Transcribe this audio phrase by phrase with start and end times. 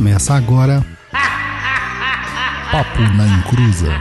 [0.00, 0.82] Começa agora.
[2.72, 3.92] Papo na Encruza.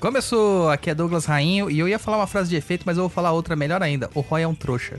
[0.00, 3.02] Começou, aqui é Douglas Rainho e eu ia falar uma frase de efeito, mas eu
[3.02, 4.08] vou falar outra melhor ainda.
[4.14, 4.98] O Roy é um trouxa.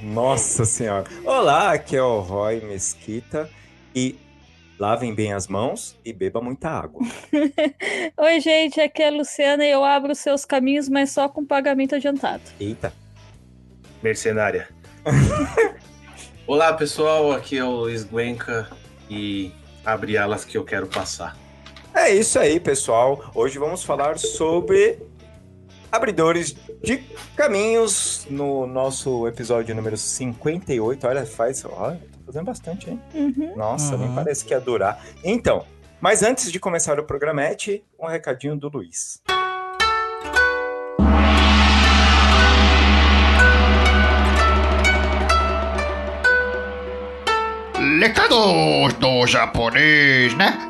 [0.00, 1.06] Nossa senhora.
[1.24, 3.50] Olá, aqui é o Roy Mesquita
[3.92, 4.16] e
[4.78, 7.02] lavem bem as mãos e beba muita água.
[8.16, 11.44] Oi, gente, aqui é a Luciana e eu abro os seus caminhos, mas só com
[11.44, 12.42] pagamento adiantado.
[12.60, 12.92] Eita.
[14.02, 14.68] Mercenária.
[16.46, 18.68] Olá, pessoal, aqui é o Luiz Guenca
[19.10, 19.52] e
[19.84, 21.36] abre alas que eu quero passar.
[21.94, 23.30] É isso aí, pessoal.
[23.34, 24.98] Hoje vamos falar sobre
[25.90, 26.98] abridores de
[27.34, 31.06] caminhos no nosso episódio número 58.
[31.06, 31.64] Olha, faz.
[31.64, 33.00] Olha, fazendo bastante, hein?
[33.14, 33.56] Uhum.
[33.56, 34.14] Nossa, nem Uhum.
[34.14, 35.00] parece que ia durar.
[35.24, 35.64] Então,
[36.00, 39.22] mas antes de começar o programete, um recadinho do Luiz.
[48.00, 50.66] Recados do japonês, né?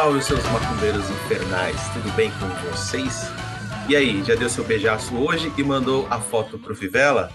[0.00, 3.30] Salve, seus macumbeiros infernais, tudo bem com vocês?
[3.86, 7.30] E aí, já deu seu beijaço hoje e mandou a foto pro Fivela?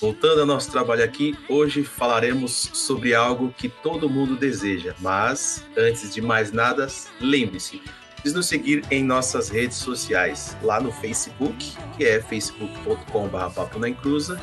[0.00, 6.14] Voltando ao nosso trabalho aqui, hoje falaremos sobre algo que todo mundo deseja, mas antes
[6.14, 6.86] de mais nada,
[7.20, 7.82] lembre-se
[8.24, 13.90] de nos seguir em nossas redes sociais, lá no Facebook, que é facebook.com.br papo na
[13.90, 14.40] encruza,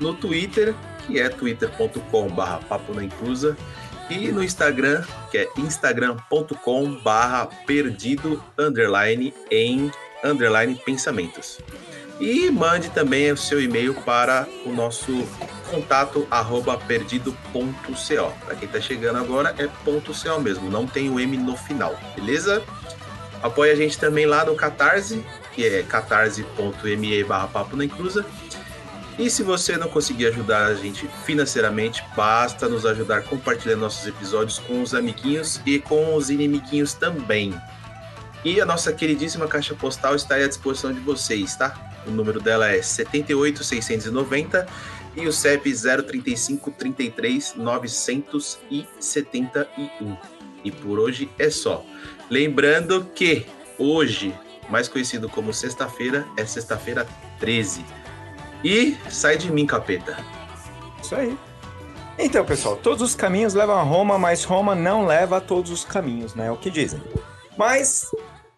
[0.00, 0.74] no Twitter,
[1.06, 3.56] que é twitter.com.br papo na encruza,
[4.10, 9.90] e no Instagram, que é instagram.com barra perdido underline em
[10.22, 11.58] underline pensamentos.
[12.20, 15.26] E mande também o seu e-mail para o nosso
[15.70, 18.32] contato arroba perdido.co.
[18.44, 22.62] Para quem está chegando agora é .co mesmo, não tem o M no final, beleza?
[23.42, 28.24] Apoie a gente também lá no Catarse, que é catarse.me barra papo na encruza.
[29.18, 34.58] E se você não conseguir ajudar a gente financeiramente, basta nos ajudar compartilhando nossos episódios
[34.58, 37.54] com os amiguinhos e com os inimiguinhos também.
[38.44, 41.92] E a nossa queridíssima caixa postal está à disposição de vocês, tá?
[42.06, 44.66] O número dela é 78690
[45.16, 50.16] e o CEP 035 33 971.
[50.64, 51.86] E por hoje é só.
[52.28, 53.46] Lembrando que
[53.78, 54.34] hoje,
[54.68, 57.06] mais conhecido como sexta-feira, é sexta-feira
[57.38, 58.03] 13.
[58.64, 60.16] E sai de mim, capeta.
[61.02, 61.36] Isso aí.
[62.18, 65.84] Então, pessoal, todos os caminhos levam a Roma, mas Roma não leva a todos os
[65.84, 66.46] caminhos, né?
[66.46, 67.02] É o que dizem.
[67.58, 68.08] Mas,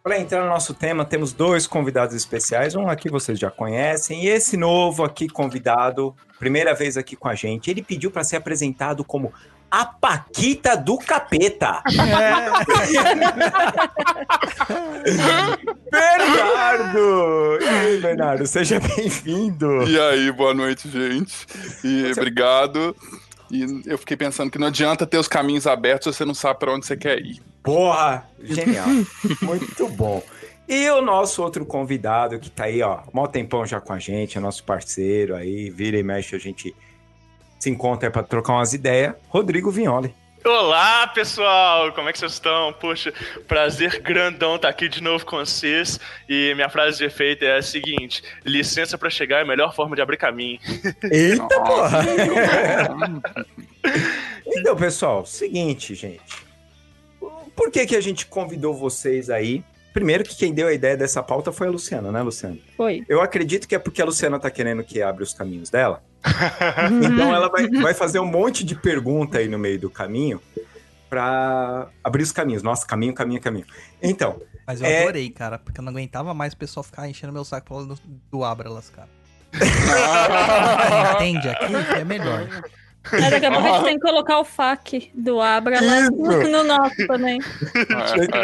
[0.02, 2.76] para entrar no nosso tema, temos dois convidados especiais.
[2.76, 7.34] Um aqui vocês já conhecem, e esse novo aqui convidado, primeira vez aqui com a
[7.34, 9.32] gente, ele pediu para ser apresentado como
[9.76, 11.82] a Paquita do Capeta.
[15.92, 17.58] Bernardo!
[17.60, 19.86] E aí, Bernardo, seja bem-vindo.
[19.86, 21.46] E aí, boa noite, gente.
[21.84, 22.96] E obrigado.
[23.50, 26.58] E eu fiquei pensando que não adianta ter os caminhos abertos se você não sabe
[26.58, 27.42] para onde você quer ir.
[27.62, 28.86] Porra, genial.
[29.42, 30.22] Muito bom.
[30.66, 34.38] E o nosso outro convidado que tá aí, ó, mó tempão já com a gente,
[34.38, 36.74] é nosso parceiro aí, vira e mexe, a gente
[37.58, 40.14] se encontra pra trocar umas ideias, Rodrigo Vignoli.
[40.46, 41.92] Olá, pessoal!
[41.92, 42.72] Como é que vocês estão?
[42.74, 43.12] Poxa,
[43.48, 45.98] prazer grandão estar aqui de novo com vocês.
[46.28, 49.96] E minha frase de efeito é a seguinte: licença pra chegar é a melhor forma
[49.96, 50.60] de abrir caminho.
[51.10, 52.00] Eita, porra!
[54.46, 56.46] então, pessoal, seguinte, gente.
[57.56, 59.64] Por que que a gente convidou vocês aí?
[59.92, 62.58] Primeiro que quem deu a ideia dessa pauta foi a Luciana, né, Luciana?
[62.76, 63.02] Foi.
[63.08, 66.04] Eu acredito que é porque a Luciana tá querendo que abra os caminhos dela.
[67.04, 70.40] Então ela vai, vai fazer um monte de pergunta aí no meio do caminho
[71.08, 72.62] pra abrir os caminhos.
[72.62, 73.64] Nossa, caminho, caminho, caminho.
[74.02, 75.02] Então, Mas eu É.
[75.02, 77.96] adorei, cara, porque eu não aguentava mais o pessoal ficar enchendo meu saco falando
[78.30, 79.08] do Abralas, cara.
[81.14, 82.48] Entende aqui que é melhor.
[83.12, 87.06] Aí daqui a pouco a gente tem que colocar o FAQ do Abra no nosso
[87.06, 87.40] também.
[87.74, 88.36] É,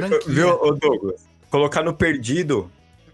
[0.16, 0.18] é.
[0.26, 1.26] Viu, Douglas?
[1.50, 2.70] Colocar no perdido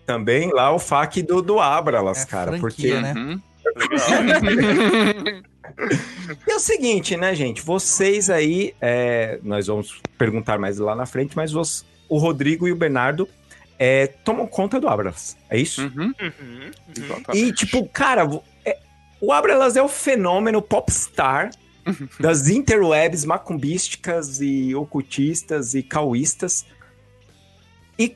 [0.07, 2.59] também lá o FAQ do, do Abralas, É cara.
[2.59, 3.13] franquia, Porque né?
[3.17, 3.41] Uhum.
[6.49, 7.63] é o seguinte, né, gente?
[7.63, 12.73] Vocês aí, é, nós vamos perguntar mais lá na frente, mas vos- o Rodrigo e
[12.73, 13.29] o Bernardo
[13.79, 15.37] é, tomam conta do Abralas.
[15.51, 15.83] É isso?
[15.83, 16.13] Uhum.
[16.21, 16.71] Uhum.
[17.35, 18.29] E, tipo, cara,
[18.65, 18.79] é-
[19.21, 21.51] o Abralas é o fenômeno popstar
[22.21, 26.65] das interwebs macumbísticas e ocultistas e cauístas.
[27.99, 28.13] E,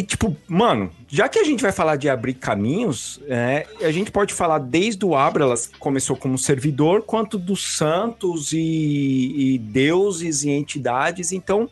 [0.00, 4.10] E, tipo, mano, já que a gente vai falar de abrir caminhos, é, a gente
[4.10, 10.42] pode falar desde o Abralas, que começou como servidor, quanto dos santos e, e deuses
[10.42, 11.32] e entidades.
[11.32, 11.68] Então,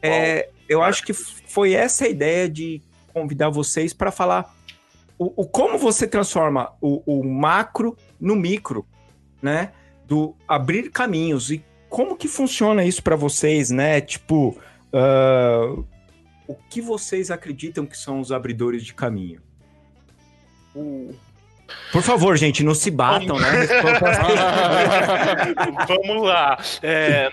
[0.00, 2.80] é, eu acho que foi essa a ideia de
[3.12, 4.54] convidar vocês para falar
[5.18, 8.86] o, o, como você transforma o, o macro no micro,
[9.42, 9.72] né?
[10.06, 14.00] Do abrir caminhos e como que funciona isso para vocês, né?
[14.00, 14.56] Tipo,
[14.92, 15.84] uh,
[16.46, 19.40] o que vocês acreditam que são os abridores de caminho?
[21.92, 23.48] Por favor, gente, não se batam, né?
[25.86, 26.58] Vamos lá.
[26.82, 27.30] É,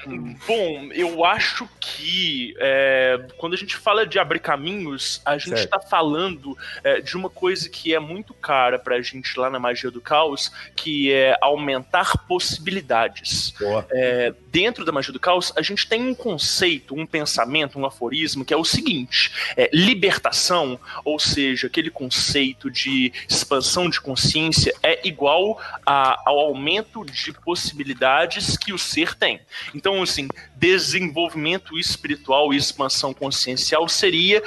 [0.48, 5.80] bom, eu acho que é, quando a gente fala de abrir caminhos, a gente está
[5.80, 9.90] falando é, de uma coisa que é muito cara para a gente lá na Magia
[9.90, 13.54] do Caos, que é aumentar possibilidades.
[13.90, 18.46] É, dentro da Magia do Caos, a gente tem um conceito, um pensamento, um aforismo
[18.46, 24.74] que é o seguinte: é, libertação, ou seja, aquele conceito de expansão de consciência consciência
[24.84, 29.42] é igual a, ao aumento de possibilidades que o ser tem.
[29.74, 34.44] Então, assim, desenvolvimento espiritual e expansão consciencial seria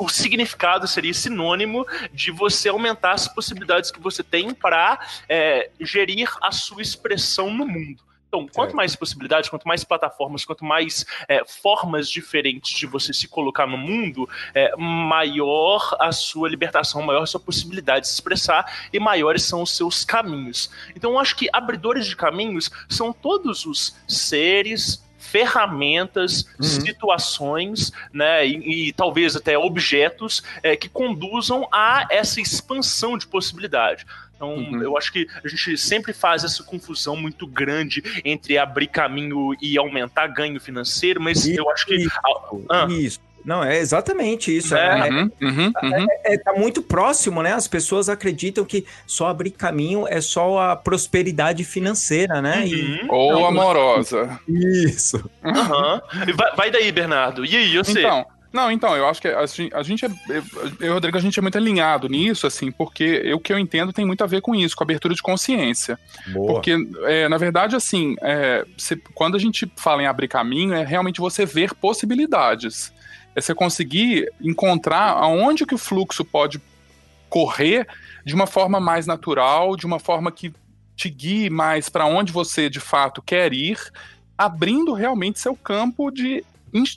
[0.00, 4.98] o significado seria sinônimo de você aumentar as possibilidades que você tem para
[5.28, 8.07] é, gerir a sua expressão no mundo.
[8.28, 13.26] Então, quanto mais possibilidades, quanto mais plataformas, quanto mais é, formas diferentes de você se
[13.26, 18.88] colocar no mundo, é, maior a sua libertação, maior a sua possibilidade de se expressar
[18.92, 20.70] e maiores são os seus caminhos.
[20.94, 26.62] Então, eu acho que abridores de caminhos são todos os seres, ferramentas, uhum.
[26.62, 34.06] situações, né, e, e, talvez até objetos é, que conduzam a essa expansão de possibilidade.
[34.38, 34.80] Então, uhum.
[34.80, 39.76] eu acho que a gente sempre faz essa confusão muito grande entre abrir caminho e
[39.76, 41.96] aumentar ganho financeiro, mas isso, eu acho que.
[41.96, 42.20] Isso.
[42.70, 42.86] Ah.
[42.88, 43.20] isso.
[43.44, 44.76] Não, é exatamente isso.
[44.76, 46.06] É, é, uhum, uhum, uhum.
[46.24, 47.54] É, é, tá muito próximo, né?
[47.54, 52.66] As pessoas acreditam que só abrir caminho é só a prosperidade financeira, né?
[52.66, 53.08] E, uhum.
[53.08, 54.38] Ou não, amorosa.
[54.46, 55.30] Isso.
[55.42, 57.44] Vai, vai, daí, Bernardo.
[57.44, 58.04] E aí, eu sei.
[58.04, 59.40] Então, não, então, eu acho que a,
[59.74, 60.08] a gente é.
[60.80, 63.58] Eu e o Rodrigo, a gente é muito alinhado nisso, assim, porque o que eu
[63.58, 65.98] entendo tem muito a ver com isso, com a abertura de consciência.
[66.28, 66.54] Boa.
[66.54, 70.84] Porque, é, na verdade, assim, é, você, quando a gente fala em abrir caminho, é
[70.84, 72.92] realmente você ver possibilidades.
[73.36, 76.60] É você conseguir encontrar aonde que o fluxo pode
[77.28, 77.86] correr
[78.24, 80.52] de uma forma mais natural, de uma forma que
[80.96, 83.78] te guie mais para onde você de fato quer ir,
[84.36, 86.44] abrindo realmente seu campo de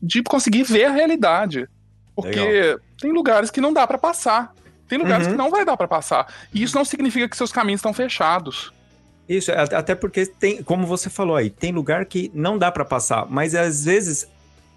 [0.01, 1.67] de conseguir ver a realidade.
[2.15, 2.79] Porque Legal.
[2.99, 4.53] tem lugares que não dá para passar.
[4.87, 5.33] Tem lugares uhum.
[5.33, 6.27] que não vai dar para passar.
[6.53, 8.73] E isso não significa que seus caminhos estão fechados.
[9.27, 13.25] Isso, até porque tem, como você falou aí, tem lugar que não dá para passar,
[13.29, 14.27] mas às vezes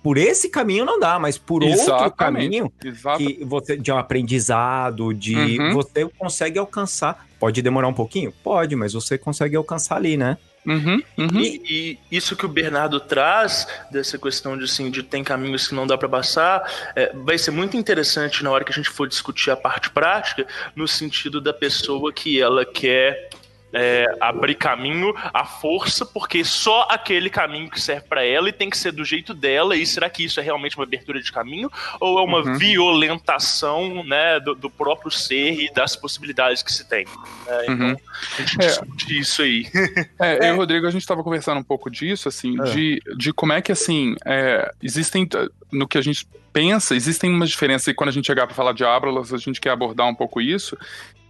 [0.05, 2.03] por esse caminho não dá, mas por Exatamente.
[2.03, 3.35] outro caminho Exatamente.
[3.35, 5.73] que você de um aprendizado, de uhum.
[5.73, 7.27] você consegue alcançar.
[7.41, 8.31] Pode demorar um pouquinho?
[8.31, 10.37] Pode, mas você consegue alcançar ali, né?
[10.67, 11.41] Uhum, uhum.
[11.41, 15.75] E, e, isso que o Bernardo traz, dessa questão de, assim, de tem caminhos que
[15.75, 19.07] não dá para passar, é, vai ser muito interessante na hora que a gente for
[19.07, 23.29] discutir a parte prática, no sentido da pessoa que ela quer
[23.75, 28.71] é, abrir caminho à força, porque só aquele caminho que serve para ela e tem
[28.71, 29.77] que ser do jeito dela.
[29.77, 32.57] E será que isso é realmente uma abertura de caminho ou é uma uhum.
[32.57, 37.07] violentação né, do, do, próprio ser e das possibilidades que se tem?
[37.47, 37.97] É, então, uhum.
[38.39, 38.67] a gente é.
[38.67, 39.67] discute isso aí.
[40.19, 42.65] É, eu e o Rodrigo, a gente estava conversando um pouco disso, assim, é.
[42.65, 45.29] de, de como é que, assim, é, existem,
[45.73, 48.73] no que a gente pensa, existem umas diferenças, e quando a gente chegar para falar
[48.73, 50.79] de Abralas, a gente quer abordar um pouco isso,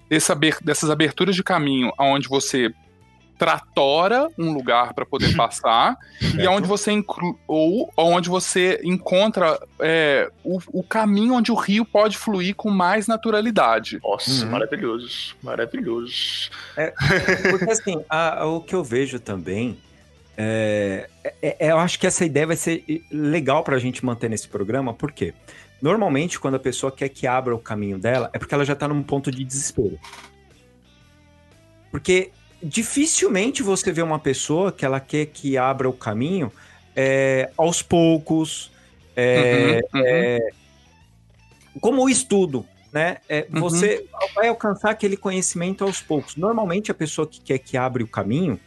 [0.08, 2.72] dessas aberturas de caminho onde você
[3.38, 5.96] tratora um lugar para poder passar
[6.38, 11.84] e onde você inclu ou onde você encontra é, o, o, caminho onde o rio
[11.84, 13.98] pode fluir com mais naturalidade.
[14.02, 14.50] Nossa, uhum.
[14.52, 16.50] maravilhoso, maravilhoso.
[16.76, 16.92] É,
[17.50, 19.76] porque assim, a, o que eu vejo também
[20.36, 24.28] é, é, é, eu acho que essa ideia vai ser legal para a gente manter
[24.28, 25.32] nesse programa, por quê?
[25.32, 28.74] Porque Normalmente, quando a pessoa quer que abra o caminho dela, é porque ela já
[28.74, 30.00] tá num ponto de desespero.
[31.90, 32.30] Porque
[32.62, 36.50] dificilmente você vê uma pessoa que ela quer que abra o caminho
[36.96, 38.72] é, aos poucos,
[39.14, 40.06] é, uhum, uhum.
[40.06, 40.48] É,
[41.78, 43.18] como o estudo, né?
[43.28, 43.60] É, uhum.
[43.60, 46.34] Você vai alcançar aquele conhecimento aos poucos.
[46.34, 48.58] Normalmente a pessoa que quer que abra o caminho,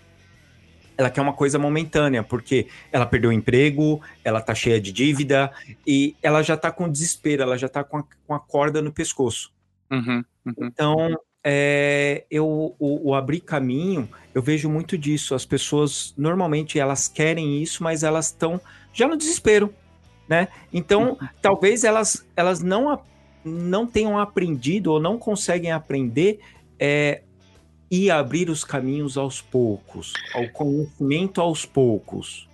[0.98, 5.52] ela quer uma coisa momentânea, porque ela perdeu o emprego, ela tá cheia de dívida
[5.86, 8.92] e ela já tá com desespero, ela já tá com a, com a corda no
[8.92, 9.52] pescoço.
[9.92, 10.54] Uhum, uhum.
[10.60, 15.36] Então, é, eu, o, o, abrir caminho, eu vejo muito disso.
[15.36, 18.60] As pessoas, normalmente, elas querem isso, mas elas estão
[18.92, 19.74] já no desespero,
[20.28, 20.48] né?
[20.74, 21.28] Então, uhum.
[21.42, 23.00] talvez elas, elas não,
[23.46, 26.40] não tenham aprendido ou não conseguem aprender
[26.80, 27.22] é,
[27.90, 32.48] e abrir os caminhos aos poucos, ao conhecimento aos poucos.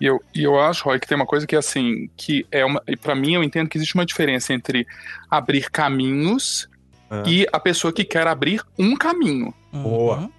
[0.00, 2.82] E eu, e eu acho, Roy, que tem uma coisa que assim, que é uma.
[2.86, 4.86] E pra mim eu entendo que existe uma diferença entre
[5.30, 6.68] abrir caminhos
[7.10, 7.22] Ah.
[7.26, 9.52] e a pessoa que quer abrir um caminho.
[9.72, 10.30] Boa.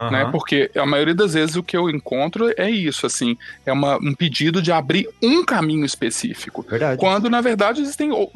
[0.00, 0.10] Uhum.
[0.10, 0.28] Né?
[0.32, 4.14] Porque a maioria das vezes o que eu encontro é isso, assim, é uma, um
[4.14, 6.62] pedido de abrir um caminho específico.
[6.68, 6.98] Verdade.
[6.98, 8.30] Quando, na verdade, existem o,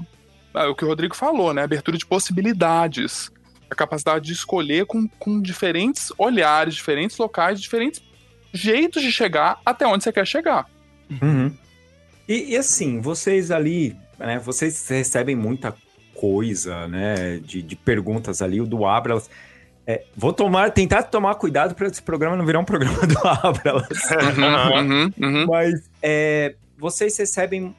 [0.55, 1.63] é o que o Rodrigo falou, né?
[1.63, 3.33] Abertura de possibilidades.
[3.75, 8.00] A capacidade de escolher com, com diferentes olhares, diferentes locais, diferentes
[8.52, 10.64] jeitos de chegar até onde você quer chegar.
[11.11, 11.52] Uhum.
[12.28, 14.38] E, e assim, vocês ali, né?
[14.38, 15.75] Vocês recebem muita
[16.14, 17.38] coisa, né?
[17.38, 18.61] De, de perguntas ali.
[18.61, 19.28] O do Abralas.
[19.85, 23.99] É, vou tomar, tentar tomar cuidado para esse programa não virar um programa do Abralas.
[24.38, 25.47] Uhum, uhum, uhum.
[25.47, 27.75] Mas é, vocês recebem.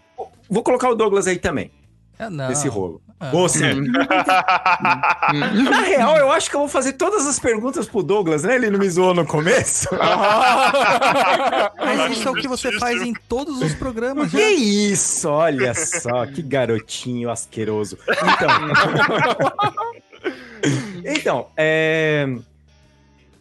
[0.50, 1.72] Vou colocar o Douglas aí também,
[2.18, 2.48] É, não.
[2.48, 3.02] nesse rolo.
[3.20, 3.32] Ah.
[3.34, 3.62] Ou sim.
[5.64, 8.56] Na real, eu acho que eu vou fazer todas as perguntas pro Douglas, né?
[8.56, 9.88] Ele não me zoou no começo.
[11.78, 14.32] Mas isso é o que você faz em todos os programas.
[14.32, 14.50] Que já.
[14.50, 17.98] isso, olha só, que garotinho asqueroso.
[18.08, 18.50] Então,
[21.04, 22.28] então é,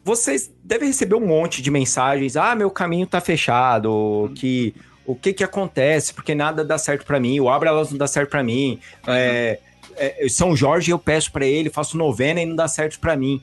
[0.04, 2.37] vocês devem receber um monte de mensagens.
[2.37, 4.75] Ah, meu caminho tá fechado, que
[5.06, 6.14] o que que acontece?
[6.14, 8.80] Porque nada dá certo pra mim, o Abralas não dá certo pra mim.
[9.06, 9.58] É,
[9.96, 13.42] é, São Jorge eu peço pra ele, faço novena e não dá certo pra mim.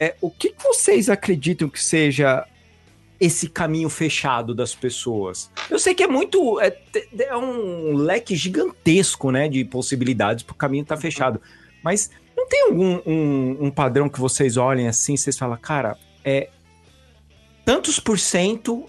[0.00, 2.46] É, o que, que vocês acreditam que seja
[3.20, 5.50] esse caminho fechado das pessoas?
[5.68, 6.60] Eu sei que é muito.
[6.60, 6.76] É,
[7.20, 9.48] é um leque gigantesco, né?
[9.48, 11.40] De possibilidades pro caminho estar fechado.
[11.82, 16.48] Mas não tem algum um, um padrão que vocês olhem assim, vocês falam, cara, é.
[17.64, 18.86] Tantos por cento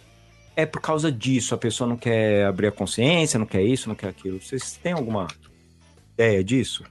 [0.62, 1.56] é por causa disso.
[1.56, 4.42] A pessoa não quer abrir a consciência, não quer isso, não quer aquilo.
[4.42, 5.28] Vocês têm alguma
[6.14, 6.84] ideia disso?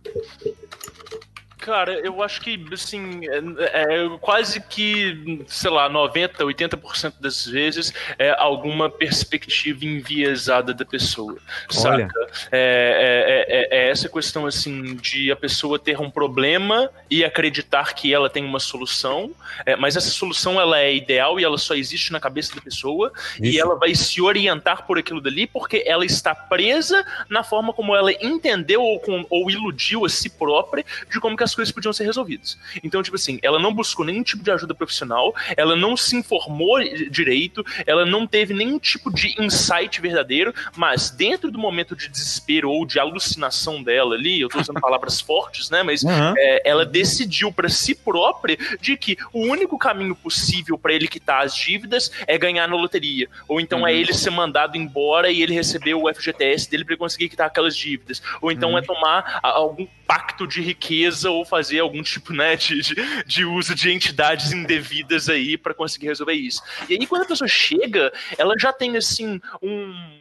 [1.69, 7.93] Cara, eu acho que, assim, é, é quase que, sei lá, 90, 80% das vezes
[8.19, 11.37] é alguma perspectiva enviesada da pessoa,
[11.85, 12.09] Olha.
[12.09, 12.31] saca?
[12.51, 17.93] É, é, é, é essa questão, assim, de a pessoa ter um problema e acreditar
[17.95, 19.31] que ela tem uma solução,
[19.67, 23.13] é, mas essa solução, ela é ideal e ela só existe na cabeça da pessoa
[23.43, 23.61] e Isso.
[23.61, 28.11] ela vai se orientar por aquilo dali porque ela está presa na forma como ela
[28.13, 32.05] entendeu ou, com- ou iludiu a si própria de como que as coisas podiam ser
[32.05, 32.57] resolvidas.
[32.85, 36.79] Então, tipo assim, ela não buscou nenhum tipo de ajuda profissional, ela não se informou
[37.11, 42.71] direito, ela não teve nenhum tipo de insight verdadeiro, mas dentro do momento de desespero
[42.71, 46.35] ou de alucinação dela ali, eu tô usando palavras fortes, né, mas Uhum.
[46.39, 51.45] é, ela decidiu para si própria de que o único caminho possível para ele quitar
[51.45, 55.55] as dívidas é ganhar na loteria, ou então é ele ser mandado embora e ele
[55.55, 60.47] receber o FGTS dele para conseguir quitar aquelas dívidas, ou então é tomar algum pacto
[60.47, 62.81] de riqueza ou fazer algum tipo né, de,
[63.27, 66.63] de, uso de entidades indevidas aí para conseguir resolver isso.
[66.89, 70.19] E aí quando a pessoa chega, ela já tem assim um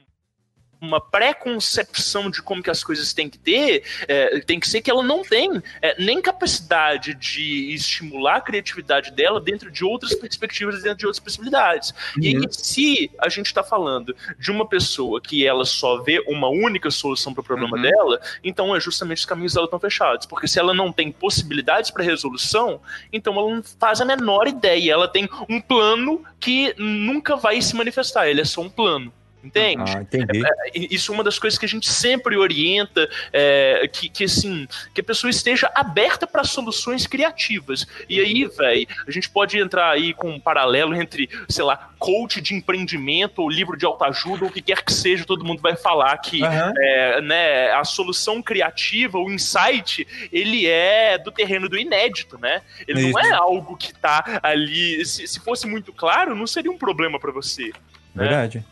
[0.82, 4.90] uma pré-concepção de como que as coisas têm que ter, é, tem que ser que
[4.90, 10.82] ela não tem é, nem capacidade de estimular a criatividade dela dentro de outras perspectivas,
[10.82, 11.94] dentro de outras possibilidades.
[12.20, 16.50] E aí, se a gente está falando de uma pessoa que ela só vê uma
[16.50, 17.82] única solução para o problema Uhum.
[17.82, 20.26] dela, então é justamente os caminhos dela estão fechados.
[20.26, 22.82] Porque se ela não tem possibilidades para resolução,
[23.12, 24.94] então ela não faz a menor ideia.
[24.94, 29.12] Ela tem um plano que nunca vai se manifestar, ele é só um plano.
[29.44, 29.94] Entende?
[29.96, 30.42] Ah, entendi.
[30.74, 34.68] E Isso é uma das coisas que a gente sempre orienta, é, que, que assim,
[34.94, 37.86] que a pessoa esteja aberta para soluções criativas.
[38.10, 42.42] E aí, velho, a gente pode entrar aí com um paralelo entre, sei lá, coach
[42.42, 45.76] de empreendimento ou livro de autoajuda ou o que quer que seja, todo mundo vai
[45.76, 46.74] falar que Aham.
[46.78, 52.62] é, né, a solução criativa, o insight, ele é do terreno do inédito, né?
[52.88, 53.20] Ele não Isso.
[53.20, 55.06] é algo que tá ali.
[55.06, 57.72] Se, se fosse muito claro, não seria um problema para você.
[58.16, 58.66] Verdade.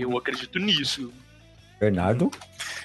[0.00, 1.12] Eu acredito nisso.
[1.78, 2.30] Bernardo?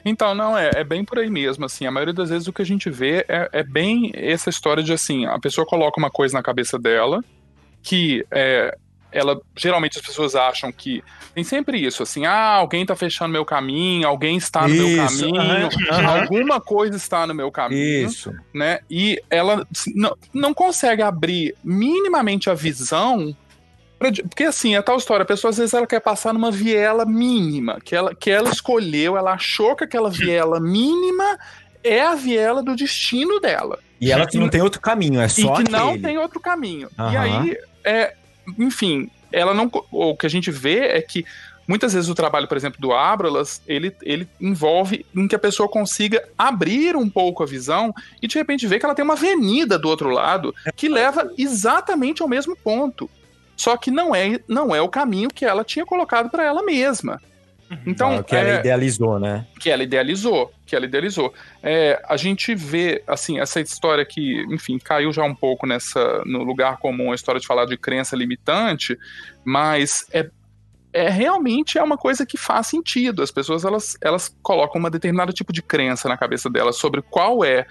[0.06, 2.62] Então, não, é, é bem por aí mesmo, assim, a maioria das vezes o que
[2.62, 6.38] a gente vê é, é bem essa história de, assim, a pessoa coloca uma coisa
[6.38, 7.24] na cabeça dela,
[7.82, 8.78] que é,
[9.12, 11.04] ela, geralmente as pessoas acham que,
[11.34, 15.32] tem sempre isso, assim, ah, alguém tá fechando meu caminho, alguém está no meu Isso,
[15.32, 16.22] caminho, aham, aham.
[16.22, 18.34] alguma coisa está no meu caminho, Isso.
[18.54, 19.66] né, e ela
[19.96, 23.36] não, não consegue abrir minimamente a visão
[24.12, 27.80] porque assim, é tal história, a pessoa às vezes ela quer passar numa viela mínima,
[27.84, 31.38] que ela, que ela escolheu, ela achou que aquela viela mínima
[31.84, 33.80] é a viela do destino dela.
[34.00, 36.04] E ela que não tem outro caminho, é e só que não aquele.
[36.04, 36.90] tem outro caminho.
[36.98, 37.20] E Aham.
[37.20, 38.14] aí, é,
[38.60, 39.70] enfim, ela não.
[39.92, 41.26] O que a gente vê é que
[41.68, 45.70] muitas vezes o trabalho, por exemplo, do Abralas, ele, ele envolve em que a pessoa
[45.70, 49.78] consiga abrir um pouco a visão e de repente ver que ela tem uma avenida
[49.80, 53.10] do outro lado que leva exatamente ao mesmo ponto.
[53.56, 57.20] Só que não é, não é o caminho que ela tinha colocado para ela mesma.
[57.86, 59.48] Então, Ah, que ela é, idealizou, né?
[59.60, 61.34] que ela idealizou, que ela idealizou.
[61.62, 66.44] É, a gente vê, assim, essa história que, enfim, caiu já um pouco nessa, no
[66.44, 68.98] lugar comum, a história de falar de crença limitante,
[69.44, 70.30] mas é,
[70.92, 73.24] é realmente é uma coisa que faz sentido.
[73.24, 77.44] As pessoas, elas, elas colocam um determinado tipo de crença na cabeça delas sobre qual
[77.44, 77.66] é,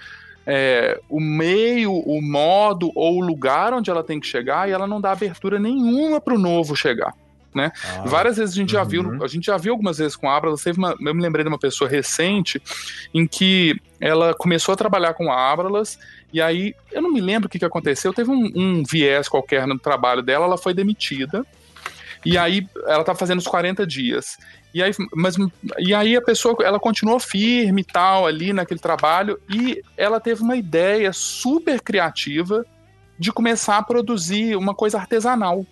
[0.45, 4.87] é, o meio, o modo ou o lugar onde ela tem que chegar e ela
[4.87, 7.13] não dá abertura nenhuma para o novo chegar.
[7.53, 7.71] Né?
[7.85, 8.89] Ah, Várias vezes a gente já uhum.
[8.89, 11.49] viu, a gente já viu algumas vezes com a teve uma, eu me lembrei de
[11.49, 12.61] uma pessoa recente
[13.13, 15.99] em que ela começou a trabalhar com a Abralas
[16.33, 19.67] e aí, eu não me lembro o que, que aconteceu, teve um, um viés qualquer
[19.67, 21.45] no trabalho dela, ela foi demitida
[22.25, 24.37] e aí ela tá fazendo os 40 dias.
[24.73, 25.35] E aí, mas,
[25.77, 30.41] e aí a pessoa, ela continuou firme e tal ali naquele trabalho e ela teve
[30.41, 32.65] uma ideia super criativa
[33.19, 35.65] de começar a produzir uma coisa artesanal.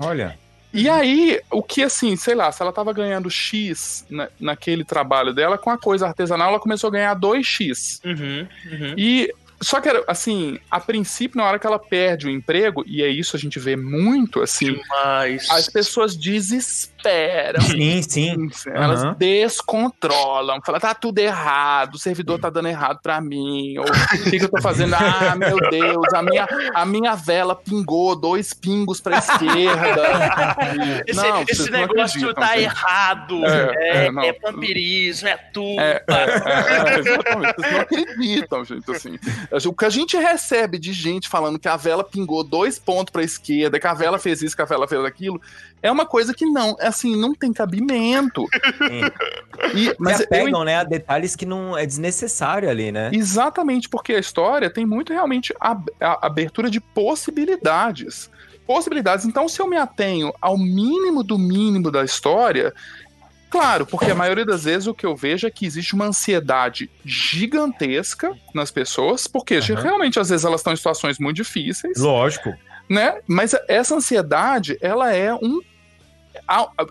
[0.00, 0.38] Olha.
[0.72, 5.32] E aí, o que assim, sei lá, se ela tava ganhando X na, naquele trabalho
[5.32, 8.00] dela, com a coisa artesanal, ela começou a ganhar 2X.
[8.04, 8.94] Uhum, uhum.
[8.96, 13.08] E só que, assim, a princípio, na hora que ela perde o emprego, e é
[13.08, 15.50] isso a gente vê muito, assim, Demais.
[15.50, 16.97] as pessoas desesperam.
[17.60, 18.50] Sim, sim.
[18.74, 19.16] Elas Aham.
[19.18, 24.38] descontrolam, falam, tá tudo errado, o servidor tá dando errado pra mim, ou o que,
[24.38, 24.94] que eu tô fazendo?
[24.94, 30.02] Ah, meu Deus, a minha, a minha vela pingou dois pingos pra esquerda.
[31.06, 33.44] Esse, Não, esse não negócio acreditam, tá errado.
[33.44, 34.22] É, É, é, não.
[34.22, 35.80] é vampirismo, é tudo.
[35.80, 37.54] É, é, é, é, exatamente.
[37.56, 38.90] Vocês não acreditam, gente.
[38.90, 43.12] Assim, o que a gente recebe de gente falando que a vela pingou dois pontos
[43.12, 45.40] pra esquerda, que a vela fez isso, que a vela fez aquilo,
[45.82, 48.44] é uma coisa que não, assim, não tem cabimento.
[49.74, 53.10] E, Mas mas eu pegam, né, a detalhes que não é desnecessário ali, né?
[53.12, 58.30] Exatamente, porque a história tem muito realmente a, a- abertura de possibilidades.
[58.66, 59.24] Possibilidades.
[59.24, 62.72] Então, se eu me atenho ao mínimo do mínimo da história,
[63.50, 66.90] claro, porque a maioria das vezes o que eu vejo é que existe uma ansiedade
[67.04, 69.82] gigantesca nas pessoas, porque Aham.
[69.82, 72.54] realmente às vezes elas estão em situações muito difíceis Lógico.
[72.90, 73.18] né?
[73.26, 75.60] Mas essa ansiedade, ela é um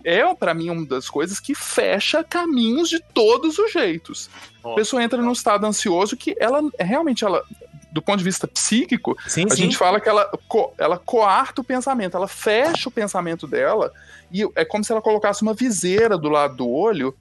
[0.03, 4.29] é para mim uma das coisas que fecha caminhos de todos os jeitos.
[4.63, 7.41] A pessoa entra num estado ansioso que ela realmente ela
[7.89, 9.63] do ponto de vista psíquico, Sim, a sim.
[9.63, 13.91] gente fala que ela, co- ela coarta o pensamento, ela fecha o pensamento dela
[14.31, 17.15] e é como se ela colocasse uma viseira do lado do olho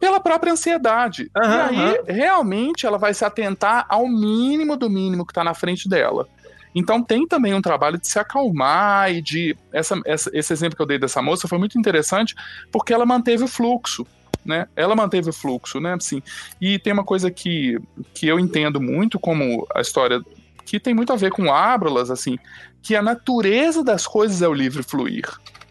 [0.00, 1.30] pela própria ansiedade.
[1.36, 5.54] Aham, e aí, realmente, ela vai se atentar ao mínimo do mínimo que está na
[5.54, 6.26] frente dela.
[6.74, 9.56] Então tem também um trabalho de se acalmar e de.
[9.72, 12.34] Essa, essa- esse exemplo que eu dei dessa moça foi muito interessante
[12.72, 14.06] porque ela manteve o fluxo.
[14.44, 14.66] Né?
[14.76, 15.94] Ela manteve o fluxo, né?
[15.94, 16.22] Assim,
[16.60, 17.78] e tem uma coisa que,
[18.12, 20.20] que eu entendo muito como a história
[20.66, 22.38] que tem muito a ver com Ábralas, assim,
[22.82, 25.24] que a natureza das coisas é o livre fluir.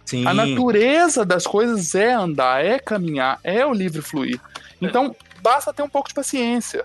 [0.06, 0.26] Sim.
[0.26, 4.40] A natureza das coisas é andar, é caminhar, é o livre fluir.
[4.82, 6.84] Então, basta ter um pouco de paciência.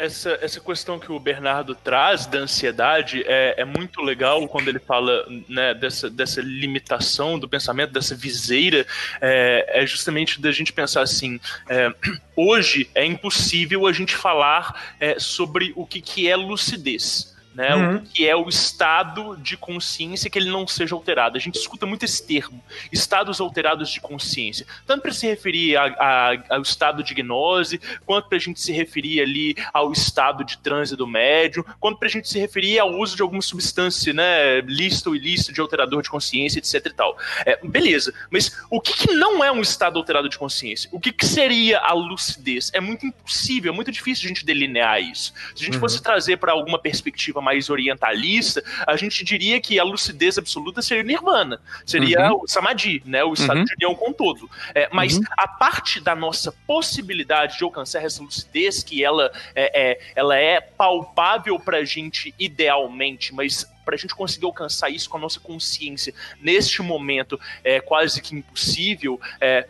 [0.00, 4.78] Essa, essa questão que o Bernardo traz da ansiedade é, é muito legal quando ele
[4.78, 8.86] fala né, dessa, dessa limitação do pensamento, dessa viseira.
[9.20, 11.92] É, é justamente da gente pensar assim: é,
[12.34, 17.29] hoje é impossível a gente falar é, sobre o que, que é lucidez.
[17.60, 17.96] Né, Uhum.
[17.96, 21.36] O que é o estado de consciência que ele não seja alterado.
[21.36, 24.66] A gente escuta muito esse termo, estados alterados de consciência.
[24.86, 28.72] Tanto para se referir a- a- ao estado de gnose, quanto para a gente se
[28.72, 32.92] referir ali ao estado de transe do médium, quanto para a gente se referir ao
[32.98, 37.18] uso de alguma substância, né, lícita ou ilícita de alterador de consciência, etc e tal.
[37.44, 40.88] É, beleza, mas o que, que não é um estado alterado de consciência?
[40.92, 42.70] O que, que seria a lucidez?
[42.72, 45.34] É muito impossível, é muito difícil a gente delinear isso.
[45.54, 45.80] Se a gente Uhum.
[45.80, 51.02] fosse trazer para alguma perspectiva mais orientalista, a gente diria que a lucidez absoluta seria
[51.02, 53.64] nirvana, seria o samadhi, né, o estado Uhum.
[53.64, 54.48] de união com todo.
[54.74, 55.24] É, mas Uhum.
[55.36, 60.60] a parte da nossa possibilidade de alcançar essa lucidez, que ela é, é- ela é
[60.60, 66.80] palpável pra gente idealmente, mas pra gente conseguir alcançar isso com a nossa consciência neste
[66.82, 69.20] momento é quase que impossível.
[69.40, 69.66] É,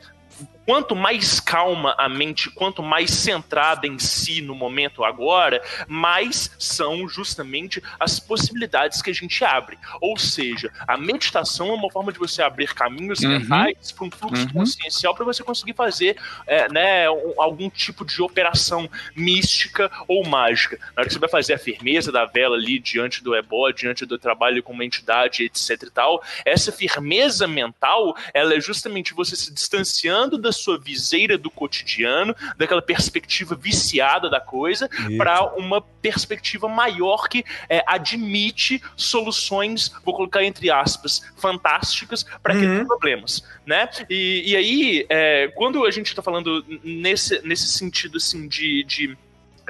[0.70, 7.08] quanto mais calma a mente, quanto mais centrada em si no momento agora, mais são
[7.08, 9.76] justamente as possibilidades que a gente abre.
[10.00, 13.30] Ou seja, a meditação é uma forma de você abrir caminhos Uhum.
[13.30, 14.52] mentais para um fluxo Uhum.
[14.52, 20.78] consciencial para você conseguir fazer é, né, um- algum tipo de operação mística ou mágica.
[20.94, 24.06] Na hora que você vai fazer a firmeza da vela ali diante do ebó, diante
[24.06, 29.34] do trabalho com uma entidade, etc e tal, essa firmeza mental, ela é justamente você
[29.34, 36.68] se distanciando da sua viseira do cotidiano, daquela perspectiva viciada da coisa, para uma perspectiva
[36.68, 42.86] maior que é, admite soluções, vou colocar entre aspas, fantásticas para aqueles Uhum.
[42.86, 43.88] problemas, né?
[44.08, 49.18] E, e aí, é, quando a gente está falando nesse, nesse sentido assim de, de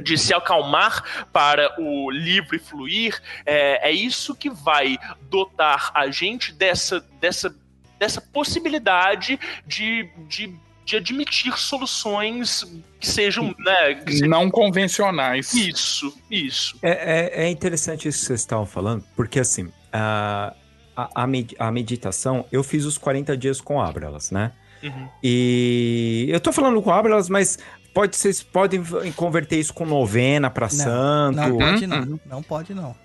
[0.03, 6.53] de se acalmar para o livre fluir, é, é isso que vai dotar a gente
[6.55, 7.55] dessa, dessa,
[7.99, 10.55] dessa possibilidade de, de,
[10.91, 12.65] de admitir soluções
[12.99, 15.53] que sejam, né, que sejam Não convencionais.
[15.55, 16.77] isso, isso.
[16.83, 20.53] É, é, é interessante isso que vocês estavam falando, porque assim, a,
[20.97, 24.53] a, a med- a meditação, eu fiz os 40 dias com Ábralas, né?
[24.83, 25.09] Uhum.
[25.23, 27.59] E eu tô falando com Ábralas, mas
[27.95, 28.83] pode, vocês podem
[29.15, 31.37] converter isso com novena pra santo.
[31.37, 31.89] Não pode Uhum.
[31.91, 32.21] não.
[32.27, 32.97] Não pode não.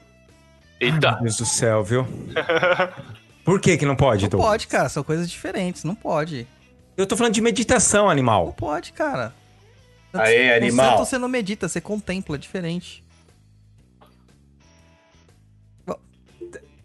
[0.79, 1.11] Eita.
[1.13, 2.07] Meu Deus do céu, viu?
[3.45, 4.49] Por que que não pode, Não Douglas?
[4.51, 4.89] pode, cara.
[4.89, 5.83] São coisas diferentes.
[5.83, 6.47] Não pode.
[6.97, 8.53] Eu tô falando de meditação, Não animal.
[8.57, 9.33] pode, cara.
[10.13, 10.85] Aê, No animal.
[10.97, 13.03] santo você não medita, você contempla, é diferente.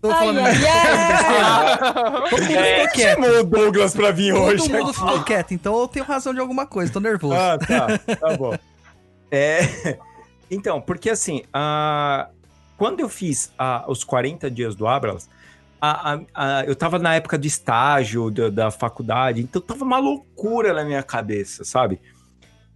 [0.02, 1.78] Tô falando ai, ai.
[2.30, 3.20] Todo mundo É, ficou quieto.
[3.22, 4.72] Chamou o Douglas pra vir Todo hoje.
[4.72, 7.34] mundo ficou quieto, então eu tenho razão de alguma coisa, tô nervoso.
[7.34, 7.98] Ah, tá.
[8.16, 8.56] Tá bom.
[9.32, 9.96] É,
[10.50, 12.26] então, porque assim, a,
[12.76, 15.28] quando eu fiz a- os 40 dias do Abralas,
[15.80, 19.98] a- a- a- eu tava na época de estágio da, da faculdade, então tava uma
[19.98, 22.00] loucura na minha cabeça, sabe?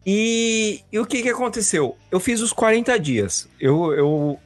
[0.06, 1.96] E, e o que que aconteceu?
[2.10, 3.48] Eu fiz os 40 dias.
[3.58, 4.38] Eu, eu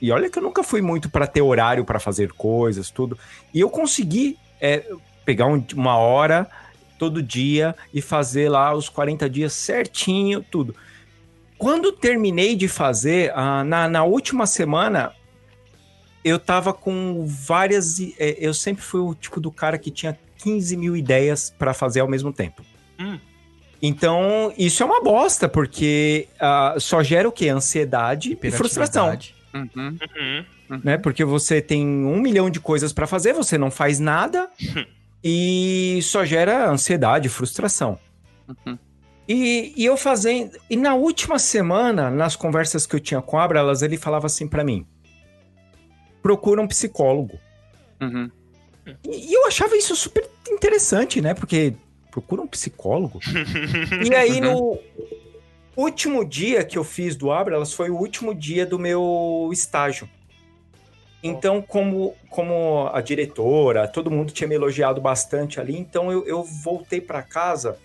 [0.00, 3.18] e olha que eu nunca fui muito para ter horário para fazer coisas, tudo.
[3.52, 4.84] E eu consegui é,
[5.24, 6.48] pegar um- uma hora
[6.98, 10.74] todo dia e fazer lá os 40 dias certinho, tudo.
[11.58, 15.12] Quando terminei de fazer, ah, na, na última semana,
[16.24, 18.00] eu tava com várias.
[18.18, 22.00] é, eu sempre fui o tipo do cara que tinha 15 mil ideias para fazer
[22.00, 22.62] ao mesmo tempo.
[22.98, 23.18] Hum.
[23.82, 27.48] Então, isso é uma bosta, porque ah, só gera o quê?
[27.48, 29.18] Ansiedade e frustração.
[29.54, 29.96] Uhum.
[30.70, 30.80] Uhum.
[30.84, 30.98] né?
[30.98, 34.48] Porque você tem um milhão de coisas pra fazer, você não faz nada
[35.24, 37.98] e só gera ansiedade, frustração.
[38.46, 38.78] Uhum.
[39.26, 40.58] E, e eu fazendo.
[40.68, 44.46] E na última semana, nas conversas que eu tinha com a Abralas, ele falava assim
[44.46, 44.86] pra mim:
[46.22, 47.38] procura um psicólogo.
[48.00, 48.30] Uhum.
[49.04, 51.34] E, e eu achava isso super interessante, né?
[51.34, 51.74] Porque
[52.10, 53.20] procura um psicólogo.
[54.04, 54.78] e aí, no
[55.76, 60.08] último dia que eu fiz do Abralas, foi o último dia do meu estágio.
[61.22, 66.42] Então, como, como a diretora, todo mundo tinha me elogiado bastante ali, então eu, eu
[66.42, 67.78] voltei para casa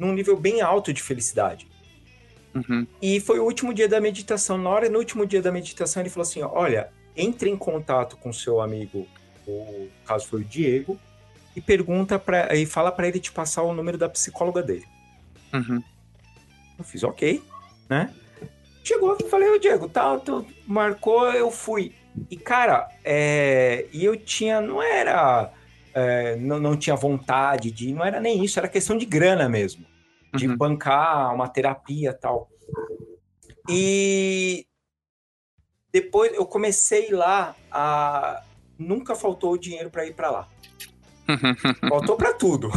[0.00, 1.68] num nível bem alto de felicidade.
[2.54, 2.86] Uhum.
[3.00, 4.58] E foi o último dia da meditação.
[4.58, 8.32] Na hora, no último dia da meditação, ele falou assim: olha, entre em contato com
[8.32, 9.06] seu amigo,
[9.46, 10.98] o caso foi o Diego,
[11.54, 14.86] e pergunta para e fala para ele te passar o número da psicóloga dele.
[15.52, 15.82] Uhum.
[16.78, 17.42] Eu fiz ok,
[17.88, 18.12] né?
[18.82, 21.94] Chegou, falei, ô Diego, tal, tu marcou, eu fui.
[22.30, 25.52] E, cara, é, e eu tinha, não era,
[25.94, 29.86] é, não, não tinha vontade de, não era nem isso, era questão de grana mesmo,
[30.34, 30.56] de Uhum.
[30.56, 32.50] bancar uma terapia tal.
[33.68, 34.66] E
[35.92, 38.42] depois eu comecei lá a,
[38.78, 40.48] nunca faltou dinheiro para ir para lá.
[41.88, 42.68] Faltou para tudo.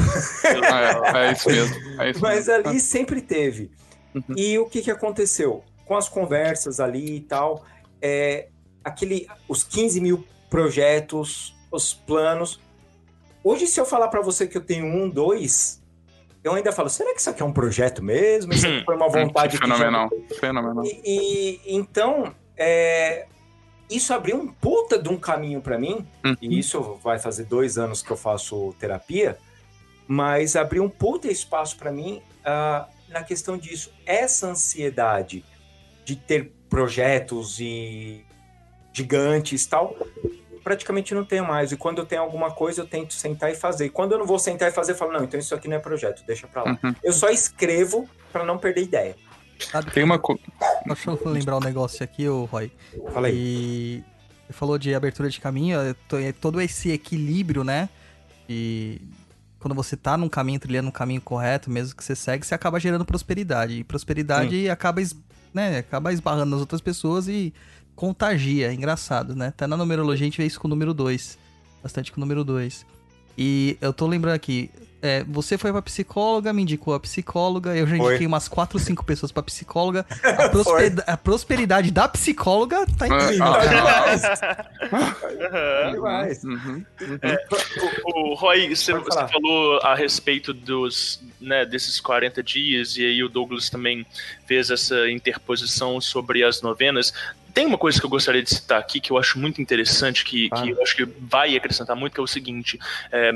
[0.43, 2.01] É, é isso mesmo.
[2.01, 2.69] É isso Mas mesmo.
[2.69, 3.71] ali sempre teve.
[4.13, 4.21] Uhum.
[4.38, 5.63] E o que, que aconteceu?
[5.86, 7.65] Com as conversas ali e tal,
[8.01, 8.47] é,
[8.84, 12.60] aquele, os 15 mil projetos, os planos.
[13.43, 15.82] Hoje, se eu falar para você que eu tenho um, dois,
[16.43, 18.54] eu ainda falo, será que isso aqui é um projeto mesmo?
[18.54, 20.10] Isso aqui foi uma vontade que já- Fenomenal.
[20.39, 20.86] Fenomenal.
[20.86, 23.26] e, e- então, é,
[23.89, 26.36] isso abriu um puta de um caminho para mim, Uhum.
[26.41, 29.38] e isso vai fazer dois anos que eu faço terapia,
[30.08, 33.91] mas abriu um puta espaço para mim ah, na questão disso.
[34.06, 35.44] Essa ansiedade
[36.04, 38.24] de ter projetos e
[38.94, 39.96] gigantes tal,
[40.63, 41.72] praticamente não tenho mais.
[41.72, 43.86] E quando eu tenho alguma coisa, eu tento sentar e fazer.
[43.86, 45.78] E quando eu não vou sentar e fazer, eu falo, não, então isso aqui não
[45.78, 46.80] é projeto, deixa pra lá.
[46.84, 46.96] Uhum.
[47.04, 49.15] Eu só escrevo para não perder ideia.
[49.60, 49.91] Sabe?
[49.91, 50.41] Tem uma coisa.
[50.86, 52.72] Deixa eu lembrar um negócio aqui, ô Roy.
[53.13, 53.34] Fala aí.
[53.36, 54.04] E
[54.48, 57.89] você falou de abertura de caminho, é to- todo esse equilíbrio, né?
[58.48, 59.02] E
[59.60, 62.80] quando você tá num caminho, trilhando um caminho correto, mesmo que você segue, você acaba
[62.80, 63.74] gerando prosperidade.
[63.80, 65.15] E prosperidade acaba, es,
[65.54, 67.52] né, acaba esbarrando nas outras pessoas e
[67.96, 68.70] contagia.
[68.70, 69.48] É engraçado, né?
[69.48, 71.38] Até na numerologia a gente vê isso com o número 2.
[71.82, 72.86] Bastante com o número 2.
[73.38, 74.70] E eu tô lembrando aqui,
[75.06, 78.10] é, você foi pra psicóloga, me indicou a psicóloga, eu já Foi.
[78.10, 80.06] indiquei umas 4 ou 5 pessoas pra psicóloga.
[80.24, 83.46] A, prospe- a prosperidade da psicóloga tá incrível.
[83.46, 84.70] Ah, cara.
[84.91, 85.91] Aham.
[85.94, 86.44] Demais.
[86.44, 86.84] Uhum.
[88.06, 93.24] O, o Roy, você, você falou a respeito dos, né, desses 40 dias, e aí
[93.24, 94.06] o Douglas também
[94.48, 97.13] fez essa interposição sobre as novenas.
[97.56, 100.50] Tem uma coisa que eu gostaria de citar aqui que eu acho muito interessante, que,
[100.52, 100.62] Ah.
[100.62, 102.78] que eu acho que vai acrescentar muito, que é o seguinte:
[103.12, 103.32] é,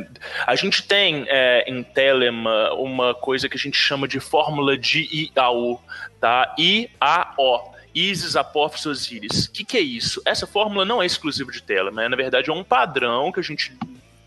[0.45, 5.07] a gente tem é, em Telema uma coisa que a gente chama de fórmula de
[5.35, 5.81] IAO,
[6.19, 6.53] tá?
[6.59, 7.79] I-A-O.
[7.95, 9.45] Isis, Apophis, Osíris.
[9.45, 10.21] O que, que é isso?
[10.23, 12.07] Essa fórmula não é exclusiva de Telema, né?
[12.07, 13.73] na verdade é um padrão que a gente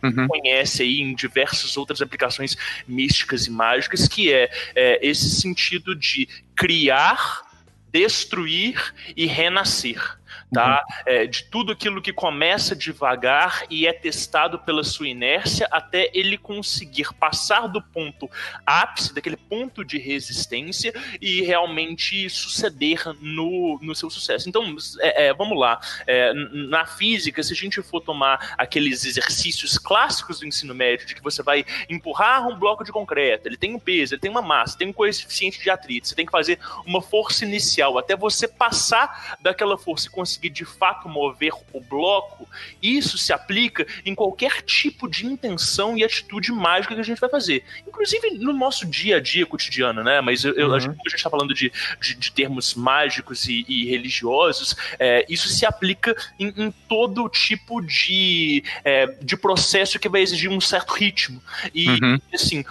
[0.02, 0.26] Uhum.
[0.26, 2.56] conhece aí em diversas outras aplicações
[2.88, 7.42] místicas e mágicas, que é, é, esse sentido de criar,
[7.92, 10.18] destruir e renascer.
[10.52, 10.84] Tá?
[11.06, 16.36] É, de tudo aquilo que começa devagar e é testado pela sua inércia até ele
[16.36, 18.30] conseguir passar do ponto
[18.66, 24.48] ápice, daquele ponto de resistência e realmente suceder no, no seu sucesso.
[24.48, 25.80] Então, é, é, vamos lá.
[26.06, 31.14] É, na física, se a gente for tomar aqueles exercícios clássicos do ensino médio, de
[31.14, 34.42] que você vai empurrar um bloco de concreto, ele tem um peso, ele tem uma
[34.42, 38.46] massa, tem um coeficiente de atrito, você tem que fazer uma força inicial até você
[38.46, 42.48] passar daquela força e conseguir de fato mover o bloco,
[42.82, 47.30] isso se aplica em qualquer tipo de intenção e atitude mágica que a gente vai
[47.30, 47.64] fazer.
[47.86, 50.20] Inclusive no nosso dia a dia cotidiano, né?
[50.20, 50.74] Mas eu, Uhum.
[50.74, 55.64] a gente, está falando de, de, de termos mágicos e, e religiosos, é, isso se
[55.66, 61.42] aplica em, em todo tipo de, é, de processo que vai exigir um certo ritmo.
[61.74, 62.18] E, Uhum.
[62.32, 62.64] assim,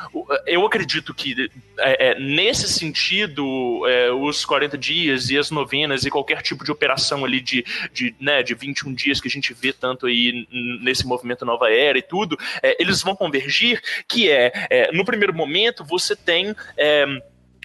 [0.48, 1.50] eu acredito que
[1.82, 6.72] é, é, nesse sentido, é, os 40 dias e as novenas e qualquer tipo de
[6.72, 10.48] operação ali de, de, né, de 21 dias que a gente vê tanto aí
[10.82, 15.34] nesse movimento Nova Era e tudo, é, eles vão convergir, que é, é, no primeiro
[15.34, 16.56] momento, você tem.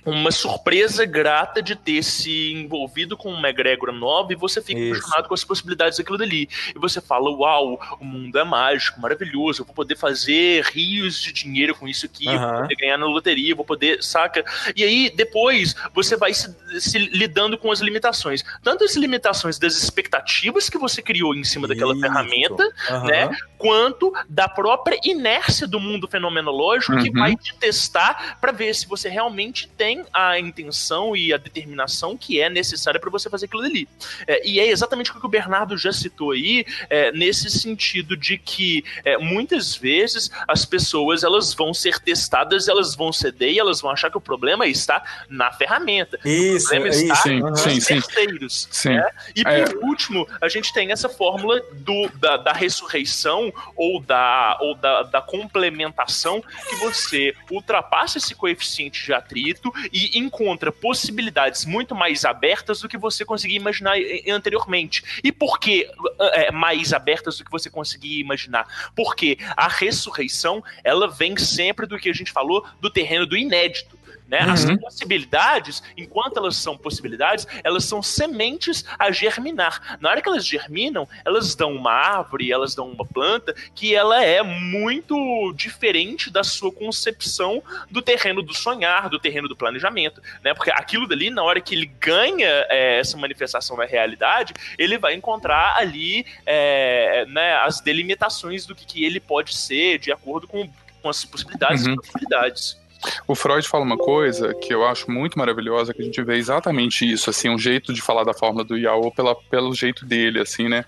[0.07, 4.89] Uma surpresa grata de ter se envolvido com uma egrégora nova e você fica Isso.
[4.89, 6.49] impressionado com as possibilidades daquilo dali.
[6.75, 11.33] E você fala, uau, o mundo é mágico, maravilhoso, eu vou poder fazer rios de
[11.33, 14.45] dinheiro com isso aqui, vou poder ganhar na loteria, vou poder, saca?
[14.77, 18.45] E aí, depois, você vai se, se lidando com as limitações.
[18.63, 22.01] Tanto as limitações das expectativas que você criou em cima daquela Isso.
[22.01, 22.65] ferramenta,
[23.05, 23.29] né?
[23.59, 27.15] quanto da própria inércia do mundo fenomenológico que Uhum.
[27.15, 32.41] vai te testar para ver se você realmente tem a intenção e a determinação que
[32.41, 33.89] é necessária para você fazer aquilo ali.
[34.27, 38.39] É, e é exatamente o que o Bernardo já citou aí, é, nesse sentido de
[38.39, 43.81] que é, muitas vezes as pessoas elas vão ser testadas, elas vão ceder e elas
[43.81, 46.19] vão achar que o problema está na ferramenta.
[46.25, 47.23] Isso, O problema é está isso.
[47.23, 48.69] Sim, nos terceiros.
[48.71, 48.91] Sim.
[48.91, 49.11] né?
[49.35, 49.65] E por É.
[49.87, 55.21] último, a gente tem essa fórmula do, da, da ressurreição ou, da, ou da, da
[55.23, 62.89] complementação que você ultrapassa esse coeficiente de atrito e encontra possibilidades muito mais abertas do
[62.89, 65.03] que você conseguia imaginar eh, anteriormente.
[65.23, 65.89] E por que
[66.21, 68.93] eh, mais abertas do que você conseguia imaginar?
[68.95, 73.96] Porque a ressurreição, ela vem sempre do que a gente falou do terreno do inédito.
[74.29, 74.41] Né?
[74.41, 74.77] As Uhum.
[74.79, 79.97] possibilidades, enquanto elas são possibilidades, elas são sementes a germinar.
[80.01, 84.21] Na hora que elas germinam, elas dão uma árvore, elas dão uma planta que ela
[84.25, 90.53] é muito diferente da sua concepção do terreno do sonhar, do terreno do planejamento, né?
[90.55, 95.15] Porque aquilo dali, na hora que ele ganha é, essa manifestação na realidade, ele vai
[95.15, 100.69] encontrar ali é, né, as delimitações do que, que ele pode ser de acordo com,
[101.01, 101.93] com as possibilidades Uhum.
[101.93, 102.86] e possibilidades.
[103.27, 107.11] O Freud fala uma coisa que eu acho muito maravilhosa, que a gente vê exatamente
[107.11, 110.69] isso, assim, um jeito de falar da fórmula do Yao pela, pelo jeito dele, assim,
[110.69, 110.85] né?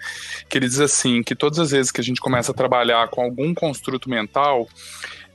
[0.48, 3.22] Que ele diz assim, que todas as vezes que a gente começa a trabalhar com
[3.22, 4.68] algum construto mental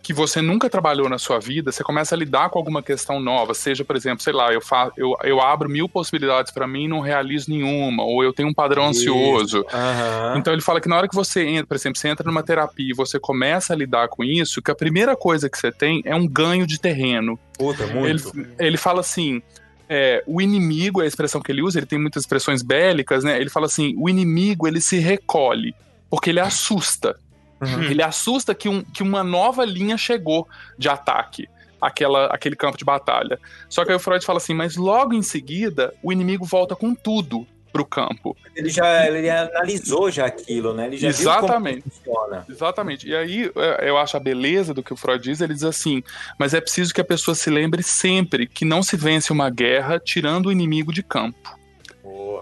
[0.04, 3.54] que você nunca trabalhou na sua vida, você começa a lidar com alguma questão nova,
[3.54, 6.88] seja, por exemplo, sei lá, eu, fa eu, eu abro mil possibilidades para mim e
[6.90, 9.00] não realizo nenhuma, ou eu tenho um padrão Isso.
[9.00, 9.66] ansioso.
[9.74, 10.38] Aham.
[10.38, 12.92] Então ele fala que na hora que você entra, por exemplo, você entra numa terapia
[12.92, 16.14] e você começa a lidar com isso, que a primeira coisa que você tem é
[16.14, 17.40] um ganho de terreno.
[17.58, 18.32] Puta, muito.
[18.36, 19.42] Ele, ele fala assim.
[19.88, 23.40] é, o inimigo, é a expressão que ele usa, ele tem muitas expressões bélicas, né?
[23.40, 25.74] Ele fala assim: o inimigo ele se recolhe,
[26.10, 27.16] porque ele assusta.
[27.64, 27.84] Uhum.
[27.84, 30.48] Ele assusta que, um, que uma nova linha chegou
[30.78, 31.48] de ataque.
[31.82, 33.38] Aquela, aquele campo de batalha.
[33.68, 36.96] Só que aí o Freud fala assim, mas logo em seguida o inimigo volta com
[36.96, 37.46] tudo.
[37.74, 38.38] para o campo.
[38.56, 40.86] Ele já ele analisou já aquilo, né?
[40.86, 41.82] Ele já Exatamente.
[41.82, 42.46] funciona.
[42.48, 43.10] Exatamente.
[43.10, 46.04] E aí é, eu acho a beleza do que o Freud diz, ele diz assim,
[46.38, 50.00] mas é preciso que a pessoa se lembre sempre que não se vence uma guerra
[50.00, 51.58] tirando o inimigo de campo.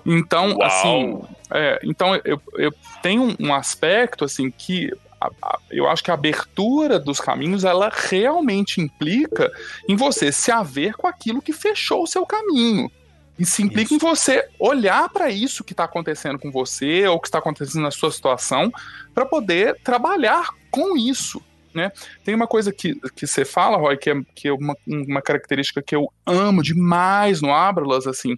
[0.06, 0.64] Então, Uau.
[0.64, 6.10] assim, é, então eu, eu tenho um aspecto assim que a- a- eu acho que
[6.12, 9.52] a abertura dos caminhos ela realmente implica
[9.88, 12.92] em você se haver com aquilo que fechou o seu caminho.
[13.40, 13.96] E se implica Isso.
[13.96, 17.92] em você olhar para isso que está acontecendo com você ou que está acontecendo na
[17.92, 18.72] sua situação
[19.16, 21.42] para poder trabalhar com isso.
[21.74, 21.92] Né?
[22.24, 25.82] Tem uma coisa que, que você fala, Roy, que é, que é uma, uma característica
[25.82, 28.36] que eu amo demais no Abralas, assim,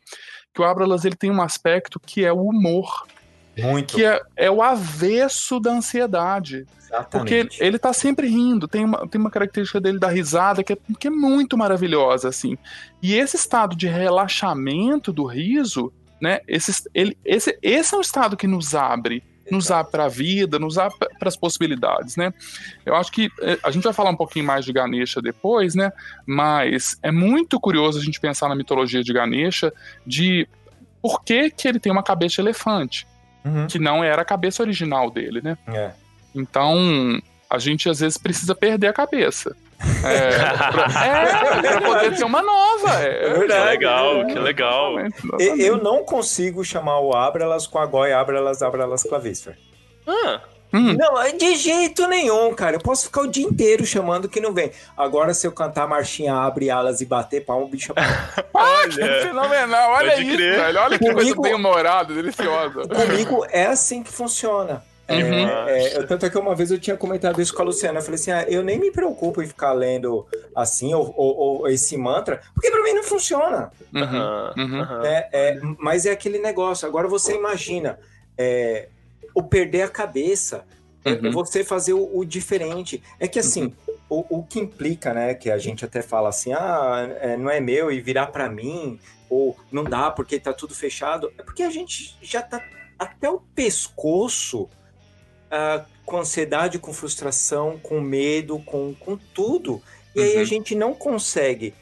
[0.54, 3.08] que o Abralas ele tem um aspecto que é o humor,
[3.58, 3.96] Muito.
[3.96, 6.66] que é, é o avesso da ansiedade.
[7.10, 7.64] Porque ele, Exatamente.
[7.64, 11.08] ele tá sempre rindo, tem uma, tem uma característica dele da risada que é, que
[11.08, 12.56] é muito maravilhosa, assim.
[13.02, 16.40] E esse estado de relaxamento do riso, né?
[16.48, 20.60] Esse, ele, esse, esse é um estado que nos abre, nos abre para a vida,
[20.60, 22.32] nos abre para as possibilidades, né?
[22.86, 25.92] Eu acho que eh, a gente vai falar um pouquinho mais de Ganesha depois, né?
[26.26, 29.74] Mas é muito curioso a gente pensar na mitologia de Ganesha
[30.06, 30.48] de
[31.02, 33.06] por que, que ele tem uma cabeça de elefante,
[33.46, 33.68] Uhum.
[33.68, 35.58] que não era a cabeça original dele, né?
[35.68, 35.92] É.
[36.34, 39.56] Então, a gente às vezes precisa perder a cabeça.
[40.06, 40.38] É,
[40.72, 43.04] pra, é, pra poder ter uma nova.
[43.04, 43.62] É, É verdade.
[43.64, 45.00] Que legal, que legal.
[45.00, 45.62] Exatamente, exatamente.
[45.62, 49.58] Eu não consigo chamar o Abralas com a Goi Abralas Abralas Clavísfer.
[50.08, 50.40] Ah,
[50.74, 52.76] Hum, Não, é de jeito nenhum, cara.
[52.78, 54.72] Eu posso ficar o dia inteiro chamando que não vem.
[54.98, 58.02] Agora, se eu cantar marchinha, abre alas e bater palma, o bicho que
[58.54, 59.22] olha.
[59.22, 60.56] fenomenal, olha isso, crer.
[60.60, 60.80] velho.
[60.80, 62.88] Olha que coisa Comigo- bem humorada, deliciosa.
[62.88, 64.84] Comigo é assim que funciona.
[65.06, 65.48] É, Uhum.
[65.68, 68.00] é, eu- tanto é que uma vez eu tinha comentado isso com a Luciana.
[68.00, 71.68] Eu falei assim: ah, eu nem me preocupo em ficar lendo assim, ou, ou- ou
[71.68, 73.70] esse mantra, porque pra mim não funciona.
[73.94, 75.02] Uhum, uhum.
[75.02, 75.28] né?
[75.34, 76.88] É, mas é aquele negócio.
[76.88, 78.00] Agora você imagina
[78.38, 78.88] é,
[79.34, 80.66] o perder a cabeça,
[81.06, 81.32] é, Uhum.
[81.32, 83.02] você fazer o, o diferente.
[83.20, 83.74] É que assim,
[84.10, 85.34] o, o que implica, né?
[85.34, 89.00] Que a gente até fala assim, ah, é, não é meu e virar pra mim,
[89.30, 91.32] ou não dá porque tá tudo fechado.
[91.38, 92.64] É porque a gente já tá
[92.98, 94.70] até o pescoço
[95.52, 99.82] ah, com ansiedade, com frustração, com medo, com, com tudo.
[100.16, 100.46] E aí a Uhum.
[100.46, 101.74] gente não consegue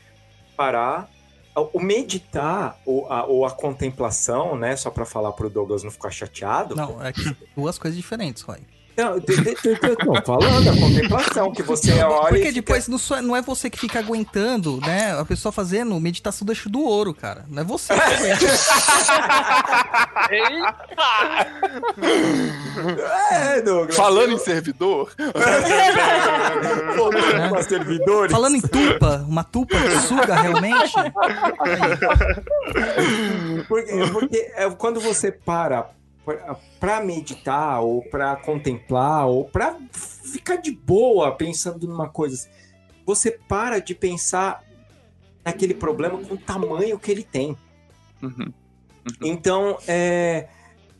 [0.55, 1.09] parar.
[1.73, 4.75] O meditar ou a, ou a contemplação, né?
[4.75, 6.75] Só para falar pro Douglas não ficar chateado.
[6.75, 7.11] Não, é
[7.55, 8.59] duas coisas diferentes, Roy.
[8.97, 9.33] Não, tô
[10.25, 12.21] falando a contemplação, que você olha.
[12.29, 15.17] Porque e fica- depois não, só- não é você que fica aguentando, né?
[15.19, 17.45] A pessoa fazendo meditação do eixo do ouro, cara.
[17.49, 18.45] Não é você que aguenta.
[23.31, 23.95] É, Douglas.
[23.95, 25.11] Falando em servidor,
[27.67, 28.31] servidores.
[28.31, 30.93] Falando em tupa, uma tupa que suga realmente.
[33.67, 35.89] Porque, porque é, quando você para
[36.79, 42.49] pra meditar, ou pra contemplar, ou pra ficar de boa pensando numa coisa, assim,
[43.05, 44.63] você para de pensar
[45.43, 47.57] naquele problema com o tamanho que ele tem.
[48.21, 48.53] Uhum.
[49.21, 50.47] Então, é.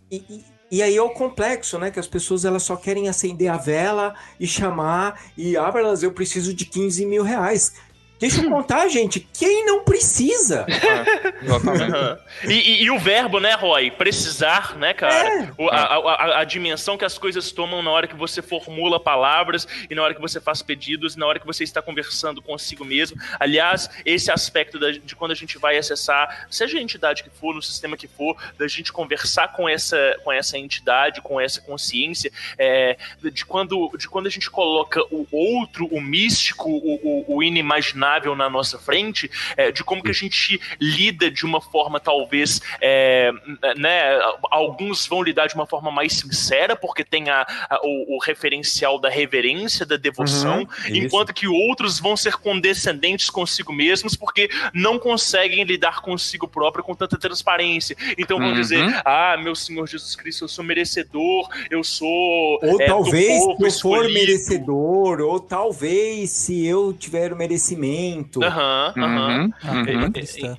[0.10, 1.92] E, e- aí é o complexo, né?
[1.92, 6.54] Que as pessoas elas só querem acender a vela e chamar e abra-las, eu preciso
[6.54, 7.74] de 15 mil reais.
[8.22, 10.66] Deixa eu contar, gente, quem não precisa?
[11.42, 11.92] exatamente.
[11.92, 12.20] Aham.
[12.46, 13.90] E, e- e o verbo, né, Roy?
[13.90, 15.44] Precisar, né, cara?
[15.44, 15.52] É.
[15.58, 19.00] O- a, a- a- a dimensão que as coisas tomam na hora que você formula
[19.00, 22.42] palavras e na hora que você faz pedidos, e na hora que você está conversando
[22.44, 23.20] consigo mesmo.
[23.40, 27.56] Aliás, esse aspecto da- de quando a gente vai acessar, seja a entidade que for,
[27.56, 32.32] no sistema que for, da gente conversar com essa, com essa entidade, com essa consciência,
[32.56, 32.98] é,
[33.34, 38.11] de, quando, de quando a gente coloca o outro, o místico, o, o- o inimaginável
[38.36, 43.32] na nossa frente, é, de como que a gente lida de uma forma talvez, é,
[43.78, 44.20] né,
[44.50, 49.00] alguns vão lidar de uma forma mais sincera, porque tem a, a- o, o referencial
[49.00, 54.98] da reverência, da devoção, Uhum, enquanto que outros vão ser condescendentes consigo mesmos, porque não
[55.00, 57.96] conseguem lidar consigo próprio com tanta transparência.
[58.18, 58.54] Então vão Uhum.
[58.54, 63.64] dizer, ah, meu Senhor Jesus Cristo, eu sou merecedor, eu sou Ou é, talvez se
[63.64, 68.01] eu for merecedor, ou talvez se eu tiver o merecimento.
[68.44, 69.44] Aham, aham.
[69.46, 70.58] Uhum, Ah, uhum, cristã.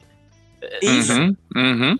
[0.80, 1.12] Isso.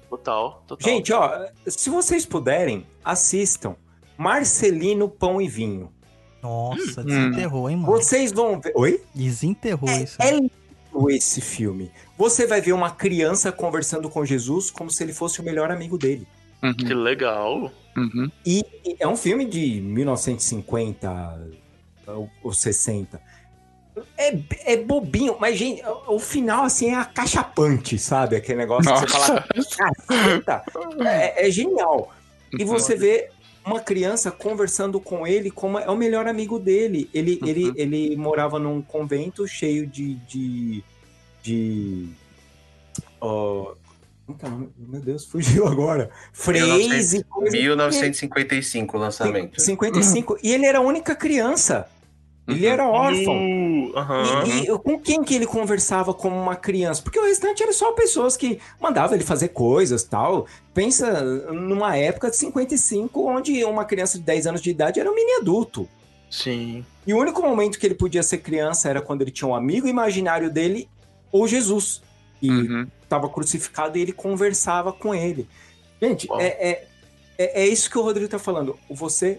[0.08, 0.88] Total, total.
[0.90, 3.74] Gente, ó, se vocês puderem, assistam
[4.16, 5.90] Marcelino Pão e Vinho.
[6.42, 7.86] Nossa, desenterrou, hein, mano?
[7.92, 8.72] Vocês vão ver.
[8.76, 9.02] Oi?
[9.14, 10.20] Desenterrou isso.
[10.20, 10.50] É lindo
[11.10, 11.90] esse filme.
[12.18, 15.96] Você vai ver uma criança conversando com Jesus como se ele fosse o melhor amigo
[15.98, 16.26] dele.
[16.62, 17.70] Uhum, Que legal.
[17.96, 18.30] uhum.
[18.46, 21.40] E e é um filme de 1950
[22.06, 23.20] ou- ou 60.
[24.16, 24.38] É,
[24.72, 28.36] é bobinho, mas, gente, o final, assim, é acachapante, sabe?
[28.36, 29.44] Aquele negócio que você fala,
[29.76, 30.64] caceta,
[31.06, 32.10] é, é genial.
[32.58, 33.28] E você vê
[33.64, 37.08] uma criança conversando com ele como é o melhor amigo dele.
[37.12, 37.48] Ele, Uhum.
[37.48, 40.14] ele, ele morava num convento cheio de.
[40.26, 40.84] de.
[41.42, 42.08] de.
[43.20, 44.70] nome?
[44.78, 46.10] Meu Deus, fugiu agora.
[46.32, 47.56] Freis e coisa.
[47.56, 49.60] 1955 o lançamento.
[49.60, 50.38] 55.
[50.42, 51.88] E ele era a única criança.
[52.48, 53.36] Ele era órfão.
[53.36, 54.44] Uh, aham.
[54.46, 57.00] E, e com quem que ele conversava como uma criança?
[57.00, 60.46] Porque o restante era só pessoas que mandavam ele fazer coisas tal.
[60.74, 61.22] Pensa
[61.52, 65.34] numa época de 55, onde uma criança de 10 anos de idade era um mini
[65.40, 65.88] adulto.
[66.28, 66.84] Sim.
[67.06, 69.86] E o único momento que ele podia ser criança era quando ele tinha um amigo
[69.86, 70.88] imaginário dele,
[71.30, 72.02] ou Jesus.
[72.40, 72.88] E Uhum.
[73.02, 75.48] estava crucificado e ele conversava com ele.
[76.00, 76.86] Gente, é, é,
[77.38, 78.76] é, é isso que o Rodrigo tá falando.
[78.90, 79.38] Você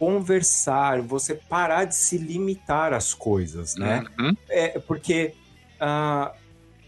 [0.00, 4.02] conversar, você parar de se limitar às coisas, né?
[4.18, 4.34] Uhum.
[4.48, 5.34] É porque
[5.78, 6.32] ah,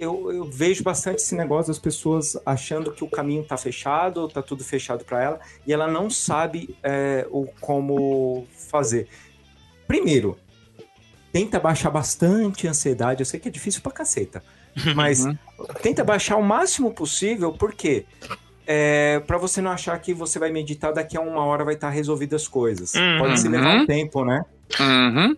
[0.00, 4.40] eu, eu vejo bastante esse negócio das pessoas achando que o caminho tá fechado, tá
[4.42, 9.06] tudo fechado para ela, e ela não sabe é, o como fazer.
[9.86, 10.38] Primeiro,
[11.30, 13.20] tenta baixar bastante a ansiedade.
[13.20, 14.42] Eu sei que é difícil pra caceta,
[14.96, 15.36] mas Uhum.
[15.82, 18.06] tenta baixar o máximo possível, porque
[18.66, 21.90] é, para você não achar que você vai meditar daqui a uma hora vai estar
[21.90, 22.94] resolvidas as coisas.
[22.94, 23.18] Uhum.
[23.18, 24.44] Pode se levar um tempo, né?
[24.78, 25.36] Uhum.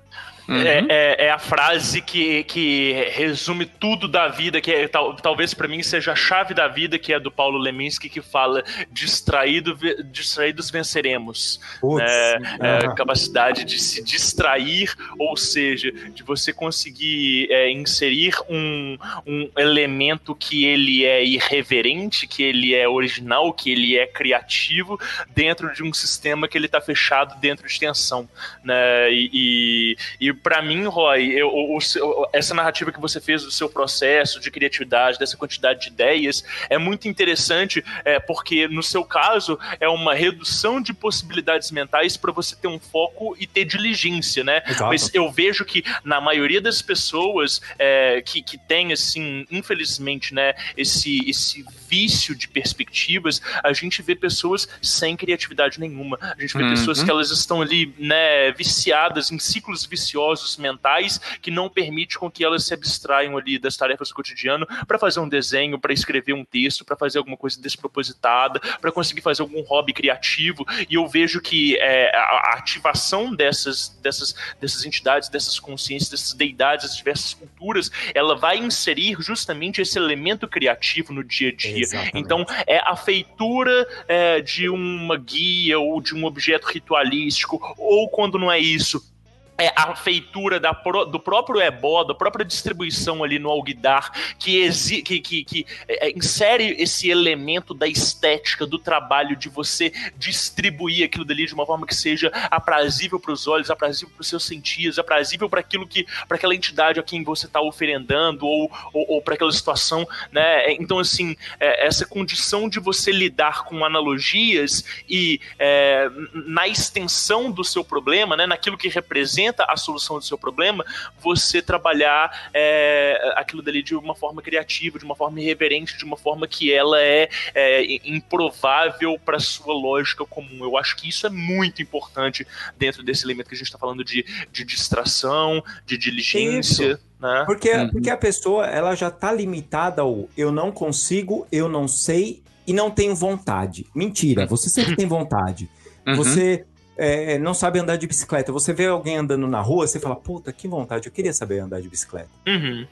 [0.48, 0.60] Uhum.
[0.60, 5.54] É, é- é a frase que, que resume tudo da vida, que é, tal- talvez
[5.54, 9.76] pra mim seja a chave da vida, que é do Paulo Leminski, que fala distraído,
[10.10, 11.60] distraídos venceremos.
[11.80, 12.94] Putz, É, é, aham.
[12.94, 20.64] capacidade de se distrair, ou seja, de você conseguir é, inserir um, um elemento que
[20.64, 24.98] ele é irreverente, que ele é original, que ele é criativo,
[25.34, 28.28] dentro de um sistema que ele está fechado dentro de tensão.
[28.62, 29.12] Né?
[29.12, 33.50] E, e, e para mim, Roy, eu, o- o essa narrativa que você fez do
[33.50, 39.04] seu processo de criatividade, dessa quantidade de ideias, é muito interessante, é, porque no seu
[39.04, 44.42] caso é uma redução de possibilidades mentais para você ter um foco e ter diligência,
[44.44, 44.62] né?
[44.66, 44.84] Exato.
[44.90, 50.54] Mas eu vejo que na maioria das pessoas é, que, que tem, assim, infelizmente, né,
[50.76, 56.18] esse, esse vício de perspectivas, a gente vê pessoas sem criatividade nenhuma.
[56.20, 56.70] A gente vê Uhum.
[56.70, 60.14] pessoas que elas estão ali, né, viciadas em ciclos viciosos
[60.56, 64.98] mentais que não permite com que elas se abstraiam ali das tarefas do cotidiano para
[64.98, 69.42] fazer um desenho, para escrever um texto, para fazer alguma coisa despropositada, para conseguir fazer
[69.42, 70.64] algum hobby criativo.
[70.88, 76.86] E eu vejo que é, a ativação dessas, dessas, dessas entidades, dessas consciências, dessas deidades,
[76.86, 81.80] das diversas culturas, ela vai inserir justamente esse elemento criativo no dia a dia.
[81.80, 82.18] Exatamente.
[82.18, 88.38] Então, é a feitura é, de uma guia ou de um objeto ritualístico, ou quando
[88.38, 89.13] não é isso,
[89.56, 94.58] é a feitura da pro- do próprio ebó, da própria distribuição ali no alguidar, que,
[94.58, 101.04] exi- que, que, que, é, insere esse elemento da estética, do trabalho, de você distribuir
[101.04, 104.44] aquilo dali de uma forma que seja aprazível para os olhos, aprazível para os seus
[104.44, 109.06] sentidos, aprazível para aquilo que, para aquela entidade a quem você está oferendando, ou, ou,
[109.12, 110.72] ou para aquela situação, né?
[110.72, 117.62] Então, assim, é, essa condição de você lidar com analogias e é, na extensão do
[117.62, 120.84] seu problema, né, naquilo que representa a solução do seu problema,
[121.20, 126.16] você trabalhar é, aquilo dali de uma forma criativa, de uma forma irreverente, de uma
[126.16, 130.64] forma que ela é, é, improvável para sua lógica comum.
[130.64, 132.46] Eu acho que isso é muito importante
[132.78, 136.98] dentro desse elemento que a gente está falando de, de distração, de diligência.
[137.20, 137.44] Né?
[137.46, 137.90] Porque, Uhum.
[137.90, 142.72] porque a pessoa ela já tá limitada ao eu não consigo, eu não sei e
[142.72, 143.86] não tenho vontade.
[143.94, 145.68] Mentira, você sempre tem vontade.
[146.06, 146.16] Uhum.
[146.16, 146.66] Você
[146.96, 148.52] é, não sabe andar de bicicleta.
[148.52, 151.80] Você vê alguém andando na rua, você fala, puta, que vontade, eu queria saber andar
[151.80, 152.30] de bicicleta.
[152.46, 152.86] Uhum.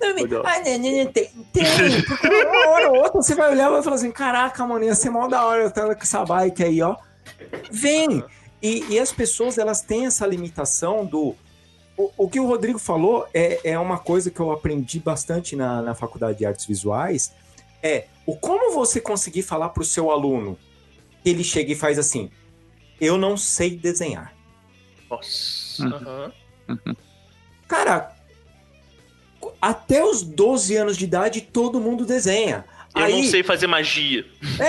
[0.00, 0.22] Não, me-.
[0.22, 1.64] Ah, não, não, não, tem, tem.
[2.06, 4.94] Porque uma hora ou outra você vai olhar e vai falar assim: caraca, mano, ia
[4.94, 6.96] ser mó da hora eu estar com essa bike aí, ó.
[7.70, 8.22] Vem!
[8.62, 11.34] E, e as pessoas, elas têm essa limitação do.
[11.96, 15.80] O, o que o Rodrigo falou é, é uma coisa que eu aprendi bastante na,
[15.80, 17.32] na faculdade de artes visuais:
[17.82, 20.58] é o como você conseguir falar para o seu aluno
[21.22, 22.30] que ele chega e faz assim:
[23.00, 24.32] eu não sei desenhar.
[25.10, 25.82] Nossa.
[25.84, 25.94] Uhum.
[26.68, 26.96] aham.
[27.68, 28.12] Cara,
[29.60, 32.64] até os 12 anos de idade todo mundo desenha.
[32.94, 34.24] Eu aí, não sei fazer magia.
[34.58, 34.64] É,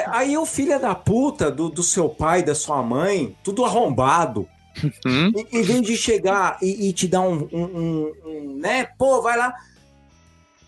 [0.00, 4.48] é, aí o filho da puta do, do seu pai, da sua mãe, tudo arrombado,
[5.06, 5.30] Uhum.
[5.36, 9.22] em, em vez de chegar e, e te dar um, um- um- um, né, pô,
[9.22, 9.54] vai lá,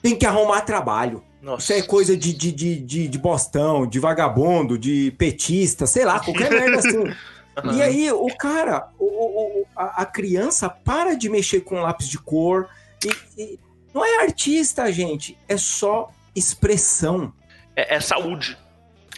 [0.01, 1.25] tem que arrumar trabalho.
[1.47, 1.63] Nossa.
[1.63, 6.19] Isso é coisa de, de, de, de, de bostão, de vagabundo, de petista, sei lá,
[6.19, 6.99] qualquer merda assim.
[6.99, 7.15] Uhum.
[7.73, 12.19] E aí o cara, o, o, a, a, criança para de mexer com lápis de
[12.19, 12.69] cor.
[13.03, 13.61] E, e
[13.95, 15.39] não é artista, gente.
[15.49, 17.33] É só expressão.
[17.75, 18.59] É, é saúde.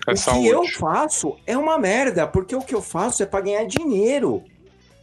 [0.07, 0.43] É o saúde.
[0.43, 4.45] que eu faço é uma merda, porque o que eu faço é para ganhar dinheiro.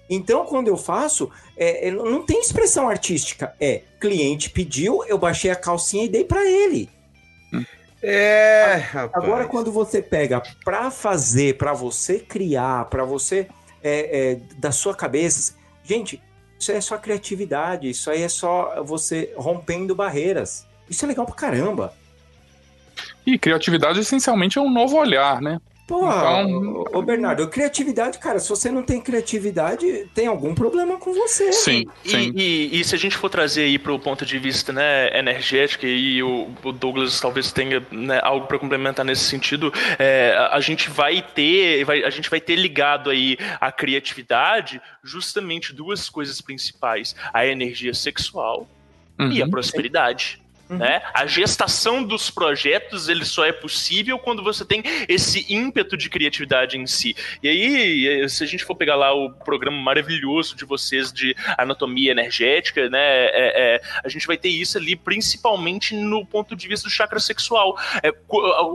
[0.09, 3.53] Então, quando eu faço, é, é, não tem expressão artística.
[3.59, 6.94] É, cliente pediu, eu baixei a calcinha e dei para ele.
[8.07, 9.23] É, rapaz.
[9.23, 13.47] Agora, quando você pega para fazer, para você criar, para você
[13.83, 16.21] é, é, da sua cabeça, gente,
[16.59, 20.67] isso aí é só criatividade, isso aí é só você rompendo barreiras.
[20.89, 21.93] Isso é legal pra caramba.
[23.25, 25.59] E criatividade essencialmente é um novo olhar, né?
[25.87, 26.83] Pô, então...
[26.93, 31.53] ô Bernardo, criatividade, cara, se você não tem criatividade, tem algum problema com você.
[31.53, 32.33] Sim, e, sim.
[32.35, 35.15] E, e, e, se a gente for trazer aí para o ponto de vista né,
[35.15, 40.59] energético, e o, o Douglas talvez tenha né, algo para complementar nesse sentido, é, a
[40.59, 46.41] gente vai ter, vai, a gente vai ter ligado aí a criatividade justamente duas coisas
[46.41, 48.67] principais: a energia sexual
[49.19, 49.31] uhum.
[49.31, 49.51] e a uhum.
[49.51, 50.41] prosperidade.
[50.69, 50.77] Uhum.
[50.77, 51.01] Né?
[51.13, 56.77] A gestação dos projetos ele só é possível quando você tem esse ímpeto de criatividade
[56.77, 57.15] em si.
[57.41, 62.11] E aí, se a gente for pegar lá o programa maravilhoso de vocês de anatomia
[62.11, 66.87] energética, né, é, é, a gente vai ter isso ali principalmente no ponto de vista
[66.87, 67.77] do chakra sexual.
[68.01, 68.11] É,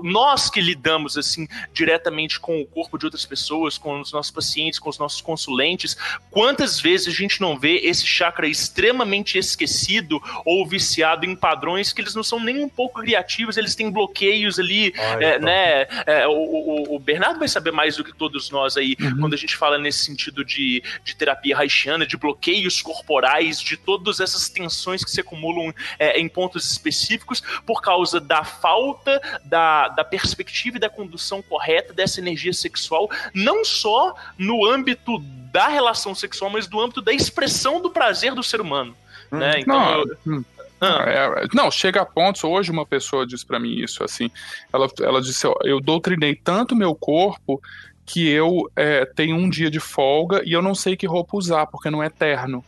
[0.03, 4.79] nós que lidamos assim diretamente com o corpo de outras pessoas, com os nossos pacientes,
[4.79, 5.97] com os nossos consulentes,
[6.31, 12.01] quantas vezes a gente não vê esse chakra extremamente esquecido ou viciado em padrões que
[12.01, 15.87] eles não são nem um pouco criativos, eles têm bloqueios ali, Ai, é, né?
[16.07, 19.21] É, o, o, o, Bernardo vai saber mais do que todos nós aí, uhum.
[19.21, 24.21] quando a gente fala nesse sentido de, de terapia haitiana, de bloqueios corporais, de todas
[24.21, 30.05] essas tensões que se acumulam é, em pontos específicos por causa da falta da, da
[30.05, 35.19] perspectiva e da condução correta dessa energia sexual, não só no âmbito
[35.53, 38.97] da relação sexual, mas do âmbito da expressão do prazer do ser humano.
[39.31, 39.57] Né?
[39.57, 39.59] Hum.
[39.59, 40.45] Então, não, eu,
[40.81, 40.87] hum.
[40.87, 41.05] Ah.
[41.09, 42.45] É, não, chega a pontos.
[42.45, 44.31] Hoje uma pessoa disse para mim isso assim.
[44.73, 47.61] Ela, ela disse: ó, eu doutrinei tanto meu corpo
[48.05, 51.67] que eu é, tenho um dia de folga e eu não sei que roupa usar
[51.67, 52.65] porque não é eterno.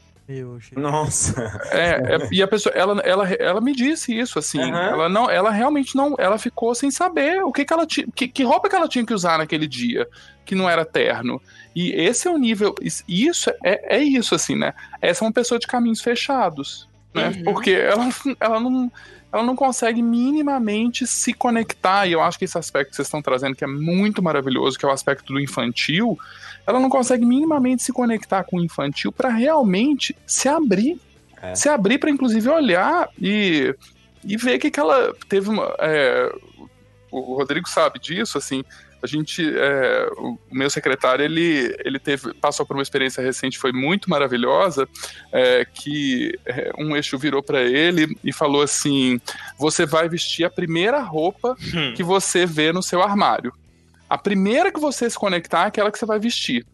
[0.81, 1.61] Nossa.
[1.73, 4.61] É, é, e a pessoa, ela, ela, ela me disse isso assim.
[4.61, 4.77] Uhum.
[4.77, 8.29] Ela não, ela realmente não, ela ficou sem saber o que, que ela tinha, que,
[8.29, 10.09] que roupa que ela tinha que usar naquele dia
[10.45, 11.43] que não era terno.
[11.75, 12.75] E esse é o nível,
[13.09, 14.75] isso é, é isso assim, né?
[15.01, 17.29] Essa é uma pessoa de caminhos fechados né?
[17.29, 17.45] Uhum.
[17.45, 18.09] Porque ela,
[18.41, 18.93] ela, não,
[19.33, 23.23] ela não consegue minimamente se conectar, e eu acho que esse aspecto que vocês estão
[23.23, 26.19] trazendo, que é muito maravilhoso, que é o aspecto do infantil,
[26.67, 31.01] ela não consegue minimamente se conectar com o infantil para realmente se abrir.
[31.41, 31.55] É.
[31.55, 33.75] Se abrir para, inclusive, olhar e,
[34.25, 35.75] e ver que, que ela teve uma.
[35.81, 36.33] É,
[37.11, 38.63] o Rodrigo sabe disso, assim
[39.03, 43.73] a gente, é, o meu secretário, ele, ele teve, passou por uma experiência recente, foi
[43.73, 44.89] muito maravilhosa,
[45.33, 49.21] é, que é, um eixo virou para ele e falou assim,
[49.59, 51.95] você vai vestir a primeira roupa hum.
[51.95, 53.53] que você vê no seu armário.
[54.09, 56.65] A primeira que você se conectar é aquela que você vai vestir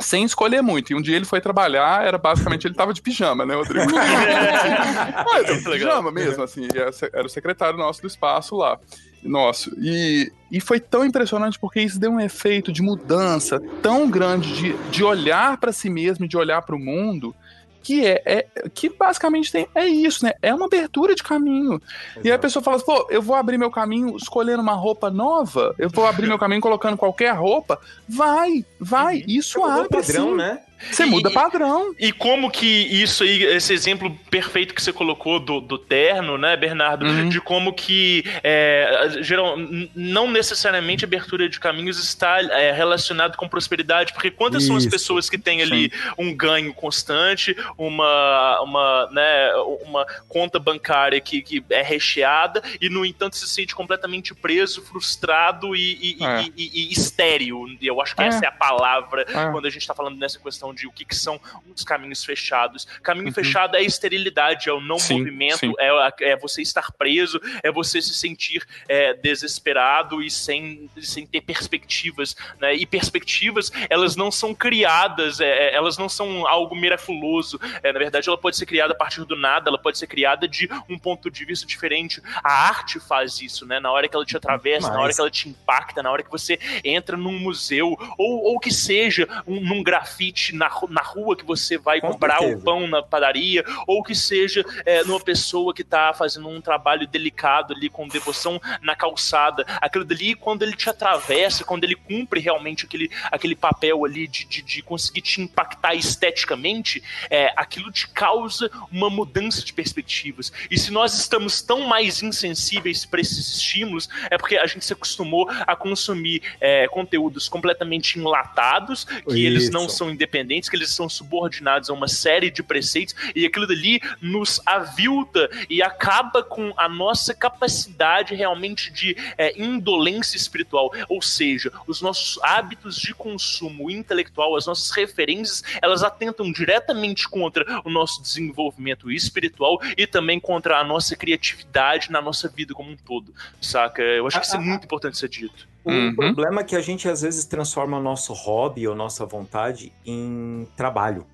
[0.00, 0.92] sem escolher muito.
[0.92, 3.90] E um dia ele foi trabalhar, era basicamente ele tava de pijama, né, Rodrigo?
[3.90, 6.68] Mas, pijama mesmo, assim,
[7.12, 8.78] era o secretário nosso do espaço lá.
[9.22, 9.74] Nosso.
[9.80, 14.72] E, e foi tão impressionante porque isso deu um efeito de mudança tão grande de,
[14.90, 17.34] de olhar para si mesmo, de olhar para o mundo,
[17.82, 20.32] que é, é, que basicamente tem, é isso, né?
[20.42, 21.80] É uma abertura de caminho.
[22.12, 22.26] Exato.
[22.26, 25.10] E aí a pessoa fala assim, pô, eu vou abrir meu caminho escolhendo uma roupa
[25.10, 27.80] nova, eu vou abrir meu caminho colocando qualquer roupa.
[28.08, 29.24] Vai, vai, uhum.
[29.26, 30.36] isso abre padrão, sim.
[30.36, 30.60] né?
[30.90, 31.94] Você muda padrão.
[31.98, 36.56] E como que isso aí, esse exemplo perfeito que você colocou do, do terno, né,
[36.56, 37.04] Bernardo?
[37.04, 37.28] Uhum.
[37.28, 39.56] De como que é, geral,
[39.94, 44.68] não necessariamente abertura de caminhos está é, relacionado com prosperidade, porque quantas isso.
[44.68, 46.12] são as pessoas que têm ali Sim.
[46.18, 49.52] um ganho constante, uma, uma, né,
[49.82, 55.74] uma conta bancária que, que é recheada e, no entanto, se sente completamente preso, frustrado
[55.74, 56.44] e, e, é.
[56.56, 57.66] e, e estéreo.
[57.80, 59.50] Eu acho que essa é, é a palavra é.
[59.50, 61.40] quando a gente está falando nessa questão de o que, que são
[61.74, 62.86] os caminhos fechados.
[63.02, 63.32] Caminho uhum.
[63.32, 65.72] fechado é a esterilidade, é o não sim, movimento, sim.
[65.78, 71.40] É, é você estar preso, é você se sentir é, desesperado e sem, sem ter
[71.40, 72.36] perspectivas.
[72.60, 72.74] Né?
[72.74, 77.60] E perspectivas, elas não são criadas, é, é elas não são algo miraculoso.
[77.82, 80.48] É, na verdade, ela pode ser criada a partir do nada, ela pode ser criada
[80.48, 82.22] de um ponto de vista diferente.
[82.42, 83.80] A arte faz isso, né?
[83.80, 84.96] Na hora que ela te atravessa, Mas...
[84.96, 88.58] na hora que ela te impacta, na hora que você entra num museu, ou, ou
[88.58, 92.58] que seja um, num grafite na, na rua que você vai Com comprar certeza.
[92.58, 97.06] o pão na padaria, ou que seja é, numa pessoa que tá fazendo um trabalho
[97.06, 99.64] delicado ali com devoção na calçada.
[99.80, 104.44] Aquilo dali, quando ele te atravessa, quando ele cumpre realmente aquele, aquele papel ali de,
[104.44, 110.52] de, de conseguir te impactar esteticamente, é, aquilo te causa uma mudança de perspectivas.
[110.70, 114.92] E se nós estamos tão mais insensíveis para esses estímulos, é porque a gente se
[114.92, 119.72] acostumou a consumir é, conteúdos completamente enlatados, que eles Isso.
[119.72, 124.00] não são independentes, que eles são subordinados a uma série de preceitos, e aquilo dali
[124.20, 130.92] nos avilta e acaba com a nossa capacidade realmente de é, indolência espiritual.
[131.08, 137.64] Ou seja, os nossos hábitos de consumo intelectual, as nossas referências, elas atentam diretamente contra
[137.84, 142.96] o nosso desenvolvimento espiritual e também contra a nossa criatividade na nossa vida como um
[142.96, 144.02] todo, saca?
[144.02, 145.68] Eu acho que isso é Ah, ah, muito importante ser dito.
[145.84, 146.14] O Uhum.
[146.14, 150.66] problema é que a gente às vezes transforma o nosso hobby ou nossa vontade em
[150.76, 151.24] trabalho.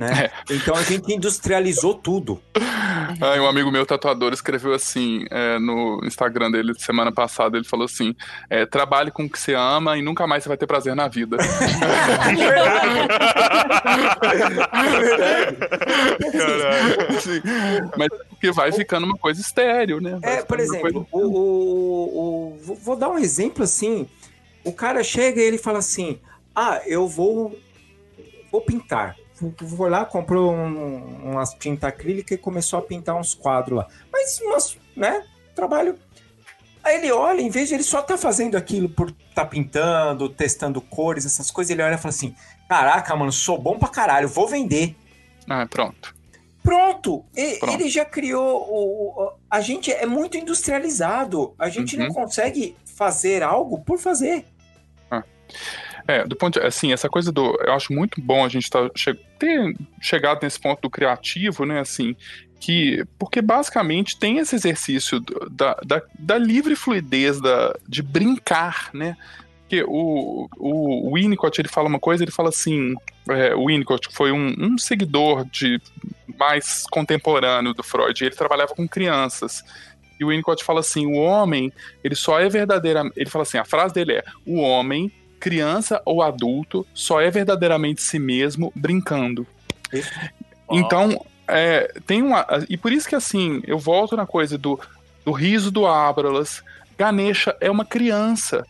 [0.00, 0.30] Né?
[0.50, 2.40] Então a gente industrializou tudo.
[3.20, 7.84] Aí um amigo meu tatuador escreveu assim é, no Instagram dele semana passada, ele falou
[7.84, 8.14] assim:
[8.48, 11.06] é, trabalhe com o que você ama e nunca mais você vai ter prazer na
[11.06, 11.36] vida.
[17.96, 20.18] Mas porque vai ficando uma coisa estéreo, né?
[20.20, 24.08] Vai É, por exemplo, coisa- o, o- o- vou- vou dar um exemplo assim.
[24.64, 26.18] O cara chega e ele fala assim:
[26.54, 27.58] Ah, eu vou,
[28.50, 29.16] vou pintar.
[29.40, 33.86] Vou- Vou lá, comprou um- umas tinta acrílica e começou a pintar uns quadros lá.
[34.12, 35.24] Mas, umas, né?
[35.54, 35.98] Trabalho.
[36.82, 40.80] Aí ele olha, em vez de ele só tá fazendo aquilo por tá pintando, testando
[40.80, 42.34] cores, essas coisas, ele olha e fala assim:
[42.68, 44.96] Caraca, mano, sou bom pra caralho, vou vender.
[45.48, 46.14] Ah, pronto.
[46.62, 47.74] Pronto, E- Pronto.
[47.74, 48.66] ele já criou.
[48.68, 51.54] O, o- a gente é muito industrializado.
[51.58, 52.12] A gente não Uhum.
[52.14, 54.44] consegue fazer algo por fazer.
[56.10, 57.56] É, do ponto de, assim, essa coisa do.
[57.64, 61.78] Eu acho muito bom a gente tá, che- ter chegado nesse ponto do criativo, né?
[61.78, 62.16] Assim,
[62.58, 63.04] que.
[63.18, 69.16] Porque basicamente tem esse exercício da, da, da livre fluidez, da, de brincar, né?
[69.60, 72.94] Porque o, o, o Winnicott ele fala uma coisa, ele fala assim.
[73.28, 75.80] é, o Winnicott foi um, um seguidor de
[76.36, 79.62] mais contemporâneo do Freud, ele trabalhava com crianças.
[80.18, 83.14] E o Winnicott fala assim: o homem, ele só é verdadeiramente.
[83.16, 88.02] Ele fala assim: a frase dele é: o homem criança ou adulto, só é verdadeiramente
[88.02, 89.46] si mesmo brincando.
[90.70, 92.46] Então, é, tem uma.
[92.68, 94.78] E por isso que assim, eu volto na coisa do,
[95.24, 96.62] do riso do Ábralas.
[96.96, 98.64] Ganesha é uma criança.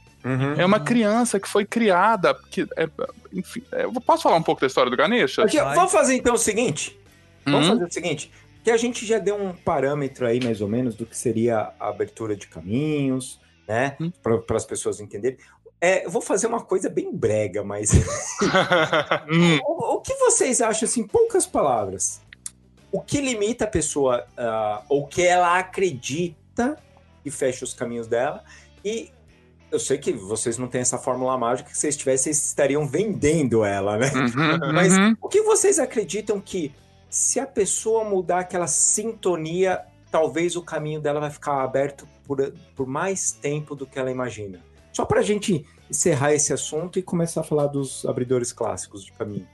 [0.57, 2.35] É uma criança que foi criada.
[2.51, 2.89] Que, é,
[3.33, 5.45] enfim, é, eu posso falar um pouco da história do Ganesha?
[5.45, 6.99] Aqui, vamos fazer então o seguinte.
[7.45, 7.73] Vamos Uhum.
[7.75, 8.31] fazer o seguinte.
[8.63, 11.89] Que a gente já deu um parâmetro aí, mais ou menos, do que seria a
[11.89, 13.97] abertura de caminhos, né?
[13.99, 14.13] Hum.
[14.23, 15.39] Para as pessoas entenderem.
[15.81, 17.91] É, vou fazer uma coisa bem brega, mas.
[19.65, 22.21] O, o que vocês acham, assim, poucas palavras?
[22.93, 26.77] O que limita a pessoa, ah, ou que ela acredita
[27.25, 28.43] e fecha os caminhos dela?
[28.85, 29.11] E
[29.71, 32.87] eu sei que vocês não têm essa fórmula mágica, que se vocês tivessem, vocês estariam
[32.87, 34.11] vendendo ela, né?
[34.13, 35.15] uhum, Mas uhum.
[35.21, 36.75] o que vocês acreditam que,
[37.09, 42.87] se a pessoa mudar aquela sintonia, talvez o caminho dela vai ficar aberto por, por
[42.87, 44.61] mais tempo do que ela imagina?
[44.93, 49.13] Só para a gente encerrar esse assunto e começar a falar dos abridores clássicos de
[49.13, 49.47] caminho.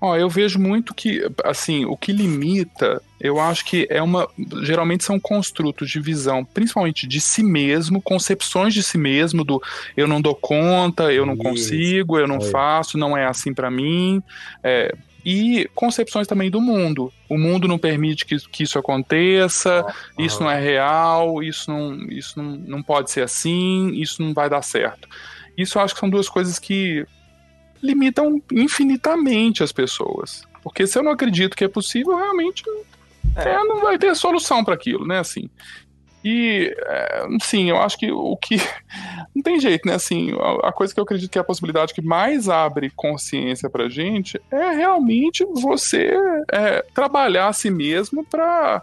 [0.00, 4.28] Ó, eu vejo muito que, assim, o que limita, eu acho que é uma.
[4.62, 9.60] Geralmente são construtos de visão, principalmente de si mesmo, concepções de si mesmo, do
[9.96, 11.42] eu não dou conta, eu não Isso.
[11.42, 14.22] consigo, eu não faço, não é assim pra mim.
[14.62, 14.94] é,
[15.30, 17.12] e concepções também do mundo.
[17.28, 19.84] O mundo não permite que, que isso aconteça,
[20.18, 24.48] isso não é real, isso não, isso não, não pode ser assim, isso não vai
[24.48, 25.06] dar certo.
[25.54, 27.06] Isso eu acho que são duas coisas que
[27.82, 30.44] limitam infinitamente as pessoas.
[30.62, 32.62] Porque se eu não acredito que é possível, realmente
[33.36, 33.50] É.
[33.50, 35.18] é, não vai ter solução para aquilo, né?
[35.18, 35.50] Assim.
[36.24, 38.56] E, é, sim, eu acho que o que.
[39.34, 39.94] Não tem jeito, né?
[39.94, 43.88] Assim, a, coisa que eu acredito que é a possibilidade que mais abre consciência pra
[43.88, 46.12] gente é realmente você
[46.50, 48.82] é, trabalhar a si mesmo para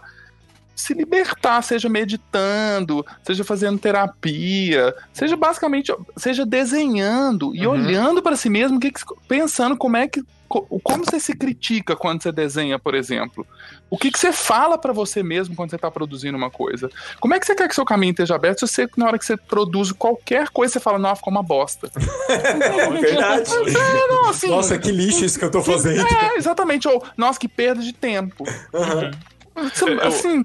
[0.74, 7.72] se libertar, seja meditando, seja fazendo terapia, seja basicamente, seja desenhando e Uhum.
[7.72, 8.92] olhando para si mesmo, que
[9.26, 13.46] pensando como é que como você se critica quando você desenha, por exemplo?
[13.90, 16.88] O que, que você fala para você mesmo quando você está produzindo uma coisa?
[17.20, 19.24] Como é que você quer que seu caminho esteja aberto se você, na hora que
[19.24, 21.90] você produz qualquer coisa, você fala, não, ficou uma bosta.
[22.28, 23.50] É verdade.
[23.50, 26.04] É, não, assim, Nossa, que lixo isso que eu tô fazendo.
[26.06, 26.88] é, exatamente.
[26.88, 28.44] Ou, nossa, que perda de tempo.
[29.54, 30.44] Eu- assim,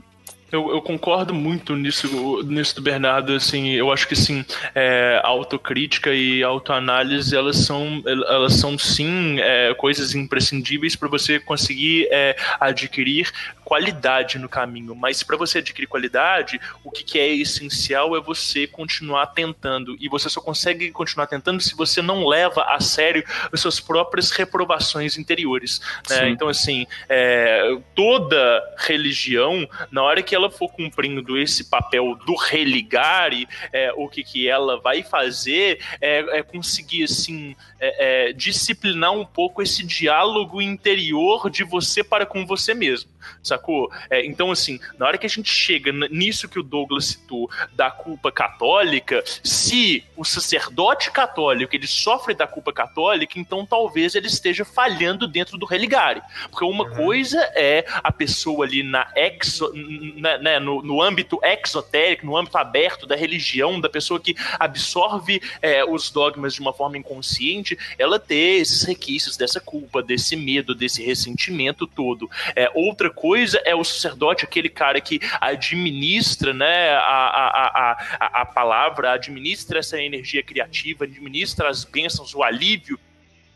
[0.51, 4.45] Eu, eu, concordo muito nisso, nisso do Bernardo, assim, eu acho que sim,
[4.75, 12.07] é, autocrítica e autoanálise, elas são, elas são sim é, coisas imprescindíveis para você conseguir
[12.11, 13.31] é, adquirir
[13.71, 18.67] qualidade no caminho, mas para você adquirir qualidade, o que, que, é essencial é você
[18.67, 23.61] continuar tentando, e você só consegue continuar tentando se você não leva a sério as
[23.61, 25.79] suas próprias reprovações interiores,
[26.09, 26.27] né?
[26.27, 33.47] Então, assim, é, toda religião, na hora que ela for cumprindo esse papel do religare,
[33.73, 39.25] é, o que, que ela vai fazer é, é conseguir, assim, é, é, disciplinar um
[39.25, 43.09] pouco esse diálogo interior de você para com você mesmo,
[43.41, 43.91] sacou?
[44.09, 47.91] É, então, assim, na hora que a gente chega nisso que o Douglas citou, da
[47.91, 54.65] culpa católica, se o sacerdote católico ele sofre da culpa católica, então talvez ele esteja
[54.65, 56.21] falhando dentro do religare.
[56.49, 56.95] Porque uma uhum.
[56.95, 59.71] coisa é a pessoa ali na exo,
[60.17, 65.41] na, né, no, no âmbito exotérico, no âmbito aberto da religião, da pessoa que absorve
[65.61, 70.73] é, os dogmas de uma forma inconsciente, ela ter esses requisitos dessa culpa, desse medo,
[70.73, 72.29] desse ressentimento todo.
[72.55, 78.45] É, outra coisa é o sacerdote, aquele cara que administra né, a, a, a, a
[78.45, 82.99] palavra, administra essa energia criativa, administra as bênçãos, o alívio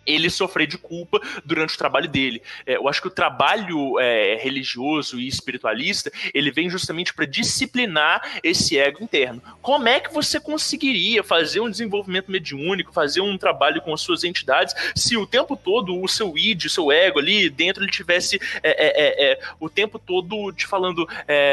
[0.05, 2.41] ele sofrer de culpa durante o trabalho dele.
[2.65, 8.39] É, eu acho que o trabalho é, religioso e espiritualista ele vem justamente para disciplinar
[8.43, 9.41] esse ego interno.
[9.61, 14.23] Como é que você conseguiria fazer um desenvolvimento mediúnico, fazer um trabalho com as suas
[14.23, 18.39] entidades, se o tempo todo o seu id, o seu ego ali dentro ele tivesse
[18.61, 21.07] é, é, é, é o tempo todo te falando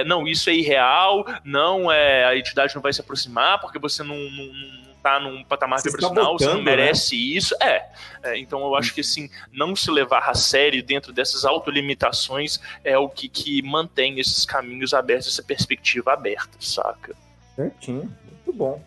[0.07, 4.17] não isso é irreal, não é a entidade não vai se aproximar porque você não,
[4.17, 7.23] não tá num patamar você vibracional, tá você não merece né?
[7.23, 7.55] isso.
[7.61, 7.89] É,
[8.23, 12.97] é, então eu acho que assim, não se levar a sério dentro dessas autolimitações é
[12.97, 17.15] o que, que mantém esses caminhos abertos, essa perspectiva aberta, saca?
[17.57, 18.11] Certinho,
[18.45, 18.83] muito bom.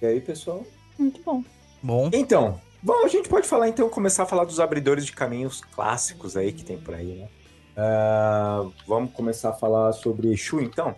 [0.00, 0.64] E aí, pessoal?
[0.98, 1.42] Muito bom.
[1.82, 2.10] Bom.
[2.12, 6.36] Então, bom, a gente pode falar então, começar a falar dos abridores de caminhos clássicos
[6.36, 7.28] aí que tem por aí, né?
[7.76, 10.94] Uh, vamos começar a falar sobre Exu, então?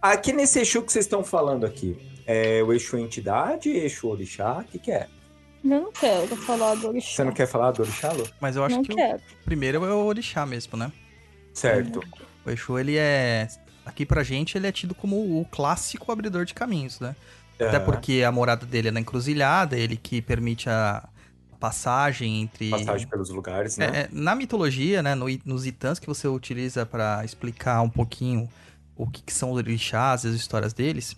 [0.00, 1.98] Aqui nesse Exu que vocês estão falando aqui,
[2.30, 5.08] é o Exu entidade, Exu orixá, o que, que é?
[5.64, 7.16] Eu não quero falar do orixá.
[7.16, 8.28] Você não quer falar do orixá, Lu?
[8.38, 9.16] Mas eu acho não que quero.
[9.16, 10.92] o primeiro é o orixá mesmo, né?
[11.54, 12.00] Certo.
[12.44, 13.48] O Exu, ele é...
[13.86, 17.16] Aqui pra gente, ele é tido como o clássico abridor de caminhos, né?
[17.58, 17.66] Uhum.
[17.66, 21.08] Até porque a morada dele é na encruzilhada, ele que permite a
[21.58, 22.68] passagem entre...
[22.68, 23.86] Passagem pelos lugares, né?
[23.86, 28.46] É, é, na mitologia, né, no, nos itãs que você utiliza para explicar um pouquinho
[28.94, 31.16] o que, que são os orixás e as histórias deles,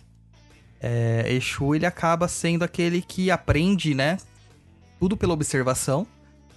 [0.81, 4.17] é, Exu ele acaba sendo aquele que aprende, né?
[4.99, 6.07] Tudo pela observação.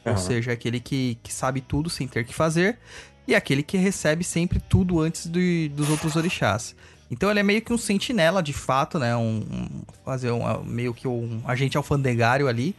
[0.04, 0.12] Uhum.
[0.12, 2.78] Ou seja, aquele que, que sabe tudo sem ter que fazer.
[3.26, 6.74] E aquele que recebe sempre tudo antes de, dos outros orixás.
[7.10, 9.14] Então ele é meio que um sentinela, de fato, né?
[9.14, 12.74] Um, um fazer um, meio que um agente alfandegário ali.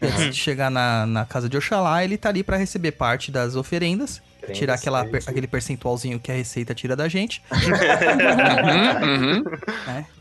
[0.00, 0.08] Uhum.
[0.08, 3.56] Antes de chegar na, na casa de Oxalá, ele tá ali para receber parte das
[3.56, 4.22] oferendas.
[4.52, 7.42] tirar aquela, per, aquele percentualzinho que a receita tira da gente.
[9.02, 9.44] uhum, uhum.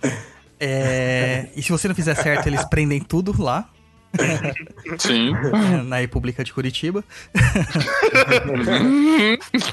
[0.04, 0.37] É.
[0.60, 1.47] É...
[1.55, 3.70] E se você não fizer certo, eles prendem tudo lá.
[4.97, 5.32] Sim.
[5.86, 7.03] Na República de Curitiba.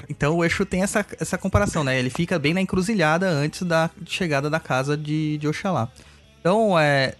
[0.08, 1.98] então o Exu tem essa, essa comparação, né?
[1.98, 5.88] Ele fica bem na encruzilhada antes da chegada da casa de, de Oxalá.
[6.40, 7.14] Então, é,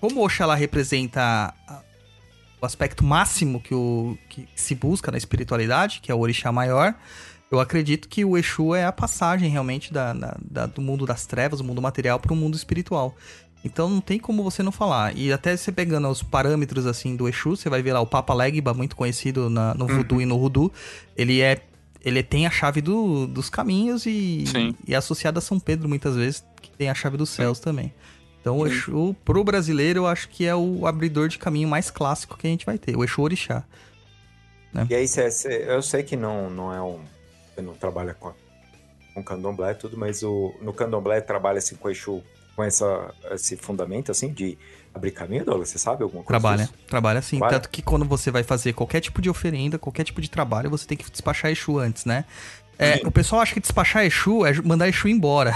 [0.00, 1.54] como Oxalá representa
[2.60, 6.94] o aspecto máximo que, o, que se busca na espiritualidade, que é o orixá maior,
[7.54, 11.26] eu acredito que o Exu é a passagem realmente da, da, da do mundo das
[11.26, 13.14] trevas, do mundo material, para o mundo espiritual.
[13.64, 15.16] Então não tem como você não falar.
[15.16, 18.34] E até você pegando os parâmetros assim do Exu, você vai ver lá o Papa
[18.34, 19.96] Legba, muito conhecido na, no uhum.
[19.96, 20.70] Voodoo e no Rudu.
[21.16, 21.62] Ele é
[22.04, 24.44] ele tem a chave do, dos caminhos e,
[24.86, 27.64] e é associado a São Pedro muitas vezes, que tem a chave dos céus Sim.
[27.64, 27.94] também.
[28.38, 32.36] Então o Exu, pro brasileiro, eu acho que é o abridor de caminho mais clássico
[32.36, 33.64] que a gente vai ter, o Exu Orixá.
[34.70, 34.86] Né?
[34.90, 37.00] E aí, cê, cê, eu sei que não, não é um
[37.54, 38.32] você não trabalha com,
[39.14, 42.22] com candomblé e tudo, mas o, no candomblé trabalha assim com Exu,
[42.56, 44.58] com essa, esse fundamento assim de
[44.92, 45.68] abrir caminho, Douglas?
[45.70, 46.74] Você sabe alguma coisa Trabalha, disso?
[46.88, 47.38] trabalha sim.
[47.38, 47.60] Trabalha?
[47.60, 50.86] Tanto que quando você vai fazer qualquer tipo de oferenda, qualquer tipo de trabalho, você
[50.86, 52.24] tem que despachar Exu antes, né?
[52.76, 55.54] É, o pessoal acha que despachar Exu é mandar Exu embora.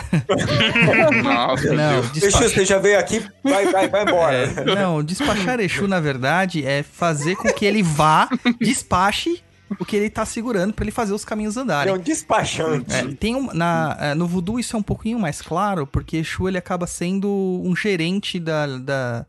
[1.22, 2.44] Nossa, não, despacha...
[2.44, 4.36] Exu, você já veio aqui, vai, vai, vai embora.
[4.36, 8.28] É, não, despachar Exu, na verdade, é fazer com que ele vá,
[8.60, 9.42] despache
[9.78, 11.92] o que ele tá segurando para ele fazer os caminhos andarem.
[11.92, 12.94] É um despachante.
[12.94, 16.48] É, tem um, na, é, no voodoo isso é um pouquinho mais claro, porque Exu
[16.48, 17.28] ele acaba sendo
[17.64, 19.26] um gerente da, da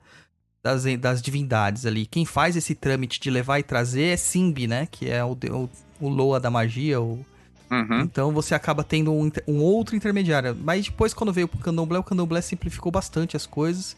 [0.62, 2.06] das, das divindades ali.
[2.06, 4.88] Quem faz esse trâmite de levar e trazer é Simbi, né?
[4.92, 5.70] Que é o, o,
[6.02, 7.26] o Loa da magia, o,
[7.72, 8.00] Uhum.
[8.02, 10.58] Então você acaba tendo um, um outro intermediário.
[10.60, 13.96] Mas depois, quando veio pro candomblé, o candomblé simplificou bastante as coisas.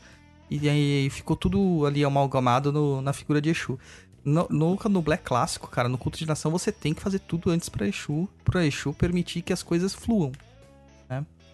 [0.49, 3.79] E aí ficou tudo ali amalgamado no- na figura de Exu.
[4.23, 7.69] No, no candomblé clássico, cara, no culto de nação, você tem que fazer tudo antes
[7.69, 10.31] pra Exu, pra Exu permitir que as coisas fluam.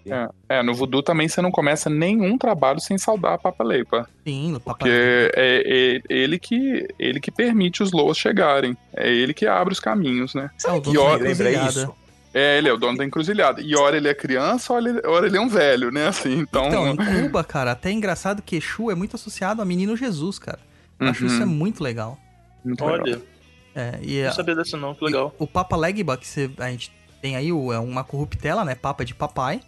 [0.09, 4.07] É, é, no voodoo também você não começa nenhum trabalho sem saudar a Papa Leipa.
[4.25, 8.77] Sim, o Porque é, é ele, que, ele que permite os loas chegarem.
[8.95, 10.49] É ele que abre os caminhos, né?
[10.57, 11.69] Sabe que me me lembra encruzilhada.
[11.69, 11.95] isso?
[12.33, 13.61] É, ele é o dono da encruzilhada.
[13.61, 16.07] E ora ele é criança, ora ele, ora ele é um velho, né?
[16.07, 16.67] Assim, então.
[16.67, 20.39] Então, em Cuba, cara, até é engraçado que Exu é muito associado a Menino Jesus,
[20.39, 20.59] cara.
[20.99, 21.27] Eu acho Uhum.
[21.33, 22.17] isso é muito legal.
[22.67, 23.01] Muito legal.
[23.01, 23.21] Olha,
[23.75, 25.33] É, e não a- sabia dessa não, que legal.
[25.37, 26.91] o Papa Legba, que você, a gente
[27.21, 28.75] tem aí, o- é uma corruptela, né?
[28.75, 29.61] Papa de papai,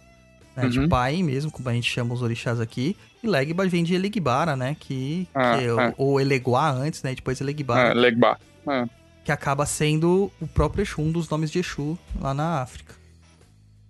[0.56, 0.68] né?
[0.68, 0.88] De Uhum.
[0.88, 2.96] pai mesmo, como a gente chama os orixás aqui.
[3.22, 4.76] E Legba vem de Elegbara, né?
[4.78, 5.94] Que, Ah, que é, é.
[5.98, 7.14] ou Eleguá antes, né?
[7.14, 7.90] Depois Elegbara.
[7.90, 8.38] É, Legba.
[8.68, 8.84] É.
[9.24, 12.94] Que acaba sendo o próprio Exu, um dos nomes de Exu lá na África.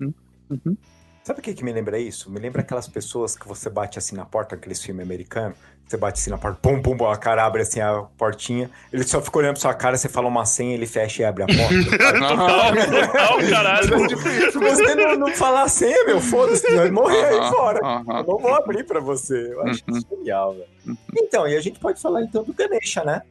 [0.00, 0.76] Uhum.
[1.22, 2.30] Sabe o que, que me lembra isso?
[2.30, 5.56] Me lembra aquelas pessoas que você bate assim na porta, aqueles filmes americanos.
[5.90, 8.70] Você bate assim na porta, pum, pum, pum, a cara abre assim a portinha.
[8.92, 11.42] Ele só fica olhando pra sua cara, você fala uma senha, ele fecha e abre
[11.42, 12.16] a porta.
[12.16, 12.74] Aham.
[13.08, 14.08] Total, caralho.
[14.52, 17.80] Se você não, não falar a senha, meu, foda-se, vai morrer aí fora.
[17.82, 19.52] Eu não vou abrir pra você.
[19.52, 19.96] Eu acho Uhum.
[19.98, 20.96] isso genial, velho.
[21.18, 23.22] Então, e a gente pode falar então do Ganesha, né?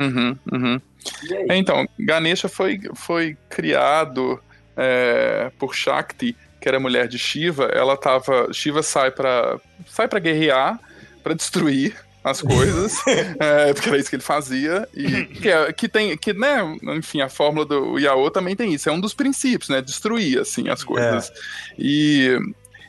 [0.00, 0.80] Uhum, uhum.
[1.48, 4.40] É, Então, Ganesha foi, foi criado
[4.76, 7.66] é, por Shakti, que era mulher de Shiva.
[7.66, 8.52] Ela tava.
[8.52, 9.56] Shiva sai pra,
[9.86, 10.80] sai pra guerrear,
[11.22, 11.94] pra destruir
[12.30, 12.98] as coisas,
[13.38, 14.88] é, porque era isso que ele fazia.
[14.94, 16.16] E que, é- que tem.
[16.16, 18.88] Que, né, enfim, a fórmula do Yao também tem isso.
[18.88, 19.80] É um dos princípios, né?
[19.80, 21.32] Destruir, assim, as coisas.
[21.78, 22.38] E.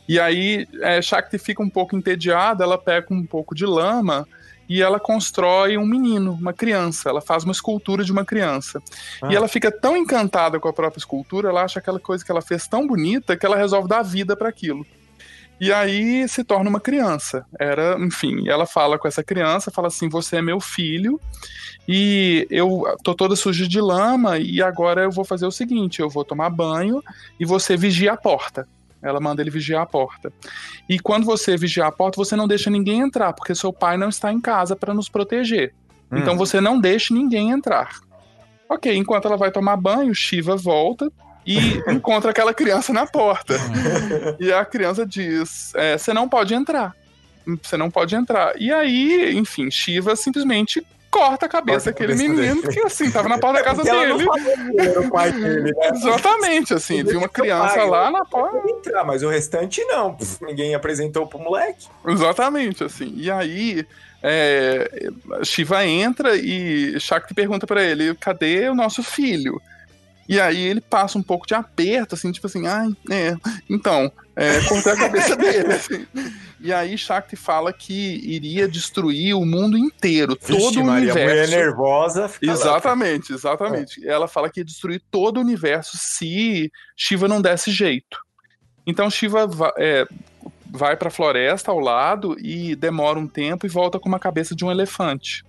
[0.07, 4.27] E aí, é, Shakti fica um pouco entediada, ela pega um pouco de lama
[4.69, 7.09] e ela constrói um menino, uma criança.
[7.09, 8.81] Ela faz uma escultura de uma criança.
[9.21, 9.31] Ah.
[9.31, 12.41] E ela fica tão encantada com a própria escultura, ela acha aquela coisa que ela
[12.41, 14.85] fez tão bonita que ela resolve dar vida para aquilo.
[15.59, 17.45] E aí se torna uma criança.
[17.59, 21.19] Era, enfim, ela fala com essa criança, fala assim: "Você é meu filho
[21.87, 26.09] e eu tô toda suja de lama e agora eu vou fazer o seguinte, eu
[26.09, 27.03] vou tomar banho
[27.39, 28.67] e você vigia a porta".
[29.01, 30.31] Ela manda ele vigiar a porta.
[30.87, 34.09] E quando você vigiar a porta, você não deixa ninguém entrar, porque seu pai não
[34.09, 35.73] está em casa para nos proteger.
[36.11, 36.37] Então Hum.
[36.37, 37.99] você não deixe ninguém entrar.
[38.67, 41.09] Ok, enquanto ela vai tomar banho, Shiva volta
[41.45, 43.55] e encontra aquela criança na porta.
[44.39, 46.95] E a criança diz: é, Você não pode entrar.
[47.61, 48.53] Você não pode entrar.
[48.59, 52.73] E aí, enfim, Shiva simplesmente corta a cabeça daquele cabeça menino dele.
[52.73, 54.25] que assim, tava na porta da casa dele.
[55.09, 55.89] pai dele, né?
[55.91, 58.57] Exatamente, assim, viu uma criança lá na porta.
[58.69, 60.13] Entrar, mas o restante não.
[60.13, 61.87] Pff, ninguém apresentou pro moleque.
[62.07, 63.11] Exatamente, assim.
[63.15, 63.85] E aí,
[64.21, 65.09] é,
[65.43, 69.61] Shiva entra e Shakti pergunta pra ele: cadê o nosso filho?
[70.29, 73.35] E aí ele passa um pouco de aperto, assim, tipo assim, ai, é,
[73.67, 75.73] então, é, cortei a cabeça dele.
[75.73, 76.05] assim.
[76.61, 81.25] E aí Shakti fala que iria destruir o mundo inteiro, todo Vixe, o Maria, mulher
[81.29, 81.51] universo.
[81.55, 82.29] nervosa.
[82.29, 82.53] Fica lá.
[82.53, 84.07] Exatamente, exatamente.
[84.07, 88.19] Ela fala que ia destruir todo o universo se Shiva não desse jeito.
[88.85, 90.05] Então Shiva va- é,
[90.69, 94.63] vai pra floresta ao lado e demora um tempo e volta com uma cabeça de
[94.63, 95.43] um elefante.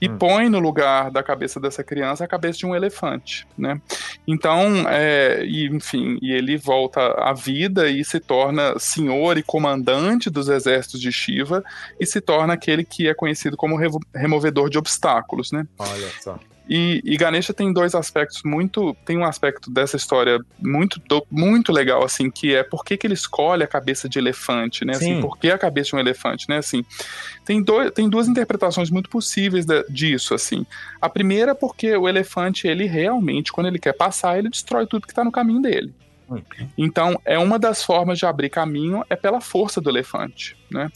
[0.00, 0.18] E Hum.
[0.18, 3.80] põe no lugar da cabeça dessa criança a cabeça de um elefante, né?
[4.26, 10.30] Então, é, e, enfim, e ele volta à vida e se torna senhor e comandante
[10.30, 11.62] dos exércitos de Shiva
[11.98, 13.78] e se torna aquele que é conhecido como
[14.14, 15.66] removedor de obstáculos, né?
[15.78, 16.38] Olha só.
[16.68, 18.94] E, e Ganesha tem dois aspectos muito.
[19.04, 21.00] Tem um aspecto dessa história muito,
[21.30, 24.94] muito legal, assim, que é por que, que ele escolhe a cabeça de elefante, né?
[24.94, 25.20] Assim, Sim.
[25.20, 26.58] por que a cabeça de um elefante, né?
[26.58, 26.84] Assim,
[27.44, 30.66] tem, dois, tem duas interpretações muito possíveis da- disso, assim.
[31.00, 35.06] A primeira é porque o elefante, ele realmente, quando ele quer passar, ele destrói tudo
[35.06, 35.94] que tá no caminho dele.
[36.30, 36.42] Hum.
[36.76, 40.90] Então, é uma das formas de abrir caminho é pela força do elefante, né?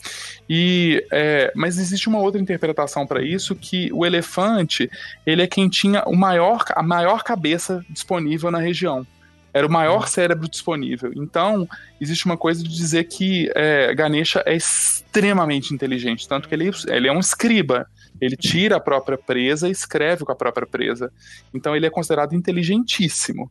[0.49, 4.91] E, é, mas existe uma outra interpretação para isso que o elefante
[5.25, 9.07] ele é quem tinha o maior, a maior cabeça disponível na região.
[9.55, 11.13] Era o maior cérebro disponível.
[11.15, 11.69] Então,
[12.01, 17.09] existe uma coisa de dizer que é, Ganesha é extremamente inteligente, tanto que ele, ele
[17.09, 17.87] é um escriba.
[18.23, 21.13] Ele tira a própria presa e escreve com a própria presa.
[21.53, 23.51] Então, ele é considerado inteligentíssimo.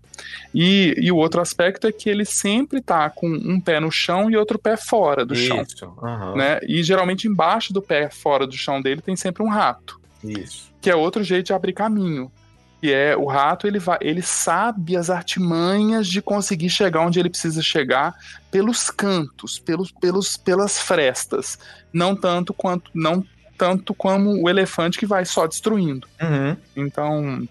[0.56, 4.32] E, e o outro aspecto é que ele sempre está com um pé no chão
[4.32, 5.62] e outro pé fora do chão.
[5.62, 5.94] Isso.
[6.02, 6.60] aham, Né?
[6.66, 10.72] E geralmente embaixo do pé fora do chão dele tem sempre um rato Isso.
[10.80, 12.32] que é outro jeito de abrir caminho.
[12.80, 17.30] Que é o rato, ele vai, ele sabe as artimanhas de conseguir chegar onde ele
[17.30, 18.16] precisa chegar
[18.50, 21.60] pelos cantos, pelos, pelos, pelas frestas,
[21.94, 23.24] não tanto quanto não
[23.62, 26.08] tanto como o elefante que vai só destruindo.
[26.20, 26.58] Uhum.
[26.76, 27.48] Então,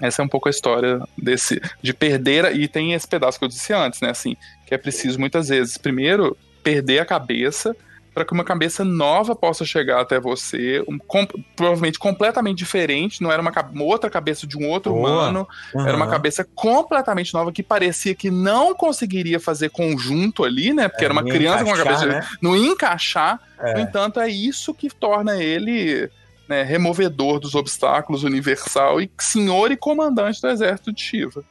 [0.00, 3.48] Essa é um pouco a história desse de perder e tem esse pedaço que eu
[3.48, 4.34] disse antes, né, assim,
[4.66, 7.76] que é preciso muitas vezes primeiro perder a cabeça
[8.16, 13.30] para que uma cabeça nova possa chegar até você, um, com, provavelmente completamente diferente, não
[13.30, 15.10] era uma, uma, outra cabeça de um outro Boa.
[15.10, 15.86] humano, Uhum.
[15.86, 20.88] era uma cabeça completamente nova que parecia que não conseguiria fazer conjunto ali, né?
[20.88, 22.26] Porque É, era uma criança com uma cabeça né?
[22.40, 23.38] não ia encaixar.
[23.58, 23.74] É.
[23.74, 26.08] No entanto, é isso que torna ele
[26.48, 31.44] né, removedor dos obstáculos, universal e senhor e comandante do exército de Shiva.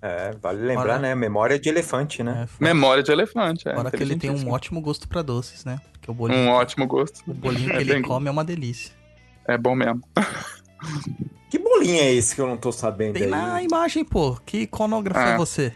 [0.00, 1.16] É, vale lembrar, né?
[1.16, 2.42] Memória de elefante, né?
[2.42, 3.68] É, fora, Memória de elefante.
[3.68, 5.80] É, fora que ele tem um ótimo gosto pra doces, né?
[6.02, 7.22] Porque o bolinho, um ótimo gosto.
[7.28, 8.92] o bolinho que É ele bem- come é uma delícia.
[9.46, 10.02] É bom mesmo.
[11.48, 13.30] Que bolinho é esse que eu não tô sabendo Tem aí?
[13.30, 14.36] na imagem, pô.
[14.44, 15.36] Que iconógrafo é Ah.
[15.36, 15.72] você?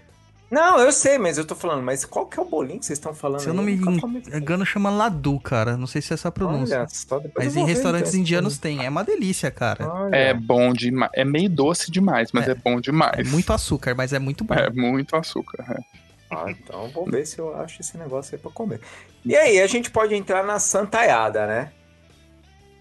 [0.51, 2.99] Não, eu sei, mas eu tô falando, mas qual que é o bolinho que vocês
[2.99, 3.57] estão falando Se eu aí?
[3.57, 5.77] não me nunca tomei- engano, chama Ladu, cara.
[5.77, 6.79] Não sei se é essa a pronúncia.
[6.79, 8.85] Olha, só Mas em vou ver, restaurantes então, indianos tem.
[8.85, 9.89] É uma delícia, cara.
[9.89, 10.15] Olha.
[10.17, 11.11] É bom demais.
[11.15, 12.53] É meio doce demais, mas É.
[12.53, 13.31] é, bom É demais.
[13.31, 14.55] muito açúcar, mas é muito bom.
[14.55, 15.65] É muito açúcar.
[15.69, 16.06] é.
[16.31, 18.81] Ah, então vou ver se eu acho esse negócio aí pra comer.
[19.25, 21.73] E aí, a gente pode entrar na santaiada, né?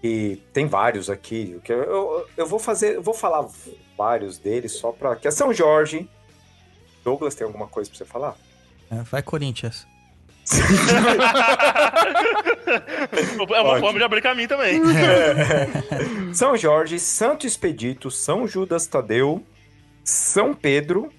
[0.02, 1.58] E tem vários aqui.
[1.64, 3.46] que Eu, eu, eu vou fazer, eu vou falar
[3.96, 5.16] vários deles só pra.
[5.16, 6.08] Que é São Jorge.
[7.04, 8.36] Douglas, tem alguma coisa pra você falar?
[8.90, 9.86] É, vai, Corinthians.
[13.54, 13.80] É uma Ótimo.
[13.80, 14.80] forma de abrir caminho também.
[16.34, 19.44] São Jorge, Santo Expedito, São Judas Tadeu,
[20.04, 21.12] São Pedro.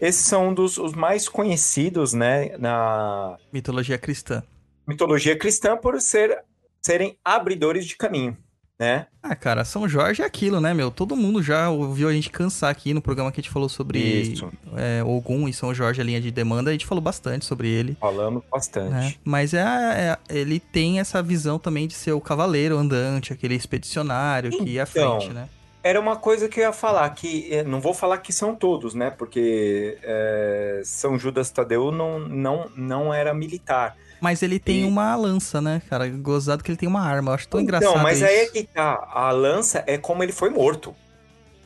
[0.00, 4.42] Esses são um dos os mais conhecidos, né, na Mitologia cristã.
[4.86, 6.38] mitologia cristã por ser,
[6.80, 8.36] serem abridores de caminho,
[8.78, 9.06] né?
[9.22, 10.90] Ah, cara, São Jorge é aquilo, né, meu?
[10.90, 13.98] Todo mundo já ouviu a gente cansar aqui no programa que a gente falou sobre
[13.98, 14.50] Isso.
[14.76, 16.70] é, Ogum e São Jorge, a linha de demanda.
[16.70, 17.96] A gente falou bastante sobre ele.
[18.00, 18.90] Falamos bastante.
[18.90, 19.14] né?
[19.24, 24.50] Mas é, é- ele tem essa visão também de ser o cavaleiro andante, aquele expedicionário
[24.52, 25.48] que ia à Então, frente, né?
[25.82, 28.94] Era uma coisa que eu ia falar, que eh, não vou falar que são todos,
[28.94, 29.10] né?
[29.10, 33.96] Porque eh, São Judas Tadeu não, não, não era militar.
[34.20, 36.08] Mas ele tem E- uma lança, né, cara?
[36.08, 37.30] Gozado que ele tem uma arma.
[37.30, 38.26] Eu acho tão Então, engraçado mas isso.
[38.26, 39.08] aí é que tá.
[39.12, 40.94] A lança é como ele foi morto.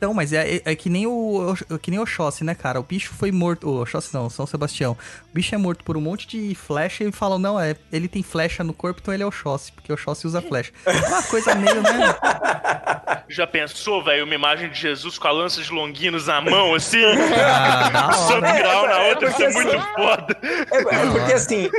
[0.03, 2.77] Então, mas é, é- é que nem o é que nem o Oxóssi, né, cara?
[2.77, 3.69] O bicho foi morto.
[3.69, 4.97] O Oxóssi não, São Sebastião.
[5.31, 8.21] O bicho é morto por um monte de flecha e falam, não, é, ele tem
[8.21, 10.73] flecha no corpo, então ele é o Oxóssi, porque o Oxóssi usa flecha.
[10.85, 12.15] É uma coisa meio, né?
[13.29, 17.01] Já pensou, velho, uma imagem de Jesus com a lança de Longinos na mão, assim?
[17.41, 18.57] Ah, Santo hora.
[18.57, 20.37] grau na É, outra, isso é assim- muito foda.
[20.43, 21.69] É, é porque assim,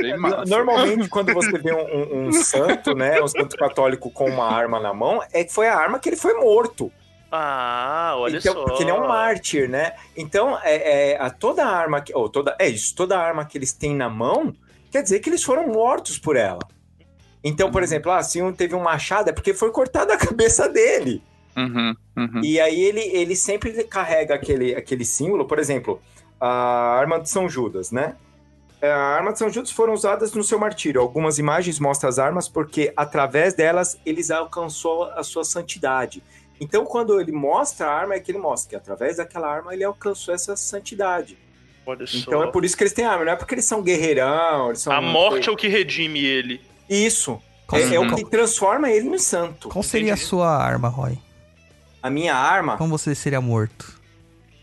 [0.47, 4.79] normalmente quando você vê um, um- um santo, né, um santo católico com uma arma
[4.79, 6.91] na mão, é que foi a arma que ele foi morto.
[7.31, 8.63] Ah, olha então, só.
[8.63, 9.93] Porque ele é um mártir, né?
[10.15, 12.15] Então, é, é, a toda a arma que.
[12.15, 14.55] Ou toda, é isso, toda a arma que eles têm na mão,
[14.91, 16.59] quer dizer que eles foram mortos por ela.
[17.43, 20.67] Então, por exemplo, ah, se um teve um machado, é porque foi cortada a cabeça
[20.69, 21.21] dele.
[21.55, 22.41] Uhum, uhum.
[22.43, 26.01] E aí ele, ele sempre carrega aquele, aquele símbolo, por exemplo,
[26.39, 28.15] a arma de São Judas, né?
[28.81, 31.01] É, A arma de São Judas foram usadas no seu martírio.
[31.01, 36.21] Algumas imagens mostram as armas porque através delas eles alcançou a sua santidade.
[36.59, 39.83] Então, quando ele mostra a arma, é que ele mostra que através daquela arma ele
[39.83, 41.37] alcançou essa santidade.
[41.85, 42.17] Olha só.
[42.17, 44.81] Então é por isso que eles têm arma, não é porque eles são guerreirão, eles
[44.81, 44.91] são.
[44.93, 46.61] A morte é o que redime ele.
[46.89, 47.39] Isso.
[47.67, 49.69] Qual, É, é o que transforma ele no santo.
[49.69, 50.27] qual seria a Entendi.
[50.27, 51.17] sua arma, Roy?
[52.01, 52.77] A minha arma.
[52.77, 53.94] Como você seria morto?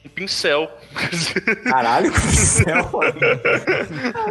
[0.05, 0.69] Um pincel.
[1.65, 2.13] Caralho,
[2.93, 3.21] mano.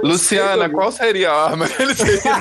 [0.03, 2.35] Luciana, qual seria a arma que ele seria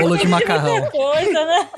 [0.00, 0.86] Rolo de macarrão.
[0.90, 1.68] Coisa, né?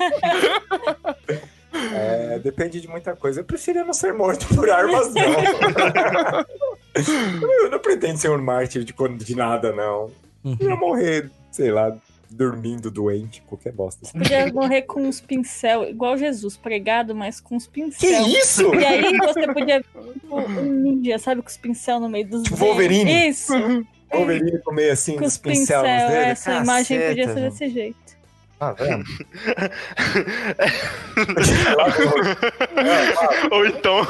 [1.93, 3.41] É, depende de muita coisa.
[3.41, 5.23] Eu preferia não ser morto por armas, não.
[7.63, 10.11] eu não pretendo ser um mártir de, de nada, não.
[10.43, 10.79] Eu ia Uhum.
[10.79, 11.95] morrer, sei lá,
[12.29, 14.05] dormindo, doente, qualquer bosta.
[14.05, 14.17] assim.
[14.17, 18.27] Podia morrer com uns pincel, igual Jesus, pregado, mas com uns pincel.
[18.27, 18.73] isso?
[18.75, 19.81] E aí você podia.
[19.81, 22.59] tipo, Um ninja, sabe, com os pincel no meio dos dedos.
[22.59, 23.29] Wolverine?
[23.29, 23.53] Isso,
[24.11, 25.81] Wolverine com meio assim, com os pincel.
[25.81, 26.27] pincéis nos dedos.
[26.31, 28.08] Essa imagem podia ser Caceta, desse jeito.
[28.59, 29.05] Ah, vendo?
[33.51, 34.05] Ou então,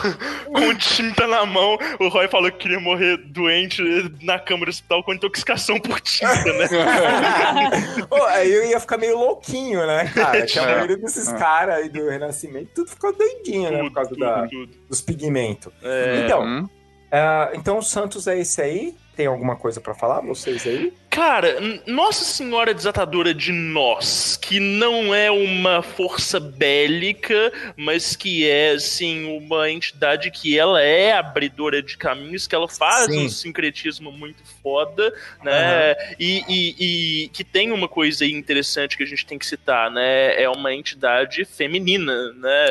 [0.48, 3.82] com tinta na mão, o Roy falou que queria morrer doente
[4.24, 6.68] na cama do hospital com intoxicação por tinta, né?
[8.10, 10.46] Pô, aí eu ia ficar meio louquinho, né, cara?
[10.46, 10.76] Que a É.
[10.76, 13.80] maioria desses caras aí do Renascimento, tudo ficou doidinho, né?
[13.80, 14.72] Por causa da, tudo.
[14.90, 15.72] dos pigmentos.
[15.84, 16.70] É, Então, Uhum.
[17.12, 18.96] ah, então o Santos é esse aí?
[19.16, 20.94] Tem alguma coisa pra falar, vocês aí?
[21.20, 28.72] Cara, Nossa Senhora Desatadora de Nós, que não é uma força bélica, mas que é,
[28.72, 33.26] assim, uma entidade que ela é abridora de caminhos, que ela faz Sim.
[33.26, 35.12] um sincretismo muito foda,
[35.44, 35.92] né?
[35.92, 36.16] Uhum.
[36.20, 39.90] E, e, e, que tem uma coisa aí interessante que a gente tem que citar,
[39.90, 40.40] né?
[40.40, 42.68] É uma entidade feminina, né?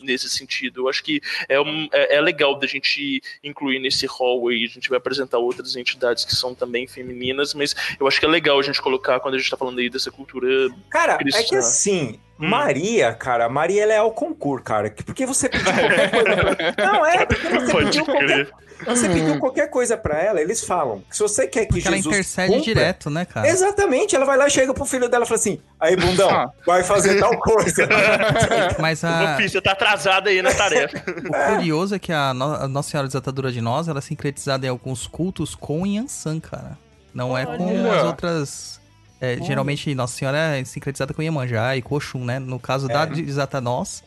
[0.00, 0.82] Nesse sentido.
[0.82, 4.64] Eu acho que é, um, é, é legal da gente incluir nesse hall aí.
[4.64, 8.28] A gente vai apresentar outras entidades que são também femininas, mas eu acho que é
[8.28, 10.46] legal a gente colocar quando a gente tá falando aí dessa cultura.
[10.90, 11.40] Cara, cristã.
[11.40, 12.48] é que assim, hum.
[12.48, 14.94] Maria, cara, Maria ela é ao concurso, cara.
[15.04, 16.74] Porque você pediu qualquer coisa.
[16.78, 18.48] Não, é, porque você Pode pediu qualquer.
[18.84, 21.02] Você pediu qualquer coisa para ela, eles falam.
[21.10, 23.48] Se você quer que Porque Jesus ela intercede cumpra, direto, né, cara?
[23.48, 24.14] Exatamente.
[24.16, 26.50] Ela vai lá, chega pro filho dela e fala assim: aí, bundão, ah.
[26.66, 27.88] vai fazer tal coisa.
[28.80, 29.36] Mas a.
[29.36, 30.98] Filho, você tá atrasado aí na tarefa.
[31.06, 35.06] o curioso é que a, Nossa Senhora Desatadora de Nós, ela é sincretizada em alguns
[35.06, 36.78] cultos com Yansan, cara.
[37.14, 38.80] Não é com as outras.
[39.20, 42.38] É, geralmente, Nossa Senhora é sincretizada com Iemanjá e Coxum, né?
[42.38, 42.92] No caso é.
[42.92, 44.02] da Desata Nós,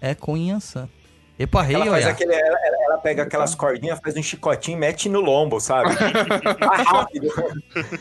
[0.00, 0.88] é com Yansan.
[1.38, 5.08] Epa, rei, ela, faz aquele, ela, ela, pega aquelas cordinhas, faz um chicotinho e mete
[5.08, 5.90] no lombo, sabe?
[6.58, 7.28] Mais rápido.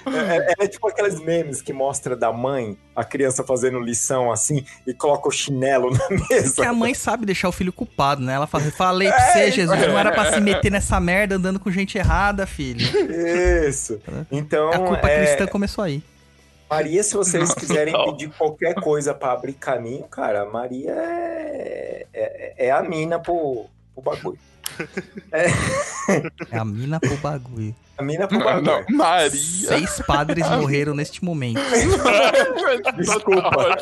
[0.08, 4.66] É, é, é, tipo aqueles memes que mostra da mãe, a criança fazendo lição assim,
[4.88, 6.56] e coloca o chinelo na mesa.
[6.56, 8.34] Porque a mãe sabe deixar o filho culpado, né?
[8.34, 11.60] Ela fala, falei pra você, é, Jesus, não era pra se meter nessa merda andando
[11.60, 12.88] com gente errada, filho.
[13.68, 14.00] Isso.
[14.32, 14.72] Então.
[14.72, 15.26] A culpa é...
[15.26, 16.02] cristã começou aí.
[16.70, 22.72] Maria, se vocês quiserem pedir qualquer coisa para abrir caminho, cara, Maria é, é, é
[22.72, 24.40] a mina pro, pro bagulho.
[25.32, 25.48] É.
[26.52, 26.58] é.
[26.58, 27.74] a mina pro bagulho.
[27.98, 28.66] A mina pro bagulho.
[28.66, 29.32] Não, não, Maria.
[29.32, 31.62] Seis padres morreram neste momento.
[32.98, 33.78] Desculpa.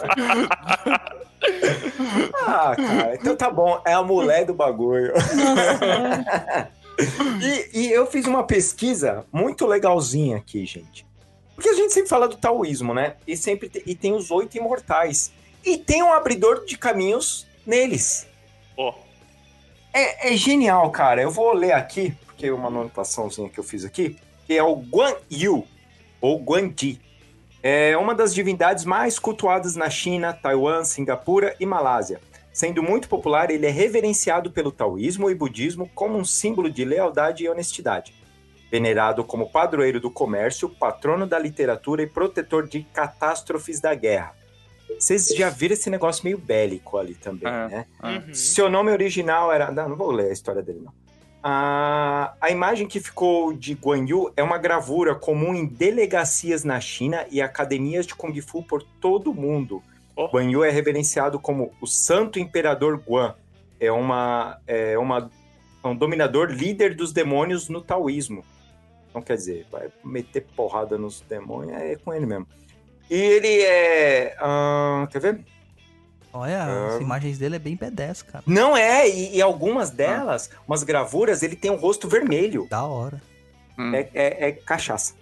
[2.45, 3.81] ah, cara, então tá bom.
[3.86, 5.11] É a mulher do bagulho.
[7.41, 11.05] e, e eu fiz uma pesquisa muito legalzinha aqui, gente.
[11.55, 13.15] Porque a gente sempre fala do taoísmo, né?
[13.25, 15.31] E sempre te, e tem os oito imortais.
[15.63, 18.27] E tem um abridor de caminhos neles.
[18.77, 18.93] Oh.
[19.93, 21.21] É, é, genial, cara.
[21.21, 24.75] Eu vou ler aqui, porque é uma anotaçãozinha que eu fiz aqui, que é o
[24.75, 25.65] Guan Yu,
[26.19, 26.99] ou Guanji.
[27.63, 32.19] É uma das divindades mais cultuadas na China, Taiwan, Singapura e Malásia.
[32.53, 37.43] Sendo muito popular, ele é reverenciado pelo taoísmo e budismo como um símbolo de lealdade
[37.43, 38.13] e honestidade
[38.72, 44.34] venerado como padroeiro do comércio, patrono da literatura e protetor de catástrofes da guerra.
[44.99, 47.86] Vocês já viram esse negócio meio bélico ali também, é, né?
[48.01, 48.07] É.
[48.07, 48.34] Uhum.
[48.34, 49.72] Seu nome original era.
[49.72, 50.93] Não, não vou ler a história dele, não.
[51.47, 56.80] A, a imagem que ficou de Guan Yu é uma gravura comum em delegacias na
[56.80, 59.84] China e academias de Kung Fu por todo o mundo.
[60.16, 60.28] Oh.
[60.28, 63.36] Guan Yu é reverenciado como o Santo Imperador Guan.
[63.80, 65.30] É, uma, é, uma,
[65.84, 68.43] é um dominador líder dos demônios no taoísmo.
[69.16, 72.45] Então, quer dizer, vai meter porrada nos demônios, é com ele mesmo.
[73.09, 74.36] E ele é.
[74.41, 75.39] Uh, quer ver?
[76.34, 78.43] Olha, uh, as imagens dele é bem B10, cara.
[78.45, 80.57] Não é, e, e algumas delas, ah.
[80.68, 82.68] umas gravuras, ele tem um rosto vermelho.
[82.70, 83.22] Da hora.
[83.80, 83.95] Hum.
[83.95, 85.13] É, é, é, cachaça.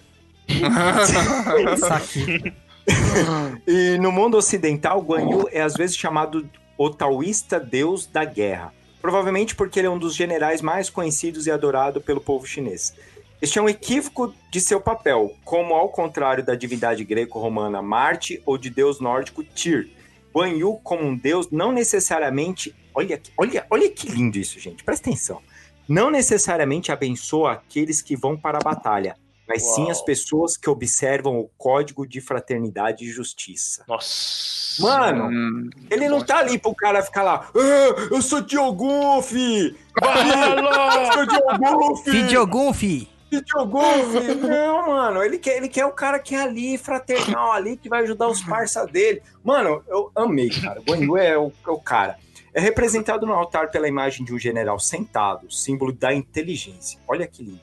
[3.68, 8.74] e no mundo ocidental, Guan Yu é às vezes chamado o taoísta deus da guerra.
[9.00, 12.96] Provavelmente porque ele é um dos generais mais conhecidos e adorado pelo povo chinês.
[13.44, 18.58] Este é um equívoco de seu papel, como ao contrário da divindade greco-romana Marte ou
[18.58, 19.90] de deus nórdico Tyr.
[20.34, 22.74] Guan Yu como um deus não necessariamente...
[22.96, 24.82] Olha, olha, olha que lindo isso, gente.
[24.82, 25.42] Presta atenção.
[25.90, 29.76] Não necessariamente abençoa aqueles que vão para a batalha, mas Uau.
[29.76, 33.84] sim as pessoas que observam o código de fraternidade e justiça.
[33.90, 34.82] Nossa.
[34.82, 39.76] Mano, hum, ele não tá ali pro cara ficar lá, ah, eu sou Diogun, fi!
[40.02, 40.96] Vai lá!
[40.96, 43.13] Eu sou Diogun, fi!
[43.38, 44.36] Videogolfe!
[44.36, 48.04] Não, mano, ele quer, ele quer o cara que é ali, fraternal ali, que vai
[48.04, 49.22] ajudar os parça dele.
[49.44, 50.80] Mano, eu amei, cara.
[50.82, 52.18] O Guan é o, é o cara.
[52.54, 57.00] É representado no altar pela imagem de um general sentado, símbolo da inteligência.
[57.08, 57.62] Olha que lindo.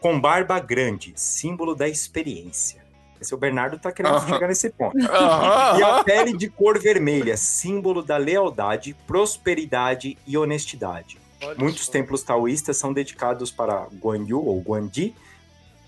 [0.00, 2.86] Com barba grande, símbolo da experiência.
[3.20, 4.96] Esse é o Bernardo tá querendo chegar nesse ponto.
[4.96, 11.18] e a pele de cor vermelha, símbolo da lealdade, prosperidade e honestidade.
[11.42, 11.90] Olha Muitos isso.
[11.90, 15.14] templos taoístas são dedicados para Guan Yu ou Guandi,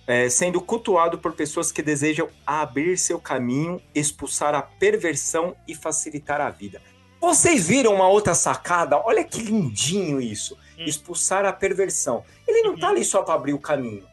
[0.07, 6.41] é, sendo cultuado por pessoas que desejam abrir seu caminho, expulsar a perversão e facilitar
[6.41, 6.81] a vida.
[7.21, 8.97] Vocês viram uma outra sacada?
[8.99, 10.57] Olha que lindinho isso.
[10.79, 10.85] Hum.
[10.85, 12.25] Expulsar a perversão.
[12.49, 14.05] Ele não tá ali só para abrir o caminho.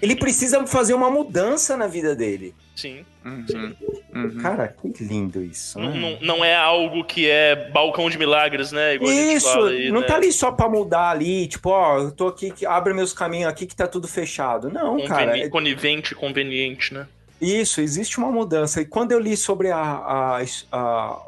[0.00, 2.54] Ele precisa fazer uma mudança na vida dele.
[2.76, 3.04] Sim.
[3.24, 3.74] Uhum,
[4.14, 4.38] uhum.
[4.40, 5.78] Cara, que lindo isso.
[5.78, 6.18] Não, né?
[6.20, 8.94] não, não é algo que é balcão de milagres, né?
[8.94, 10.06] Igual a gente Isso, fala aí, não né?
[10.06, 13.50] tá ali só pra mudar ali, tipo, ó, eu tô aqui, que abre meus caminhos
[13.50, 14.70] aqui que tá tudo fechado.
[14.70, 15.26] Não, cara.
[15.26, 17.06] Conveni- é- Conivente, conveniente, né?
[17.40, 18.80] Isso, existe uma mudança.
[18.80, 21.22] E quando eu li sobre a, a, a,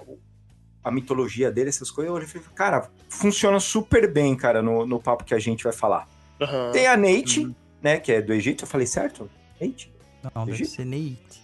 [0.84, 5.24] a mitologia dele, essas coisas, eu falei, cara, funciona super bem, cara, no, no papo
[5.24, 6.06] que a gente vai falar.
[6.40, 6.70] Aham.
[6.72, 7.50] Tem a Neite,
[7.82, 9.30] né, que é do Egito, eu falei certo?
[9.60, 9.92] Neite?
[10.22, 10.70] Não, deve Egito?
[10.70, 11.42] ser Neite.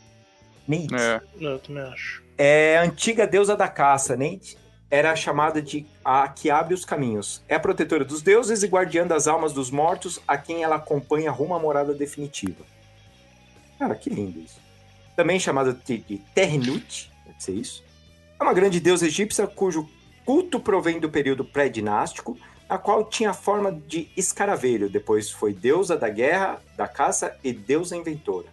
[0.66, 0.94] Neite.
[0.94, 1.20] É.
[1.40, 2.22] Não, eu também acho.
[2.36, 4.56] É a antiga deusa da caça, Neite.
[4.90, 7.42] Era chamada de a que abre os caminhos.
[7.46, 11.30] É a protetora dos deuses e guardiã das almas dos mortos, a quem ela acompanha
[11.30, 12.64] rumo à morada definitiva.
[13.78, 14.58] Cara, que lindo isso.
[15.14, 17.84] Também chamada de, de Ternut, deve ser isso.
[18.40, 19.88] É uma grande deusa egípcia cujo
[20.24, 22.38] culto provém do período pré-dinástico,
[22.68, 24.90] a qual tinha a forma de escaravelho.
[24.90, 28.46] Depois foi deusa da guerra, da caça e deusa inventora.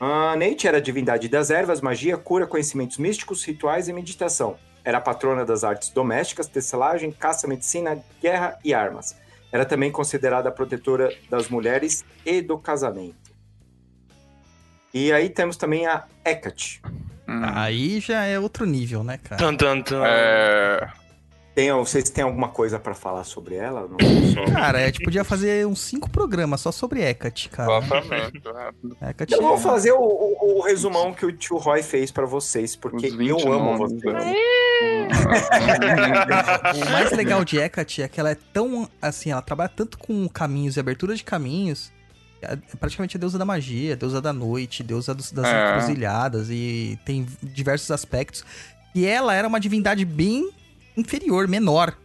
[0.00, 4.56] A Neite era a divindade das ervas, magia, cura, conhecimentos místicos, rituais e meditação.
[4.84, 9.16] Era patrona das artes domésticas, tecelagem, caça, medicina, guerra e armas.
[9.52, 13.30] Era também considerada a protetora das mulheres e do casamento.
[14.92, 16.82] E aí temos também a Hecate.
[17.28, 17.40] Hum.
[17.44, 19.36] Aí já é outro nível, né, cara?
[19.36, 20.02] Tan, tan, tan.
[20.04, 20.90] É,
[21.54, 23.86] Tem, vocês têm alguma coisa pra falar sobre ela?
[23.86, 23.98] Não?
[24.54, 27.76] Cara, a gente podia fazer uns cinco programas só sobre Hecate, cara.
[27.78, 28.42] exatamente.
[29.02, 29.10] é.
[29.10, 32.24] Hecate Eu vou é- fazer o, o- o resumão que o tio Roy fez pra
[32.24, 34.02] vocês, porque Uns 20 eu amo vocês.
[34.02, 34.34] né?
[36.74, 40.26] O mais legal de Hecate é que ela é tão, assim, ela trabalha tanto com
[40.28, 41.92] caminhos e abertura de caminhos,
[42.40, 45.70] é praticamente a deusa da magia, a deusa da noite, deusa dos- das É.
[45.70, 48.44] encruzilhadas, e tem diversos aspectos.
[48.94, 50.50] E ela era uma divindade bem
[50.96, 51.96] inferior, menor.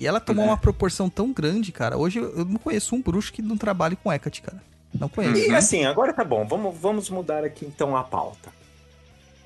[0.00, 0.48] E ela tomou É.
[0.48, 1.96] uma proporção tão grande, cara.
[1.96, 4.62] Hoje eu não conheço um bruxo que não trabalhe com Hecate, cara.
[4.98, 5.36] Não conheço.
[5.50, 8.50] E assim, agora tá bom, vamos, vamos mudar aqui então a pauta.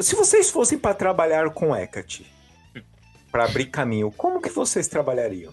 [0.01, 2.27] Se vocês fossem pra trabalhar com Hecate,
[3.31, 5.53] pra abrir caminho, como que vocês trabalhariam?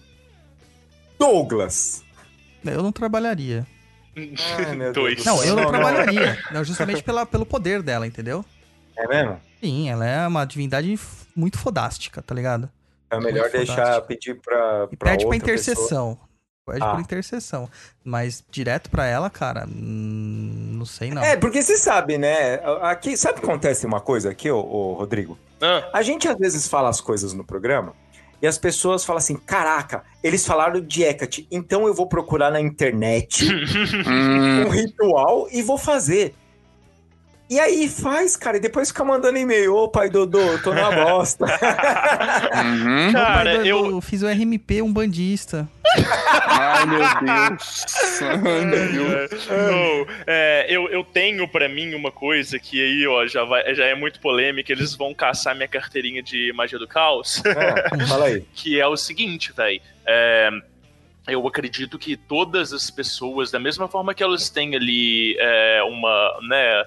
[1.18, 2.02] Douglas.
[2.64, 3.66] Eu não trabalharia.
[4.94, 5.18] Dois.
[5.18, 6.38] do Não, eu não, Não, trabalharia.
[6.52, 8.44] Não, justamente pela, pelo poder dela, entendeu?
[8.96, 9.40] É mesmo?
[9.60, 10.98] Sim, ela é uma divindade
[11.34, 12.70] muito fodástica, tá ligado?
[13.16, 14.06] É melhor deixar fantástico.
[14.08, 15.36] pedir pra, E pra pede pra outra pessoa.
[15.36, 16.18] intercessão.
[16.66, 16.92] Pede Ah.
[16.92, 17.68] por intercessão.
[18.02, 21.22] Mas direto pra ela, cara, hum, não sei não.
[21.22, 22.54] É, porque você sabe, né?
[22.82, 25.38] Aqui, sabe o que acontece uma coisa aqui, ô, ô, Rodrigo?
[25.60, 27.92] Ah, A gente às vezes fala as coisas no programa
[28.40, 32.60] e as pessoas falam assim: caraca, eles falaram de Hecate, então eu vou procurar na
[32.60, 33.46] internet
[34.66, 36.34] um ritual e vou fazer.
[37.54, 40.90] E aí faz, cara, e depois fica mandando e-mail, ô pai Dodô, eu tô na
[40.90, 41.44] bosta.
[42.64, 43.12] uhum.
[43.12, 45.68] Cara, do- eu- eu fiz o RMP, um bandista.
[46.48, 48.22] Ai, meu Deus.
[48.22, 49.46] Ai, meu Deus.
[50.26, 53.94] É, eu, eu tenho pra mim uma coisa que aí, ó, já, vai, já é
[53.94, 54.72] muito polêmica.
[54.72, 57.40] Eles vão caçar minha carteirinha de magia do caos.
[57.44, 58.44] É, fala aí.
[58.52, 59.80] que é o seguinte, velho.
[60.04, 60.50] É,
[61.28, 66.38] eu acredito que todas as pessoas, da mesma forma que elas têm ali é, uma,
[66.48, 66.84] né?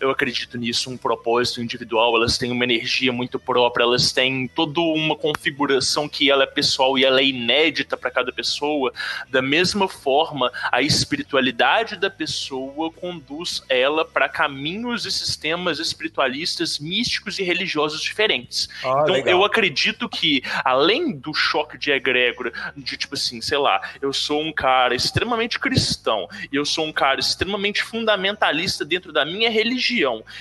[0.00, 4.80] Eu acredito nisso, um propósito individual, elas têm uma energia muito própria, elas têm toda
[4.80, 8.92] uma configuração que ela é pessoal e ela é inédita para cada pessoa.
[9.28, 17.38] Da mesma forma, a espiritualidade da pessoa conduz ela para caminhos e sistemas espiritualistas, místicos
[17.38, 18.68] e religiosos diferentes.
[18.82, 19.30] Ah, Então, legal.
[19.30, 24.40] eu acredito que, além do choque de egrégora, de tipo assim, sei lá, eu sou
[24.42, 29.83] um cara extremamente cristão e eu sou um cara extremamente fundamentalista dentro da minha religião,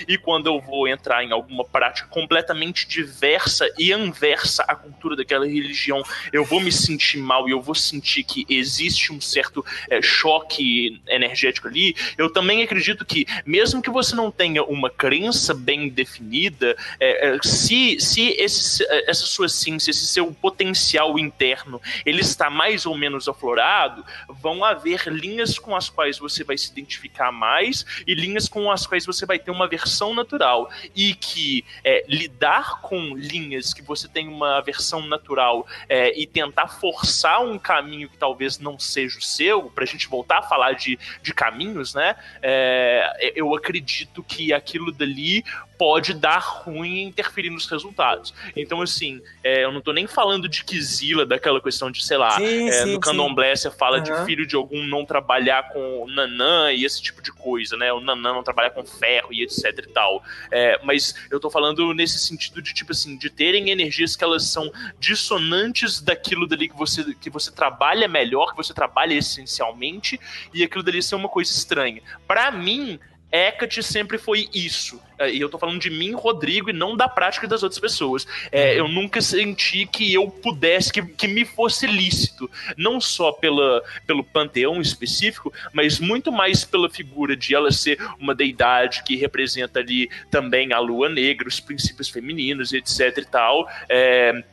[0.07, 5.45] e quando eu vou entrar em alguma prática completamente diversa e anversa à cultura daquela
[5.45, 10.01] religião, eu vou me sentir mal e eu vou sentir que existe um certo é,
[10.01, 15.89] choque energético ali, eu também acredito que, mesmo que você não tenha uma crença bem
[15.89, 22.49] definida, é, é, se, se esse, essa sua ciência, esse seu potencial interno, ele está
[22.49, 27.85] mais ou menos aflorado, vão haver linhas com as quais você vai se identificar mais
[28.05, 30.69] e linhas com as quais você vai ter uma versão natural.
[30.95, 36.67] E que é, lidar com linhas que você tem uma versão natural é, e tentar
[36.67, 40.97] forçar um caminho que talvez não seja o seu, pra gente voltar a falar de,
[41.21, 42.15] de caminhos, né?
[42.41, 45.43] É, eu acredito que aquilo dali
[45.77, 48.33] pode dar ruim e interferir nos resultados.
[48.55, 52.37] Então, assim, é, eu não tô nem falando de Kizila, daquela questão de, sei lá,
[52.37, 54.25] Sim, é, sim, no candomblé você fala de Aham.
[54.25, 57.91] filho de algum não trabalhar com nanã e esse tipo de coisa, né?
[57.91, 60.23] O nanã não trabalhar com ferro ferro e etc e tal.
[60.51, 64.43] É, mas eu tô falando nesse sentido de, tipo assim, de terem energias que elas
[64.43, 70.19] são dissonantes daquilo dali que você, que você trabalha melhor, que você trabalha essencialmente,
[70.53, 72.01] e aquilo dali ser uma coisa estranha.
[72.27, 72.99] Para mim,
[73.33, 75.01] Hecate sempre foi isso.
[75.17, 78.27] É, e eu tô falando de mim, Rodrigo, e não da prática das outras pessoas.
[78.51, 82.49] É, eu nunca senti que eu pudesse, que, que me fosse lícito.
[82.77, 88.35] Não só pela, pelo panteão específico, mas muito mais pela figura de ela ser uma
[88.35, 93.67] deidade que representa ali também a lua negra, os princípios femininos, etc e tal.
[93.89, 94.43] É,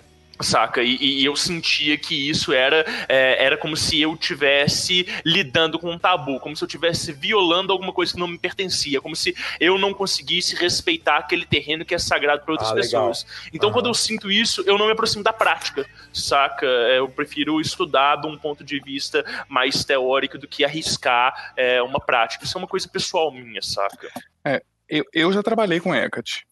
[0.40, 0.82] Saca?
[0.82, 5.90] E, e, eu sentia que isso era, é, era como se eu tivesse lidando com
[5.90, 9.34] um tabu, como se eu tivesse violando alguma coisa que não me pertencia, como se
[9.58, 13.26] eu não conseguisse respeitar aquele terreno que é sagrado para outras ah, pessoas.
[13.52, 13.74] Então, uhum.
[13.74, 16.66] quando eu sinto isso, eu não me aproximo da prática, saca?
[16.66, 21.82] É, eu prefiro estudar de um ponto de vista mais teórico do que arriscar é,
[21.82, 22.44] uma prática.
[22.44, 24.08] Isso é uma coisa pessoal minha, saca?
[24.44, 26.46] É, eu, eu já trabalhei com Hecate.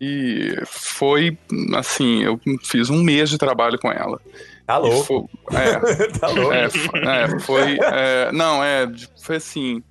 [0.00, 1.38] E foi
[1.76, 4.20] assim, eu fiz um mês de trabalho com ela.
[4.66, 5.30] Tá louco.
[5.48, 6.52] Foi, é, tá louco.
[6.52, 7.78] É, é, foi.
[7.80, 8.90] É, não, é,
[9.22, 9.82] foi assim.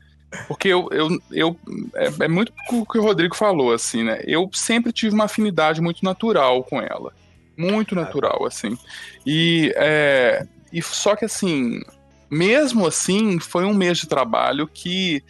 [0.48, 1.58] Porque eu, eu, eu
[1.96, 4.22] é, é, muito o que o Rodrigo falou, assim, né?
[4.26, 7.14] Eu sempre tive uma afinidade muito natural com ela.
[7.56, 8.78] Muito natural, assim.
[9.26, 11.82] E, é, e só que assim,
[12.30, 15.24] mesmo assim, foi um mês de trabalho que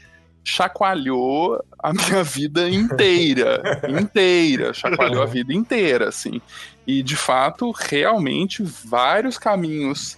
[0.43, 6.41] chacoalhou a minha vida inteira, inteira, chacoalhou a vida inteira, assim.
[6.85, 10.17] E de fato, realmente vários caminhos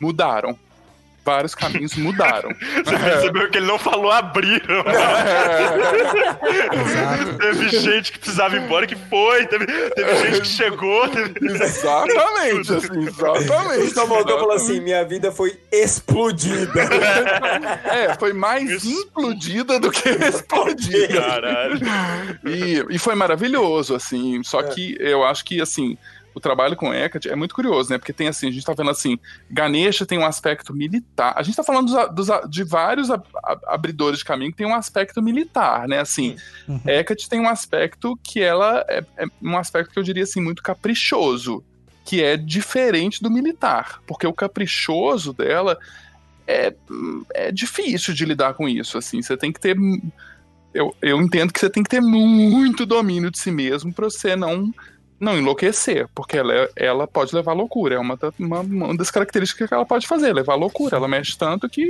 [0.00, 0.58] mudaram
[1.26, 2.48] vários caminhos mudaram.
[2.86, 4.84] Você percebeu que ele não falou abriram.
[6.46, 7.38] É.
[7.38, 11.08] teve gente que precisava ir embora que foi, teve, teve gente que chegou.
[11.08, 11.34] Teve...
[11.46, 13.94] Exatamente, assim, exatamente.
[13.94, 16.82] Só voltou e falou assim: minha vida foi explodida.
[17.84, 21.20] É, foi mais implodida do que explodida.
[21.20, 21.80] Caralho.
[22.44, 24.42] E, e foi maravilhoso, assim.
[24.44, 24.64] Só é.
[24.64, 25.98] que eu acho que, assim,
[26.36, 27.96] o trabalho com Hecate é muito curioso, né?
[27.96, 29.18] Porque tem assim, a gente tá vendo assim,
[29.50, 31.32] Ganesha tem um aspecto militar.
[31.34, 34.66] A gente tá falando dos, dos, de vários ab, ab, abridores de caminho que tem
[34.66, 35.98] um aspecto militar, né?
[35.98, 36.36] Assim,
[36.68, 36.78] uhum.
[36.84, 40.62] Hecate tem um aspecto que ela é, é um aspecto que eu diria assim, muito
[40.62, 41.64] caprichoso,
[42.04, 45.78] que é diferente do militar, porque o caprichoso dela
[46.46, 46.74] é,
[47.32, 49.74] é difícil de lidar com isso, assim, você tem que ter
[50.74, 54.36] eu, eu entendo que você tem que ter muito domínio de si mesmo para você
[54.36, 54.70] não
[55.18, 57.96] não enlouquecer, porque ela, é, ela pode levar loucura.
[57.96, 60.96] É uma, uma, uma, das características que ela pode fazer, levar loucura.
[60.96, 61.86] Ela mexe tanto que,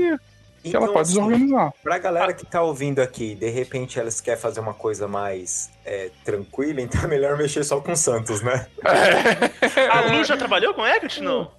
[0.62, 1.72] que então, ela pode assim, desorganizar.
[1.82, 6.10] Pra galera que tá ouvindo aqui, de repente elas querem fazer uma coisa mais é,
[6.24, 8.66] tranquila, então é melhor mexer só com Santos, né?
[8.84, 9.86] É.
[9.88, 11.50] A Lu já trabalhou com Hecate, não?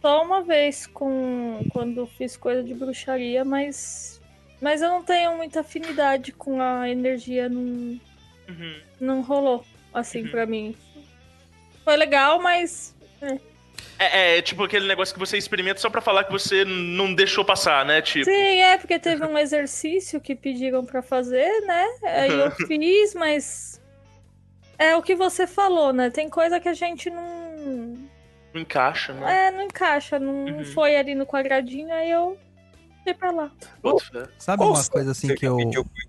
[0.00, 4.20] Só uma vez com quando fiz coisa de bruxaria, mas
[4.60, 8.80] mas eu não tenho muita afinidade com a energia, não, uhum.
[9.00, 10.30] não rolou assim uhum.
[10.30, 10.76] para mim.
[11.84, 12.94] Foi legal, mas.
[13.20, 13.52] É.
[13.98, 17.44] É, é, tipo aquele negócio que você experimenta só para falar que você não deixou
[17.44, 18.02] passar, né?
[18.02, 18.24] Tipo...
[18.24, 21.86] Sim, é, porque teve um exercício que pediram para fazer, né?
[22.02, 23.80] Aí eu fiz, mas.
[24.78, 26.10] É o que você falou, né?
[26.10, 28.08] Tem coisa que a gente não.
[28.52, 29.46] Não encaixa, né?
[29.46, 30.64] É, não encaixa, não uhum.
[30.64, 32.36] foi ali no quadradinho, aí eu
[33.04, 33.50] fui pra lá.
[34.38, 35.56] Sabe uma coisa assim que eu.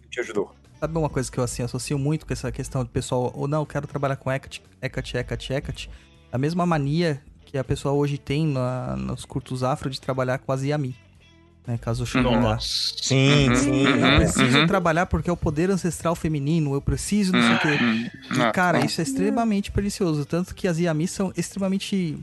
[0.10, 0.54] te ajudou?
[0.84, 3.62] Sabe uma coisa que eu assim associo muito com essa questão do pessoal, ou não,
[3.62, 5.90] eu quero trabalhar com Hecate, Hecate, Hecate, Hecate.
[6.30, 10.52] A mesma mania que a pessoa hoje tem na, nos curtos afro de trabalhar com
[10.52, 10.94] as Yami.
[11.66, 12.58] Né, caso Shinoda.
[12.60, 13.84] Sim, uhum, sim.
[13.86, 14.68] Eu uhum, preciso uhum.
[14.68, 18.12] trabalhar porque é o poder ancestral feminino, eu preciso não sei o quê.
[18.34, 20.26] E, cara, isso é extremamente precioso.
[20.26, 22.18] Tanto que as Yami são extremamente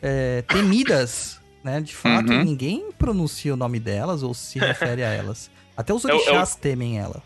[0.00, 1.78] é, temidas, né?
[1.82, 2.42] De fato, uhum.
[2.42, 5.50] ninguém pronuncia o nome delas ou se refere a elas.
[5.76, 6.58] Até os orixás é o...
[6.58, 7.22] temem ela.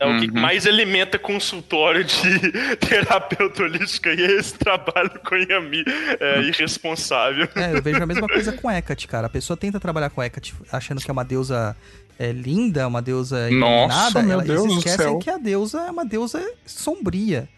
[0.00, 0.40] É o que uhum.
[0.40, 5.84] mais alimenta consultório de terapeuta holística e esse trabalho com Yami
[6.20, 7.48] é irresponsável.
[7.56, 9.26] É, eu vejo a mesma coisa com Hecate, cara.
[9.26, 11.76] A pessoa tenta trabalhar com Hecate achando que é uma deusa
[12.18, 14.22] é, linda, uma deusa iluminada.
[14.22, 17.48] Nossa, Deus eles esquecem que a deusa é uma deusa sombria.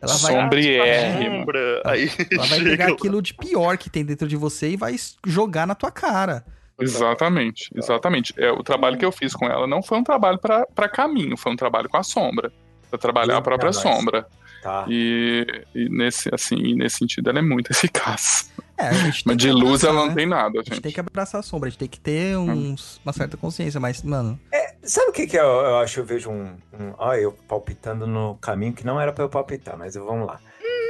[0.00, 1.44] Ela vai, Sombriérrima.
[1.52, 1.96] Ela,
[2.32, 4.96] ela vai pegar aquilo de pior que tem dentro de você e vai
[5.26, 6.44] jogar na tua cara.
[6.80, 8.34] Exatamente, exatamente.
[8.36, 11.52] É, o trabalho que eu fiz com ela não foi um trabalho para caminho, foi
[11.52, 12.52] um trabalho com a sombra.
[12.88, 14.26] Pra trabalhar a própria sombra.
[14.62, 14.84] Tá.
[14.88, 18.50] E, e, nesse, assim, nesse sentido ela é muito eficaz.
[18.76, 18.90] É,
[19.24, 20.14] mas de luz abraçar, ela não né?
[20.14, 20.70] tem nada, gente.
[20.70, 23.00] A gente tem que abraçar a sombra, a gente tem que ter uns, hum.
[23.04, 24.38] uma certa consciência, mas, mano.
[24.52, 26.00] É, sabe o que, que eu, eu, acho?
[26.00, 26.56] Eu vejo um.
[26.72, 30.40] um ó, eu palpitando no caminho que não era para eu palpitar, mas vamos lá.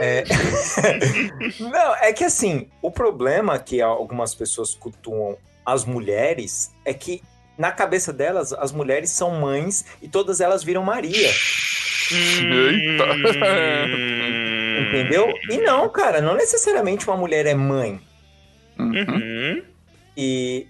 [0.00, 0.24] É...
[1.60, 7.22] não, é que assim, o problema que algumas pessoas cultuam as mulheres é que
[7.58, 11.30] na cabeça delas as mulheres são mães e todas elas viram Maria.
[12.12, 13.04] Eita.
[13.86, 14.88] Hum.
[14.88, 15.32] Entendeu?
[15.50, 18.00] E não, cara, não necessariamente uma mulher é mãe.
[18.78, 19.62] Uhum.
[20.16, 20.66] E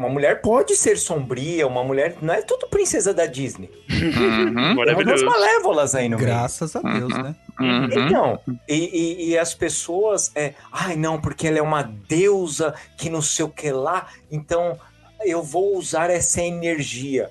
[0.00, 2.16] uma mulher pode ser sombria, uma mulher.
[2.22, 3.70] Não é tudo princesa da Disney.
[3.90, 4.74] Uhum.
[4.84, 6.28] Tem algumas malévolas aí no meio.
[6.28, 7.36] Graças a Deus, né?
[7.60, 7.84] Uhum.
[7.84, 13.10] Então, e, e- e as pessoas é, ai não, porque ela é uma deusa que
[13.10, 14.78] não sei o que lá, então
[15.22, 17.30] eu vou usar essa energia.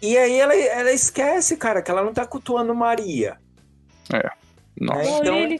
[0.00, 3.36] E aí ela, ela esquece, cara, que ela não tá cultuando Maria.
[4.80, 5.00] Nossa.
[5.02, 5.58] É, então-.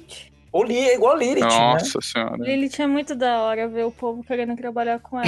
[0.54, 1.48] Ou Li, é igual a Lilith, né?
[1.48, 2.36] Nossa senhora.
[2.38, 5.26] Lilith é muito da hora ver o povo querendo trabalhar com ela.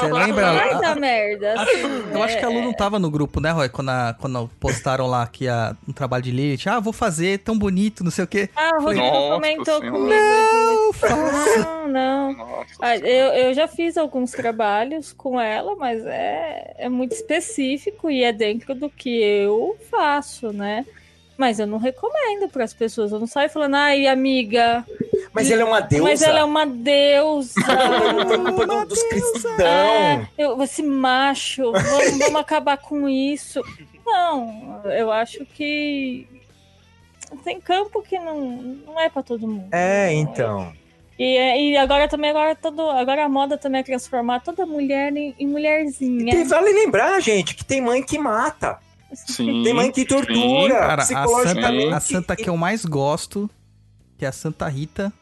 [0.00, 0.52] Você lembra?
[0.54, 1.52] Vai dar merda.
[1.62, 3.68] assim, Eu acho que a Lu é- não tava no grupo, né, Roy?
[3.68, 6.66] Quando, a- quando postaram lá que a, um trabalho de Lilith.
[6.68, 8.48] Ah, vou fazer, tão bonito, não sei o quê.
[8.56, 9.90] Ah, o Rodrigo Nossa comentou Senhora.
[9.92, 10.16] comigo.
[10.16, 11.58] Não, faça.
[11.60, 12.32] Não, não.
[12.32, 18.10] Nossa Ah, eu, eu já fiz alguns trabalhos com ela, mas é, é muito específico
[18.10, 20.84] e é dentro do que eu faço, né?
[21.36, 23.12] Mas eu não recomendo para as pessoas.
[23.12, 24.84] Eu não saio falando, ai, amiga,
[25.34, 26.04] Mas ela é uma deusa.
[26.04, 27.52] mas ela é uma deusa.
[28.44, 30.26] Culpa do- dos cristãos.
[30.38, 33.60] eu, esse macho, vamos, vamos acabar com isso.
[34.04, 36.26] Não, eu acho que
[37.44, 38.40] tem campo que não,
[38.86, 39.68] não é para todo mundo.
[39.72, 40.72] É, então.
[41.18, 45.34] E, e agora também, agora todo, agora a moda também é transformar toda mulher em,
[45.38, 46.34] em mulherzinha.
[46.34, 48.78] E vale lembrar, gente, que tem mãe que mata.
[49.26, 49.62] Sim.
[49.62, 53.48] Tem mãe que tortura Cara, a santa, a santa que eu mais gosto,
[54.18, 55.12] que é a Santa Rita,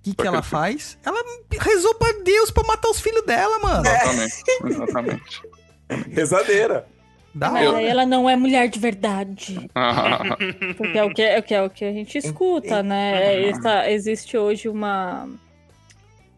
[0.00, 0.96] o que, que ela faz?
[1.04, 1.22] Ela
[1.60, 3.84] rezou pra Deus pra matar os filhos dela, mano.
[3.86, 4.44] Exatamente.
[4.64, 5.42] Exatamente.
[6.10, 6.86] Rezadeira.
[7.34, 9.68] Da Mas ela não é mulher de verdade.
[9.74, 10.36] Ah,
[10.78, 13.48] Porque é o que, é o que, é o que a gente escuta, né?
[13.48, 15.28] Essa- existe hoje uma,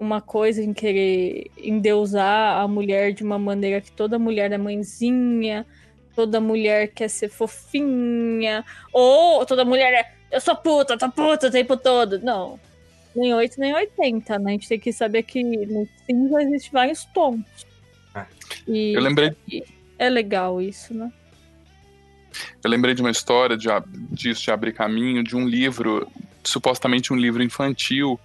[0.00, 5.64] uma coisa em querer endeusar a mulher de uma maneira que toda mulher é mãezinha,
[6.18, 11.50] toda mulher quer ser fofinha, ou toda mulher é eu sou puta, tô puta o
[11.50, 12.18] tempo todo.
[12.18, 12.58] Não.
[13.14, 14.50] Nem 8, nem 80, né?
[14.50, 17.40] A gente tem que saber que no cinza existem vários tons.
[18.12, 18.26] Ah.
[18.66, 19.32] E eu lembrei
[19.96, 21.12] é legal isso, né?
[22.64, 23.68] Eu lembrei de uma história de,
[24.10, 26.10] disso, de abrir caminho, de um livro,
[26.42, 28.18] supostamente um livro infantil,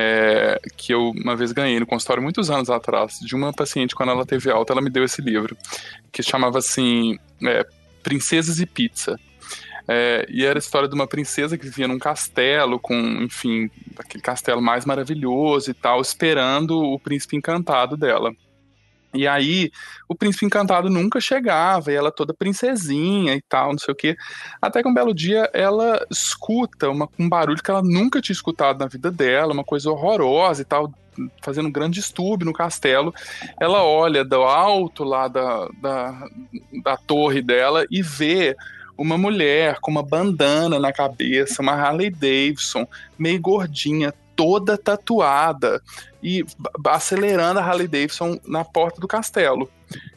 [0.00, 4.10] é, que eu uma vez ganhei no consultório muitos anos atrás, de uma paciente, quando
[4.10, 5.56] ela teve alta, ela me deu esse livro,
[6.12, 7.66] que chamava assim, é,
[8.02, 9.18] Princesas e Pizza.
[9.88, 13.68] É, e era a história de uma princesa que vivia num castelo, com, enfim,
[13.98, 18.32] aquele castelo mais maravilhoso e tal, esperando o príncipe encantado dela.
[19.18, 19.70] E aí,
[20.08, 24.16] o príncipe encantado nunca chegava, e ela toda princesinha e tal, não sei o quê.
[24.62, 28.78] Até que um belo dia ela escuta uma- um barulho que ela nunca tinha escutado
[28.78, 30.92] na vida dela, uma coisa horrorosa e tal,
[31.42, 33.12] fazendo um grande distúrbio no castelo.
[33.60, 36.28] Ela olha do alto lá da, da,
[36.84, 38.56] da torre dela e vê
[38.96, 42.86] uma mulher com uma bandana na cabeça, uma Harley Davidson,
[43.18, 45.82] meio gordinha, toda tatuada
[46.22, 46.46] e
[46.86, 49.68] acelerando a Harley Davidson na porta do castelo.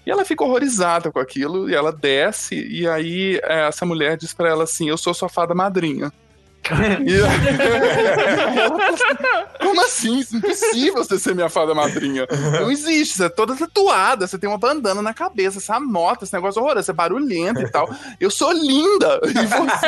[0.06, 4.31] E ela fica horrorizada com aquilo, e ela desce, e aí é, essa mulher diz
[4.31, 6.14] pra ela assim: Eu sou sua fada madrinha.
[9.60, 10.20] Como assim?
[10.20, 12.28] Isso é impossível você ser minha fada madrinha.
[12.60, 16.34] Não existe, você é toda tatuada, você tem uma bandana na cabeça, essa nota, esse
[16.34, 17.90] negócio horroroso, você é barulhento e tal.
[18.20, 19.20] Eu sou linda!
[19.32, 19.88] E você.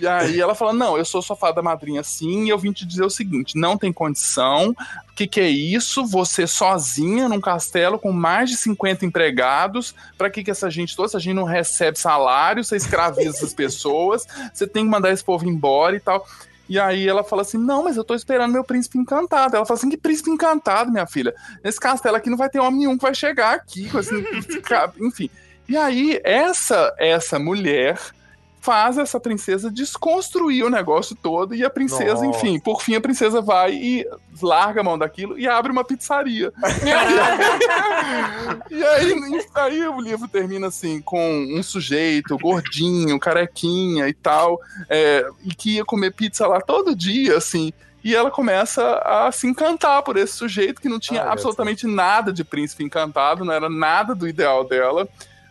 [0.00, 2.84] E aí ela fala: Não, eu sou sua fada madrinha sim, e eu vim te
[2.84, 4.74] dizer o seguinte: não tem condição.
[5.10, 6.04] O que, que é isso?
[6.04, 9.94] Você sozinha num castelo com mais de 50 empregados.
[10.18, 11.08] Pra que, que essa gente toda?
[11.08, 15.45] Essa gente não recebe salário, você escraviza essas pessoas, você tem que mandar esse povo
[15.48, 16.26] embora e tal.
[16.68, 19.54] E aí ela fala assim: Não, mas eu tô esperando meu príncipe encantado.
[19.56, 21.34] Ela fala assim: Que príncipe encantado, minha filha?
[21.62, 23.88] Nesse castelo aqui não vai ter homem nenhum que vai chegar aqui.
[23.96, 24.62] esse-
[25.00, 25.30] Enfim.
[25.68, 27.98] E aí, essa, essa mulher
[28.66, 32.26] faz essa princesa desconstruir o negócio todo e a princesa, Nossa.
[32.26, 34.04] enfim, por fim a princesa vai e
[34.42, 36.52] larga a mão daquilo e abre uma pizzaria.
[38.70, 39.14] E aí,
[39.54, 45.76] aí o livro termina assim, com um sujeito gordinho, carequinha e tal, é, e que
[45.76, 47.72] ia comer pizza lá todo dia, assim.
[48.04, 52.32] E ela começa a se encantar por esse sujeito que não tinha Olha absolutamente nada
[52.32, 55.08] de príncipe encantado, não era nada do ideal dela.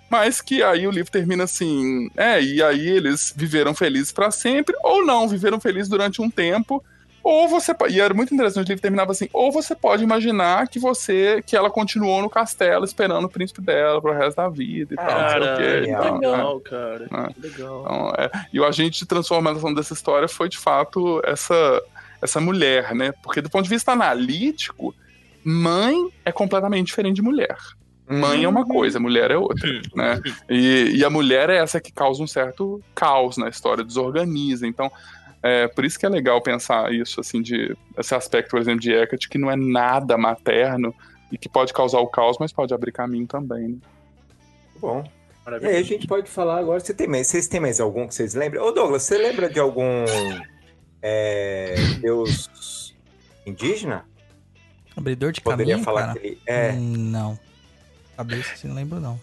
[0.10, 4.76] Mas que aí o livro termina assim, é, e aí eles viveram felizes para sempre,
[4.84, 6.84] ou não, viveram felizes durante um tempo,
[7.26, 10.78] ou você e era muito interessante, o livro terminava assim, ou você pode imaginar que
[10.78, 14.96] você, que ela continuou no castelo esperando o príncipe dela pro resto da vida e
[14.96, 16.04] tal, Cara, e que legal.
[16.04, 16.28] tal, né?
[16.28, 17.08] legal, cara.
[17.10, 17.30] Ah.
[17.34, 17.82] Que legal.
[17.82, 21.82] Então, é, e o agente de transformação dessa história foi, de fato, essa,
[22.22, 23.12] essa mulher, né?
[23.24, 24.94] Porque do ponto de vista analítico,
[25.44, 27.58] mãe é completamente diferente de mulher.
[28.08, 28.68] Mãe é uma Uhum.
[28.68, 30.22] coisa, mulher é outra, né?
[30.50, 34.68] E, e a mulher é essa que causa um certo caos na história, desorganiza.
[34.68, 34.92] Então,
[35.42, 38.92] é por isso que é legal pensar isso, assim, de esse aspecto, por exemplo, de
[38.94, 40.94] Hecate, que não é nada materno
[41.32, 43.70] e que pode causar o caos, mas pode abrir caminho também.
[43.70, 43.78] Né?
[44.80, 45.04] Bom.
[45.62, 46.80] E aí a gente pode falar agora.
[46.80, 48.64] Você tem mais, vocês têm mais algum que vocês lembram?
[48.66, 50.04] Ô Douglas, você lembra de algum
[51.02, 52.96] é, deus
[53.46, 54.06] indígena?
[54.98, 56.20] Abridor de Poderia caminho, falar cara?
[56.20, 56.72] que ele é.
[56.72, 57.40] Hum, Não.
[58.16, 59.20] Cabeça, assim, não lembro, não.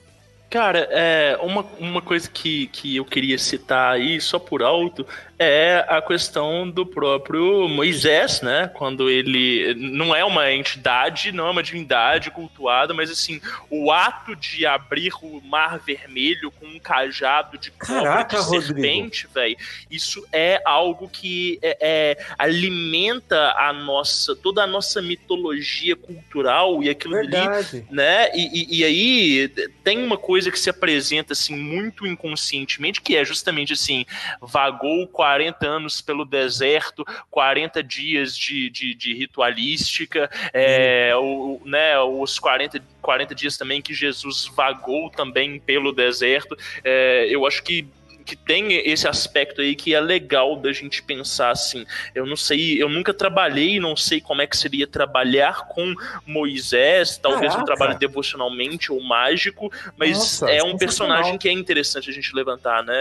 [0.52, 5.06] Cara, é, uma, uma coisa que, que eu queria citar aí, só por alto,
[5.38, 8.70] é a questão do próprio Moisés, né?
[8.74, 14.36] Quando ele não é uma entidade, não é uma divindade cultuada, mas assim, o ato
[14.36, 19.56] de abrir o mar vermelho com um cajado de cobra de serpente, velho,
[19.90, 26.90] isso é algo que é, é, alimenta a nossa, toda a nossa mitologia cultural e
[26.90, 27.86] aquilo ali Verdade.
[27.90, 28.30] né?
[28.34, 29.48] E, e- e aí
[29.82, 34.05] tem uma coisa que se apresenta assim muito inconscientemente, que é justamente assim,
[34.40, 42.39] vagou 40 anos pelo deserto, 40 dias de, de, de ritualística, é, o- né, os
[42.39, 46.56] 40, 40 dias também que Jesus vagou também pelo deserto.
[46.82, 47.86] É, eu acho que
[48.23, 51.85] que tem esse aspecto aí que é legal da gente pensar assim.
[52.15, 55.94] Eu não sei, eu nunca trabalhei, não sei como é que seria trabalhar com
[56.27, 62.11] Moisés, talvez um trabalho devocionalmente ou mágico, mas Nossa, é um personagem que é interessante
[62.11, 62.93] a gente levantar, né?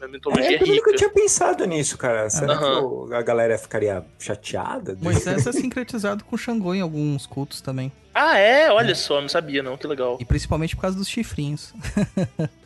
[0.00, 0.92] A É, mitologia é, eu nunca rica.
[0.94, 2.28] tinha pensado nisso, cara.
[2.28, 3.08] Será Aham.
[3.08, 4.96] que a galera ficaria chateada?
[5.00, 7.90] Moisés é sincretizado com Xangô em alguns cultos também.
[8.14, 8.70] Ah, é?
[8.70, 10.18] Olha só, não sabia não, que legal.
[10.20, 11.72] E principalmente por causa dos chifrinhos.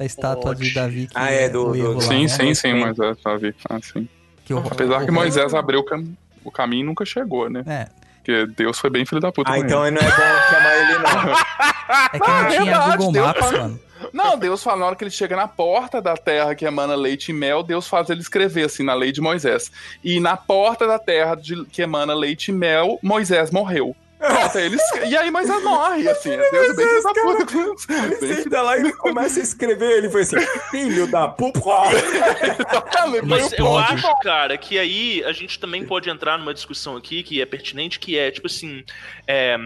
[0.00, 0.74] da estátua de Pode.
[0.74, 2.28] Davi que Ah, é, do- o do- erro lá, sim, né?
[2.28, 2.74] sim, sim, Sim.
[2.74, 3.54] Moisés, Davi.
[3.68, 4.08] Ah, sim.
[4.46, 6.06] Que o- Apesar o- que Moisés abriu o, cam-
[6.42, 7.62] o caminho e nunca chegou, né?
[7.66, 7.86] É,
[8.16, 9.96] Porque Deus foi bem filho da puta Ah, com então ele.
[9.96, 11.32] não é bom chamar ele, não.
[11.32, 13.80] é que não é tinha verdade, Google Deus Maps, fala- mano.
[14.14, 17.28] Não, Deus fala, na hora que ele chega na porta da terra que emana leite
[17.30, 19.70] e mel, Deus faz ele escrever assim na lei de Moisés.
[20.02, 23.94] E na porta da terra de- que emana leite e mel, Moisés morreu.
[24.20, 26.36] Pronto, aí ele escre- E aí Moisés morre, assim.
[26.36, 27.92] Deus é bem filho da puta
[28.22, 29.90] Ele senta lá e começa a escrever.
[29.98, 30.36] Ele foi assim:
[30.70, 31.60] Filho da puta.
[33.24, 37.40] Mas eu acho, cara, que aí a gente também pode entrar numa discussão aqui que
[37.40, 38.84] é pertinente, que é, tipo assim,
[39.26, 39.56] é,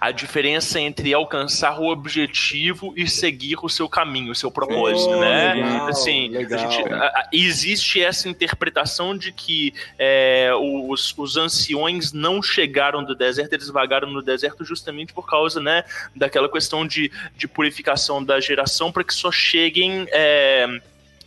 [0.00, 5.20] a diferença entre alcançar o objetivo e seguir o seu caminho, o seu propósito, Oh,
[5.20, 5.54] né?
[5.54, 6.58] legal, assim, legal.
[6.58, 13.04] a gente- a- a- existe essa interpretação de que é, os, os anciões não chegaram
[13.04, 15.84] do deserto, eles vagaram no deserto justamente por causa, né,
[16.14, 20.80] daquela questão de, de purificação da geração para que só cheguem é,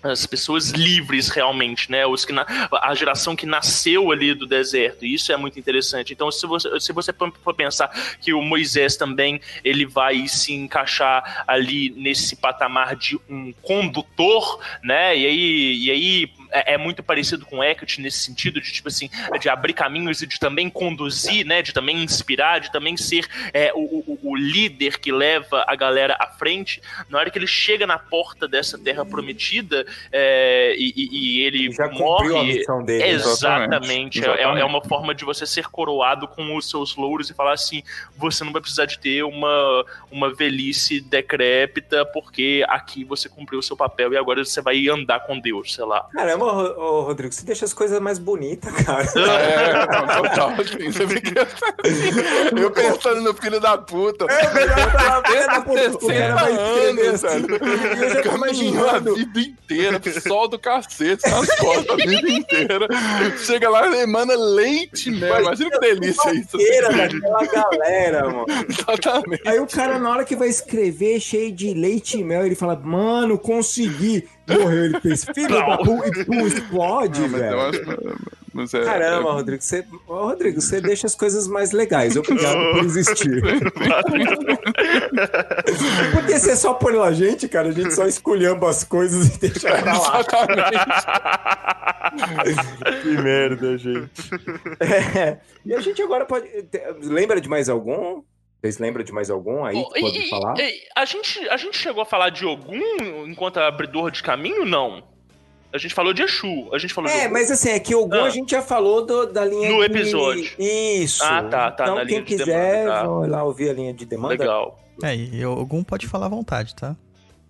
[0.03, 2.05] as pessoas livres realmente, né?
[2.05, 2.45] Os que na-
[2.81, 5.05] a geração que nasceu ali do deserto.
[5.05, 6.13] E isso é muito interessante.
[6.13, 7.13] Então, se você, se você
[7.43, 13.53] for pensar que o Moisés também ele vai se encaixar ali nesse patamar de um
[13.61, 15.17] condutor, né?
[15.17, 19.09] E aí, e aí é, é muito parecido com Hecate nesse sentido de tipo assim,
[19.39, 21.61] de abrir caminhos e de também conduzir, né?
[21.61, 26.15] De também inspirar, de também ser é, o, o- o líder que leva a galera
[26.19, 26.81] à frente.
[27.09, 31.09] Na hora que ele chega na porta dessa terra prometida é, e, e-
[31.39, 32.53] e ele Já cumpriu a morre.
[32.53, 33.03] missão dele.
[33.03, 33.09] né?
[33.11, 34.19] Exatamente.
[34.19, 34.61] É- Exatamente.
[34.61, 37.83] É, uma forma de você ser coroado com os seus louros e falar assim:
[38.17, 43.63] você não vai precisar de ter uma, uma velhice decrépita, porque aqui você cumpriu o
[43.63, 46.07] seu papel e agora você vai andar com Deus, sei lá.
[46.13, 49.01] Caramba, ô, ô, Rodrigo, você deixa as coisas mais bonitas, cara.
[49.41, 54.25] É, não, total, assim, você fica assim, Eu pensando no filho da puta.
[54.25, 56.95] É, melhor falar, filha da puta, o cara vai assim.
[56.95, 57.59] velho.
[57.61, 59.15] E eu já tô Caminhou a imaginando.
[59.15, 62.87] vida inteira, sol do cacete nas costas a vida inteira.
[63.37, 65.39] Chega lá e emana leite mesmo.
[65.39, 66.57] Imagina que delícia isso.
[66.57, 68.45] Feira daquela galera, mano.
[68.69, 69.47] Exatamente.
[69.47, 72.75] Aí o cara, na hora que vai escrever, cheio de leite e mel, ele fala,
[72.75, 74.27] mano, consegui.
[74.59, 77.53] Morreu, ele pensa, filho da puta, e pum, explode, Não, mas velho.
[77.53, 77.81] eu acho.
[78.53, 79.85] Mas é, Caramba, é- Rodrigo, você...
[80.07, 82.15] Ô, Rodrigo, você deixa as coisas mais legais.
[82.17, 83.41] Obrigado por existir.
[86.13, 89.69] Porque você só põe lá, gente, cara, a gente só esculhamba as coisas e deixa
[89.77, 90.19] pra lá.
[90.19, 90.85] Exatamente.
[93.01, 94.11] Que merda, gente.
[94.79, 96.47] É, e a gente agora pode.
[97.03, 98.21] Lembra de mais algum?
[98.61, 100.59] Vocês lembram de mais algum aí que E- pode e- falar?
[100.59, 104.65] e- a, gente, a gente chegou a falar de Ogum enquanto abridor de caminho?
[104.65, 105.03] Não.
[105.73, 106.69] A gente falou de Exu.
[106.73, 107.33] A gente falou de É, Ogum.
[107.33, 108.25] mas assim, é que Ogum Ah.
[108.25, 109.85] a gente já falou do- da linha No de...
[109.85, 110.53] Episódio.
[110.59, 111.23] Isso.
[111.23, 113.07] Ah, tá, tá, Então, na quem linha de quiser, demanda, tá.
[113.07, 114.33] vai lá ouvir a linha de demanda.
[114.35, 114.79] Legal.
[115.01, 116.95] É, e algum pode falar à vontade, tá?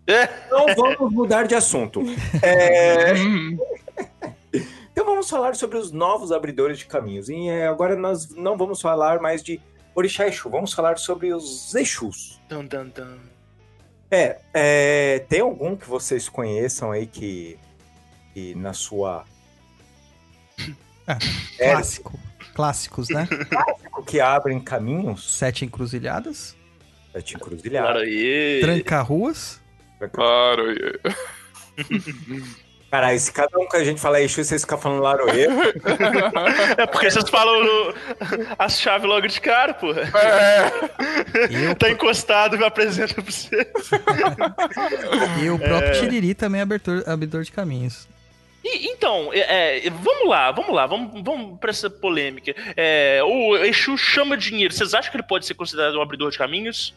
[0.07, 2.01] Então vamos mudar de assunto.
[2.43, 3.57] É, Hum,
[4.93, 7.29] Então vamos falar sobre os novos abridores de caminhos.
[7.29, 9.59] E é, agora nós não vamos falar mais de
[9.93, 12.39] Orixá Exu, vamos falar sobre os Exus.
[12.47, 13.17] Dan, dan, dan.
[14.09, 17.57] É, é, tem algum que vocês conheçam aí que,
[18.33, 19.25] que na sua.
[21.07, 21.17] Ah,
[21.59, 22.19] É, Clássico.
[22.53, 23.27] Clássicos, né?
[24.07, 25.37] que abrem caminhos?
[25.37, 26.55] Sete encruzilhadas.
[27.11, 27.91] Sete encruzilhadas.
[27.91, 28.59] Claro aí.
[28.61, 29.61] Tranca-ruas.
[32.91, 35.47] E- Caralho, se cada um que a gente fala Exu, vocês ficam falando Laroê.
[36.77, 37.93] É porque vocês falam no-
[38.59, 40.01] as chaves logo de cara, porra.
[40.01, 43.67] É, Eu, Tá encostado e me apresenta pra você.
[45.43, 48.07] e o próprio Tiriri também é abertor, abridor de caminhos.
[48.63, 52.53] E, então, é, é, vamos lá, vamos lá, vamos, vamos pra essa polêmica.
[52.77, 54.71] É, o Exu chama dinheiro.
[54.73, 56.93] Vocês acham que ele pode ser considerado um abridor de caminhos?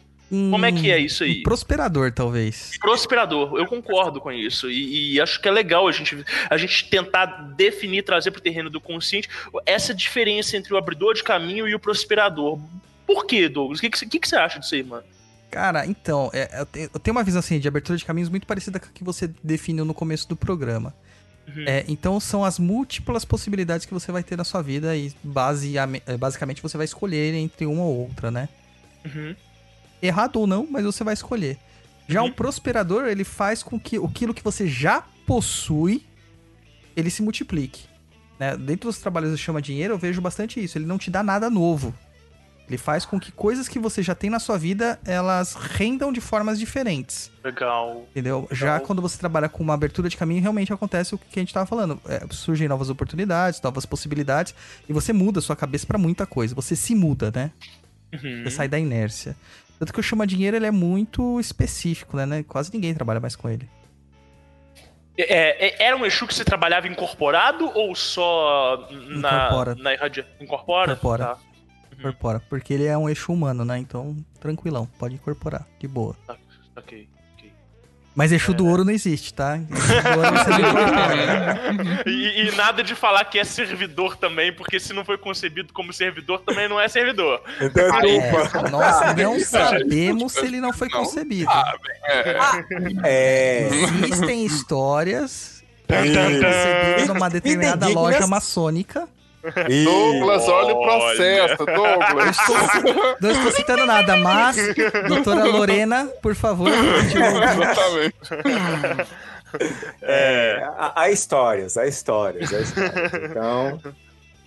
[0.51, 1.39] Como é que é isso aí?
[1.39, 2.71] Um prosperador, talvez.
[2.79, 4.69] Prosperador, eu concordo com isso.
[4.69, 7.25] E, e acho que é legal a gente, a gente tentar
[7.55, 9.29] definir, trazer pro terreno do consciente
[9.65, 12.59] essa diferença entre o abridor de caminho e o prosperador.
[13.05, 13.79] Por quê, Douglas?
[13.79, 15.03] O que, que, você- o que você acha disso aí, mano?
[15.51, 18.45] Cara, então, é, eu, te- eu tenho uma visão assim de abertura de caminhos muito
[18.47, 20.93] parecida com a que você definiu no começo do programa.
[21.47, 21.63] Uhum.
[21.67, 26.01] É, então são as múltiplas possibilidades que você vai ter na sua vida e baseame-
[26.07, 28.49] é, basicamente você vai escolher entre uma ou outra, né?
[29.05, 29.35] Uhum.
[30.01, 31.57] Errado ou não, mas você vai escolher.
[32.07, 32.29] Já Uhum.
[32.29, 36.05] o prosperador, ele faz com que aquilo que você já possui,
[36.95, 37.83] ele se multiplique.
[38.39, 38.55] Né?
[38.55, 40.77] Dentro dos trabalhos do Chama Dinheiro, eu vejo bastante isso.
[40.77, 41.93] Ele não te dá nada novo.
[42.67, 46.19] Ele faz com que coisas que você já tem na sua vida, elas rendam de
[46.19, 47.31] formas diferentes.
[47.43, 48.07] Legal.
[48.09, 48.47] Entendeu?
[48.51, 51.53] Já quando você trabalha com uma abertura de caminho, realmente acontece o que a gente
[51.53, 52.01] tava falando.
[52.07, 54.55] É, surgem novas oportunidades, novas possibilidades,
[54.89, 56.55] e você muda a sua cabeça pra muita coisa.
[56.55, 57.51] Você se muda, né?
[58.11, 58.43] Uhum.
[58.43, 59.35] Você sai da inércia.
[59.79, 62.25] Tanto que o Chama Dinheiro ele é muito específico, né?
[62.25, 62.43] né?
[62.43, 63.69] Quase ninguém trabalha mais com ele.
[65.17, 69.75] É, é- era um Exu que você trabalhava incorporado ou só na, Incorpora.
[69.75, 70.27] na irradia?
[70.41, 70.93] Incorpora?
[70.93, 71.25] Incorpora.
[71.25, 71.37] Tá.
[71.97, 72.39] Incorpora.
[72.49, 73.77] Porque ele é um eixo humano, né?
[73.77, 76.15] Então, tranquilão, pode incorporar, de boa.
[76.75, 77.07] Ok.
[78.15, 79.59] Mas eixo do ouro não existe, tá?
[82.05, 85.91] E, e nada de falar que é servidor também, porque se não foi concebido como
[85.91, 87.41] servidor, também não é servidor.
[87.59, 88.17] Então é.
[88.17, 91.51] É, nós não sabemos se ele não foi concebido.
[93.03, 93.67] É.
[94.03, 96.19] Existem histórias Isso.
[96.19, 99.07] concebidas numa determinada loja maçônica.
[99.85, 102.37] Douglas, olha o processo, Douglas.
[103.21, 104.55] Não estou citando nada, mas,
[105.07, 106.69] doutora Lorena, por favor.
[106.69, 108.15] Exatamente.
[110.01, 113.13] É, há, há histórias, há histórias, há histórias.
[113.29, 113.79] Então,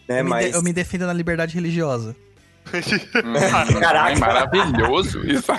[0.07, 0.55] né, eu, me de- mas...
[0.55, 2.15] eu me defendo na liberdade religiosa.
[3.81, 4.13] Caraca.
[4.13, 5.51] É maravilhoso isso.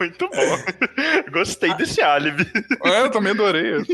[0.00, 1.30] Muito bom.
[1.32, 2.44] Gostei desse álibi.
[2.84, 3.92] É, eu também adorei isso.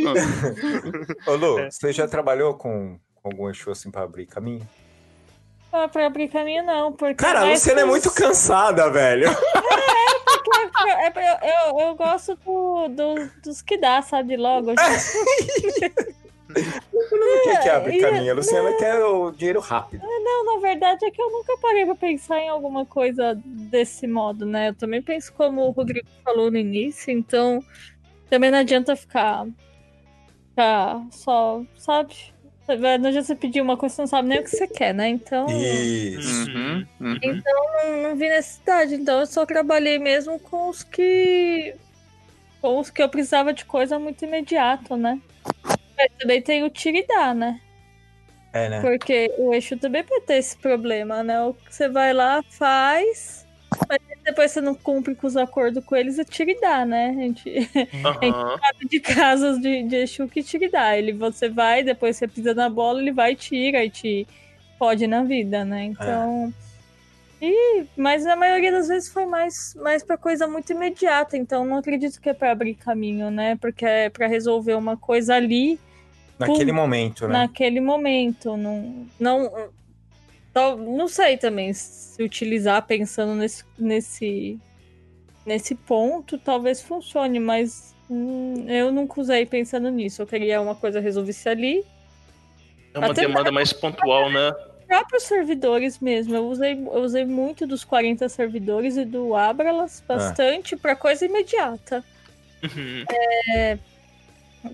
[1.27, 2.99] Ô, Lu, você já trabalhou com
[3.29, 4.67] algum Exu assim pra abrir caminho?
[5.73, 6.93] Ah, pra abrir caminho, não.
[6.93, 9.29] Porque Cara, a Luciana é muito cansada, velho.
[10.87, 14.37] É, eu, eu, eu gosto do, do- dos que dá, sabe?
[14.37, 14.73] Logo.
[16.49, 18.33] Não quer que abre É, caminho.
[18.33, 20.03] A Luciana quer o dinheiro rápido.
[20.07, 24.47] Não, na verdade é que eu nunca parei pra pensar em alguma coisa desse modo,
[24.47, 24.71] né?
[24.71, 27.63] Eu também penso como o Rodrigo falou no início, então
[28.31, 29.47] também não adianta ficar,
[30.51, 32.15] ficar só, sabe?
[32.77, 35.09] Não adianta você pedir uma coisa, você não sabe nem o que você quer, né?
[35.09, 35.47] Então.
[35.47, 36.51] Isso.
[36.51, 37.19] Uhum, uhum.
[37.23, 38.95] Então não, não vi necessidade.
[38.95, 41.75] Então eu só trabalhei mesmo com os que.
[42.61, 45.21] Com os que eu precisava de coisa muito imediata, né?
[45.97, 47.61] Mas também tem o e dá, né?
[48.53, 48.81] É, né?
[48.81, 51.41] Porque o eixo também pode ter esse problema, né?
[51.43, 53.47] O que você vai lá, faz,
[53.89, 57.11] mas depois você não cumpre com os acordos com eles, é tira e dá, né?
[57.11, 57.51] A gente
[58.05, 58.59] Aham.
[58.61, 60.97] sabe de casos de, de eixo que tira e dá.
[60.97, 64.27] Ele, você vai, depois você pisa na bola, ele vai e tira e te
[64.79, 65.85] pode na vida, né?
[65.85, 66.53] Então.
[67.41, 71.79] E, mas a maioria das vezes foi mais, mais pra coisa muito imediata, então não
[71.79, 73.57] acredito que é pra abrir caminho, né?
[73.57, 75.79] Porque é pra resolver uma coisa ali
[76.39, 76.77] Naquele Pum.
[76.77, 77.39] momento, né?
[77.41, 78.57] naquele momento.
[78.57, 79.71] Não, não,
[80.55, 84.59] não sei também se utilizar pensando nesse, nesse,
[85.47, 90.23] nesse ponto, talvez funcione, mas hum, eu nunca usei pensando nisso.
[90.23, 91.85] Eu queria uma coisa resolvesse ali.
[92.95, 94.53] É uma Até demanda mais pontual, né?
[94.87, 96.35] Próprios servidores mesmo.
[96.35, 102.03] Eu usei, eu usei muito dos 40 servidores e do Abralas bastante pra coisa imediata.
[102.63, 103.79] Uhum.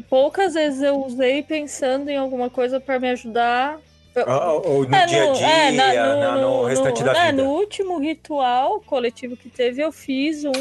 [0.09, 3.79] Poucas vezes eu usei pensando em alguma coisa pra me ajudar
[4.17, 7.43] Ou, ou no É, dia a dia, é, na- na- no, restante da é, vida.
[7.43, 10.53] no último ritual coletivo que teve, eu fiz um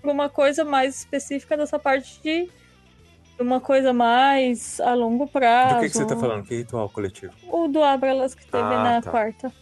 [0.00, 2.48] uma coisa mais específica dessa parte de
[3.38, 5.74] uma coisa mais a longo prazo.
[5.74, 6.44] Do que, que você tá falando?
[6.44, 7.32] Que ritual coletivo?
[7.50, 9.10] O do Abralas que teve Ah, na tá.
[9.10, 9.52] quarta.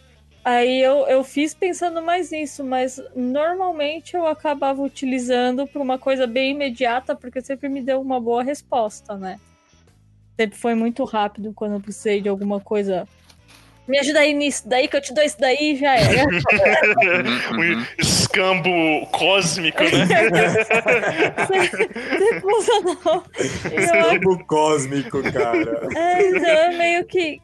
[0.45, 6.25] Aí eu, eu fiz pensando mais nisso, mas normalmente eu acabava utilizando para uma coisa
[6.25, 9.39] bem imediata, porque sempre me deu uma boa resposta, né?
[10.39, 13.05] Sempre foi muito rápido quando eu precisei de alguma coisa
[13.87, 16.25] me ajuda aí nisso, daí que eu te dou isso daí já era.
[17.57, 20.07] um escambo cósmico, né?
[22.27, 23.23] Sensacional.
[23.33, 25.87] Escambo cósmico, cara.
[25.95, 27.41] É, então é meio que.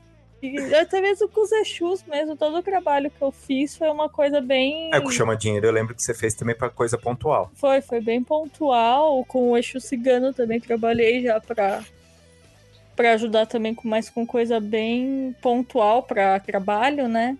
[0.78, 4.41] Até mesmo com os Exus mesmo, todo o trabalho que eu fiz foi uma coisa
[4.41, 4.90] bem.
[4.94, 7.49] É, com chama dinheiro, eu lembro que você fez também para coisa pontual.
[7.56, 9.24] Foi, foi bem pontual.
[9.24, 11.82] Com o Exu Cigano também trabalhei já para
[12.95, 17.38] para ajudar também com mais com coisa bem pontual para trabalho, né?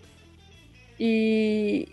[1.00, 1.88] E,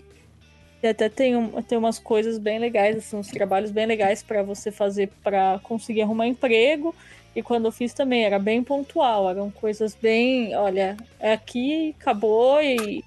[0.82, 4.43] e até tem, um, tem umas coisas bem legais, assim, uns trabalhos bem legais para
[4.43, 6.95] você fazer para conseguir arrumar emprego.
[7.35, 12.61] E quando eu fiz também era bem pontual, eram coisas bem, olha, é aqui, acabou
[12.61, 13.05] e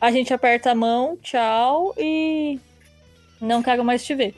[0.00, 2.58] a gente aperta a mão, tchau e
[3.40, 4.34] não quero mais te ver.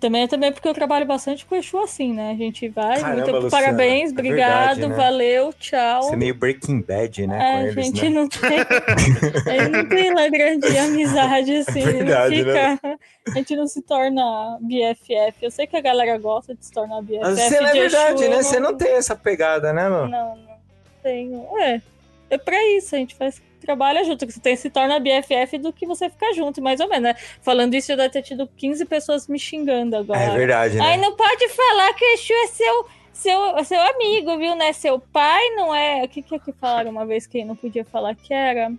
[0.00, 2.30] Também, também porque eu trabalho bastante com o Exu assim, né?
[2.30, 4.96] A gente vai, Caramba, muito Luciana, parabéns, é obrigado, verdade, né?
[4.96, 6.02] valeu, tchau.
[6.02, 7.38] Você é meio Breaking Bad, né?
[7.38, 8.08] É, a gente né?
[8.08, 8.60] não tem.
[8.60, 11.82] a gente não tem lá grande amizade, assim.
[11.82, 12.76] É verdade, não né?
[12.76, 12.98] fica,
[13.28, 15.34] A gente não se torna BFF.
[15.42, 17.20] Eu sei que a galera gosta de se tornar BFF.
[17.20, 18.36] Mas Você não é de verdade, Exu, né?
[18.36, 20.08] eu Você não tem essa pegada, né, mano?
[20.08, 20.56] Não, não
[21.02, 21.46] tenho.
[21.58, 21.82] É.
[22.30, 25.72] É pra isso, a gente faz trabalha junto, que você tem, se torna BFF do
[25.72, 27.14] que você ficar junto, mais ou menos, né?
[27.42, 30.20] Falando isso, já deve ter tido 15 pessoas me xingando agora.
[30.20, 30.84] É verdade, né?
[30.84, 34.72] Aí não pode falar que o Exu é seu, seu, seu amigo, viu, né?
[34.72, 36.04] Seu pai não é.
[36.04, 38.72] O que, que é que falaram uma vez que não podia falar que era?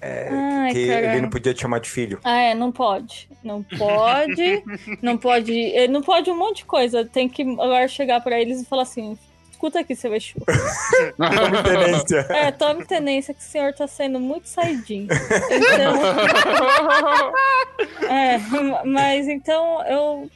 [0.00, 1.12] É, Ai, que caramba.
[1.12, 2.20] ele não podia te chamar de filho.
[2.22, 3.28] Ah, é, não pode.
[3.42, 4.62] Não pode.
[5.02, 5.52] não pode.
[5.74, 7.04] eh, Não pode um monte de coisa.
[7.04, 9.18] Tem que agora chegar pra eles e falar assim:
[9.56, 10.34] escuta aqui, seu Exu.
[11.16, 12.26] Tome tenência.
[12.28, 15.08] É, tome tenência que o senhor tá sendo muito saidinho.
[15.50, 15.96] Então.
[18.06, 18.38] é,
[18.84, 20.30] mas então eu.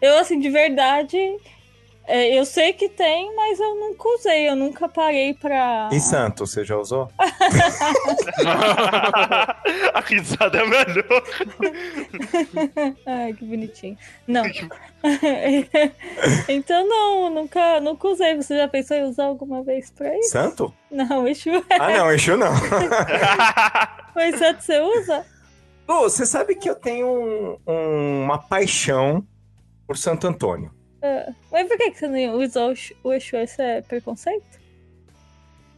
[0.00, 1.16] Eu, assim, de verdade.
[2.06, 5.88] É, eu sei que tem, mas eu nunca usei, eu nunca parei pra.
[5.92, 7.08] E santo, você já usou?
[9.94, 11.04] a risada é melhor.
[13.06, 13.96] Ai, que bonitinho.
[14.26, 14.44] Não.
[16.48, 18.36] então, não, nunca, nunca usei.
[18.36, 20.30] Você já pensou em usar alguma vez pra isso?
[20.30, 20.72] Santo?
[20.90, 22.52] Não, Exu Ah, não, Exu não.
[24.14, 25.24] Mas santo você usa?
[25.88, 29.24] Lu, você sabe que eu tenho um- um- uma paixão
[29.86, 30.70] por Santo Antônio.
[31.02, 32.60] Ah, Mas por que que você não usa
[33.04, 33.36] o Exu-?
[33.36, 34.64] Isso é preconceito?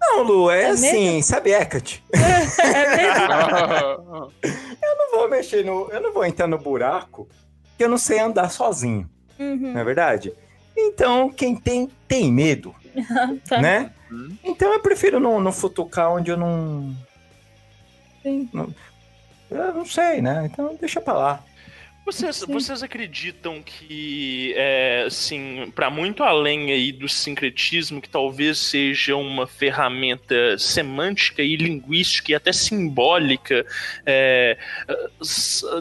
[0.01, 1.23] Não, Lu, é, É assim, mesmo?
[1.25, 2.05] sabe Hecate?
[2.15, 4.33] É mesmo?
[4.81, 5.89] Eu não vou mexer no.
[5.91, 7.29] Eu não vou entrar no buraco
[7.77, 9.09] que eu não sei andar sozinho,
[9.39, 9.73] Uhum.
[9.73, 10.33] não é verdade?
[10.77, 12.75] Então, quem tem, tem medo,
[13.49, 13.61] Tá.
[13.61, 13.93] né?
[14.43, 16.95] Então eu prefiro não, não futucar onde eu não.
[18.23, 18.49] Sim.
[18.53, 18.73] não-
[19.51, 20.49] Eu não sei, né?
[20.51, 21.45] Então deixa pra lá.
[22.09, 22.51] Vocês, Sim.
[22.51, 29.47] vocês acreditam que, é, assim, para muito além aí do sincretismo, que talvez seja uma
[29.47, 33.67] ferramenta semântica e linguística e até simbólica,
[34.07, 34.57] é,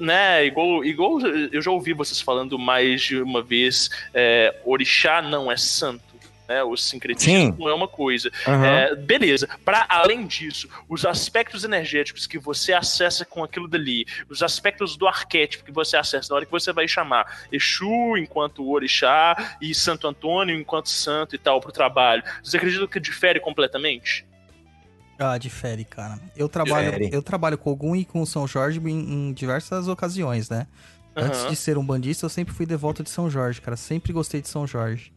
[0.01, 5.49] né, igual, igual eu já ouvi vocês falando mais de uma vez, é, orixá não
[5.49, 6.06] é santo,
[6.47, 7.69] né, o sincretismo Sim.
[7.69, 8.31] é uma coisa.
[8.47, 8.65] Aham.
[8.65, 9.47] É, beleza.
[9.65, 15.07] Para além disso, os aspectos energéticos que você acessa com aquilo dali, os aspectos do
[15.07, 20.07] arquétipo que você acessa na hora que você vai chamar Exu enquanto orixá e Santo
[20.07, 22.23] Antônio enquanto santo e tal pro trabalho.
[22.43, 24.25] Você acredita que difere completamente?
[25.19, 26.19] Ah, difere, cara.
[26.35, 27.09] Eu trabalho, Difere.
[27.11, 30.67] eu trabalho com Ogum e com São Jorge em, em diversas ocasiões, né?
[31.15, 31.49] Antes Aham.
[31.49, 33.75] de ser um bandista, eu sempre fui devoto de São Jorge, cara.
[33.75, 35.11] Sempre gostei de São Jorge.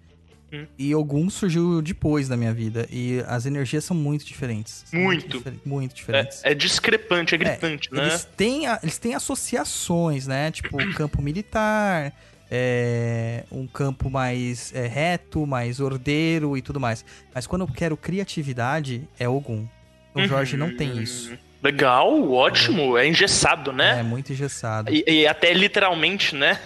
[0.52, 0.66] Hum.
[0.78, 2.86] E Ogum surgiu depois na minha vida.
[2.90, 4.82] E as energias são muito diferentes.
[4.86, 5.39] São Muito.
[5.39, 6.43] diferen- muito diferentes.
[6.44, 8.02] É, é discrepante, é gritante, né?
[8.09, 10.51] Eles têm, eles têm associações, né?
[10.51, 12.12] Tipo, campo militar,
[12.51, 17.05] é, um campo mais é, reto, mais ordeiro e tudo mais.
[17.35, 19.66] Mas quando eu quero criatividade, é Ogum.
[20.14, 21.32] O Jorge não tem isso.
[21.62, 24.03] Legal, ótimo, é engessado, É né?
[24.03, 24.91] muito engessado.
[24.93, 26.59] E, e até literalmente, né?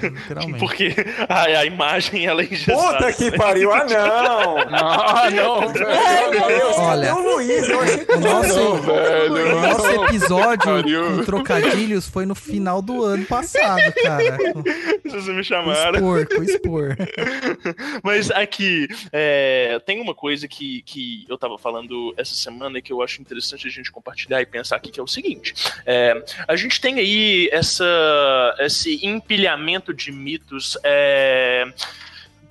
[0.00, 0.58] É, literalmente.
[0.58, 0.94] Porque
[1.28, 2.98] a, a imagem ela é engessada.
[2.98, 3.72] Puta que pariu!
[3.72, 4.52] Ah, não!
[5.22, 6.30] Ah, não, velho.
[6.30, 7.68] Meu Deus, Olha, o Luiz?
[7.68, 9.56] Eu achei que O nosso, Não, velho.
[9.56, 14.38] o nosso episódio com trocadilhos foi no final do ano passado, cara.
[15.04, 15.94] Vocês me chamaram.
[15.94, 16.96] expor, com expor.
[18.02, 22.92] Mas aqui, é, tem uma coisa que, que eu tava falando essa semana e que
[22.92, 25.54] eu acho interessante a gente compartilhar e pensar aqui, que é o seguinte.
[25.86, 31.64] é, a gente tem aí essa, esse empilhamento de mitos é,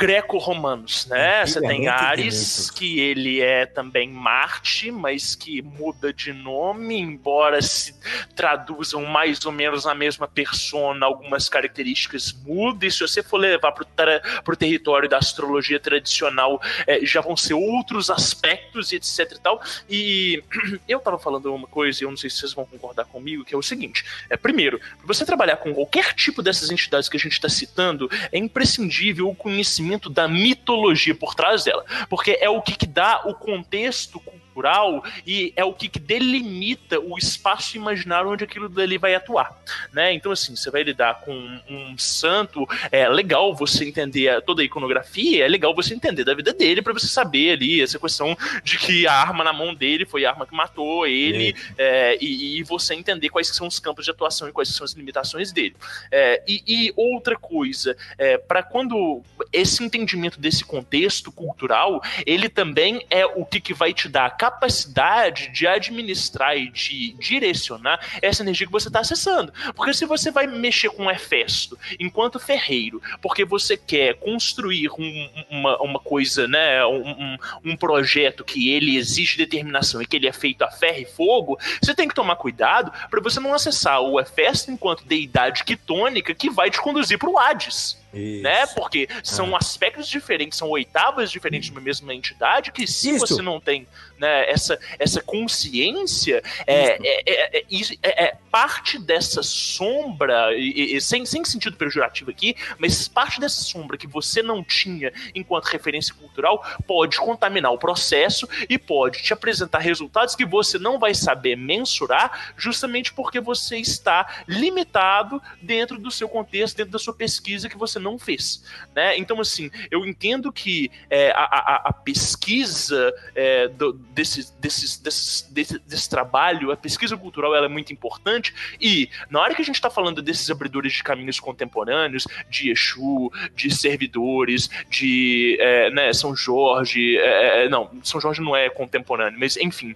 [0.01, 1.45] greco-romanos, né?
[1.45, 7.93] Você tem Ares, que ele é também Marte, mas que muda de nome, embora se
[8.35, 12.87] traduzam mais ou menos na mesma persona, algumas características mudam.
[12.87, 17.53] E se você for levar para o território da astrologia tradicional, é, já vão ser
[17.53, 19.61] outros aspectos e etc e tal.
[19.87, 20.43] E
[20.89, 23.53] eu tava falando uma coisa, e eu não sei se vocês vão concordar comigo, que
[23.53, 27.19] é o seguinte: é, primeiro, para você trabalhar com qualquer tipo dessas entidades que a
[27.19, 32.61] gente está citando, é imprescindível o conhecimento da mitologia por trás dela, porque é o
[32.61, 34.21] que, que dá o contexto
[34.51, 39.57] cultural e é o que, que delimita o espaço imaginário onde aquilo dali vai atuar,
[39.93, 40.13] né?
[40.13, 41.33] Então assim, você vai lidar com
[41.69, 46.53] um santo, é legal você entender toda a iconografia, é legal você entender da vida
[46.53, 50.25] dele para você saber ali essa questão de que a arma na mão dele foi
[50.25, 54.11] a arma que matou ele é, e, e, você entender quais são os campos de
[54.11, 55.75] atuação e quais são as limitações dele.
[56.11, 59.21] É, e, e, outra coisa, é, para quando
[59.51, 65.49] esse entendimento desse contexto cultural, ele também é o que, que vai te dar capacidade
[65.49, 69.53] de administrar e de direcionar essa energia que você está acessando.
[69.75, 75.29] Porque se você vai mexer com o Hefesto enquanto ferreiro, porque você quer construir um,
[75.47, 80.33] uma, uma coisa, né, um, um projeto que ele exige determinação e que ele é
[80.33, 84.19] feito a ferro e fogo, você tem que tomar cuidado para você não acessar o
[84.19, 88.01] Hefesto enquanto deidade quitônica que vai te conduzir para o Hades.
[88.13, 88.43] Isso.
[88.43, 88.65] né?
[88.67, 89.59] Porque são ah.
[89.59, 93.19] aspectos diferentes, são oitavas diferentes de uma mesma entidade que se Isso.
[93.19, 93.87] você não tem
[94.21, 97.65] né, essa, essa consciência, é, é, é,
[98.03, 103.63] é, é parte dessa sombra, e, e, sem, sem sentido pejorativo aqui, mas parte dessa
[103.63, 109.33] sombra que você não tinha enquanto referência cultural pode contaminar o processo e pode te
[109.33, 116.11] apresentar resultados que você não vai saber mensurar justamente porque você está limitado dentro do
[116.11, 118.63] seu contexto, dentro da sua pesquisa que você não fez.
[118.93, 119.17] Né?
[119.17, 125.79] Então, assim, eu entendo que é, a, a, a, pesquisa é, do, desse, desse, desse,
[125.79, 128.53] desse, trabalho, a pesquisa cultural, ela é muito importante.
[128.79, 133.31] E na hora que a gente está falando desses abridores de caminhos contemporâneos, de Exu,
[133.55, 139.57] de servidores, de é, né, São Jorge, é, não, São Jorge não é contemporâneo, mas
[139.57, 139.95] enfim,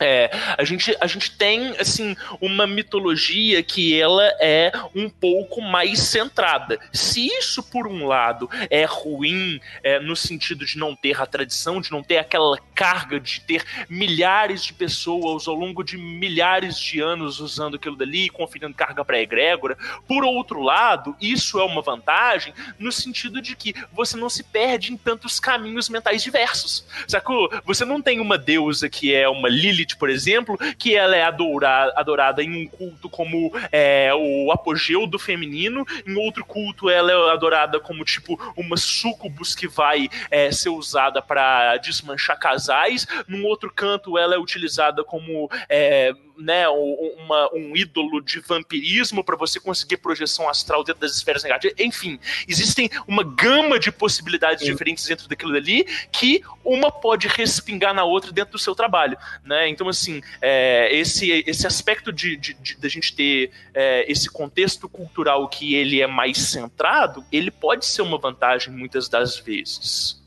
[0.00, 6.00] é, a gente, a gente tem, assim, uma mitologia que ela é um pouco mais
[6.00, 6.78] centrada.
[6.92, 11.80] Se isso, por um lado, é ruim é, no sentido de não ter a tradição,
[11.80, 17.00] de não ter aquela carga de ter milhares de pessoas ao longo de milhares de
[17.00, 19.76] anos usando aquilo dali, conferindo carga para a egrégora,
[20.08, 24.92] por outro lado, isso é uma vantagem no sentido de que você não se perde
[24.92, 26.86] em tantos caminhos mentais diversos.
[27.06, 27.50] Sacou?
[27.64, 31.92] Você não tem uma deusa que é uma Lilith por exemplo, que ela é adorada,
[31.96, 37.32] adorada em um culto como é, o apogeu do feminino, em outro culto ela é
[37.32, 43.72] adorada como tipo uma sucubus que vai é, ser usada para desmanchar casais, num outro
[43.72, 49.98] canto ela é utilizada como é, né, uma, um ídolo de vampirismo para você conseguir
[49.98, 51.76] projeção astral dentro das esferas negativas.
[51.78, 52.18] Enfim,
[52.48, 54.72] existem uma gama de possibilidades Sim.
[54.72, 59.16] diferentes dentro daquilo dali que uma pode respingar na outra dentro do seu trabalho.
[59.44, 59.68] Né?
[59.68, 64.88] Então, assim, é, esse, esse aspecto de, de, de, de gente ter é, esse contexto
[64.88, 70.20] cultural que ele é mais centrado, ele pode ser uma vantagem muitas das vezes.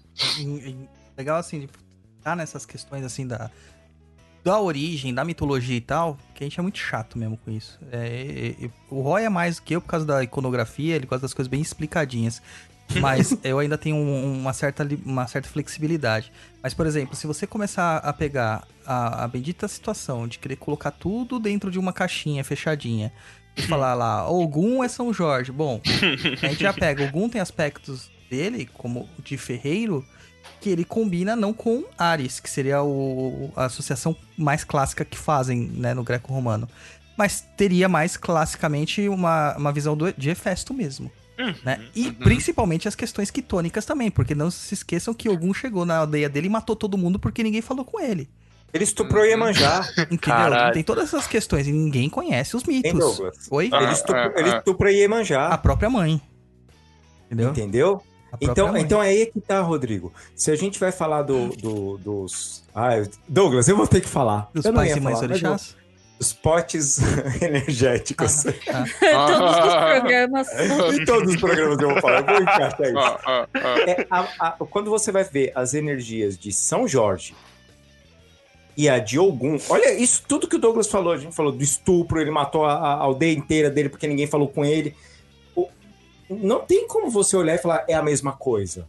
[1.18, 1.70] Legal, assim, de
[2.18, 3.52] estar nessas questões, assim, da
[4.44, 7.80] da origem, da mitologia e tal, que a gente é muito chato mesmo com isso.
[7.92, 11.22] É, é, é, o Roy é mais que eu por causa da iconografia, ele gosta
[11.22, 12.42] das coisas bem explicadinhas.
[13.00, 16.32] Mas eu ainda tenho uma, certa, uma certa flexibilidade.
[16.62, 20.92] Mas, por exemplo, se você começar a pegar a, a bendita situação de querer colocar
[20.92, 23.14] tudo dentro de uma caixinha fechadinha
[23.56, 25.52] e falar lá, Ogum é São Jorge.
[25.52, 25.82] Bom,
[26.42, 30.06] a gente já pega, Ogum tem aspectos dele, como de ferreiro,
[30.64, 35.60] que ele combina não com Ares, que seria o, a associação mais clássica que fazem
[35.60, 36.70] né, no greco-romano.
[37.18, 41.12] Mas teria mais classicamente uma, uma visão do, de Hefesto mesmo.
[41.38, 41.86] Uhum, né?
[41.94, 42.14] E uhum.
[42.14, 46.48] principalmente as questões quitônicas também, porque não se esqueçam que algum chegou na aldeia dele
[46.48, 48.30] e matou todo mundo porque ninguém falou com ele.
[48.74, 49.82] Ele estuprou Iemanjá.
[50.00, 50.20] Entendeu?
[50.20, 50.74] Caralho.
[50.74, 53.20] Tem todas essas questões e ninguém conhece os mitos.
[53.52, 53.70] Oi?
[53.74, 55.48] Ah, ele, estuprou, ah, ele estuprou Iemanjá.
[55.50, 56.22] A própria mãe.
[57.26, 57.50] Entendeu?
[57.50, 58.04] Entendeu?
[58.42, 60.14] Então, então é aí que tá, Rodrigo.
[60.36, 62.64] Se a gente vai falar do, do dos.
[62.74, 64.50] Ah, Douglas, eu vou ter que falar.
[64.54, 65.76] Dos eu pais e mães orixás?
[66.20, 67.00] Os potes
[67.42, 68.46] energéticos.
[68.46, 69.26] Ah, ah.
[69.28, 70.48] todos os programas.
[70.94, 72.20] em todos os programas eu vou falar.
[72.20, 72.98] Eu vou encaixar isso.
[72.98, 73.80] Ah, ah, ah.
[73.88, 77.36] é, a, a, quando você vai ver as energias de São Jorge
[78.76, 81.14] e a de Ogum, olha isso tudo que o Douglas falou.
[81.14, 84.48] A gente falou do estupro, ele matou a, a aldeia inteira dele porque ninguém falou
[84.48, 84.96] com ele
[86.42, 88.88] não tem como você olhar e falar é a mesma coisa.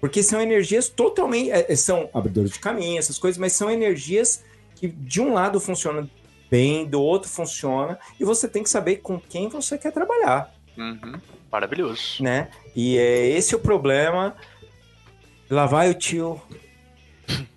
[0.00, 1.50] Porque são energias totalmente.
[1.50, 4.44] é, são abridores de caminho, essas coisas, mas são energias
[4.76, 6.08] que de um lado funcionam
[6.50, 11.20] bem, do outro funciona, e você tem que saber com quem você quer trabalhar, Uhum.
[11.50, 12.22] Maravilhoso.
[12.22, 12.48] né?
[12.76, 14.36] E é esse o problema.
[15.50, 16.40] Lá vai o tio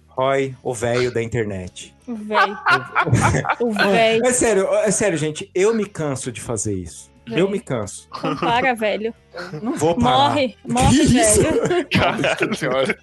[0.08, 1.94] Roy, o velho da internet.
[2.08, 2.58] O velho.
[3.62, 4.26] o velho.
[4.26, 5.52] É sério, é sério, gente.
[5.54, 7.11] Eu me canso de fazer isso.
[7.38, 8.08] Eu me canso.
[8.24, 9.14] Não para, velho.
[9.62, 10.30] Não vou parar.
[10.30, 11.42] Morre, morre, Que isso?
[11.42, 11.88] velho.
[12.22, 12.98] Nossa senhora.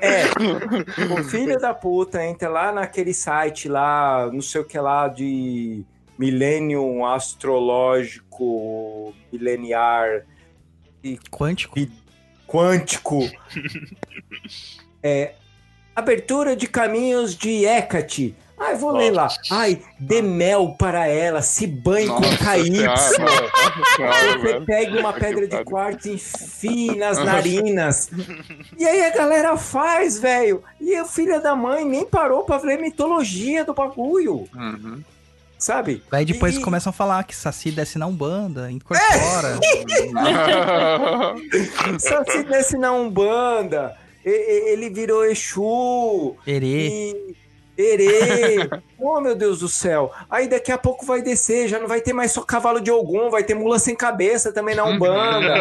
[0.00, 0.24] É,
[1.20, 5.84] o filho da puta entra lá naquele site lá, não sei o que lá, de
[6.18, 10.24] milênio astrológico, mileniar,
[11.30, 11.78] Quântico.
[12.46, 13.28] quântico.
[15.04, 15.34] É,
[15.96, 18.36] abertura de caminhos de Hecate.
[18.64, 19.28] Ai, vou ler lá.
[19.50, 22.70] Ai, dê mel para ela, se banhe com Nossa KY.
[22.84, 25.64] nossa senhora, Você pega uma pedra de pariu.
[25.64, 28.10] quartzo e enfia nas narinas.
[28.78, 30.62] E aí a galera faz, velho.
[30.80, 35.02] E o filho da mãe nem parou pra ver a mitologia do bagulho, Uhum.
[35.58, 36.02] sabe?
[36.12, 39.58] Aí depois E- começam a falar que Saci desce na Umbanda, incorpora.
[41.98, 46.88] Só se desse na Umbanda, ele virou Exu, Herê.
[46.88, 47.36] e
[47.76, 48.68] Herê.
[48.98, 50.12] oh, meu Deus do céu.
[50.30, 53.30] Aí daqui a pouco vai descer, já não vai ter mais só cavalo de algum,
[53.30, 55.54] vai ter mula sem cabeça também na Umbanda.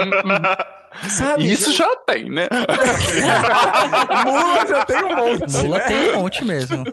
[1.10, 1.50] Sabe?
[1.50, 2.50] Isso já tem, né?
[4.26, 5.58] Mula já tem um monte.
[5.58, 5.84] Mula né?
[5.86, 6.84] tem um monte mesmo.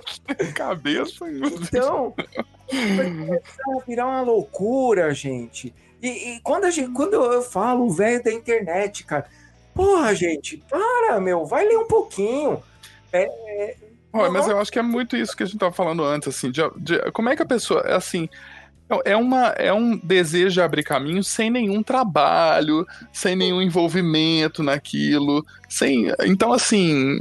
[0.54, 1.24] Cabeça.
[1.28, 2.14] Então,
[2.96, 5.74] vai começar a virar uma loucura, gente.
[6.00, 9.26] E, e quando, a gente, quando eu falo o velho da internet, cara,
[9.74, 12.62] porra, gente, para, meu, vai ler um pouquinho.
[14.12, 16.50] Olha, mas eu acho que é muito isso que a gente tava falando antes, assim,
[16.50, 18.28] de, de- como é que a pessoa, é assim,
[19.04, 25.44] é uma, é um desejo de abrir caminho sem nenhum trabalho, sem nenhum envolvimento naquilo,
[25.68, 27.18] sem, então assim,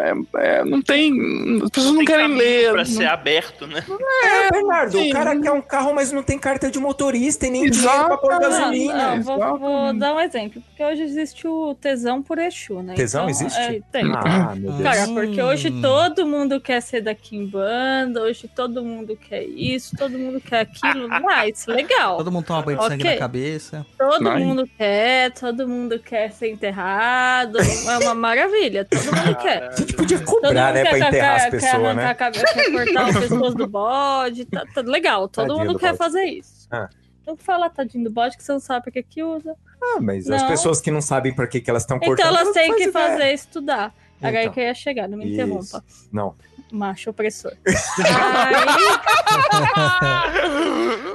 [0.00, 3.84] é- é, não tem, as pessoas não Tem querem ler, Pra não- ser aberto, né?
[4.24, 5.10] É, Bernardo, sim.
[5.10, 7.88] o cara quer um carro, mas não tem carta de motorista e nem Exato.
[7.88, 8.94] dinheiro pra pôr Não, gasolina.
[9.16, 9.60] não, vou, exatamente.
[9.60, 10.62] vou dar um exemplo.
[10.62, 12.94] Porque hoje existe o tesão por Exu, né?
[12.94, 13.58] Tesão Então, existe?
[13.60, 14.04] é, tem.
[14.14, 14.82] Ah, meu Deus.
[14.82, 15.14] Cara, Hum.
[15.14, 20.40] porque hoje todo mundo quer ser da Kimbanda, hoje todo mundo quer isso, todo mundo
[20.40, 21.08] quer aquilo.
[21.42, 22.16] Nice, legal.
[22.18, 23.12] Todo mundo toma banho de sangue Ok.
[23.14, 23.86] na cabeça.
[23.98, 24.44] Todo Nice.
[24.44, 27.58] mundo quer, todo mundo quer ser enterrado.
[27.88, 29.68] É uma maravilha, todo mundo quer.
[29.68, 31.94] A gente podia Todo cobrar, mundo né, pra quer, enterrar as quer, quer pessoas, arrancar
[31.94, 32.10] né?
[32.10, 34.44] a cabeça, quer cortar o pescoço do bode.
[34.46, 35.98] Tá, tá legal, todo Tadinho mundo do quer bode.
[35.98, 36.68] fazer isso.
[36.70, 36.88] Ah.
[37.26, 39.54] Não fala tadinho do bode que você não sabe pra que que usa.
[39.80, 40.48] Ah, mas as Não.
[40.48, 42.18] pessoas que não sabem pra que, que elas estão cortando...
[42.26, 43.18] Então elas têm que fazem ideia.
[43.20, 43.94] fazer estudar.
[44.20, 44.52] Agora Então.
[44.54, 45.34] que eu ia chegar, não me Isso.
[45.34, 45.84] interrompa.
[46.12, 46.34] Não.
[46.72, 47.52] Macho opressor.
[47.66, 48.54] Aí,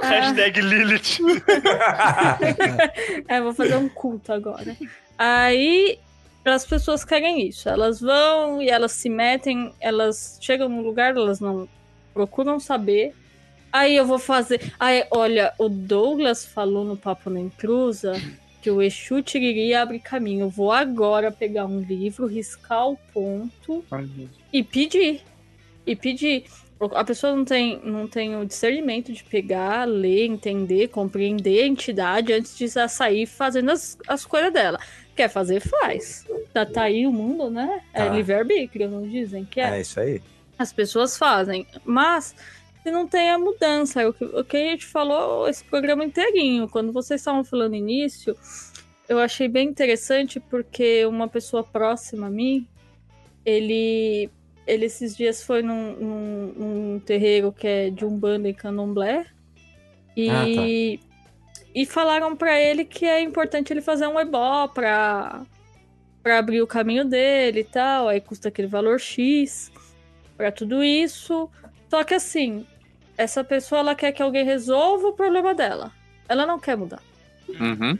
[0.02, 1.18] Hashtag Lilith.
[3.28, 4.76] é, vou fazer um culto agora.
[5.18, 5.98] Aí
[6.54, 7.68] as pessoas querem isso.
[7.68, 11.68] Elas vão e elas se metem, elas chegam no lugar, elas não
[12.12, 13.14] procuram saber.
[13.72, 14.72] Aí eu vou fazer.
[14.78, 18.14] Aí, olha, o Douglas falou no Papo na Intrusa
[18.60, 20.46] que o Exu Tiriri abre caminho.
[20.46, 23.84] Eu vou agora pegar um livro, riscar o ponto
[24.52, 25.22] e pedir.
[25.86, 26.44] E pedir.
[26.94, 32.32] A pessoa não tem, não tem o discernimento de pegar, ler, entender, compreender a entidade
[32.32, 34.78] antes de sair fazendo as, as coisas dela.
[35.18, 36.24] Quer fazer, faz.
[36.52, 37.82] Tá, tá aí o mundo, né?
[37.92, 38.14] É Tá.
[38.14, 39.78] livre-arbítrio, não dizem que é.
[39.78, 40.22] É isso aí.
[40.56, 41.66] As pessoas fazem.
[41.84, 42.36] Mas
[42.84, 46.04] se não tem a mudança, é o que, o que a gente falou esse programa
[46.04, 46.68] inteirinho.
[46.68, 48.36] Quando vocês estavam falando início,
[49.08, 52.64] eu achei bem interessante porque uma pessoa próxima a mim,
[53.44, 54.30] ele,
[54.68, 59.26] ele esses dias foi num, num, num terreiro que é de Umbanda e Candomblé.
[60.16, 61.07] E, Ah,
[61.78, 65.42] e falaram pra ele que é importante ele fazer um ebó pra,
[66.24, 68.08] pra abrir o caminho dele e tal.
[68.08, 69.70] Aí custa aquele valor X
[70.36, 71.48] pra tudo isso.
[71.88, 72.66] Só que assim,
[73.16, 75.92] essa pessoa ela quer que alguém resolva o problema dela.
[76.28, 77.00] Ela não quer mudar.
[77.48, 77.96] Uhum.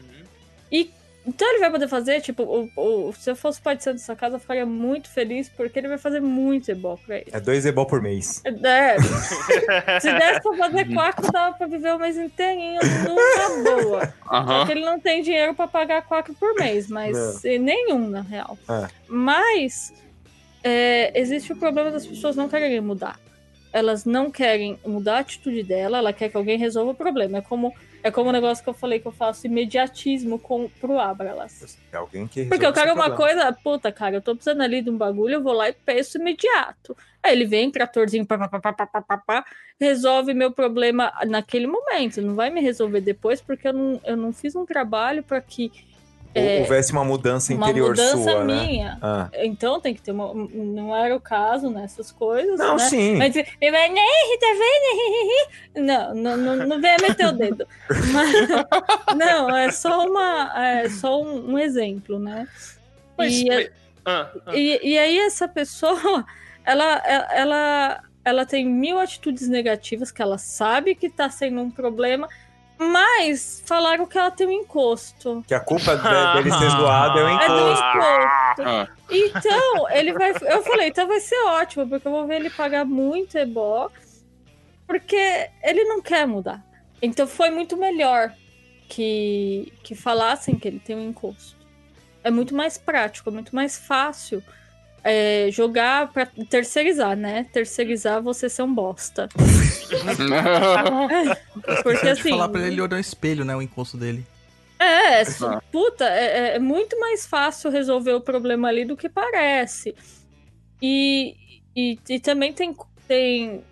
[1.29, 2.71] Então ele vai poder fazer, tipo, o,
[3.09, 5.89] o- se eu fosse pai de santo dessa casa, eu ficaria muito feliz, porque ele
[5.89, 7.27] vai fazer muito ebó pra ele.
[7.31, 8.43] É dois ebol por mês.
[8.45, 8.97] É,
[10.01, 14.07] se desse pra fazer quatro, dava pra viver o mês inteirinho numa boa.
[14.27, 14.67] Só Aham.
[14.67, 18.57] que ele não tem dinheiro pra pagar quatro por mês, mas e nenhum, na real.
[18.69, 18.89] É.
[19.07, 19.93] Mas
[20.65, 23.19] é, existe o problema das pessoas não quererem mudar
[23.73, 27.39] elas não querem mudar a atitude dela, ela quer que alguém resolva o problema.
[27.39, 27.73] É como
[28.03, 31.79] é como o um negócio que eu falei que eu faço imediatismo com, pro Abralas.
[31.93, 34.89] É alguém que Porque eu quero uma coisa, puta, cara, eu tô precisando ali de
[34.89, 36.97] um bagulho, eu vou lá e peço imediato.
[37.23, 39.45] Aí ele vem, tratorzinho, papapá,
[39.81, 42.23] resolve meu problema naquele momento.
[42.23, 45.73] Não vai me resolver depois, porque eu não, eu não fiz um trabalho para que
[46.39, 48.67] é, houvesse uma mudança interior uma mudança sua, né?
[48.67, 48.93] minha.
[48.93, 48.99] Né?
[49.03, 49.29] Ah.
[49.35, 50.33] Então tem que ter uma.
[50.35, 52.59] Não era o caso nessas coisas.
[52.59, 52.89] Não, né?
[52.89, 53.17] sim.
[53.17, 55.87] Mas tá vendo?
[55.87, 57.67] Não, não, não, não venha meter o dedo.
[58.13, 60.53] Mas, não, é só uma.
[60.57, 62.47] É só um, um exemplo, né?
[63.17, 63.71] Mas, e, mas...
[64.05, 64.57] Ah, ah.
[64.57, 66.25] E, e aí essa pessoa,
[66.65, 72.29] ela, ela, ela tem mil atitudes negativas que ela sabe que tá sendo um problema
[72.79, 75.45] mas falaram que ela tem um encosto.
[75.47, 75.97] Que a culpa
[76.35, 77.53] dele ser zoado é o encosto.
[77.53, 78.63] É do encosto.
[78.65, 78.89] Ah.
[79.11, 80.31] Então, ele vai.
[80.43, 83.91] Eu falei, então vai ser ótimo, porque eu vou ver ele pagar muito ebó.
[84.87, 86.65] Porque ele não quer mudar.
[87.03, 88.33] Então foi muito melhor
[88.89, 91.57] que, que falassem que ele tem um encosto.
[92.25, 94.43] É muito mais prático, é muito mais fácil
[95.09, 97.47] é, jogar pra terceirizar, né?
[97.51, 99.29] Terceirizar você ser um bosta.
[101.83, 102.31] Porque assim.
[102.31, 103.57] falar pra ele olhar no espelho, né?
[103.57, 104.25] O encosto dele.
[104.79, 105.63] É, ah.
[105.73, 109.95] puta, é, é, muito mais fácil resolver o problema ali do que parece.
[110.81, 111.35] E,
[111.75, 112.77] e, e também tem.
[113.07, 113.65] tem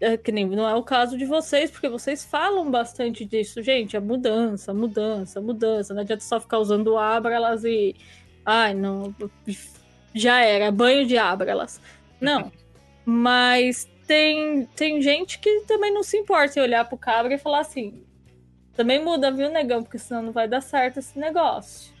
[0.00, 3.96] é, que nem não é o caso de vocês, porque vocês falam bastante disso, gente.
[3.96, 5.92] É mudança, mudança, mudança.
[5.92, 7.96] Não adianta só ficar usando abralas e.
[8.44, 9.12] Ai, não
[10.16, 11.80] já era, banho de ábralas.
[12.20, 12.50] Não.
[13.04, 17.60] Mas tem, tem gente que também não se importa em olhar pro cabra e falar
[17.60, 18.02] assim:
[18.74, 19.82] também muda, viu, negão?
[19.82, 21.92] Porque senão não vai dar certo esse negócio.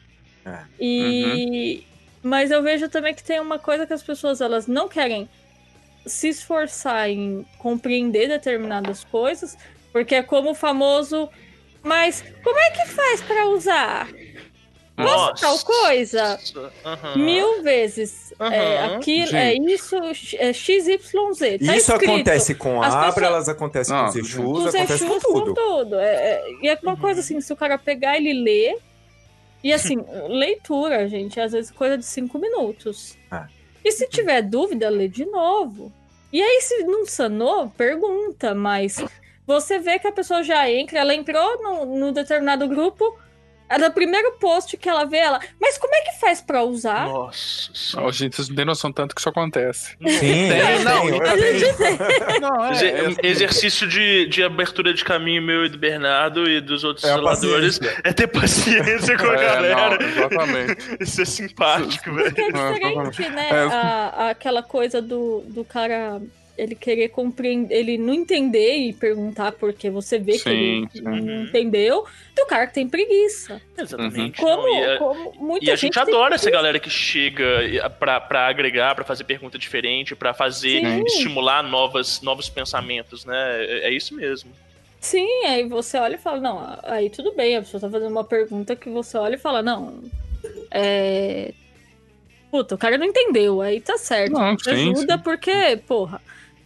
[0.44, 0.58] É.
[0.80, 1.84] E.
[1.92, 1.96] Uhum.
[2.22, 5.28] Mas eu vejo também que tem uma coisa que as pessoas elas não querem
[6.04, 9.56] se esforçar em compreender determinadas coisas,
[9.92, 11.28] porque é como o famoso.
[11.82, 14.08] Mas como é que faz para usar?
[14.96, 16.38] Posso tal coisa?
[16.56, 17.24] Uhum.
[17.24, 18.32] Mil vezes.
[18.40, 18.46] Uhum.
[18.46, 19.96] É, aquilo, é isso,
[20.38, 20.98] é XYZ.
[21.64, 22.04] Tá isso escrito.
[22.04, 23.26] acontece com a Abra, pessoas...
[23.26, 25.46] elas acontecem com os Exus, acontece com tudo.
[25.46, 25.96] Com tudo.
[25.96, 27.00] É, é, e é uma uhum.
[27.00, 28.78] coisa assim, se o cara pegar ele ler.
[29.62, 29.98] E assim,
[30.28, 33.18] leitura, gente, às vezes coisa de cinco minutos.
[33.30, 33.48] Ah.
[33.84, 35.92] E se tiver dúvida, lê de novo.
[36.32, 39.02] E aí, se não sanou, pergunta, mas
[39.46, 43.16] você vê que a pessoa já entra, ela entrou no determinado grupo,
[43.68, 45.40] era o primeiro post que ela vê ela.
[45.60, 47.06] Mas como é que faz pra usar?
[47.06, 48.00] Nossa.
[48.00, 49.96] Oh, gente, vocês não têm noção tanto que isso acontece.
[50.06, 51.22] Sim, tem, não.
[51.22, 51.98] A gente tem.
[52.40, 56.84] Não, é, é, exercício de, de abertura de caminho meu e do Bernardo e dos
[56.84, 57.16] outros é
[58.04, 59.98] é ter paciência com a é, galera.
[59.98, 60.96] Não, exatamente.
[61.00, 62.26] Isso é simpático, velho.
[62.26, 63.48] Porque é diferente, né?
[63.50, 63.74] É.
[63.74, 66.20] A, aquela coisa do, do cara
[66.56, 71.02] ele querer compreender, ele não entender e perguntar porque você vê sim, que ele sim.
[71.02, 73.60] não entendeu, do cara que tem preguiça.
[73.76, 74.40] Exatamente.
[74.40, 77.90] Como, não, e a, como muita e a gente, gente adora essa galera que chega
[77.98, 81.04] pra, pra agregar, pra fazer pergunta diferente, pra fazer, sim.
[81.04, 83.64] estimular novas, novos pensamentos, né?
[83.64, 84.50] É, é isso mesmo.
[85.00, 88.24] Sim, aí você olha e fala, não, aí tudo bem, a pessoa tá fazendo uma
[88.24, 90.02] pergunta que você olha e fala, não,
[90.70, 91.52] é.
[92.50, 94.32] Puta, o cara não entendeu, aí tá certo.
[94.32, 95.22] Não, sim, ajuda sim.
[95.22, 96.20] porque, porra,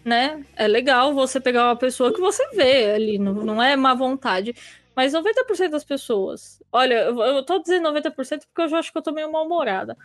[0.04, 0.44] né?
[0.56, 4.54] É legal você pegar uma pessoa que você vê ali, não, não é má vontade.
[4.94, 6.60] Mas 90% das pessoas.
[6.72, 9.96] Olha, eu, eu tô dizendo 90% porque eu já acho que eu tô meio mal-humorada.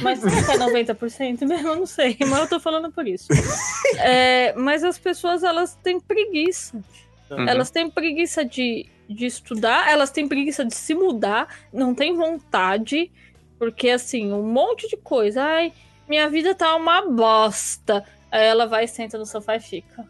[0.00, 1.68] Mas será que é 90% mesmo?
[1.68, 3.28] Eu não sei, mas eu tô falando por isso.
[3.98, 6.80] É, mas as pessoas, elas têm preguiça.
[7.30, 7.48] Uhum.
[7.48, 13.10] Elas têm preguiça de, de estudar, elas têm preguiça de se mudar, não têm vontade,
[13.58, 15.42] porque assim, um monte de coisa.
[15.42, 15.72] Ai,
[16.08, 18.04] minha vida tá uma bosta.
[18.34, 20.02] Aí ela vai, senta no sofá e fica.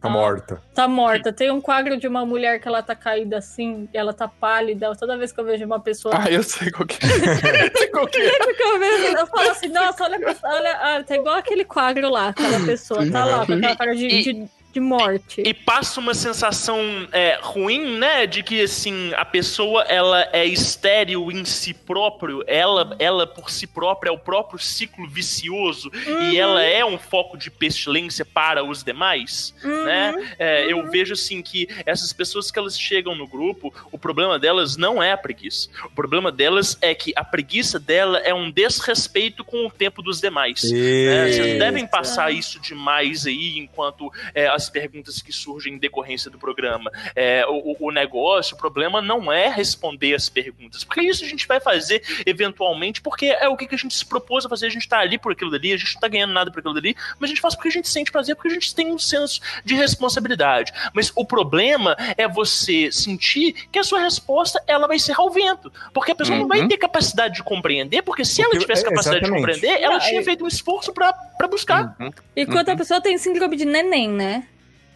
[0.00, 0.62] Tá ah, morta.
[0.72, 1.32] Tá morta.
[1.32, 4.94] Tem um quadro de uma mulher que ela tá caída assim, ela tá pálida.
[4.94, 6.14] Toda vez que eu vejo uma pessoa.
[6.16, 7.08] Ah, eu sei qual que é.
[7.08, 8.28] eu sei qual que é.
[8.28, 12.64] Eu vejo, eu falo assim, nossa, olha, olha, ah, tá igual aquele quadro lá, aquela
[12.64, 13.10] pessoa.
[13.10, 15.40] Tá lá, com aquela cara de, de de morte.
[15.40, 16.80] E, e passa uma sensação
[17.12, 18.26] é, ruim, né?
[18.26, 23.66] De que, assim, a pessoa, ela é estéril em si próprio, ela, ela por si
[23.66, 26.30] própria é o próprio ciclo vicioso uhum.
[26.30, 29.84] e ela é um foco de pestilência para os demais, uhum.
[29.84, 30.34] né?
[30.38, 30.70] É, uhum.
[30.70, 35.02] Eu vejo, assim, que essas pessoas que elas chegam no grupo, o problema delas não
[35.02, 35.68] é a preguiça.
[35.84, 40.20] O problema delas é que a preguiça dela é um desrespeito com o tempo dos
[40.20, 40.64] demais.
[40.64, 41.30] Né?
[41.30, 46.30] Vocês devem passar isso demais aí enquanto é, as as perguntas que surgem em decorrência
[46.30, 46.90] do programa.
[47.14, 51.46] É, o, o negócio, o problema não é responder as perguntas, porque isso a gente
[51.46, 54.88] vai fazer eventualmente, porque é o que, a gente se propôs a fazer, a gente
[54.88, 57.28] tá ali por aquilo dali, a gente não tá ganhando nada por aquilo dali, mas
[57.28, 59.74] a gente faz porque a gente sente prazer, porque a gente tem um senso de
[59.74, 60.72] responsabilidade.
[60.92, 65.72] Mas o problema é você sentir que a sua resposta ela vai ser ao vento,
[65.92, 66.42] porque a pessoa uhum.
[66.42, 66.68] não vai uhum.
[66.68, 69.46] ter capacidade de compreender, porque se porque, ela tivesse é, capacidade exatamente.
[69.46, 71.96] de compreender, ela tinha feito um esforço para buscar.
[71.98, 72.10] Uhum.
[72.36, 72.74] E quando uhum.
[72.74, 74.46] a pessoa tem síndrome de neném, né?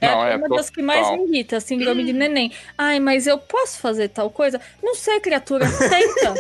[0.01, 2.53] É não, é uma das que mais me irrita, síndrome de neném.
[2.77, 4.61] Ai, mas eu posso fazer tal coisa?
[4.83, 6.35] Não sei, criatura, tenta.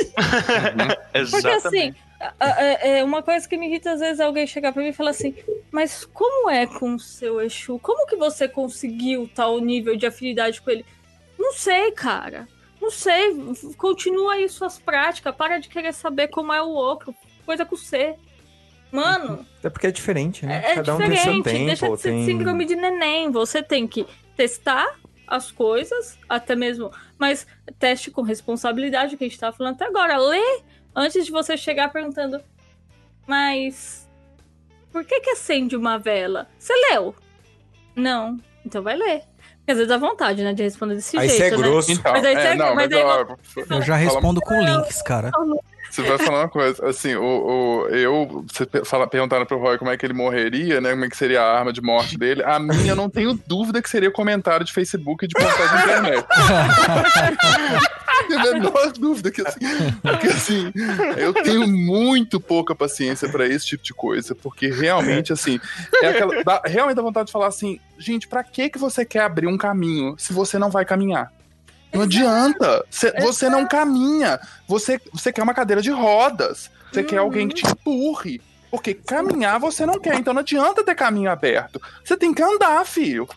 [1.30, 1.94] Porque assim,
[2.80, 5.10] é uma coisa que me irrita às vezes é alguém chegar pra mim e falar
[5.10, 5.34] assim,
[5.70, 7.78] mas como é com o seu Exu?
[7.80, 10.84] Como que você conseguiu tal nível de afinidade com ele?
[11.38, 12.48] Não sei, cara.
[12.80, 13.36] Não sei.
[13.76, 15.34] Continua aí suas práticas.
[15.34, 17.14] Para de querer saber como é o outro.
[17.44, 18.16] Coisa com você.
[18.90, 19.46] Mano.
[19.62, 20.62] É porque é diferente, né?
[20.64, 21.20] É Cada diferente.
[21.20, 21.66] um tem seu tempo.
[21.66, 22.24] Deixa de ser tem...
[22.24, 23.30] síndrome de neném.
[23.30, 24.06] Você tem que
[24.36, 26.90] testar as coisas, até mesmo.
[27.18, 27.46] Mas
[27.78, 30.16] teste com responsabilidade, que a gente tá falando até agora.
[30.16, 30.62] Lê
[30.94, 32.40] antes de você chegar perguntando.
[33.26, 34.08] Mas.
[34.90, 36.48] Por que que acende uma vela?
[36.58, 37.14] Você leu?
[37.94, 38.38] Não.
[38.64, 39.22] Então vai ler.
[39.66, 41.42] Às vezes dá vontade, né, de responder desse aí jeito.
[41.42, 41.68] Aí você é né?
[41.68, 41.92] grosso.
[41.92, 45.30] Então, mas aí é, não, mas, mas aí, eu, eu já respondo com links, cara.
[45.90, 49.90] Você vai falar uma coisa, assim, o, o, eu, você fala, perguntaram pro Roy como
[49.90, 52.58] é que ele morreria, né, como é que seria a arma de morte dele, a
[52.58, 56.26] minha eu não tenho dúvida que seria comentário de Facebook e de postagem de internet.
[58.28, 59.60] A menor dúvida que assim,
[60.02, 60.72] porque assim,
[61.16, 65.58] eu tenho muito pouca paciência para esse tipo de coisa, porque realmente, assim,
[66.02, 69.20] é aquela, dá, realmente dá vontade de falar assim, gente, para que que você quer
[69.20, 71.32] abrir um caminho se você não vai caminhar?
[71.92, 72.84] Não adianta.
[72.90, 74.38] Cê, você não caminha.
[74.66, 76.70] Você, você quer uma cadeira de rodas.
[76.92, 77.06] Você uhum.
[77.06, 78.40] quer alguém que te empurre.
[78.70, 80.14] Porque caminhar você não quer.
[80.16, 81.80] Então não adianta ter caminho aberto.
[82.04, 83.28] Você tem que andar, filho.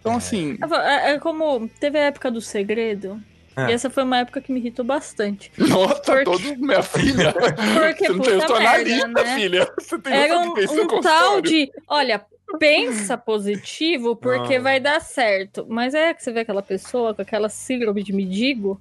[0.00, 0.58] Então, assim.
[0.84, 1.68] É, é como.
[1.78, 3.20] Teve a época do segredo.
[3.56, 3.70] É.
[3.70, 5.52] E essa foi uma época que me irritou bastante.
[5.58, 6.24] Nossa, porque...
[6.24, 7.34] todo minha filha.
[7.34, 9.34] Porque, você não tem, eu tô merda, né?
[9.34, 9.72] filha.
[9.78, 11.70] Você tem Era um, um tal de.
[11.88, 12.24] Olha,
[12.58, 14.60] pensa positivo porque ah.
[14.60, 15.66] vai dar certo.
[15.68, 18.80] Mas é que você vê aquela pessoa com aquela síndrome de mendigo,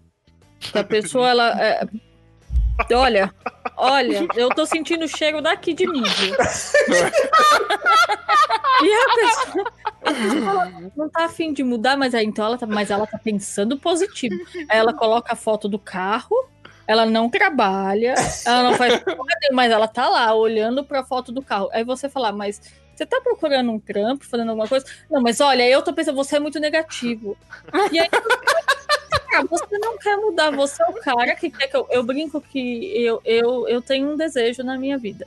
[0.60, 1.62] que a pessoa, ela.
[1.62, 1.88] É...
[2.94, 3.34] Olha,
[3.76, 6.38] olha, eu tô sentindo o cheiro daqui de mídia.
[8.82, 9.74] e a pessoa,
[10.06, 13.18] a pessoa não tá afim de mudar, mas aí então ela tá, mas ela tá
[13.18, 14.34] pensando positivo.
[14.70, 16.34] Aí ela coloca a foto do carro,
[16.88, 18.16] ela não trabalha,
[18.46, 19.04] ela não faz
[19.52, 21.70] mas ela tá lá olhando pra foto do carro.
[21.74, 22.62] Aí você fala, mas
[23.00, 24.86] você tá procurando um trampo, fazendo alguma coisa?
[25.10, 27.38] Não, mas olha, eu tô pensando, você é muito negativo.
[27.94, 28.10] E aí,
[29.50, 31.88] você não quer mudar, você é o cara que quer que eu.
[31.90, 35.26] Eu brinco que eu, eu, eu tenho um desejo na minha vida.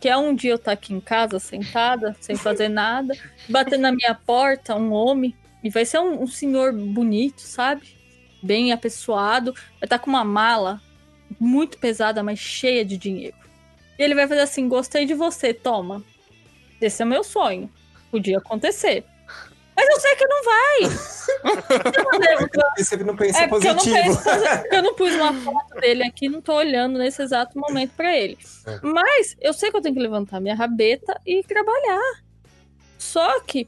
[0.00, 3.14] Que é um dia eu estar tá aqui em casa, sentada, sem fazer nada,
[3.48, 7.96] bater na minha porta um homem, e vai ser um, um senhor bonito, sabe?
[8.40, 10.80] Bem apessoado, vai estar tá com uma mala
[11.40, 13.36] muito pesada, mas cheia de dinheiro.
[13.98, 16.04] E ele vai fazer assim: gostei de você, toma.
[16.86, 17.70] Esse é o meu sonho.
[18.10, 19.04] Podia acontecer.
[19.74, 20.80] Mas eu sei que não vai.
[22.76, 23.74] Você não pensa é positivo.
[23.74, 24.28] Eu não, penso,
[24.70, 28.38] eu não pus uma foto dele aqui, não tô olhando nesse exato momento para ele.
[28.66, 28.80] É.
[28.82, 32.22] Mas eu sei que eu tenho que levantar minha rabeta e trabalhar.
[32.98, 33.66] Só que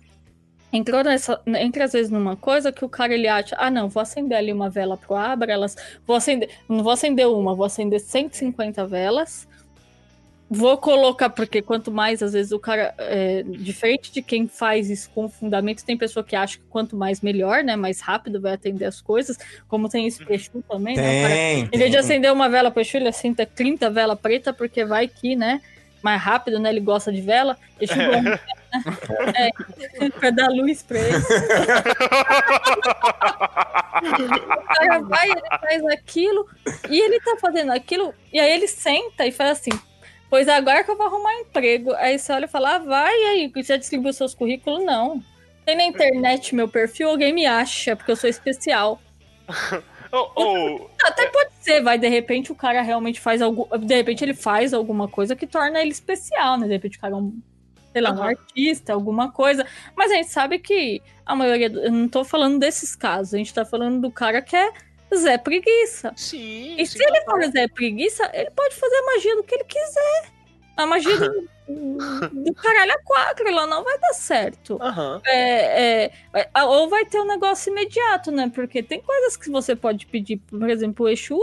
[0.73, 4.01] entrou nessa, entra às vezes numa coisa que o cara ele acha, ah não, vou
[4.01, 5.77] acender ali uma vela pro Abra, elas,
[6.07, 9.49] vou acender, não vou acender uma, vou acender 150 velas
[10.49, 12.95] Vou colocar, porque quanto mais, às vezes, o cara.
[12.99, 17.23] É, diferente de quem faz isso com fundamento, tem pessoa que acha que quanto mais
[17.23, 17.77] melhor, né?
[17.77, 19.39] Mais rápido vai atender as coisas.
[19.66, 21.23] Como tem esse Exu também, tem, né?
[21.23, 21.35] Cara,
[21.73, 25.35] em vez de acender uma vela Exu, ele acende 30 vela preta, porque vai que,
[25.35, 25.62] né?
[26.03, 26.69] Mais rápido, né?
[26.69, 27.57] Ele gosta de vela.
[27.81, 28.21] Exu é.
[28.21, 28.39] né?
[29.35, 31.16] É, pra dar luz pra ele.
[34.37, 36.47] o cara vai, ele faz aquilo,
[36.91, 39.71] e ele tá fazendo aquilo, e aí ele senta e faz assim
[40.35, 41.93] Pois agora que eu vou arrumar emprego.
[41.94, 44.85] Aí você olha e fala, ah, vai aí, já distribuiu seus currículos?
[44.85, 45.23] Não.
[45.65, 49.01] Tem na internet meu perfil, alguém me acha, porque eu sou especial.
[50.11, 50.90] oh, oh.
[51.05, 53.69] Até pode ser, vai, de repente o cara realmente faz algo.
[53.78, 56.66] De repente ele faz alguma coisa que torna ele especial, né?
[56.66, 57.40] De repente o cara é um,
[57.93, 58.19] sei lá, uhum.
[58.19, 59.65] um artista, alguma coisa.
[59.94, 61.69] Mas a gente sabe que a maioria.
[61.69, 64.73] Eu não tô falando desses casos, a gente tá falando do cara que é
[65.14, 66.12] Zé Preguiça.
[66.16, 66.76] Sim.
[66.78, 69.64] E sim, se ele for Zé Preguiça, ele pode fazer a magia do que ele
[69.64, 70.32] quiser.
[70.76, 71.48] A magia do,
[72.44, 74.74] do caralho a quatro, ela não vai dar certo.
[74.74, 75.20] Uhum.
[75.26, 78.51] É, é, ou vai ter um negócio imediato, né?
[78.55, 81.39] Porque tem coisas que você pode pedir, por exemplo, o Exu,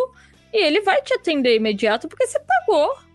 [0.54, 3.11] e ele vai te atender imediato porque você pagou.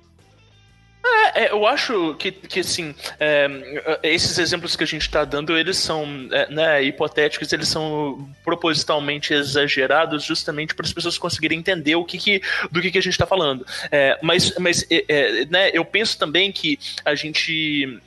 [1.07, 5.57] É, é, eu acho que, que assim, é, esses exemplos que a gente está dando,
[5.57, 11.97] eles são é, né, hipotéticos, eles são propositalmente exagerados justamente para as pessoas conseguirem entender
[11.97, 13.67] o que, que do que, que a gente está falando.
[13.91, 18.01] É, mas mas é, né, eu penso também que a gente.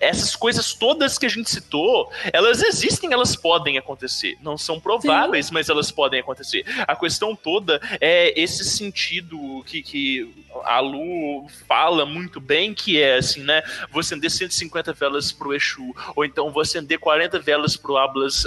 [0.00, 4.36] essas coisas todas que a gente citou, elas existem, elas podem acontecer.
[4.42, 5.54] Não são prováveis, Sim.
[5.54, 6.64] mas elas podem acontecer.
[6.86, 13.00] A questão toda é esse sentido que, que a Lu fala muito muito bem, que
[13.00, 13.62] é assim, né?
[13.90, 18.46] Vou acender 150 velas pro Exu, ou então vou acender 40 velas pro Ablas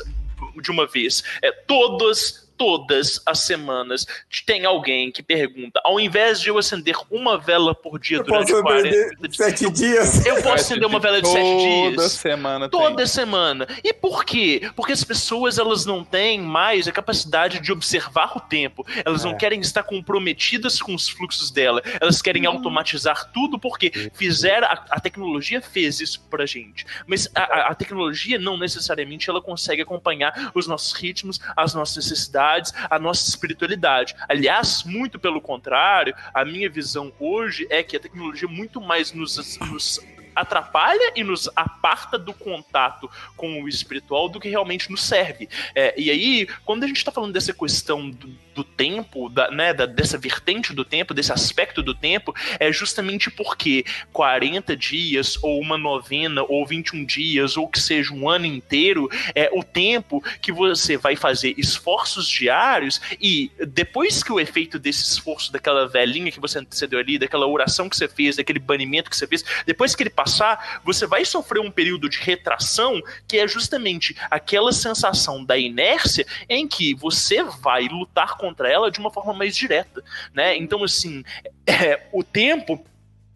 [0.62, 1.24] de uma vez.
[1.42, 4.06] É, todas todas as semanas
[4.46, 8.52] tem alguém que pergunta, ao invés de eu acender uma vela por dia eu durante
[8.52, 12.70] posso 40 dias, sete dias, eu posso acender uma vela de sete dias toda semana,
[12.70, 13.06] toda tem.
[13.08, 13.68] semana.
[13.84, 14.70] E por quê?
[14.76, 18.86] Porque as pessoas elas não têm mais a capacidade de observar o tempo.
[19.04, 19.36] Elas não É.
[19.36, 21.82] querem estar comprometidas com os fluxos dela.
[22.00, 26.86] Elas querem automatizar tudo porque fizeram a, a tecnologia fez isso pra gente.
[27.08, 31.96] Mas a, a- a tecnologia não necessariamente ela consegue acompanhar os nossos ritmos, as nossas
[31.96, 32.51] necessidades,
[32.90, 34.16] a nossa espiritualidade.
[34.28, 39.58] Aliás, muito pelo contrário, a minha visão hoje é que a tecnologia muito mais nos,
[39.60, 40.00] nos
[40.36, 45.50] atrapalha e nos aparta do contato com o espiritual do que realmente nos serve.
[45.76, 49.74] É, e aí, quando a gente está falando dessa questão do, do tempo, da, né,
[49.74, 55.60] da- dessa vertente do tempo, desse aspecto do tempo, é justamente porque 40 dias, ou
[55.60, 60.52] uma novena, ou 21 dias, ou que seja um ano inteiro, é o tempo que
[60.52, 66.40] você vai fazer esforços diários e depois que o efeito desse esforço, daquela velhinha que
[66.40, 70.04] você antecedeu ali, daquela oração que você fez, daquele banimento que você fez, depois que
[70.04, 75.58] ele passar, você vai sofrer um período de retração que é justamente aquela sensação da
[75.58, 80.04] inércia em que você vai lutar contra ela de uma forma mais direta,
[80.34, 80.56] né?
[80.58, 81.24] Então, assim,
[81.66, 82.86] é, o tempo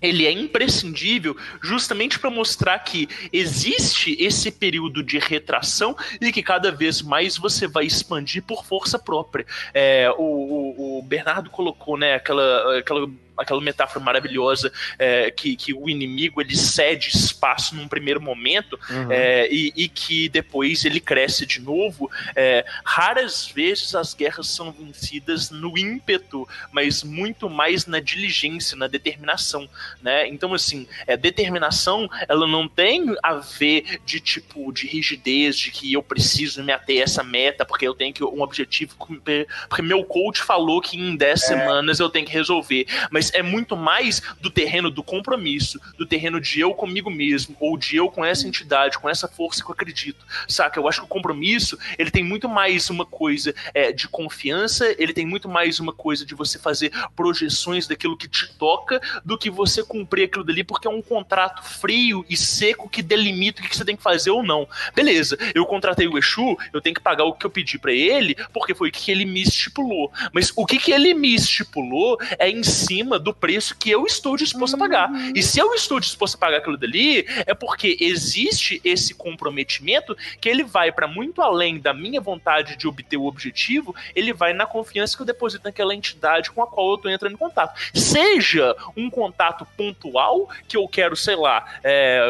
[0.02, 6.72] ele é imprescindível justamente para mostrar que existe esse período de retração e que cada
[6.72, 9.46] vez mais você vai expandir por força própria.
[9.74, 15.74] É, o, o- o Bernardo colocou né, aquela, aquela, aquela metáfora maravilhosa é, que, que
[15.74, 19.12] o inimigo ele cede espaço num primeiro momento Uhum.
[19.12, 22.10] é, e, e que depois ele cresce de novo.
[22.36, 28.88] É, raras vezes as guerras são vencidas no ímpeto, mas muito mais na diligência, na
[28.88, 29.68] determinação,
[30.02, 30.28] né?
[30.28, 35.92] Então assim, é, determinação ela não tem a ver de tipo de rigidez, de que
[35.92, 40.04] eu preciso me ater a essa meta porque eu tenho que um objetivo, porque meu
[40.04, 44.50] coach falou que em 10 semanas eu tenho que resolver, mas é muito mais do
[44.50, 49.00] terreno do compromisso, do terreno de eu comigo mesmo ou de eu com essa entidade,
[49.00, 50.80] com essa força que eu acredito, saca?
[50.80, 55.14] Eu acho que o compromisso ele tem muito mais uma coisa é, de confiança, ele
[55.14, 59.50] tem muito mais uma coisa de você fazer projeções daquilo que te toca do que
[59.50, 63.76] você cumprir aquilo dali, porque é um contrato frio e seco que delimita o que
[63.76, 64.68] você tem que fazer ou não.
[64.94, 68.36] Beleza, eu contratei o Exu, eu tenho que pagar o que eu pedi pra ele,
[68.54, 70.12] porque foi o que ele me estipulou.
[70.34, 74.36] Mas o que, que ele me estipulou é em cima do preço que eu estou
[74.36, 75.10] disposto a pagar.
[75.36, 80.50] E se eu estou disposto a pagar aquilo dali, é porque existe esse comprometimento que
[80.50, 84.66] ele vai para muito além da minha vontade de obter o objetivo, ele vai na
[84.66, 87.80] confiança que eu deposito naquela entidade com a qual eu estou entrando em contato.
[87.94, 92.30] Seja um contato pontual, que eu quero, sei lá, é,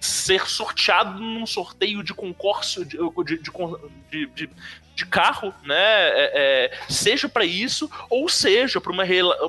[0.00, 4.50] ser sorteado num sorteio de concurso de, de, de,
[4.96, 5.76] de, carro, né?
[5.76, 9.04] É, é, seja para isso, ou seja para uma,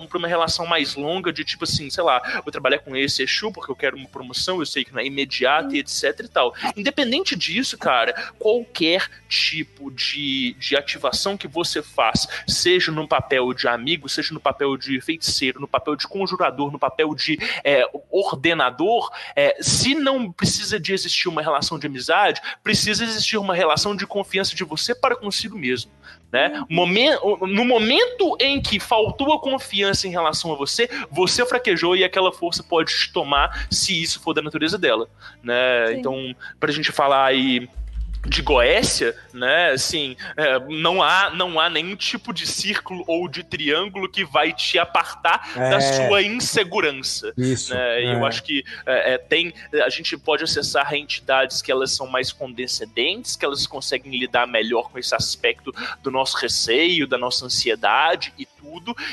[0.08, 3.52] pra uma relação mais longa, de tipo assim, sei lá, vou trabalhar com esse Exu
[3.52, 6.54] porque eu quero uma promoção, eu sei que não é imediata e etc e tal.
[6.76, 13.68] Independente disso, cara, qualquer tipo de, de ativação que você faz, seja no papel de
[13.68, 19.10] amigo, seja no papel de feiticeiro, no papel de conjurador, no papel de é, ordenador,
[19.36, 24.06] é, se não precisa de existir uma relação de amizade, precisa existir uma relação de
[24.06, 25.92] confiança de você para consigo mesmo.
[26.32, 26.62] Né?
[26.70, 32.04] Momento, no momento em que faltou a confiança em relação a você, você fraquejou e
[32.04, 35.08] aquela força pode te tomar se isso for da natureza dela.
[35.42, 35.94] Né?
[35.94, 37.70] Então, pra gente falar aí
[38.26, 39.72] de Goécia, né?
[39.72, 44.52] Assim, é, não há não há nenhum tipo de círculo ou de triângulo que vai
[44.54, 45.70] te apartar É.
[45.70, 47.34] da sua insegurança.
[47.38, 47.74] Isso.
[47.74, 48.04] né?
[48.04, 48.14] É.
[48.14, 49.54] Eu acho que é, é, tem
[49.84, 54.90] a gente pode acessar entidades que elas são mais condescendentes, que elas conseguem lidar melhor
[54.90, 58.48] com esse aspecto do nosso receio, da nossa ansiedade e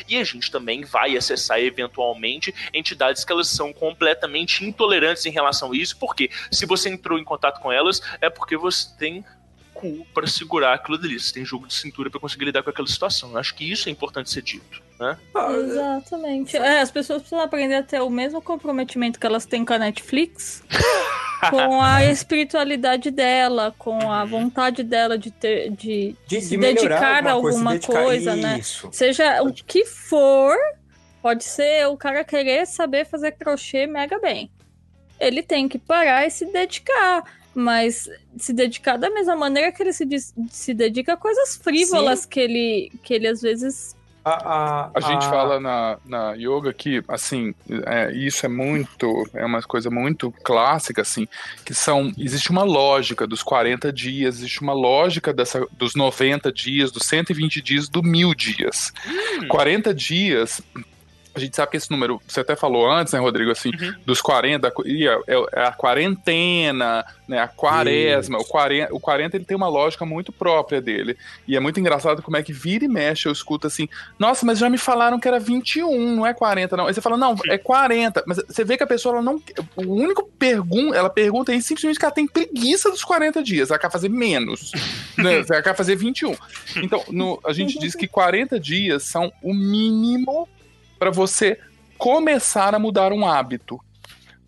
[0.09, 5.73] E a gente também vai acessar eventualmente entidades que elas são completamente intolerantes em relação
[5.73, 9.25] a isso, porque se você entrou em contato com elas é porque você tem
[9.73, 12.87] cu para segurar aquilo dali, você tem jogo de cintura para conseguir lidar com aquela
[12.87, 13.33] situação.
[13.33, 15.19] Eu acho que isso é importante ser dito, né?
[15.59, 16.57] Exatamente.
[16.57, 19.79] É, as pessoas precisam aprender a ter o mesmo comprometimento que elas têm com a
[19.79, 20.63] Netflix,
[21.51, 27.23] com a espiritualidade dela, com a vontade dela de ter de, De, se de melhorar
[27.23, 28.61] dedicar a alguma alguma coisa, coisa, se né?
[28.93, 30.57] Seja o que for,
[31.21, 34.51] pode ser o cara querer saber fazer crochê mega bem.
[35.19, 37.25] Ele tem que parar e se dedicar.
[37.57, 40.05] Mas se dedicar da mesma maneira que ele se,
[40.51, 43.95] se dedica a coisas frívolas que ele, que ele às vezes
[44.25, 47.55] A, a, a gente fala na, na yoga que, assim,
[47.87, 51.29] é, isso é muito, é uma coisa muito clássica, assim,
[51.65, 56.91] que são, existe uma lógica dos 40 dias, existe uma lógica dessa, dos 90 dias,
[56.91, 58.93] dos 120 dias, do mil dias.
[59.07, 59.49] Hum.
[59.49, 60.63] 40 dias
[61.35, 63.95] a gente sabe que esse número, você até falou antes, né, Rodrigo, assim, uhum.
[64.07, 69.57] dos 40, é, é a quarentena, né, a quaresma, o 40, o 40 ele tem
[69.57, 71.17] uma lógica muito própria dele.
[71.49, 73.89] E é muito engraçado como é que vira e mexe, eu escuto assim,
[74.19, 76.87] nossa, mas já me falaram que era 21, não é 40, não.
[76.87, 78.23] Aí você fala, não, é 40.
[78.27, 79.43] Mas você vê que a pessoa, ela não.
[79.77, 83.79] O único pergunta, ela pergunta aí simplesmente que ela tem preguiça dos 40 dias, ela
[83.79, 84.73] quer fazer menos.
[85.19, 86.37] né, ela quer fazer 21.
[86.77, 90.49] Então, no, a gente diz que 40 dias são o mínimo
[90.99, 91.59] para você
[91.99, 93.79] começar a mudar um hábito.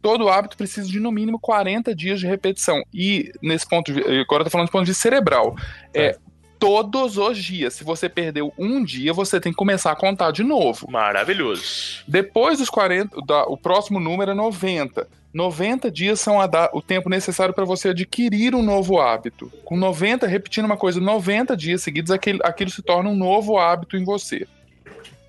[0.01, 2.83] Todo hábito precisa de no mínimo 40 dias de repetição.
[2.95, 5.57] E nesse ponto, de, agora eu tô falando de ponto de cerebral.
[5.93, 6.17] É, é
[6.59, 7.75] todos os dias.
[7.75, 10.91] Se você perdeu um dia, você tem que começar a contar de novo.
[10.91, 12.03] Maravilhoso.
[12.07, 15.09] Depois dos 40, da, o próximo número é 90.
[15.33, 19.53] 90 dias são a, o tempo necessário para você adquirir um novo hábito.
[19.65, 23.97] Com 90, repetindo uma coisa 90 dias seguidos, aquilo, aquilo se torna um novo hábito
[23.97, 24.47] em você.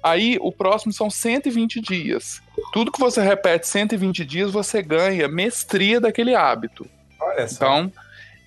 [0.01, 2.41] Aí o próximo são 120 dias.
[2.71, 6.87] Tudo que você repete 120 dias, você ganha mestria daquele hábito.
[7.19, 7.55] Olha só.
[7.55, 7.91] Então,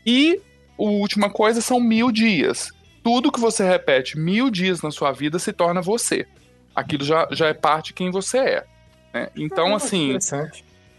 [0.07, 0.41] e
[0.79, 2.71] a última coisa são mil dias.
[3.03, 6.27] Tudo que você repete mil dias na sua vida se torna você.
[6.75, 8.65] Aquilo já, já é parte de quem você é.
[9.13, 9.29] Né?
[9.37, 10.17] Então, ah, assim.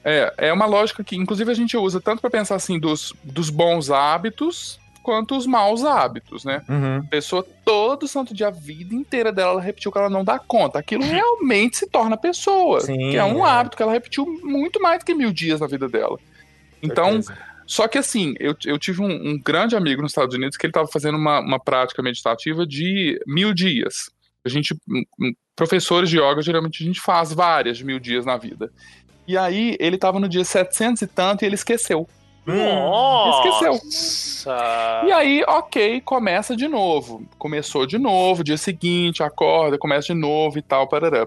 [0.04, 3.52] É, é uma lógica que, inclusive, a gente usa tanto para pensar assim dos, dos
[3.52, 6.62] bons hábitos quanto os maus hábitos, né?
[6.68, 6.98] Uhum.
[6.98, 10.40] A pessoa, todo santo dia, a vida inteira dela, ela repetiu que ela não dá
[10.40, 10.80] conta.
[10.80, 12.82] Aquilo realmente se torna pessoa.
[12.82, 13.50] Sim, que é um é.
[13.50, 16.20] hábito que ela repetiu muito mais do que mil dias na vida dela.
[16.82, 17.38] Então, Certeza.
[17.66, 20.72] só que assim, eu, eu tive um, um, grande amigo nos Estados Unidos que ele
[20.72, 24.10] estava fazendo uma, uma prática meditativa de mil dias.
[24.44, 24.76] A gente,
[25.56, 28.72] professores de yoga, geralmente a gente faz várias de mil dias na vida.
[29.28, 32.08] E aí, ele estava no dia 700 e tanto e ele esqueceu.
[32.46, 33.48] Nossa.
[33.48, 33.80] Esqueceu.
[35.08, 37.24] E aí, ok, começa de novo.
[37.38, 41.26] Começou de novo, dia seguinte, acorda, começa de novo e tal, parará.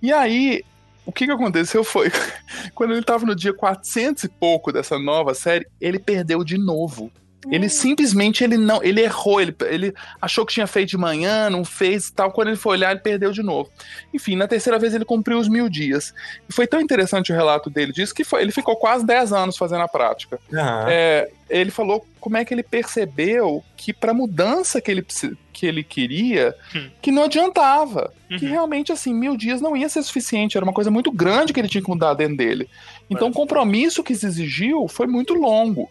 [0.00, 0.62] E aí,
[1.04, 2.10] o que que aconteceu foi,
[2.74, 7.10] quando ele tava no dia 400 e pouco dessa nova série, ele perdeu de novo.
[7.50, 7.70] Ele hum.
[7.70, 12.10] simplesmente ele não, ele errou, ele, ele achou que tinha feito de manhã, não fez
[12.10, 12.32] tal.
[12.32, 13.70] Quando ele foi olhar, ele perdeu de novo.
[14.12, 16.12] Enfim, na terceira vez ele cumpriu os mil dias.
[16.48, 19.56] E foi tão interessante o relato dele disso que foi, ele ficou quase 10 anos
[19.56, 20.38] fazendo a prática.
[20.50, 20.88] Uhum.
[20.88, 25.06] É, ele falou como é que ele percebeu que para mudança que ele,
[25.52, 26.90] que ele queria, hum.
[27.00, 28.12] que não adiantava.
[28.30, 28.36] Uhum.
[28.36, 30.56] Que realmente, assim, mil dias não ia ser suficiente.
[30.56, 32.68] Era uma coisa muito grande que ele tinha que mudar dentro dele.
[33.08, 35.88] Então, o compromisso que se exigiu foi muito longo.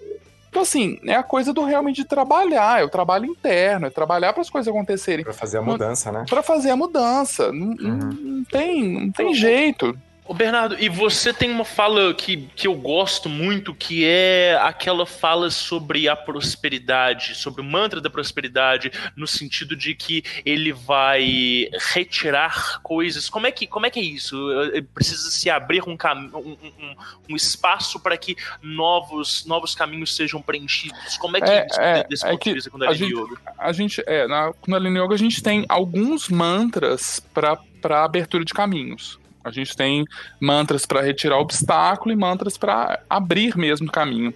[0.49, 4.34] Então, assim, é a coisa do realmente de trabalhar, é o trabalho interno, é trabalhar
[4.34, 5.24] para as coisas acontecerem.
[5.24, 6.26] Para fazer a mudança, né?
[6.28, 7.52] Para fazer a mudança.
[7.52, 8.18] Não, uhum.
[8.22, 9.98] não, tem, não tem jeito.
[10.28, 15.06] Ô Bernardo, e você tem uma fala que, que eu gosto muito, que é aquela
[15.06, 21.70] fala sobre a prosperidade, sobre o mantra da prosperidade, no sentido de que ele vai
[21.94, 23.30] retirar coisas.
[23.30, 24.38] Como é que, como é, que é isso?
[24.94, 26.95] Precisa se abrir um, um, um,
[27.30, 31.16] um espaço para que novos, novos caminhos sejam preenchidos.
[31.18, 33.18] Como é que é, é isso é, desse é ponto de vista Kundalini a gente,
[33.18, 33.41] Yoga?
[33.58, 39.18] A gente, é, na Kundalini Yoga a gente tem alguns mantras para abertura de caminhos.
[39.43, 40.05] A gente tem
[40.39, 44.34] mantras para retirar obstáculo e mantras para abrir mesmo caminho.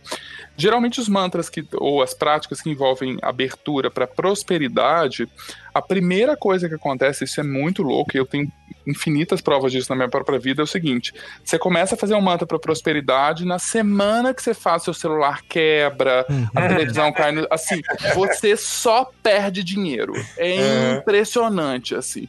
[0.56, 5.28] Geralmente os mantras que ou as práticas que envolvem abertura para prosperidade,
[5.74, 8.52] a primeira coisa que acontece, isso é muito louco, e eu tenho
[8.86, 11.14] infinitas provas disso na minha própria vida, é o seguinte:
[11.44, 15.42] você começa a fazer um mantra para prosperidade, na semana que você faz, seu celular
[15.48, 16.68] quebra, a uhum.
[16.68, 17.82] televisão cai no, assim,
[18.14, 20.14] você só perde dinheiro.
[20.38, 20.98] É uhum.
[20.98, 22.28] impressionante assim.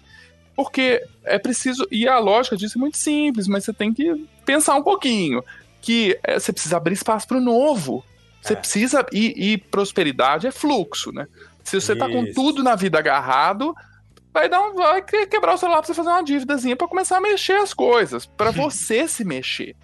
[0.55, 1.87] Porque é preciso.
[1.91, 5.43] E a lógica disso é muito simples, mas você tem que pensar um pouquinho.
[5.81, 8.05] Que é, você precisa abrir espaço para o novo.
[8.41, 8.57] Você é.
[8.57, 9.07] precisa.
[9.13, 11.27] E, e, prosperidade é fluxo, né?
[11.65, 11.99] Se você Isso.
[11.99, 13.75] tá com tudo na vida agarrado,
[14.33, 17.21] vai dar um, vai quebrar o celular pra você fazer uma dívidazinha para começar a
[17.21, 18.27] mexer as coisas.
[18.27, 19.77] para você se mexer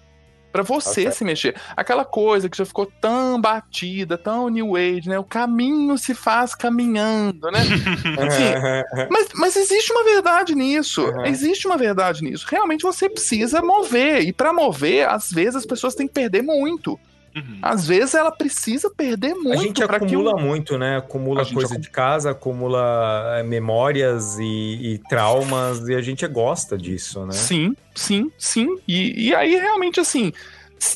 [0.51, 1.11] para você okay.
[1.11, 1.55] se mexer.
[1.75, 5.19] Aquela coisa que já ficou tão batida, tão new age, né?
[5.19, 7.61] O caminho se faz caminhando, né?
[7.63, 11.05] Enfim, mas, mas existe uma verdade nisso.
[11.05, 11.25] Uhum.
[11.25, 12.45] Existe uma verdade nisso.
[12.49, 14.21] Realmente você precisa mover.
[14.21, 16.99] E para mover, às vezes as pessoas têm que perder muito.
[17.35, 17.59] Uhum.
[17.61, 19.53] Às vezes ela precisa perder muito.
[19.59, 20.41] A gente acumula que...
[20.43, 20.97] muito, né?
[20.97, 21.79] Acumula coisa acumula...
[21.79, 27.31] de casa, acumula é, memórias e, e, traumas, e a gente gosta disso, né?
[27.33, 28.77] Sim, sim, sim.
[28.87, 30.33] E, e aí, realmente, assim,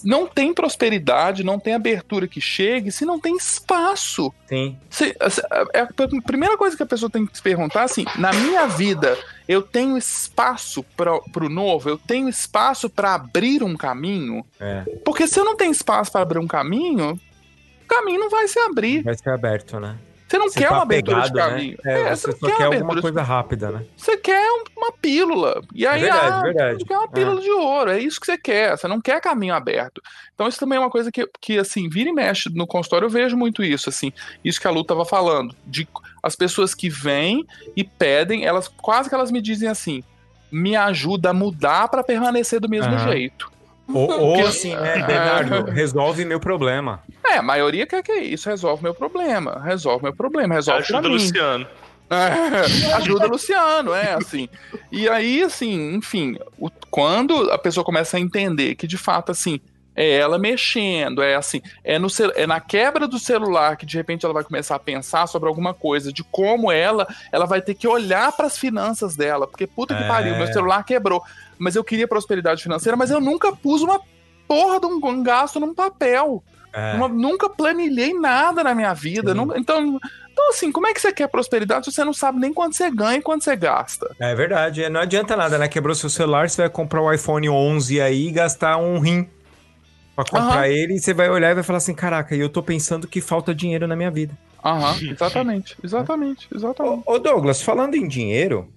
[0.03, 4.34] não tem prosperidade, não tem abertura que chegue se não tem espaço.
[4.47, 4.77] Sim.
[4.89, 5.15] Se,
[5.73, 9.18] é a primeira coisa que a pessoa tem que se perguntar assim: na minha vida,
[9.47, 14.45] eu tenho espaço para o novo, eu tenho espaço para abrir um caminho.
[14.60, 14.84] É.
[15.03, 17.19] Porque se eu não tenho espaço para abrir um caminho,
[17.84, 19.03] o caminho não vai se abrir.
[19.03, 19.97] Vai ser aberto, né?
[20.34, 21.77] Você não Você quer tá uma abertura apegado, de caminho.
[21.85, 21.93] Né?
[21.93, 23.85] É, É, você não só quer alguma de- coisa rápida, né?
[23.95, 25.61] Você quer um- uma pílula.
[25.76, 26.80] E aí, verdade, ah, verdade.
[26.80, 27.91] você quer uma pílula de ouro.
[27.91, 28.76] É isso que você quer.
[28.76, 30.01] Você não quer caminho aberto.
[30.34, 33.05] Então, isso também é uma coisa que, que assim, vira e mexe no consultório.
[33.05, 34.11] Eu vejo muito isso, assim.
[34.43, 35.55] Isso que a Lu tava falando.
[35.68, 35.88] De
[36.23, 37.45] as pessoas que vêm
[37.77, 40.03] e pedem, elas quase que elas me dizem assim:
[40.51, 43.11] me ajuda a mudar para permanecer do mesmo Aham.
[43.11, 43.52] jeito.
[43.88, 47.01] Ou, ou assim, né, Bernardo, resolve meu problema.
[47.26, 49.61] É, a maioria quer que isso resolve meu problema.
[49.64, 51.14] Resolve meu problema, resolve Ajuda mim.
[51.15, 51.68] Luciano.
[52.10, 54.47] É, ajuda o Luciano, é assim.
[54.91, 59.60] E aí, assim, enfim, o- quando a pessoa começa a entender que de fato, assim,
[59.95, 64.26] é ela mexendo, é assim, é, no, é na quebra do celular que de repente
[64.26, 67.88] ela vai começar a pensar sobre alguma coisa, de como ela, ela vai ter que
[67.88, 70.07] olhar para as finanças dela, porque puta que É.
[70.07, 71.22] pariu, meu celular quebrou,
[71.64, 73.99] mas eu queria prosperidade financeira, mas eu nunca pus uma
[74.48, 76.44] porra de um, um gasto num papel.
[76.73, 76.95] É.
[76.95, 79.34] Uma- nunca planilhei nada na minha vida.
[79.34, 79.99] Nunca- então,
[80.31, 82.90] então, assim, como é que você quer prosperidade se você não sabe nem quanto você
[82.90, 84.15] ganha e quanto você gasta?
[84.19, 85.68] É verdade, não adianta nada, né?
[85.68, 89.30] Quebrou seu celular, você vai comprar o iPhone 11 aí e gastar um rim
[90.15, 90.68] pra comprar Aham.
[90.68, 93.22] ele e você vai olhar e vai falar assim, caraca, e eu tô pensando que
[93.22, 94.38] falta dinheiro na minha vida.
[94.65, 97.03] Aham, exatamente, exatamente, exatamente.
[97.06, 98.68] Ô, ô, Douglas, falando em dinheiro...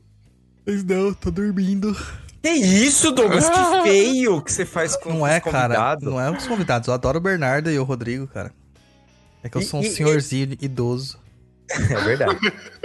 [0.67, 1.97] Mas não, tô dormindo.
[2.43, 3.49] Que isso, Douglas?
[3.49, 5.63] Que feio que você faz com Não os é, cara.
[5.75, 6.05] convidados.
[6.05, 6.89] Não é os convidados.
[6.89, 8.53] Eu adoro o Bernardo e o Rodrigo, cara.
[9.43, 11.19] É que eu E- sou um e- senhorzinho idoso.
[11.71, 12.39] É verdade.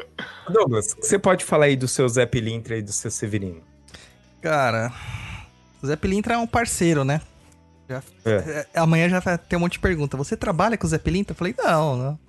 [0.49, 3.61] Douglas, o que você pode falar aí do seu Zé Pilintra e do seu Severino?
[4.41, 4.91] Cara,
[5.81, 7.21] o Zé Pilintra é um parceiro, né?
[7.87, 8.31] Já- É.
[8.73, 10.17] é, Amanhã já vai ter um monte de pergunta.
[10.17, 11.33] Você trabalha com o Zé Pilintra?
[11.33, 12.19] Eu falei, não, não.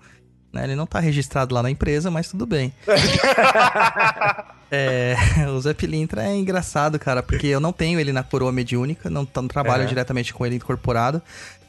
[0.52, 2.72] Né, Ele não tá registrado lá na empresa, mas tudo bem.
[4.74, 5.14] É,
[5.54, 9.28] o Zé Pilintra é engraçado, cara, porque eu não tenho ele na coroa mediúnica, não,
[9.34, 9.86] não trabalho É.
[9.86, 11.20] diretamente com ele incorporado,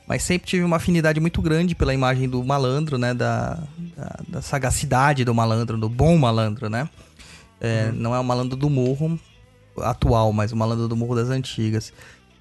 [0.08, 3.14] mas sempre tive uma afinidade muito grande pela imagem do malandro, né?
[3.14, 3.60] Da,
[3.98, 6.88] da, da sagacidade do malandro, do bom malandro, né?
[7.60, 9.20] É, Não é o malandro do morro
[9.80, 11.92] atual, mas o malandro do morro das antigas.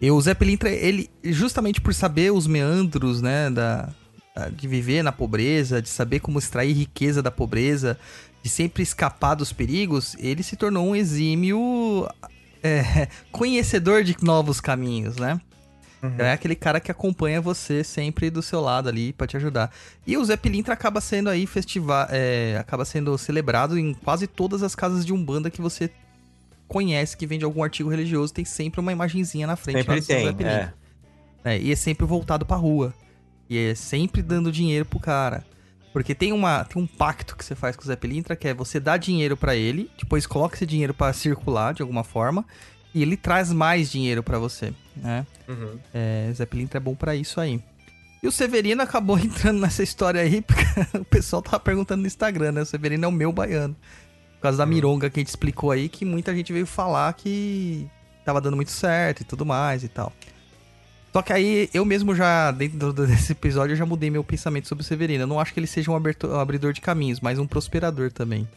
[0.01, 3.89] E o Zé Pilintra, ele, justamente por saber os meandros, né, da-
[4.55, 7.99] de viver na pobreza, de saber como extrair riqueza da pobreza,
[8.43, 12.09] de sempre escapar dos perigos, ele se tornou um exímio
[12.63, 15.41] é, conhecedor de novos caminhos, né?
[16.19, 19.71] É aquele cara que acompanha você sempre do seu lado ali pra te ajudar.
[20.05, 24.65] E o Zé Pilintra acaba sendo aí festival, é, acaba sendo celebrado em quase todas
[24.65, 25.93] as casas de umbanda que você
[26.67, 30.73] conhece que vende algum artigo religioso, tem sempre uma imagenzinha na frente Sempre tem, é.
[31.45, 32.93] É, e é sempre voltado pra rua.
[33.53, 35.45] E é sempre dando dinheiro pro cara.
[35.93, 38.55] Porque tem, uma, tem um pacto que você faz com o Zé Pilintra, que é
[38.55, 42.47] você dá dinheiro pra ele, depois coloca esse dinheiro pra circular de alguma forma,
[42.95, 45.27] e ele traz mais dinheiro pra você, né?
[45.47, 45.79] Uhum.
[45.93, 47.63] É, Zé Pilintra é bom pra isso aí.
[48.23, 50.65] E o Severino acabou entrando nessa história aí, porque
[50.99, 52.63] o pessoal tava perguntando no Instagram, né?
[52.63, 53.77] O Severino é o meu baiano.
[54.37, 57.87] Por causa da mironga que a gente explicou aí, que muita gente veio falar que
[58.25, 60.11] tava dando muito certo e tudo mais e tal.
[61.13, 64.83] Só que aí, eu mesmo já, dentro desse episódio, eu já mudei meu pensamento sobre
[64.83, 65.25] o Severino.
[65.25, 68.11] Eu não acho que ele seja um aberto- um abridor de caminhos, mas um prosperador
[68.11, 68.49] também.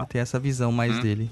[0.00, 1.00] Eu tenho essa visão mais Hum.
[1.00, 1.30] dele.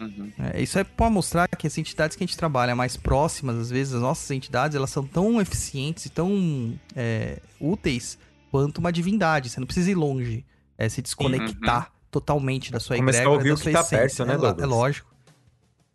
[0.00, 0.32] Uhum.
[0.52, 3.70] É, isso é pra mostrar que as entidades que a gente trabalha mais próximas, às
[3.70, 8.18] vezes, as nossas entidades, elas são tão eficientes e tão é, úteis
[8.50, 9.50] quanto uma divindade.
[9.50, 10.44] Você não precisa ir longe.
[10.78, 13.80] É se desconectar totalmente da sua Começar a egrégora, ouvir da o que sua tá
[13.80, 14.24] essência.
[14.26, 15.14] perto, né, é, é lógico.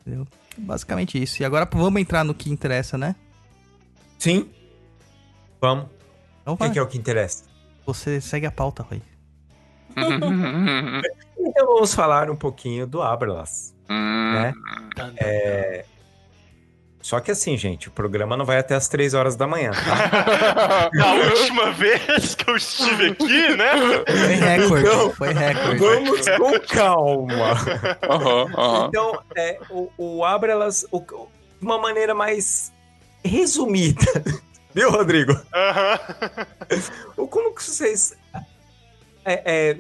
[0.02, 0.28] Entendeu?
[0.58, 1.42] Basicamente isso.
[1.42, 3.16] E agora vamos entrar no que interessa, né?
[4.20, 4.52] Sim.
[5.60, 5.86] Vamos.
[6.44, 6.68] Então O vai.
[6.68, 7.46] que, que é o que interessa?
[7.88, 9.02] Você segue a pauta, Rui.
[11.42, 13.74] Então vamos falar um pouquinho do Abralas.
[13.90, 14.54] né?
[15.18, 15.86] É...
[17.02, 20.90] Só que assim, gente, o programa não vai até as 3 horas da manhã, tá?
[21.02, 23.72] A última vez que eu estive aqui, né?
[24.06, 24.86] Foi recorde.
[24.86, 25.80] Então, foi recorde.
[25.80, 27.52] Vamos com calma.
[28.04, 28.86] Aham, aham.
[28.90, 32.74] Então, é, o, o Abralas, o- de uma maneira mais
[33.24, 34.06] resumida,
[34.74, 35.34] viu, Rodrigo?
[37.18, 38.18] O- Como que vocês
[39.26, 39.78] é, é,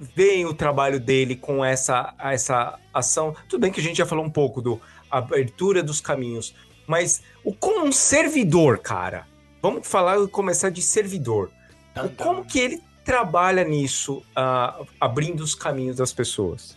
[0.00, 3.34] veem o trabalho dele com essa, essa ação?
[3.48, 6.54] Tudo bem que a gente já falou um pouco do abertura dos caminhos,
[6.86, 9.26] mas o como um servidor, cara.
[9.62, 11.50] Vamos falar e começar de servidor.
[11.96, 16.76] O como que ele trabalha nisso, ah, abrindo os caminhos das pessoas?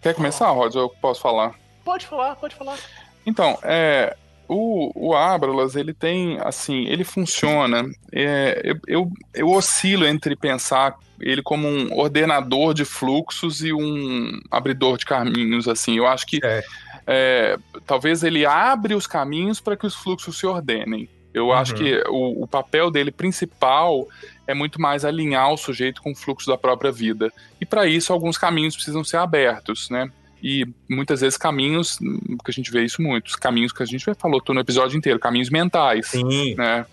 [0.00, 0.74] Quer começar, Rod?
[0.74, 1.54] Eu posso falar?
[1.84, 2.78] Pode falar, pode falar.
[3.26, 4.16] Então, é,
[4.48, 7.88] o, o Abralas, ele tem, assim, ele funciona.
[8.12, 14.40] É, eu, eu, eu oscilo entre pensar ele como um ordenador de fluxos e um
[14.50, 15.96] abridor de caminhos, assim.
[15.96, 16.64] Eu acho que é.
[17.06, 21.08] É, talvez ele abre os caminhos para que os fluxos se ordenem.
[21.32, 21.52] Eu uhum.
[21.52, 24.08] acho que o, o, papel dele principal
[24.46, 27.32] é muito mais alinhar o sujeito com o fluxo da própria vida.
[27.60, 30.10] E para isso, alguns caminhos precisam ser abertos, né?
[30.42, 34.42] E muitas vezes caminhos, que a gente vê isso muito, caminhos que a gente falou
[34.48, 36.08] no episódio inteiro, caminhos mentais.
[36.08, 36.54] Sim.
[36.54, 36.86] Né?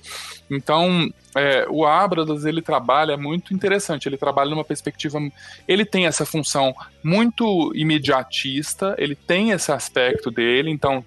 [0.49, 5.19] Então, é, o Abradas, ele trabalha muito interessante, ele trabalha numa perspectiva,
[5.67, 11.05] ele tem essa função muito imediatista, ele tem esse aspecto dele, então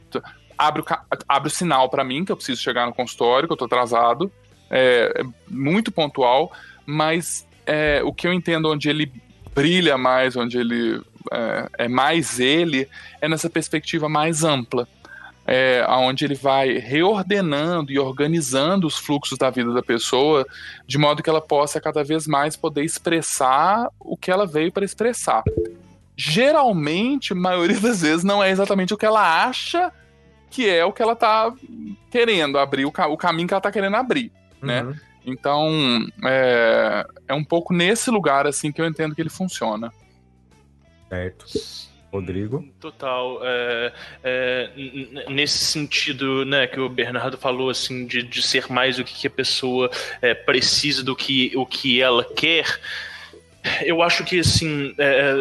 [0.57, 0.85] abre o,
[1.29, 4.31] abre o sinal para mim que eu preciso chegar no consultório, que eu tô atrasado,
[4.71, 6.53] é, é muito pontual,
[6.87, 9.11] mas é, o que eu entendo onde ele
[9.55, 11.01] brilha mais, onde ele
[11.33, 12.89] é, é mais ele,
[13.21, 14.87] é nessa perspectiva mais ampla
[15.47, 20.47] é, onde ele vai reordenando e organizando os fluxos da vida da pessoa
[20.87, 24.85] de modo que ela possa cada vez mais poder expressar o que ela veio para
[24.85, 25.43] expressar.
[26.17, 29.93] Geralmente, a maioria das vezes, não é exatamente o que ela acha
[30.49, 31.53] que é o que ela está
[32.11, 34.69] querendo abrir, o, ca o, caminho que ela está querendo abrir, uhum.
[34.69, 35.01] né?
[35.25, 35.69] Então,
[36.25, 39.93] é, é um pouco nesse lugar, assim, que eu entendo que ele funciona.
[41.11, 41.45] Certo.
[42.13, 42.67] Rodrigo?
[42.81, 43.41] Total.
[43.43, 43.93] É,
[44.25, 44.71] é,
[45.29, 49.31] nesse sentido, né, que o Bernardo falou, assim, de, de ser mais o que a
[49.31, 49.91] pessoa
[50.23, 52.67] é, precisa do que o que ela quer.
[53.83, 55.35] Eu acho que assim, é,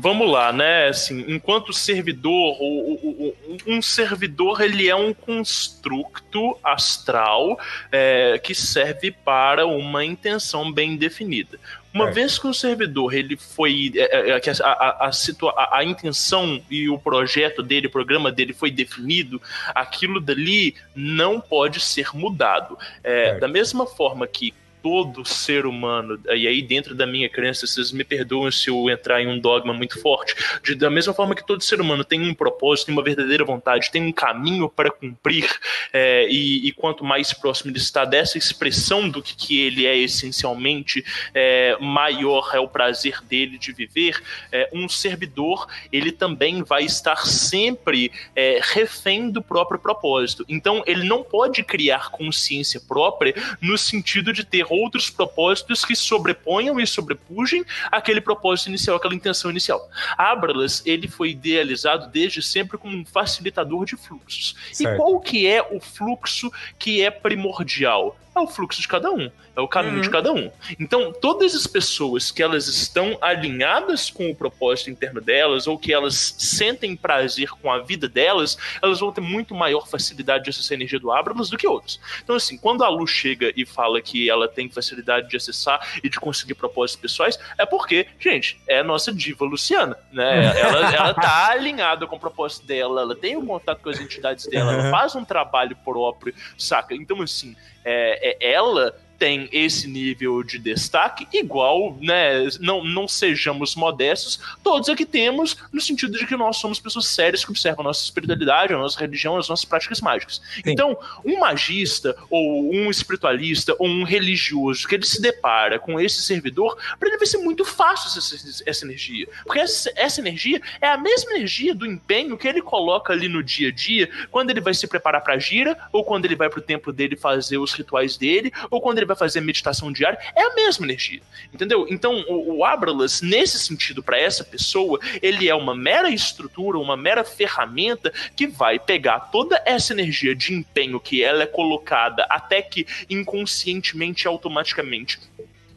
[0.00, 0.86] vamos lá, né?
[0.86, 3.34] Assim, enquanto servidor, o, o,
[3.66, 7.58] um servidor ele é um construto astral
[7.90, 11.58] é, que serve para uma intenção bem definida.
[11.98, 12.12] Uma é.
[12.12, 16.88] vez que o servidor ele foi é, é, é a, a, a, a, intenção e
[16.88, 19.42] o projeto dele, o programa dele foi definido,
[19.74, 22.78] aquilo dali não pode ser mudado.
[23.02, 24.54] É, da mesma forma que
[24.88, 29.20] todo ser humano, e aí dentro da minha crença, vocês me perdoem se eu entrar
[29.20, 30.34] em um dogma muito forte,
[30.64, 33.90] de, da mesma forma que todo ser humano tem um propósito, tem uma verdadeira vontade,
[33.90, 35.46] tem um caminho para cumprir,
[35.92, 39.94] é, e, e, quanto mais próximo ele está dessa expressão do que, que ele é
[39.94, 41.04] essencialmente,
[41.34, 47.26] é, maior é o prazer dele de viver, é, um servidor, ele também vai estar
[47.26, 50.46] sempre é, refém do próprio propósito.
[50.48, 56.78] Então, ele não pode criar consciência própria no sentido de ter outros propósitos que sobreponham
[56.80, 59.88] e sobrepujem aquele propósito inicial, aquela intenção inicial.
[60.16, 64.54] Abralas, ele foi idealizado desde sempre como um facilitador de fluxos.
[64.72, 64.94] Certo.
[64.94, 68.16] E qual que é o fluxo que é primordial?
[68.38, 70.00] É o fluxo de cada um, é o caminho uhum.
[70.02, 70.50] de cada um.
[70.78, 75.92] Então, todas as pessoas que elas estão alinhadas com o propósito interno delas, ou que
[75.92, 80.72] elas sentem prazer com a vida delas, elas vão ter muito maior facilidade de acessar
[80.72, 82.00] a energia do Abrams do que outros.
[82.22, 86.08] Então, assim, quando a Lu chega e fala que ela tem facilidade de acessar e
[86.08, 90.38] de conseguir propósitos pessoais, é porque, gente, é a nossa diva Luciana, né?
[90.58, 94.46] Ela, ela tá alinhada com o propósito dela, ela tem um contato com as entidades
[94.46, 96.94] dela, ela faz um trabalho próprio, saca?
[96.94, 103.74] Então, assim, é, é, ela tem esse nível de destaque, igual, né, não, não sejamos
[103.74, 107.88] modestos, todos aqui temos, no sentido de que nós somos pessoas sérias que observam a
[107.88, 110.40] nossa espiritualidade, a nossa religião, as nossas práticas mágicas.
[110.54, 110.62] Sim.
[110.66, 116.22] Então, um magista, ou um espiritualista, ou um religioso, que ele se depara com esse
[116.22, 119.26] servidor, para ele vai ser muito fácil essa, essa energia.
[119.44, 123.42] Porque essa, essa energia é a mesma energia do empenho que ele coloca ali no
[123.42, 126.48] dia a dia, quando ele vai se preparar para a gira, ou quando ele vai
[126.48, 130.18] para o templo dele fazer os rituais dele, ou quando ele vai fazer meditação diária,
[130.36, 131.20] é a mesma energia.
[131.52, 131.86] Entendeu?
[131.90, 136.96] Então, o, o Abralas, nesse sentido, para essa pessoa, ele é uma mera estrutura, uma
[136.96, 142.62] mera ferramenta que vai pegar toda essa energia de empenho que ela é colocada até
[142.62, 145.18] que inconscientemente, automaticamente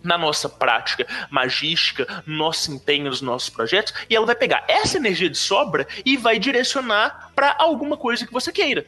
[0.03, 4.98] na nossa prática magística, no nosso empenho nos nossos projetos, e ela vai pegar essa
[4.98, 8.86] energia de sobra e vai direcionar para alguma coisa que você queira.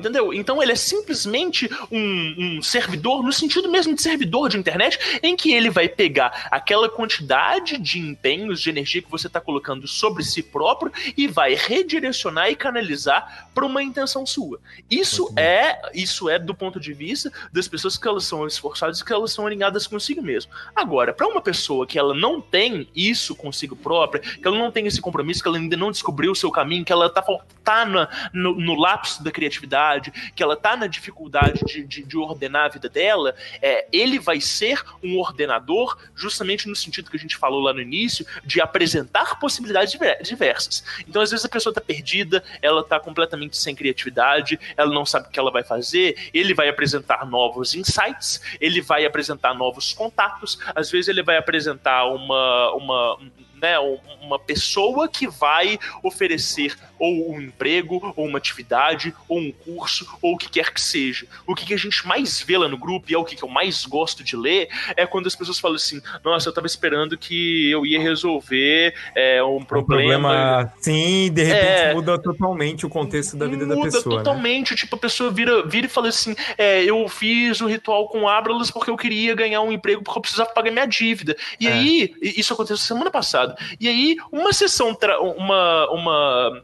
[0.00, 0.32] Entendeu?
[0.32, 5.36] Então ele é simplesmente um, um, servidor, no sentido mesmo de servidor de internet, em
[5.36, 10.24] que ele vai pegar aquela quantidade de empenhos, de energia que você está colocando sobre
[10.24, 14.58] si próprio e vai redirecionar e canalizar para uma intenção sua.
[14.90, 19.04] Isso é, isso é do ponto de vista das pessoas que elas são esforçadas e
[19.04, 20.50] que elas são alinhadas consigo mesmo.
[20.74, 24.86] Agora, para uma pessoa que ela não tem isso consigo própria, que ela não tem
[24.86, 27.84] esse compromisso, que ela ainda não descobriu o seu caminho, que ela está tá, tá
[27.84, 32.16] no, no, no lapso da criatividade criatividade, que ela tá na dificuldade de, de, de
[32.16, 37.20] ordenar a vida dela, é, ele vai ser um ordenador justamente no sentido que a
[37.20, 40.84] gente falou lá no início, de apresentar possibilidades diversas.
[41.08, 45.28] Então, às vezes, a pessoa tá perdida, ela tá completamente sem criatividade, ela não sabe
[45.28, 50.58] o que ela vai fazer, ele vai apresentar novos insights, ele vai apresentar novos contatos,
[50.74, 53.18] às vezes ele vai apresentar uma, uma
[53.60, 53.78] né,
[54.20, 60.34] uma pessoa que vai oferecer ou um emprego, ou uma atividade, ou um curso, ou
[60.34, 61.26] o que quer que seja.
[61.46, 63.86] O que, a gente mais vê lá no grupo, e é o que, eu mais
[63.86, 67.86] gosto de ler, é quando as pessoas falam assim: Nossa, eu tava esperando que eu
[67.86, 69.88] ia resolver é, um problema.
[69.90, 74.02] Um problema sim, de repente é, muda totalmente o contexto da vida da pessoa.
[74.04, 74.16] Muda né?
[74.16, 74.70] totalmente.
[74.72, 74.76] Né?
[74.76, 78.70] Tipo, a pessoa vira, vira e fala assim: é, Eu fiz o ritual com Abralas
[78.70, 81.34] porque eu queria ganhar um emprego porque eu precisava pagar minha dívida.
[81.58, 81.72] E é.
[81.72, 83.49] aí, isso aconteceu semana passada.
[83.78, 84.96] E aí, uma sessão,
[85.36, 86.62] uma, uma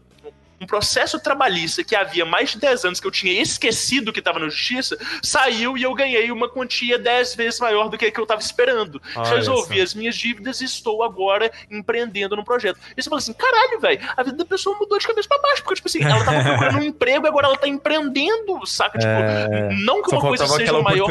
[0.61, 4.39] um processo trabalhista que havia mais de 10 anos que eu tinha esquecido que estava
[4.39, 8.19] na justiça, saiu e eu ganhei uma quantia 10 vezes maior do que a que
[8.19, 9.01] eu estava esperando.
[9.15, 12.79] Olha Resolvi as minhas dívidas e estou agora empreendendo no projeto.
[12.97, 15.63] E você fala assim: caralho, velho, a vida da pessoa mudou de cabeça para baixo,
[15.63, 18.99] porque, tipo assim, ela estava procurando um emprego e agora ela está empreendendo, saca?
[18.99, 19.75] Tipo, é...
[19.85, 21.07] não que uma coisa seja maior.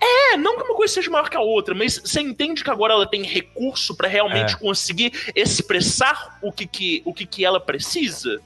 [0.00, 2.92] É, não que uma coisa seja maior que a outra, mas você entende que agora
[2.92, 4.58] ela tem recurso para realmente é.
[4.58, 8.40] conseguir expressar o que, que, o que, que ela precisa?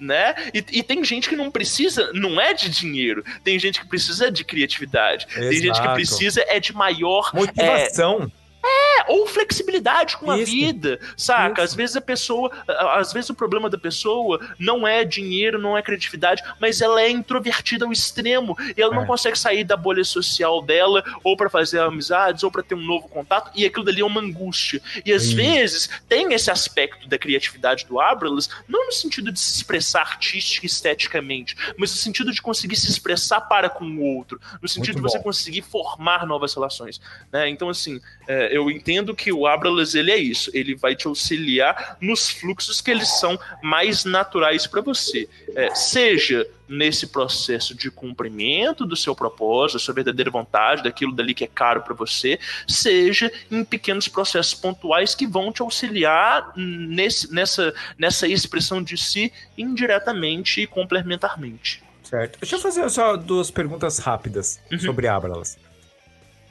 [0.00, 0.34] né?
[0.54, 4.30] E, e, tem gente que não precisa, não é de dinheiro, tem gente que precisa
[4.30, 5.48] de criatividade, Exato.
[5.50, 8.22] tem gente que precisa é de maior motivação.
[8.22, 10.52] É, é, ou flexibilidade com a Isso.
[10.52, 11.62] vida, saca?
[11.62, 11.72] Isso.
[11.72, 15.82] Às vezes a pessoa, às vezes o problema da pessoa não é dinheiro, não é
[15.82, 18.96] criatividade, mas ela é introvertida ao extremo e ela é.
[18.96, 22.84] não consegue sair da bolha social dela ou para fazer amizades ou para ter um
[22.84, 24.80] novo contato e aquilo dali é uma angústia.
[25.04, 29.56] E às vezes tem esse aspecto da criatividade do Abralas, não no sentido de se
[29.56, 34.40] expressar artística e esteticamente, mas no sentido de conseguir se expressar para com o outro,
[34.60, 35.24] no sentido Muito de você bom.
[35.24, 37.00] conseguir formar novas relações,
[37.32, 37.48] né?
[37.48, 41.96] Então assim, é, eu entendo que o Abralas ele é isso, ele vai te auxiliar
[42.00, 45.28] nos fluxos que eles são mais naturais para você.
[45.54, 51.32] É, seja nesse processo de cumprimento do seu propósito, da sua verdadeira vontade, daquilo dali
[51.32, 57.32] que é caro para você, seja em pequenos processos pontuais que vão te auxiliar nesse,
[57.32, 61.82] nessa, nessa expressão de si indiretamente e complementarmente.
[62.02, 62.38] Certo.
[62.40, 64.78] Deixa eu fazer só duas perguntas rápidas uhum.
[64.78, 65.58] sobre Abralas.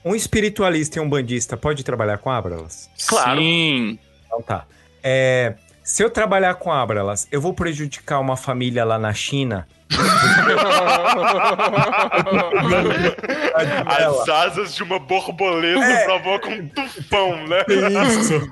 [0.05, 2.87] Um espiritualista e um bandista pode trabalhar com Abralas?
[3.07, 3.39] Claro.
[3.39, 3.97] Sim.
[4.27, 4.65] Então tá.
[5.03, 9.67] É, se eu trabalhar com Abralas, eu vou prejudicar uma família lá na China?
[13.87, 16.05] As asas de uma borboleta é.
[16.05, 17.63] provocam um tufão, né?
[17.69, 18.51] Isso.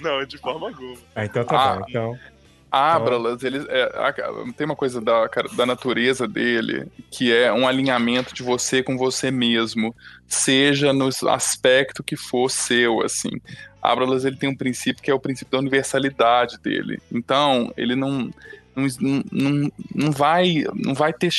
[0.00, 0.96] Não, de forma alguma.
[1.14, 1.76] Ah, então tá ah.
[1.76, 1.84] bom.
[1.88, 2.18] Então.
[2.70, 4.12] Abralas, ele é,
[4.56, 9.30] tem uma coisa da, da natureza dele que é um alinhamento de você com você
[9.30, 9.94] mesmo,
[10.28, 13.30] seja no aspecto que for seu, assim.
[13.82, 17.00] Abralas ele tem um princípio que é o princípio da universalidade dele.
[17.10, 18.30] Então, ele não
[18.76, 18.86] não,
[19.32, 21.30] não, não, vai, não vai ter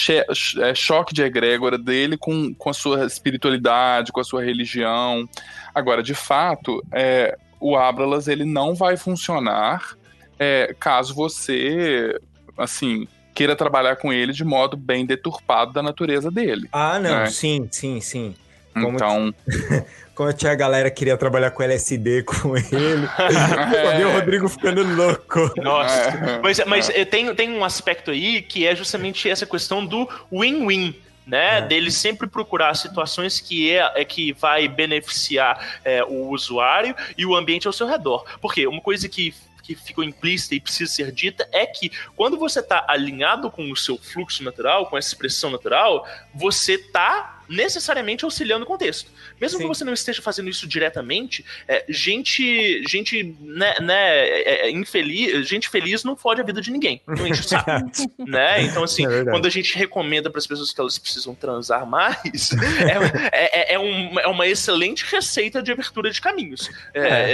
[0.59, 5.27] é, choque de egrégora dele com, com a sua espiritualidade, com a sua religião.
[5.73, 9.95] Agora, de fato, é, o Abralas ele não vai funcionar
[10.43, 12.19] é, caso você,
[12.57, 16.67] assim, queira trabalhar com ele de modo bem deturpado da natureza dele.
[16.71, 17.25] Ah, não, né?
[17.27, 18.33] sim, sim, sim.
[18.73, 19.31] Como então.
[20.15, 22.65] Como tinha a galera que queria trabalhar com LSD com ele.
[24.01, 24.05] é.
[24.05, 25.51] o Rodrigo ficando louco.
[25.57, 26.09] Nossa.
[26.09, 26.39] É.
[26.41, 27.05] Mas, mas é.
[27.05, 30.95] tem, tem um aspecto aí que é justamente essa questão do win-win
[31.25, 31.59] né?
[31.59, 31.61] É.
[31.61, 37.35] Dele sempre procurar situações que é, é que vai beneficiar é, o usuário e o
[37.35, 38.25] ambiente ao seu redor.
[38.41, 39.33] Porque uma coisa que
[39.75, 43.75] que ficou implícita e precisa ser dita é que quando você está alinhado com o
[43.75, 49.11] seu fluxo natural, com essa expressão natural, você está necessariamente auxiliando o contexto.
[49.39, 49.63] Mesmo Sim.
[49.63, 55.47] que você não esteja fazendo isso diretamente, é, gente, gente, né, né é, é, infeliz,
[55.47, 57.69] gente feliz não fode a vida de ninguém, não enche o saco,
[58.17, 58.63] né?
[58.63, 62.51] Então assim, é quando a gente recomenda para as pessoas que elas precisam transar mais,
[63.33, 66.69] é, é, é, um, é, uma excelente receita de abertura de caminhos,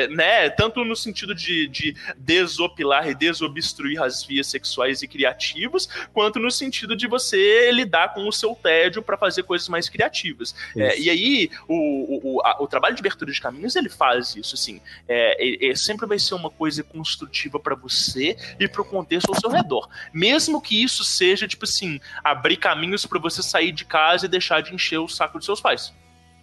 [0.10, 0.50] né?
[0.50, 6.50] Tanto no sentido de, de desopilar e desobstruir as vias sexuais e criativas, quanto no
[6.50, 10.56] sentido de você lidar com o seu tédio para fazer coisas mais criativas criativas.
[10.76, 14.56] É, e aí, o, o, a, o, trabalho de abertura de caminhos, ele faz isso,
[14.56, 19.30] assim, é, é sempre vai ser uma coisa construtiva para você e para o contexto
[19.30, 19.88] ao seu redor.
[20.14, 24.62] Mesmo que isso seja, tipo assim, abrir caminhos para você sair de casa e deixar
[24.62, 25.94] de encher o saco de seus pais.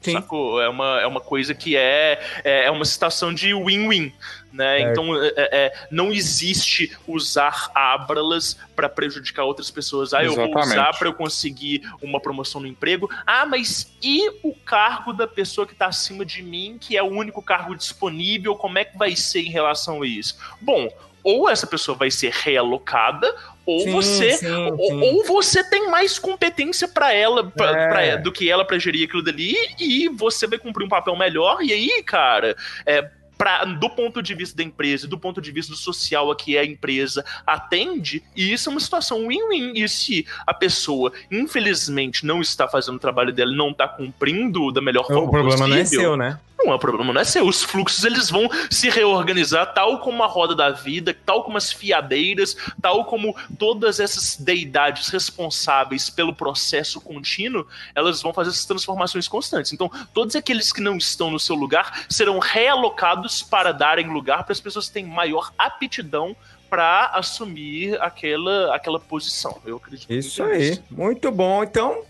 [0.04, 0.12] Sim.
[0.12, 0.60] Sacou?
[0.60, 4.12] É uma, é uma coisa que é, é, é uma situação de win-win.
[4.54, 4.82] Né?
[4.82, 4.90] É.
[4.92, 10.14] Então, é, é, não existe usar Abralas para prejudicar outras pessoas.
[10.14, 13.10] Ah, eu vou usar para eu conseguir uma promoção no emprego.
[13.26, 17.06] Ah, mas e o cargo da pessoa que está acima de mim, que é o
[17.06, 18.54] único cargo disponível?
[18.54, 20.38] Como é que vai ser em relação a isso?
[20.60, 20.88] Bom,
[21.24, 23.34] ou essa pessoa vai ser realocada,
[23.66, 25.00] ou Sim, você sim, ou, sim.
[25.00, 27.88] ou você tem mais competência para ela pra, É.
[27.88, 31.62] pra- do que ela para gerir aquilo dali e você vai cumprir um papel melhor
[31.62, 32.54] e aí cara
[32.86, 36.36] é Pra, do ponto de vista da empresa, do ponto de vista do social a
[36.36, 39.72] que a empresa atende, e isso é uma situação win-win.
[39.74, 44.80] E se a pessoa, infelizmente, não está fazendo o trabalho dela não está cumprindo da
[44.80, 46.38] melhor forma O problema não é possível, seu, né?
[46.64, 47.46] Não é o problema, não é seu.
[47.46, 51.72] Os fluxos eles vão se reorganizar, tal como a roda da vida, tal como as
[51.72, 59.28] fiadeiras, tal como todas essas deidades responsáveis pelo processo contínuo, elas vão fazer essas transformações
[59.28, 59.72] constantes.
[59.72, 64.52] Então, todos aqueles que não estão no seu lugar serão realocados para darem lugar para
[64.52, 66.36] as pessoas que têm maior aptidão
[66.68, 69.60] para assumir aquela, aquela posição.
[69.64, 70.70] Eu acredito Isso aí.
[70.70, 70.84] nisso.
[70.90, 71.62] Muito bom.
[71.62, 72.02] Então,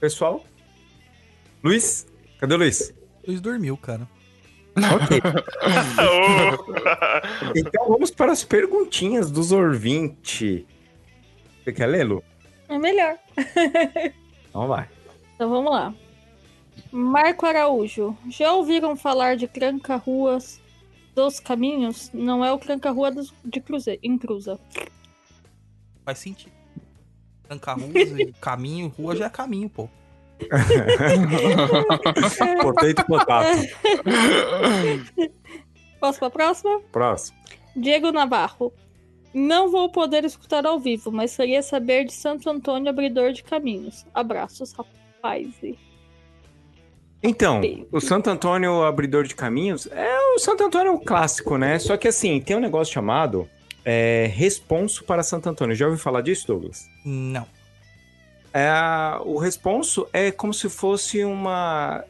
[0.00, 0.44] pessoal.
[1.62, 2.06] Luiz?
[2.38, 2.97] Cadê o Luiz?
[3.28, 4.08] Luiz dormiu, cara.
[4.74, 5.20] Ok.
[7.54, 10.64] então vamos para as perguntinhas dos ouvintes.
[11.62, 12.24] Você quer ler, Lu?
[12.70, 13.18] É melhor.
[14.48, 14.88] Então vai.
[15.34, 15.94] Então vamos lá.
[16.90, 18.16] Marco Araújo.
[18.30, 20.58] Já ouviram falar de tranca-ruas
[21.14, 22.10] dos caminhos?
[22.14, 23.98] Não é o tranca-rua dos- de cruze...
[24.02, 24.58] em Cruza.
[26.02, 26.52] Faz sentido.
[27.42, 29.86] Trancar ruas e caminho, rua já é caminho, pô.
[32.62, 33.58] Potato, potato.
[36.00, 36.80] Posso pra próxima?
[36.92, 37.36] Próximo.
[37.76, 38.72] Diego Navarro.
[39.34, 44.06] Não vou poder escutar ao vivo, mas queria saber de Santo Antônio Abridor de Caminhos.
[44.14, 45.48] Abraços, rapaz.
[47.22, 47.60] Então,
[47.92, 51.78] o Santo Antônio Abridor de Caminhos é o Santo Antônio clássico, né?
[51.78, 53.48] Só que assim, tem um negócio chamado
[53.84, 55.74] é, Responso para Santo Antônio.
[55.74, 56.88] Já ouviu falar disso, Douglas?
[57.04, 57.46] Não.
[58.52, 58.70] É,
[59.24, 62.04] o responso é como se fosse uma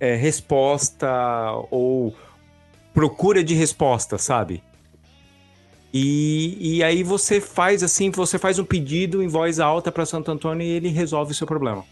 [0.00, 1.08] é, resposta
[1.70, 2.14] ou
[2.92, 4.62] procura de resposta, sabe?
[5.92, 10.30] E, e aí você faz assim, você faz um pedido em voz alta para Santo
[10.30, 11.84] Antônio e ele resolve o seu problema.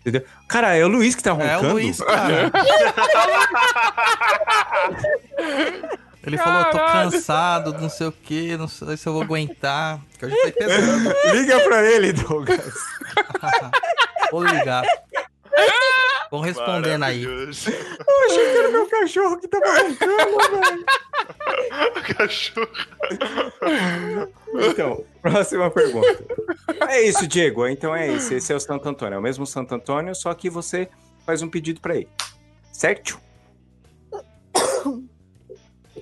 [0.00, 0.24] Entendeu?
[0.46, 1.66] Cara, é o Luiz que tá roncando.
[1.66, 2.52] É o Luiz, cara.
[6.24, 10.00] Ele falou, tô cansado, não sei o que, não sei se eu vou aguentar.
[10.18, 10.26] Que.
[11.32, 12.74] Liga pra ele, Douglas.
[14.30, 14.84] Vou ligar.
[16.30, 17.22] Vão respondendo aí.
[17.22, 20.84] Eu achei que era meu cachorro que tava roncando, velho.
[22.16, 22.68] Cachorro.
[24.70, 26.24] Então, próxima pergunta.
[26.88, 27.66] É isso, Diego.
[27.66, 28.34] Então é isso.
[28.34, 29.16] Esse é o Santo Antônio.
[29.16, 30.88] É o mesmo Santo Antônio, só que você
[31.24, 32.08] faz um pedido pra ele.
[32.72, 33.20] Certo?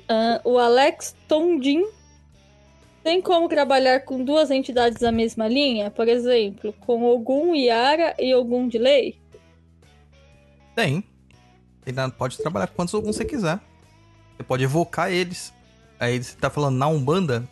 [0.09, 1.87] Ah, o Alex Tondin.
[3.05, 5.91] Tem como trabalhar com duas entidades da mesma linha?
[5.91, 9.21] Por exemplo, com Ogum Yara e Ogum de Lei?
[10.75, 11.05] Tem.
[11.85, 13.61] Ele pode trabalhar com quantos alguns você quiser.
[14.35, 15.53] Você pode evocar eles.
[16.01, 17.47] Aí você tá falando na Umbanda.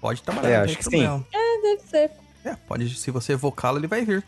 [0.00, 0.48] Pode trabalhar.
[0.48, 1.24] É, acho que problema.
[1.32, 2.10] É, deve ser.
[2.44, 2.92] É, pode.
[2.96, 4.24] Se você evocá-lo, ele vai vir.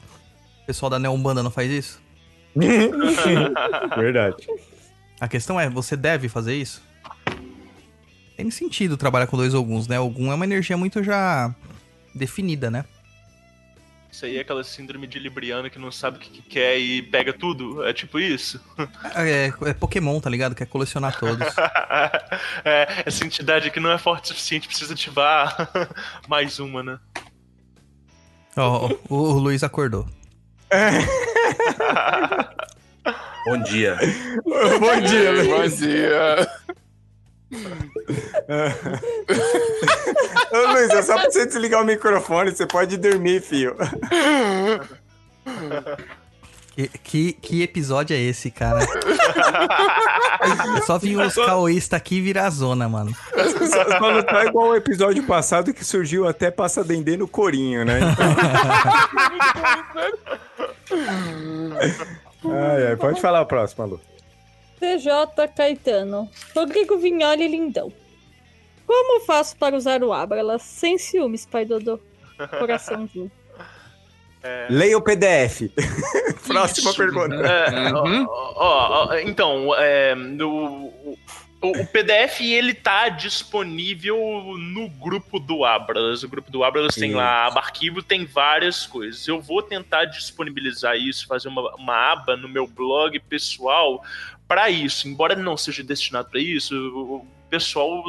[0.62, 2.00] O pessoal da Neumbanda não faz isso?
[3.98, 4.46] Verdade.
[5.20, 6.87] A questão é, você deve fazer isso?
[8.38, 9.96] Tem sentido trabalhar com dois alguns, né?
[9.96, 11.52] Algum é uma energia muito já
[12.14, 12.84] definida, né?
[14.12, 17.02] Isso aí é aquela síndrome de Libriano que não sabe o que, que quer e
[17.02, 17.84] pega tudo.
[17.84, 18.60] É tipo isso.
[19.16, 20.54] É, é Pokémon, tá ligado?
[20.54, 21.48] Quer colecionar todos.
[22.64, 25.68] é, essa entidade que não é forte o suficiente, precisa ativar
[26.28, 27.00] mais uma, né?
[28.56, 30.08] Ó, ó, o, o Luiz acordou.
[33.46, 33.98] Bom dia.
[34.44, 35.48] Bom dia, Luiz.
[35.48, 36.48] Bom dia.
[40.52, 43.74] Ô, Luiz, é só pra você desligar o microfone, você pode dormir, fio.
[46.76, 48.78] Que, que, que episódio é esse, cara?
[50.86, 53.12] Só vi os caoístas aqui virar zona, mano.
[53.68, 57.84] Só, só não tá igual o episódio passado que surgiu até passa dendê no corinho,
[57.84, 57.98] né?
[62.44, 64.00] ai, ai, pode falar o próximo, Lu.
[64.78, 66.28] TJ Caetano.
[66.54, 67.92] Rodrigo Vignoli Lindão.
[68.86, 72.00] Como faço para usar o Abrala sem ciúmes, pai Dodô?
[72.58, 73.30] Coraçãozinho.
[74.70, 75.62] Leia o PDF.
[76.46, 77.34] Próxima pergunta.
[77.34, 78.24] É, Uhum.
[78.28, 80.92] ó, ó, ó, então, é, no-
[81.60, 84.16] o, PDF ele tá disponível
[84.56, 86.22] no grupo do Abras.
[86.22, 89.26] O grupo do Abras tem lá aba arquivo, tem várias coisas.
[89.26, 94.02] Eu vou tentar disponibilizar isso, fazer uma, uma aba no meu blog pessoal
[94.48, 95.06] para isso.
[95.06, 96.74] Embora não seja destinado para isso,
[97.48, 98.04] pessoal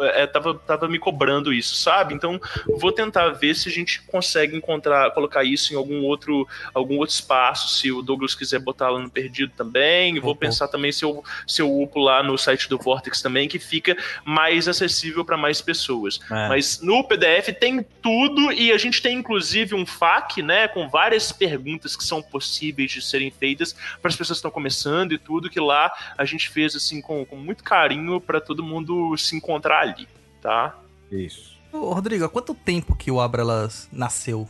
[0.00, 2.14] é, tava, tava me cobrando isso, sabe?
[2.14, 2.40] Então
[2.78, 7.14] vou tentar ver se a gente consegue encontrar, colocar isso em algum outro, algum outro
[7.14, 10.18] espaço, se o Douglas quiser botar lá no Perdido também.
[10.20, 10.36] Vou uhum.
[10.36, 13.96] pensar também se eu, se eu upo lá no site do Vortex também, que fica
[14.24, 16.20] mais acessível para mais pessoas.
[16.30, 16.48] É.
[16.48, 21.32] Mas no PDF tem tudo e a gente tem inclusive um FAQ, né, com várias
[21.32, 25.50] perguntas que são possíveis de serem feitas para as pessoas que estão começando e tudo,
[25.50, 29.36] que lá a gente fez assim com, com muito carinho para todo mundo mundo se
[29.36, 30.08] encontrar ali,
[30.40, 30.78] tá?
[31.10, 31.56] Isso.
[31.72, 34.48] Ô, Rodrigo, há quanto tempo que o Abralas nasceu,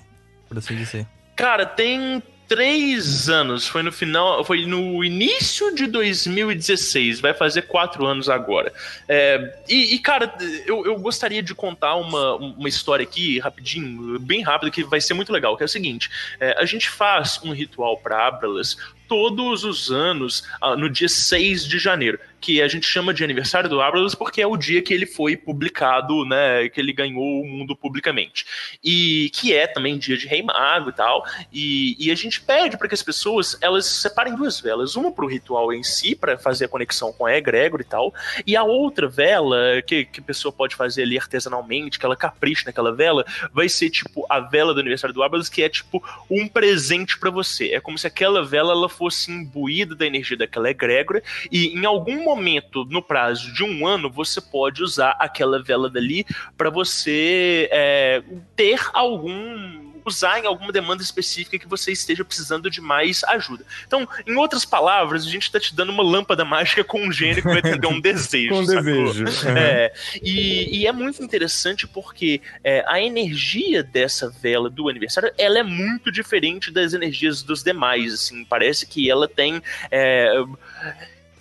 [0.49, 1.07] por assim dizer?
[1.35, 3.67] Cara, tem três anos.
[3.67, 7.21] Foi no final, foi no início de 2016.
[7.21, 8.73] Vai fazer quatro anos agora.
[9.09, 10.33] É, e, e, cara,
[10.67, 15.15] eu, eu gostaria de contar uma, uma história aqui, rapidinho, bem rápido, que vai ser
[15.15, 15.57] muito legal.
[15.57, 18.77] Que é o seguinte: é, a gente faz um ritual para Abralas
[19.09, 23.69] todos os anos, ah, no dia 6 de janeiro, que a gente chama de aniversário
[23.69, 27.47] do Abralas porque é o dia que ele foi publicado, né, que ele ganhou o
[27.47, 28.47] mundo publicamente.
[28.85, 31.25] E que é também dia de Rei Mago e tal.
[31.53, 35.25] E, e a gente pede para que as pessoas elas separem duas velas, uma para
[35.25, 38.15] o ritual em si, para fazer a conexão com a egrégor e tal,
[38.47, 42.65] e a outra vela que, que a pessoa pode fazer ali artesanalmente, que ela capricha
[42.67, 46.47] naquela vela, vai ser tipo a vela do aniversário do Abralas, que é tipo um
[46.47, 47.73] presente para você.
[47.73, 52.25] É como se aquela vela ela fosse imbuída da energia daquela egrégora e em algum
[52.25, 56.25] momento, no prazo de um ano, você pode usar aquela vela dali
[56.57, 58.23] para você é,
[58.55, 63.65] ter algum usar em alguma demanda específica que você esteja precisando de mais ajuda.
[63.87, 67.43] Então, em outras palavras, a gente está te dando uma lâmpada mágica com um gênio
[67.43, 68.51] que vai atender um desejo.
[68.51, 69.25] com um desejo.
[69.25, 69.57] Uhum.
[69.57, 75.59] É, e, e, é muito interessante porque é, a energia dessa vela do aniversário ela
[75.59, 78.15] é muito diferente das energias dos demais.
[78.15, 79.63] Assim, parece que ela tem.
[79.91, 80.33] É,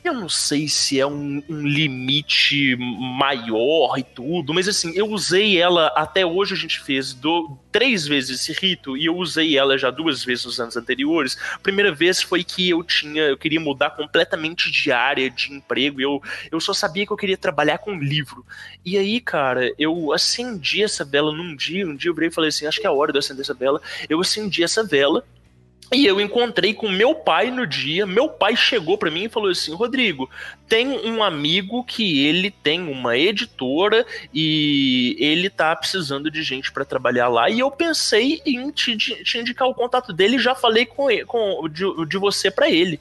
[0.07, 5.59] eu não sei se é um, um, limite maior e tudo, mas assim, eu usei
[5.59, 9.77] ela até hoje a gente fez do, três vezes esse rito e eu usei ela
[9.77, 11.37] já duas vezes nos anos anteriores.
[11.53, 15.99] A primeira vez foi que eu tinha, eu queria mudar completamente de área de emprego.
[15.99, 18.45] Eu, eu só sabia que eu queria trabalhar com livro.
[18.85, 22.49] E aí, cara, eu acendi essa vela num dia, um dia eu virei e falei
[22.49, 23.81] assim, acho que é a hora de eu acender essa vela.
[24.07, 25.25] Eu acendi essa vela
[25.93, 28.05] e eu encontrei com meu pai no dia.
[28.05, 30.29] Meu pai chegou para mim e falou assim: Rodrigo,
[30.67, 36.85] tem um amigo que ele tem uma editora e ele tá precisando de gente para
[36.85, 37.49] trabalhar lá.
[37.49, 41.69] E eu pensei em te, te, indicar o contato dele e já falei com, com
[41.69, 42.99] de, de você para ele.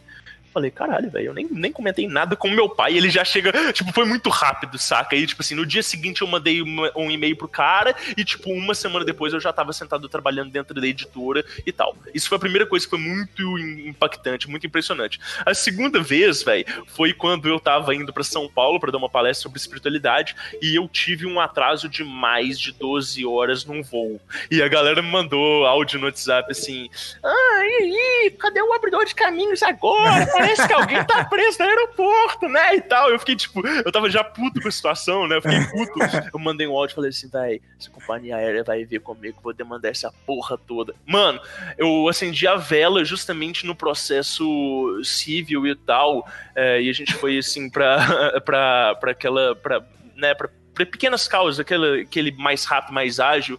[0.55, 2.97] Falei, caralho, velho, eu nem, nem comentei nada com meu pai.
[2.97, 5.16] Ele já chega, tipo, foi muito rápido, saca?
[5.16, 8.52] E, tipo assim, no dia seguinte eu mandei uma, um e-mail pro cara e, tipo,
[8.52, 11.97] uma semana depois eu já tava sentado trabalhando dentro da editora e tal.
[12.15, 15.18] Isso foi a primeira coisa que foi muito impactante, muito impressionante.
[15.44, 19.08] A segunda vez, velho, foi quando eu tava indo para São Paulo para dar uma
[19.08, 24.20] palestra sobre espiritualidade e eu tive um atraso de mais de 12 horas num voo.
[24.49, 26.89] E a galera me mandou áudio no WhatsApp assim:
[27.24, 30.26] Ah, e aí, cadê o abridor de caminhos agora?
[30.44, 32.76] Parece que alguém tá preso no aeroporto, né?
[32.76, 33.10] E tal.
[33.10, 35.36] Eu fiquei, tipo, eu tava já puto com a situação, né?
[35.36, 35.92] Eu fiquei puto.
[36.32, 39.40] Eu mandei um áudio e falei assim, véi, se a companhia aérea vai vir comigo,
[39.42, 40.94] vou demandar essa porra toda.
[41.06, 41.40] Mano,
[41.78, 46.28] eu acendi a vela justamente no processo civil e tal.
[46.55, 49.56] É, e a gente foi assim pra, pra, pra aquela.
[49.56, 49.82] Pra,
[50.16, 53.58] né, pra, pra pequenas causas, aquele, aquele mais rápido, mais ágil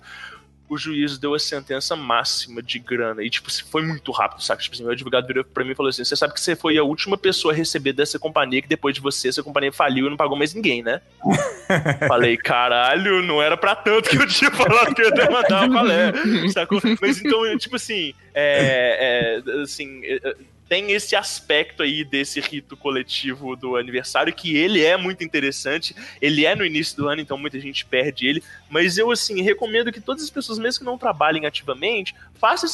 [0.68, 3.24] o juiz deu a sentença máxima de grana.
[3.24, 4.61] E, tipo, foi muito rápido, saca?
[4.61, 6.77] Tipo assim, meu advogado virou pra mim e falou assim: você sabe que você foi
[6.77, 10.10] a última pessoa a receber dessa companhia, que depois de você, essa companhia faliu e
[10.10, 11.02] não pagou mais ninguém, né?
[12.08, 15.88] Falei, caralho, não era pra tanto que eu tinha falado que eu ia demandar qual
[15.88, 16.14] é,
[16.50, 16.82] sacou?
[17.02, 20.02] Mas então, tipo assim, é, é assim.
[20.03, 20.35] É,
[20.68, 25.95] tem esse aspecto aí desse rito coletivo do aniversário que ele é muito interessante.
[26.22, 28.44] Ele é no início do ano, então muita gente perde ele.
[28.69, 32.69] Mas eu, assim, recomendo que todas as pessoas, mesmo que não trabalhem ativamente, façam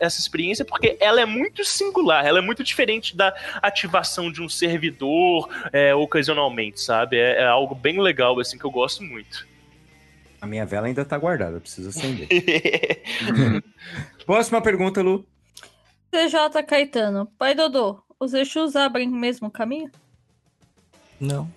[0.00, 4.48] essa experiência porque ela é muito singular, ela é muito diferente da ativação de um
[4.48, 7.18] servidor é, ocasionalmente, sabe?
[7.18, 9.46] É, é algo bem legal, assim, que eu gosto muito.
[10.40, 12.28] A minha vela ainda tá guardada, preciso acender.
[14.24, 15.26] Próxima pergunta, Lu.
[16.10, 17.26] CJ Caetano.
[17.38, 19.90] Pai Dodô, os Exus abrem o mesmo caminho?
[21.20, 21.48] Não.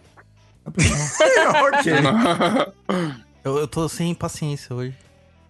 [3.43, 4.95] eu, eu tô sem paciência hoje.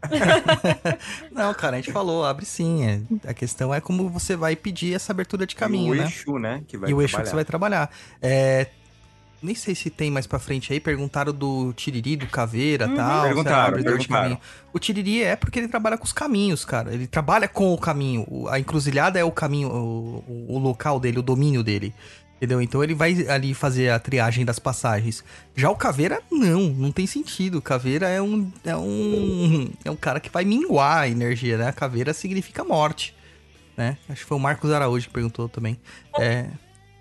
[1.31, 2.85] não, cara, a gente falou, abre sim.
[2.85, 6.07] É, a questão é como você vai pedir essa abertura de caminho, e o né?
[6.07, 6.63] Exu, né?
[6.67, 7.89] Que vai e o Exu que você vai trabalhar.
[8.21, 8.67] É,
[9.43, 12.95] nem sei se tem mais pra frente aí, perguntaram do Tiriri, do Caveira e Uhum.
[12.95, 13.11] tal.
[13.25, 14.37] era Perguntaram, perguntaram.
[14.71, 16.93] O Tiriri é porque ele trabalha com os caminhos, cara.
[16.93, 18.25] Ele trabalha com o caminho.
[18.49, 21.93] A encruzilhada é o caminho, o, o- local dele, o domínio dele.
[22.37, 22.61] Entendeu?
[22.61, 25.23] Então ele vai ali fazer a triagem das passagens.
[25.55, 27.59] Já o Caveira, não, não tem sentido.
[27.59, 31.67] O Caveira é um, é um, é um cara que vai minguar a energia, né?
[31.69, 33.15] A caveira significa morte,
[33.77, 33.97] né?
[34.09, 35.79] Acho que foi o Marcos Araújo que perguntou também.
[36.19, 36.47] É,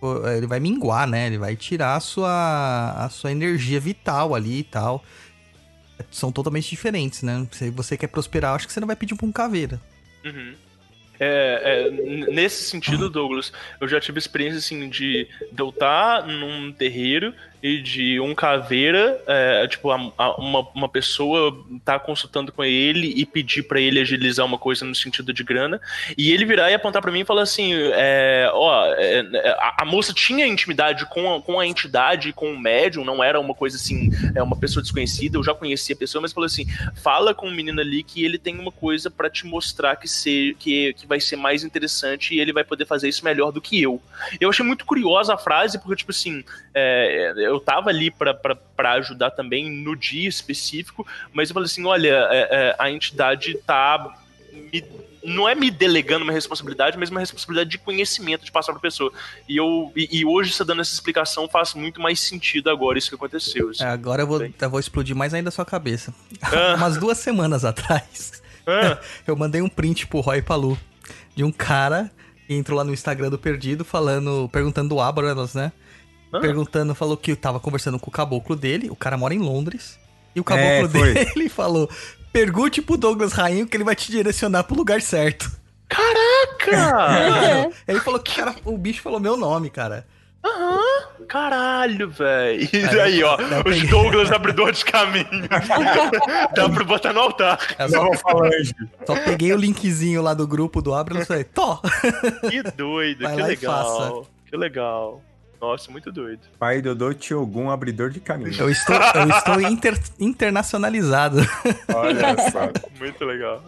[0.03, 1.29] pô, ele vai minguar, né?
[1.29, 5.05] Ele vai tirar a sua, a sua energia vital ali e tal.
[6.11, 7.47] São totalmente diferentes, né?
[7.53, 9.81] Se você quer prosperar, acho que você não vai pedir pra um caveira.
[10.25, 10.55] Uhum.
[11.21, 11.91] É, é,
[12.33, 17.33] nesse sentido, Douglas, eu já tive experiência assim de, de eu estar num terreiro
[17.63, 23.13] e de um caveira, é, tipo, a- a- uma, uma pessoa tá consultando com ele
[23.17, 25.81] e pedir pra ele agilizar uma coisa no sentido de grana,
[26.19, 29.21] e ele virar e apontar pra mim e falar assim: é, ó, é,
[29.61, 33.39] a, a moça tinha intimidade com a, com a entidade, com o médium, não era
[33.39, 36.67] uma coisa assim, é uma pessoa desconhecida, eu já conhecia a pessoa, mas falou assim:
[36.97, 40.57] fala com o menino ali que ele tem uma coisa pra te mostrar que, se,
[40.59, 43.81] que, que vai ser mais interessante e ele vai poder fazer isso melhor do que
[43.81, 44.03] eu.
[44.41, 46.43] Eu achei muito curiosa a frase, porque, tipo assim,
[46.75, 52.09] é, eu tava ali pra ajudar também no dia específico, mas eu falei assim: olha,
[52.31, 54.15] é, é, a entidade tá.
[54.53, 54.85] me-
[55.25, 59.13] não é me delegando uma responsabilidade, mas uma responsabilidade de conhecimento de passar pra pessoa.
[59.49, 63.09] E, eu, e, e hoje, você dando essa explicação, faz muito mais sentido agora isso
[63.09, 63.69] que aconteceu.
[63.71, 63.85] assim.
[63.85, 66.13] É, agora eu vou, eu vou explodir mais ainda a sua cabeça.
[66.43, 66.75] Ah.
[66.77, 70.77] Umas duas semanas atrás, Ah, eu mandei um print pro Roy Palu
[71.37, 72.11] de um cara
[72.49, 75.71] que entrou lá no Instagram do Perdido falando, perguntando do Abralas, né?
[76.33, 76.41] Ah.
[76.41, 79.99] Perguntando, falou que tava conversando com o caboclo dele, o cara mora em Londres.
[80.35, 81.13] E o É, caboclo foi.
[81.15, 81.91] dele falou:
[82.33, 85.51] pergunte pro Douglas Rainho que ele vai te direcionar pro lugar certo.
[85.89, 87.19] Caraca!
[87.19, 87.71] É.
[87.87, 90.07] Ele falou que cara, o bicho falou meu nome, cara.
[90.45, 92.69] Aham, caralho, velho.
[92.73, 95.27] E Aí ó, os peguei- Douglas abridor de caminho.
[96.57, 97.59] Dá pra botar no altar.
[97.79, 98.07] Eu só,
[99.07, 101.81] só peguei o linkzinho lá do grupo do Abralas e falei: Tó!
[102.51, 104.27] Que doido, Vai que legal.
[104.51, 105.23] Que legal.
[105.63, 106.41] Nossa, muito doido.
[106.59, 108.53] Pai Dodô Tiogun, abridor de caminho.
[108.61, 111.37] Eu estou, eu estou inter- internacionalizado.
[111.95, 112.69] Olha só.
[112.99, 113.63] Muito legal.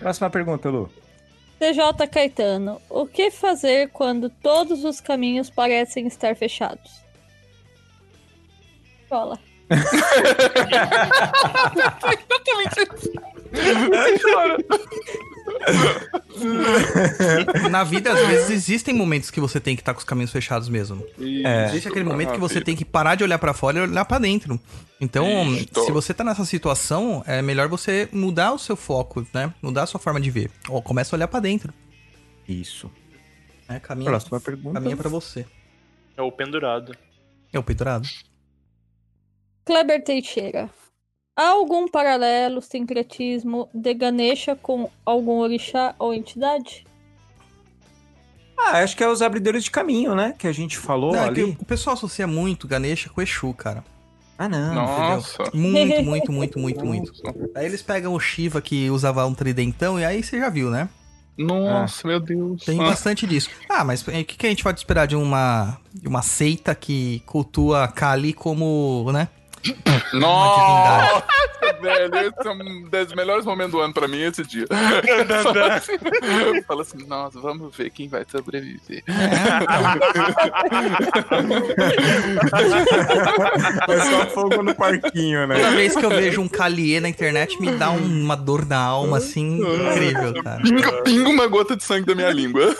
[0.00, 0.90] Próxima pergunta, Lu.
[1.60, 7.00] TJ Caetano, o que fazer quando todos os caminhos parecem estar fechados?
[13.52, 14.56] Bola.
[17.70, 20.68] Na vida, às vezes, existem momentos que você tem que estar com os caminhos fechados
[20.68, 21.04] mesmo.
[21.44, 21.66] É.
[21.66, 24.18] Existe aquele momento que você tem que parar de olhar pra fora e olhar pra
[24.18, 24.58] dentro.
[25.00, 25.84] Então, Isto.
[25.84, 29.52] se você tá nessa situação, é melhor você mudar o seu foco, né?
[29.60, 30.50] Mudar a sua forma de ver.
[30.68, 31.72] Ou começa a olhar pra dentro.
[32.48, 32.90] Isso.
[33.68, 33.80] Né?
[33.80, 34.74] Caminha, Próxima pergunta.
[34.74, 35.46] caminha pra você.
[36.16, 36.94] É o pendurado.
[37.52, 38.08] É o peitorado.
[39.64, 40.68] Kleber Teixeira.
[41.34, 46.84] Há algum paralelo, sincretismo de Ganesha com algum orixá ou entidade?
[48.58, 50.34] Ah, acho que é os abridores de caminho, né?
[50.38, 51.56] Que a gente falou Não, é que ali.
[51.58, 53.82] o pessoal associa muito Ganesha com Exu, cara.
[54.38, 54.74] Ah, não.
[54.74, 55.42] Nossa.
[55.54, 57.12] Muito, muito, muito, muito, muito.
[57.54, 60.88] Aí eles pegam o Shiva que usava um tridentão e aí você já viu, né?
[61.38, 62.64] Nossa, meu Deus.
[62.64, 63.50] Tem Ah, bastante disso.
[63.68, 67.20] Ah, mas o que, que a gente pode esperar de uma, de uma seita que
[67.26, 69.28] cultua Kali como, né?
[70.12, 71.24] Nossa,
[71.80, 74.66] velho, esse é um dos melhores momentos do ano pra mim esse dia.
[74.68, 79.02] Fala assim, fala assim, nossa, vamos ver quem vai sobreviver.
[83.88, 85.56] É só fogo no parquinho, né?
[85.56, 88.78] Toda vez que eu vejo um Kaliê na internet, me dá um- uma dor na
[88.78, 90.62] alma, assim, incrível, cara.
[90.62, 92.74] Pinga, pinga uma gota de sangue da minha língua.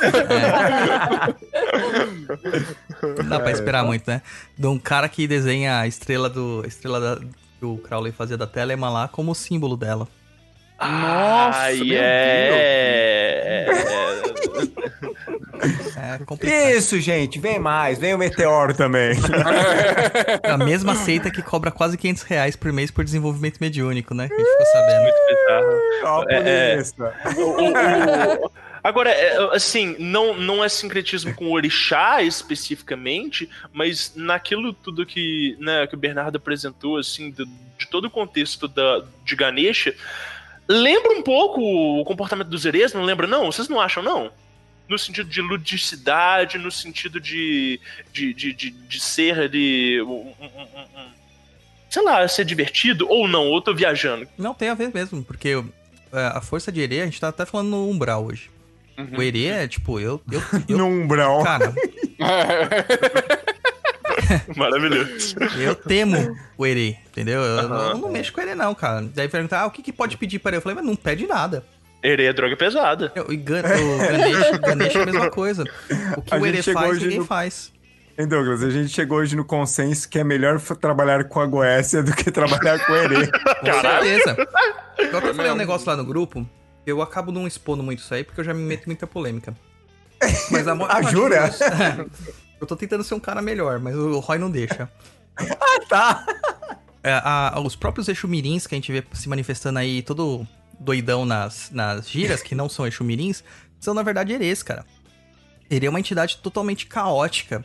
[3.18, 4.22] Não dá pra esperar muito, né?
[4.56, 6.64] De um cara que desenha a estrela do.
[6.72, 7.20] Estrela da-
[7.58, 10.06] que o Crowley fazia da Telema lá como símbolo dela.
[10.80, 13.66] Nossa, Ai, meu é...
[15.96, 16.70] É complicado.
[16.70, 17.38] Isso, gente.
[17.38, 17.98] Vem mais.
[17.98, 19.12] Vem o meteoro também.
[20.42, 24.26] É a mesma seita que cobra quase 500 reais por mês por desenvolvimento mediúnico, né?
[24.28, 25.02] Que a gente ficou sabendo.
[25.02, 26.24] Muito bizarro.
[26.30, 26.74] É, é.
[26.74, 27.12] polícia.
[27.36, 28.50] O- o-
[28.84, 35.86] Agora, é, assim, não, não é sincretismo com orixá especificamente, mas naquilo tudo que, né,
[35.86, 39.94] que o Bernardo apresentou, assim, do- de todo o contexto da, de Ganesha,
[40.66, 43.46] lembra um pouco o comportamento dos herês, não lembra não?
[43.52, 44.32] Vocês não acham não?
[44.88, 47.80] No sentido de ludicidade, no sentido de,
[48.12, 50.02] de, de, de, de ser ali...
[50.02, 51.12] um- um- um-
[51.88, 54.26] sei lá, ser divertido ou não, ou tô viajando.
[54.38, 55.50] Não, tem a ver mesmo, porque
[56.12, 58.50] é, a força de Herê, a gente tá até falando no umbral hoje.
[59.16, 60.20] O Herê é tipo, eu.
[60.30, 61.42] eu, eu No umbral.
[61.42, 61.72] cara,
[64.56, 65.36] Maravilhoso.
[65.58, 67.40] Eu temo o Ere, entendeu?
[67.40, 69.02] Eu não, não mexo com ele, não, cara.
[69.14, 70.56] Daí perguntar, ah, o que, que pode pedir para ele?
[70.58, 71.64] Eu falei, mas não pede nada.
[72.02, 73.12] Ere é droga pesada.
[73.14, 75.64] Eu- E Gan- o Ganesh, é a mesma coisa.
[76.16, 77.72] O que A o chegou faz, ninguém no- faz.
[78.18, 78.62] Hein, Douglas?
[78.62, 82.30] A gente chegou hoje no consenso que é melhor trabalhar com a Goécia do que
[82.30, 83.26] trabalhar com o Herê.
[83.30, 84.36] Com certeza.
[84.98, 86.46] Eu até falei um negócio lá no grupo,
[86.86, 89.56] eu acabo não expondo muito isso aí, porque eu já me meto em muita polêmica.
[90.50, 91.48] Mas a maior Ah, jura?
[91.48, 92.28] dos-
[92.60, 94.90] Eu tô tentando ser um cara melhor, mas o Roy não deixa.
[95.88, 96.24] tá.
[97.02, 100.46] É, a- os próprios Exumirins que a gente vê se manifestando aí todo
[100.78, 103.42] doidão nas, nas giras, que não são Exumirins,
[103.80, 104.84] são na verdade Erês, cara.
[105.70, 107.64] Ele é uma entidade totalmente caótica.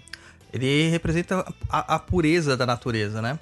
[0.54, 3.38] Ele representa a, a pureza da natureza, né?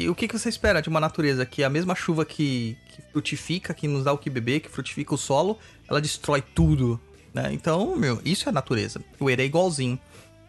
[0.00, 2.78] E o que, que você espera de uma natureza que é a mesma chuva que,
[2.88, 6.98] que frutifica, que nos dá o que beber, que frutifica o solo, ela destrói tudo,
[7.34, 7.52] né?
[7.52, 9.02] Então, meu, isso é a natureza.
[9.18, 9.98] O Ere é igualzinho.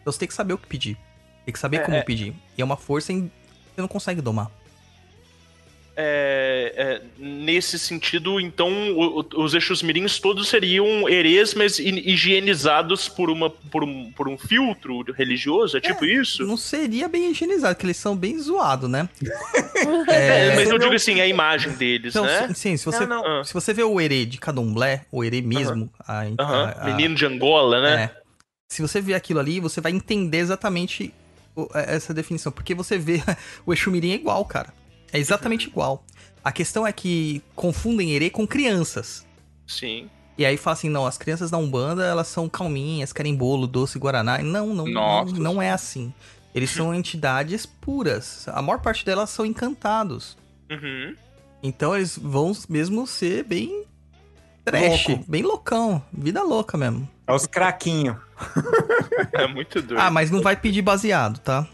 [0.00, 0.96] Então você tem que saber o que pedir.
[1.44, 2.02] Tem que saber É, como é.
[2.02, 2.34] pedir.
[2.56, 3.28] E é uma força em...
[3.28, 3.34] que
[3.74, 4.50] você não consegue domar.
[5.94, 12.02] É, é, nesse sentido, então, o- o- os eixos mirins todos seriam herês, mas hi-
[12.10, 15.76] higienizados por, uma, por, um, por um filtro religioso?
[15.76, 16.46] É tipo isso?
[16.46, 19.06] Não seria bem higienizado, porque eles são bem zoados, né?
[20.08, 22.46] É, mas eu digo assim, a imagem deles, Então, né?
[22.48, 23.44] sim, sim, se você, Não, não.
[23.44, 27.14] se você vê o Ere de Candomblé, o Ere mesmo, a- Aham, a- a- Menino
[27.14, 28.04] de Angola, né?
[28.04, 28.10] é,
[28.70, 31.12] se você vê aquilo ali, você vai entender exatamente
[31.56, 33.20] o- essa definição, porque você vê
[33.66, 34.72] o Exumirim é igual, cara.
[35.12, 36.04] É exatamente igual.
[36.42, 39.26] A questão é que confundem Ere com crianças.
[39.66, 40.08] Sim.
[40.36, 43.98] E aí fala assim, não, as crianças da Umbanda, elas são calminhas, querem bolo, doce,
[43.98, 44.40] guaraná.
[44.40, 46.12] E Não, não, não, não é assim.
[46.54, 48.48] Eles são entidades puras.
[48.48, 50.36] A maior parte delas são encantados.
[50.70, 51.14] Uhum.
[51.62, 53.84] Então eles vão mesmo ser bem
[54.64, 55.24] trash, Louco.
[55.28, 57.08] bem loucão, vida louca mesmo.
[57.26, 58.16] É os craquinhos.
[59.34, 60.00] É muito doido.
[60.00, 61.66] Ah, mas não vai pedir baseado, tá?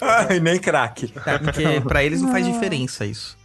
[0.00, 1.12] Ai, nem craque.
[1.26, 3.38] É, porque pra eles não faz diferença isso.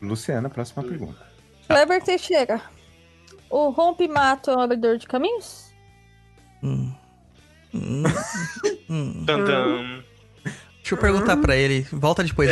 [0.00, 1.18] Luciana, próxima pergunta.
[1.68, 2.60] Kleber Teixeira.
[3.48, 5.70] O rompe-mato é um abridor de caminhos?
[6.62, 6.92] Hum.
[7.72, 8.02] Hum.
[8.90, 9.24] Hum.
[10.82, 11.86] Deixa eu perguntar pra ele.
[11.92, 12.50] Volta depois.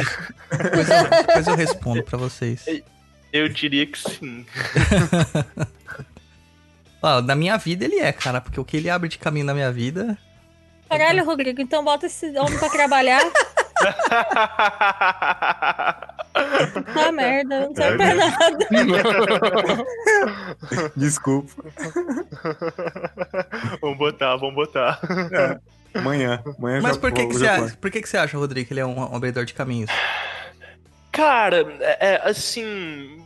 [0.51, 2.65] Depois eu, depois eu respondo pra vocês.
[3.33, 4.47] Eu diria que sim.
[7.03, 9.55] Ó, na minha vida ele é, cara, porque o que ele abre de caminho na
[9.55, 10.17] minha vida.
[10.91, 13.23] Caralho, Rodrigo, então bota esse homem pra trabalhar.
[16.95, 18.59] Ah, merda, não serve pra nada.
[20.97, 21.51] Desculpa.
[23.81, 25.01] vamos botar, vamos botar.
[25.95, 26.43] Amanhã.
[26.59, 28.39] Amanhã Mas já por que, vou- que, já você, acha, por que, que você acha,
[28.39, 29.91] Rodrigo, que ele é um, um abridor de caminhos?
[31.11, 33.23] Cara, é, é, assim.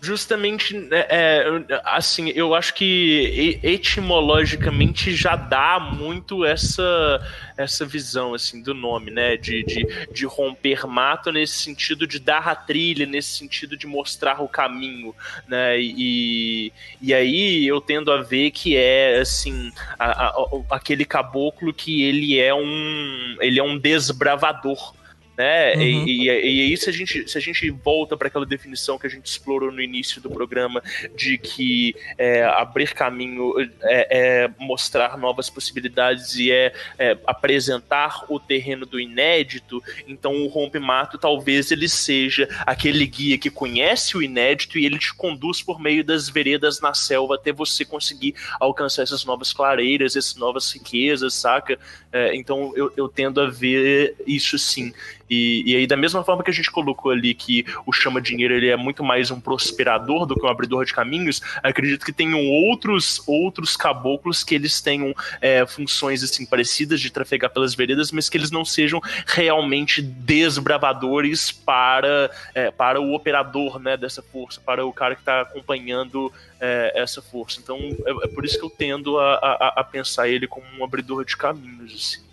[0.00, 7.20] Justamente, é, é, assim, eu acho que etimologicamente já dá muito essa
[7.56, 9.36] essa visão, assim, do nome, né?
[9.36, 14.40] De, de, de romper mato nesse sentido de dar a trilha, nesse sentido de mostrar
[14.40, 15.12] o caminho,
[15.48, 15.76] né?
[15.80, 22.04] E, e aí eu tendo a ver que é, assim, a- a- aquele caboclo que
[22.04, 24.94] ele é um ele é um desbravador,
[25.38, 25.76] né?
[25.76, 25.82] Uhum.
[25.82, 29.06] E, e, e aí, se a gente, se a gente volta para aquela definição que
[29.06, 30.82] a gente explorou no início do programa,
[31.14, 38.40] de que é, abrir caminho é, é mostrar novas possibilidades e é, é apresentar o
[38.40, 44.76] terreno do inédito, então o rompe-mato talvez ele seja aquele guia que conhece o inédito
[44.76, 49.24] e ele te conduz por meio das veredas na selva até você conseguir alcançar essas
[49.24, 51.78] novas clareiras, essas novas riquezas, saca?
[52.10, 54.92] É, então eu, eu tendo a ver isso sim.
[55.28, 58.68] E, e aí, da mesma forma que a gente colocou ali que o chama-dinheiro ele
[58.68, 63.22] é muito mais um prosperador do que um abridor de caminhos, acredito que tenham outros
[63.26, 68.36] outros caboclos que eles tenham é, funções assim parecidas de trafegar pelas veredas, mas que
[68.36, 74.92] eles não sejam realmente desbravadores para, é, para o operador né, dessa força, para o
[74.92, 77.60] cara que está acompanhando é, essa força.
[77.60, 80.84] Então é, é por isso que eu tendo a, a, a pensar ele como um
[80.84, 81.94] abridor de caminhos.
[81.94, 82.28] Assim.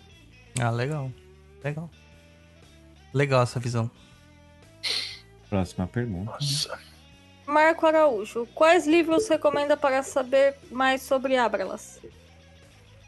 [0.60, 1.10] Ah, legal.
[1.62, 1.90] Legal.
[3.16, 3.90] Legal essa visão.
[5.48, 6.32] Próxima pergunta.
[6.32, 6.78] Nossa.
[7.46, 8.46] Marco Araújo.
[8.54, 11.98] Quais livros recomenda para saber mais sobre Abralas?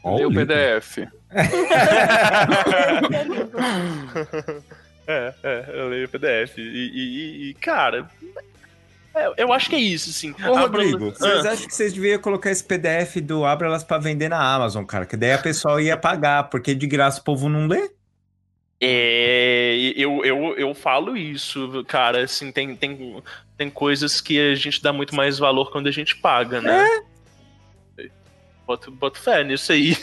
[0.03, 0.33] Lê o.
[0.33, 0.97] PDF.
[5.11, 6.59] É, é, eu leio o PDF.
[6.59, 8.07] E, e- e, cara,
[9.15, 10.35] é, eu acho que é isso, assim.
[10.47, 13.97] Ô, Abra- Rodrigo, vocês Ah, acham que vocês deviam colocar esse PDF do Abralas pra
[13.97, 15.07] vender na Amazon, cara?
[15.07, 17.89] Que daí a pessoa ia pagar, porque de graça o povo não lê.
[18.81, 23.21] É, eu, eu, eu falo isso, cara, assim, tem, tem,
[23.57, 26.85] tem coisas que a gente dá muito mais valor quando a gente paga, né?
[28.69, 29.97] boto, boto fé nisso aí.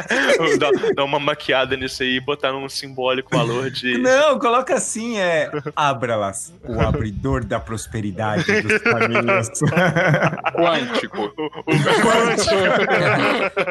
[0.58, 3.98] dá, dá, uma maquiada nisso aí e botar num simbólico valor de.
[4.00, 5.50] Não, coloca assim: é.
[5.74, 9.48] Abralas, o abridor da prosperidade dos caminhos.
[10.54, 11.34] Quântico.
[11.36, 12.54] O, o quântico.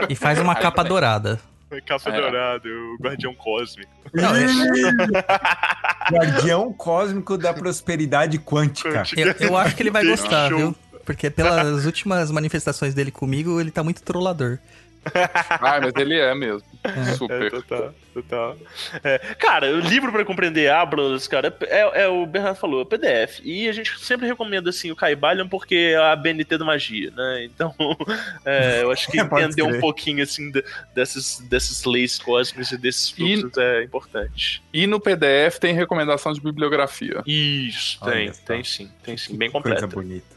[0.09, 1.39] e faz uma capa dourada.
[1.85, 2.21] Capa é.
[2.21, 3.91] dourada, o guardião cósmico.
[4.13, 4.45] Não, é...
[6.11, 9.03] guardião cósmico da prosperidade quântica.
[9.17, 10.75] Eu, eu acho que ele vai gostar, viu?
[11.03, 14.57] Porque pelas últimas manifestações dele comigo, ele tá muito trollador.
[15.61, 16.63] ah, mas ele é mesmo.
[16.83, 17.13] É.
[17.13, 17.43] Super.
[17.43, 18.57] É, total, total.
[19.03, 23.41] É, cara, o livro para compreender Abras, cara, é, é, o Bernardo falou, é PDF.
[23.43, 27.45] E a gente sempre recomenda assim o Caibalion porque é a BNT do magia, né?
[27.45, 27.73] Então,
[28.45, 33.09] é, eu acho que entender um pouquinho assim de, dessas, dessas leis cósmicas e desses
[33.09, 34.63] fluxos e, é importante.
[34.73, 37.23] E no PDF tem recomendação de bibliografia.
[37.25, 39.81] Isso, tem, tem sim, tem sim, bem completa.
[39.81, 40.35] Coisa bonita.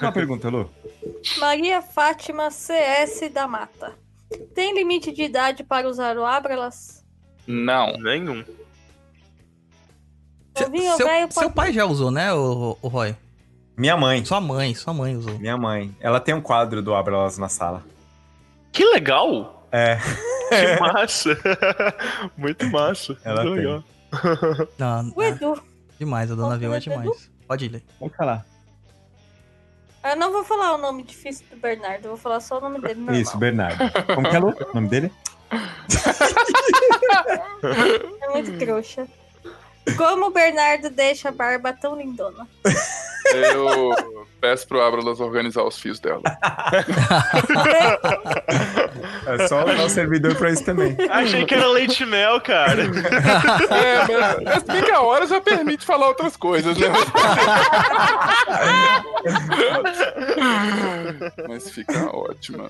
[0.00, 0.70] Uma pergunta, Lu.
[1.38, 3.94] Maria Fátima CS da Mata.
[4.54, 7.04] Tem limite de idade para usar o Abralas?
[7.46, 7.92] Não.
[7.98, 8.44] Nenhum.
[10.56, 13.16] Seu, seu, seu pai já usou, né, o, o Roy?
[13.76, 14.24] Minha mãe.
[14.24, 15.38] Sua mãe, sua mãe usou.
[15.38, 15.94] Minha mãe.
[15.98, 17.82] Ela tem um quadro do Abralas na sala.
[18.70, 19.66] Que legal!
[19.72, 19.98] É.
[20.52, 21.30] Que massa!
[22.36, 23.16] Muito massa.
[23.24, 23.64] Ela Muito tem.
[23.64, 24.68] legal.
[24.78, 25.62] Não, O Edu.
[25.98, 27.30] demais, a dona Vilma é demais.
[27.48, 27.82] Pode ir.
[27.98, 28.44] Pode falar.
[30.04, 32.80] Eu não vou falar o nome difícil do Bernardo, eu vou falar só o nome
[32.80, 33.20] dele normal.
[33.20, 33.78] Isso, Bernardo.
[34.14, 34.48] Como que é Lu?
[34.48, 35.12] o nome dele?
[38.22, 39.06] É muito trouxa.
[39.96, 42.48] Como o Bernardo deixa a barba tão lindona?
[43.34, 46.22] Eu peço pro Abralas organizar os fios dela.
[49.26, 50.96] É só usar o servidor pra isso também.
[51.10, 52.82] Achei que era leite mel, cara.
[52.82, 56.86] É, mas bem que a hora já permite falar outras coisas, né?
[61.48, 62.68] Mas fica ótima.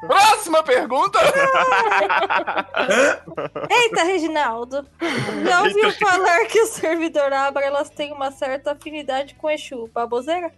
[0.00, 1.18] Próxima pergunta!
[3.70, 4.86] Eita, Reginaldo!
[5.44, 9.88] Já ouviu falar que o servidor Abra elas têm uma certa afinidade com Exu?
[9.92, 10.52] Baboseira?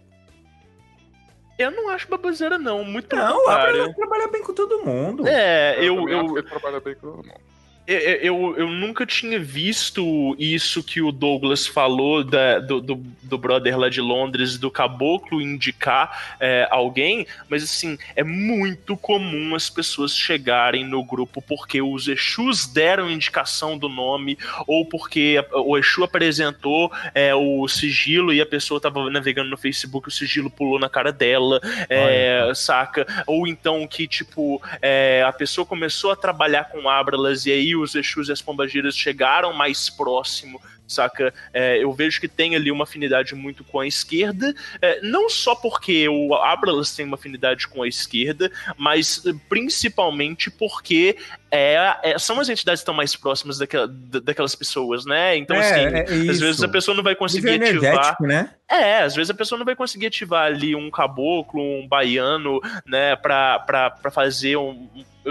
[1.61, 2.83] Eu não acho baboseira, não.
[2.83, 3.69] Muito Não, o contrário.
[3.69, 5.27] Abralas trabalha bem com todo mundo.
[5.27, 7.50] É, eu, eu, ele trabalha bem com todo mundo.
[7.91, 13.37] Eu, eu, eu nunca tinha visto isso que o Douglas falou da- do, do, do
[13.37, 19.69] brother lá de Londres, do caboclo indicar é, alguém, mas assim, é muito comum as
[19.69, 24.37] pessoas chegarem no grupo porque os Exus deram indicação do nome,
[24.67, 30.07] ou porque o Exu apresentou é, o sigilo e a pessoa tava navegando no Facebook,
[30.07, 33.05] o sigilo pulou na cara dela, é, saca?
[33.27, 37.95] Ou então que, tipo, é, a pessoa começou a trabalhar com Abralas e aí os
[37.95, 41.33] Exus e as Pombagiras chegaram mais próximo, saca?
[41.53, 45.55] É, eu vejo que tem ali uma afinidade muito com a esquerda, é, não só
[45.55, 51.15] porque o Abralas tem uma afinidade com a esquerda, mas eh, principalmente porque
[51.49, 55.35] é, é- são as entidades que estão mais próximas daquela- da- daquelas pessoas, né?
[55.35, 57.47] Então, É, assim, é às vezes a pessoa não vai conseguir
[57.89, 58.17] ativar.
[58.21, 58.49] né?
[58.69, 63.17] É, às vezes a pessoa não vai conseguir ativar ali um caboclo, um baiano, né,
[63.17, 64.87] pra, pra, pra fazer um-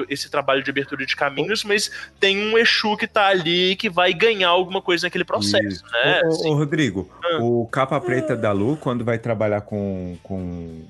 [0.08, 1.90] esse trabalho de abertura de caminhos, mas
[2.20, 5.84] tem um Exu que tá ali que vai ganhar alguma coisa naquele processo, Isso.
[5.92, 6.20] né?
[6.24, 7.38] Ô, ô, Assim, ô, Rodrigo, Ah.
[7.40, 10.82] o capa preta da Lu, quando vai trabalhar com, com.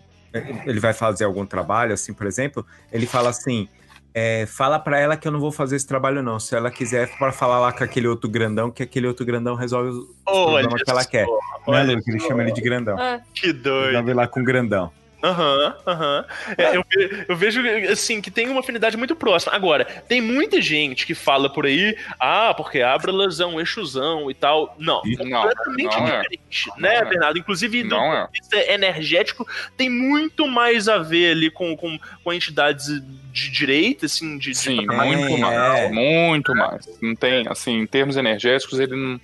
[0.66, 3.68] Ele vai fazer algum trabalho, assim, por exemplo, ele fala assim.
[4.12, 6.40] é, fala pra ela que eu não vou fazer esse trabalho, não.
[6.40, 9.90] Se ela quiser, para falar lá com aquele outro grandão, que aquele outro grandão resolve
[9.90, 11.26] os olha problemas que ela só, quer.
[11.26, 11.32] Né,
[11.66, 12.02] olha Lu?
[12.02, 12.98] Que ele chama ele de grandão.
[12.98, 13.20] É.
[13.32, 13.86] que doido.
[13.90, 14.90] Resolve lá com o grandão.
[15.22, 16.24] Aham, aham.
[16.56, 16.84] É, eu,
[17.28, 19.54] eu vejo, assim, que tem uma afinidade muito próxima.
[19.54, 24.34] Agora, tem muita gente que fala por aí, ah, porque Abralas é um eixuzão e
[24.34, 24.74] tal.
[24.78, 26.20] Não, Não, completamente não é.
[26.22, 27.04] diferente, Não né, é.
[27.04, 27.38] Bernardo?
[27.38, 28.26] Inclusive, do Não ponto é.
[28.26, 32.86] de vista energético, tem muito mais a ver ali com, com, com entidades
[33.32, 34.50] de direita, assim, de...
[34.50, 35.18] de Sim, trabalho.
[35.18, 35.38] muito é.
[35.40, 35.90] mais.
[35.92, 36.88] Muito mais.
[37.00, 39.20] Não tem, assim, em termos energéticos, ele não,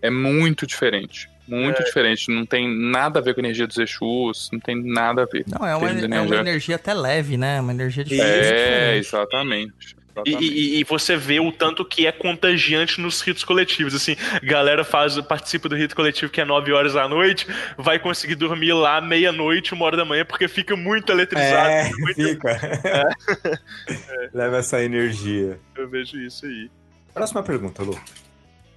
[0.00, 1.28] é muito diferente.
[1.50, 2.30] Muito diferente.
[2.30, 5.44] Não tem nada a ver com a energia dos Exus, não tem nada a ver.
[5.48, 7.60] Não, é uma, Termos é uma energia até leve, né?
[7.60, 8.98] Uma energia É, diferente.
[9.06, 10.00] exatamente.
[10.26, 10.52] E, exatamente.
[10.52, 13.94] e- e você vê o tanto que é contagiante nos ritos coletivos.
[13.94, 17.46] Assim, galera faz, participa do rito coletivo que é 9 horas da noite,
[17.78, 21.68] vai conseguir dormir lá meia-noite, uma hora da manhã, porque fica muito eletrizado.
[21.70, 22.58] É, muito- fica.
[24.34, 25.58] Leva essa energia.
[25.76, 26.70] Eu vejo isso aí.
[27.14, 27.98] Próxima pergunta, Lu.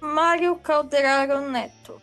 [0.00, 2.00] Mário Calderaro Neto.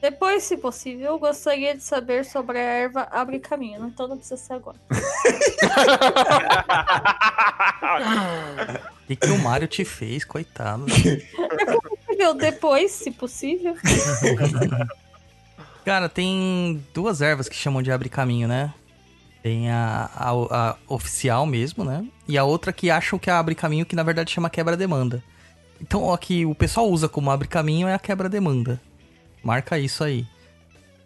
[0.00, 3.86] Depois, se possível, eu gostaria de saber sobre a erva Abre Caminho.
[3.86, 4.78] Então não precisa ser agora.
[9.04, 10.84] O que, que o Mario te fez, coitado?
[12.06, 13.76] Possível, Depois, se possível.
[15.84, 18.74] Cara, tem duas ervas que chamam de abre caminho, né?
[19.44, 22.04] Tem a, a, a oficial mesmo, né?
[22.26, 25.22] E a outra que acham que é abre caminho, que na verdade chama quebra-demanda.
[25.80, 28.80] Então, ó, que o pessoal usa como abre caminho é a quebra-demanda.
[29.46, 30.26] Marca isso aí.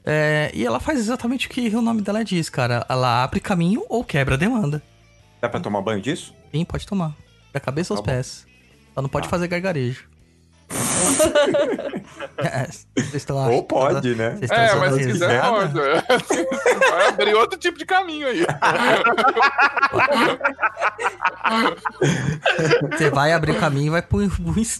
[0.02, 2.86] É, e ela faz exatamente o que o nome dela diz, cara.
[2.88, 4.82] Ela abre caminho ou quebra demanda.
[5.42, 6.34] Dá pra tomar banho disso?
[6.50, 7.14] Sim, pode tomar.
[7.52, 8.16] Da cabeça aos Tá bom.
[8.16, 8.46] pés.
[8.94, 9.30] Só não pode Tá.
[9.30, 10.08] fazer gargarejo.
[12.38, 12.68] É,
[13.50, 14.38] Ou pode, né?
[14.50, 15.74] É, mas se quiser, pode.
[15.74, 18.46] Vai abrir outro tipo de caminho aí.
[22.90, 24.20] Você vai abrir o caminho e vai pro,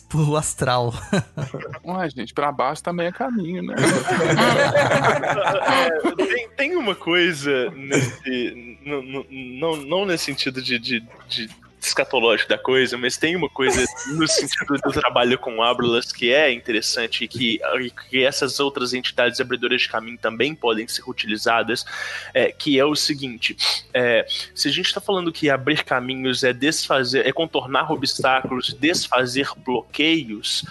[0.09, 0.95] pro, astral.
[1.85, 3.75] Ué, gente, pra baixo também é caminho, né?
[5.67, 5.91] É,
[6.25, 8.79] tem, tem uma coisa nesse.
[8.87, 11.51] Não, não, não, não nesse sentido de, de, de
[11.87, 16.53] escatológico da coisa, mas tem uma coisa no sentido do trabalho com ábrulas que é
[16.53, 17.61] interessante e que,
[18.09, 21.85] que essas outras entidades abridoras de caminho também podem ser utilizadas,
[22.35, 23.57] é, que é o seguinte:
[23.93, 29.49] é, se a gente está falando que abrir caminhos é desfazer, é contornar obstáculos, desfazer
[29.57, 30.65] bloqueios,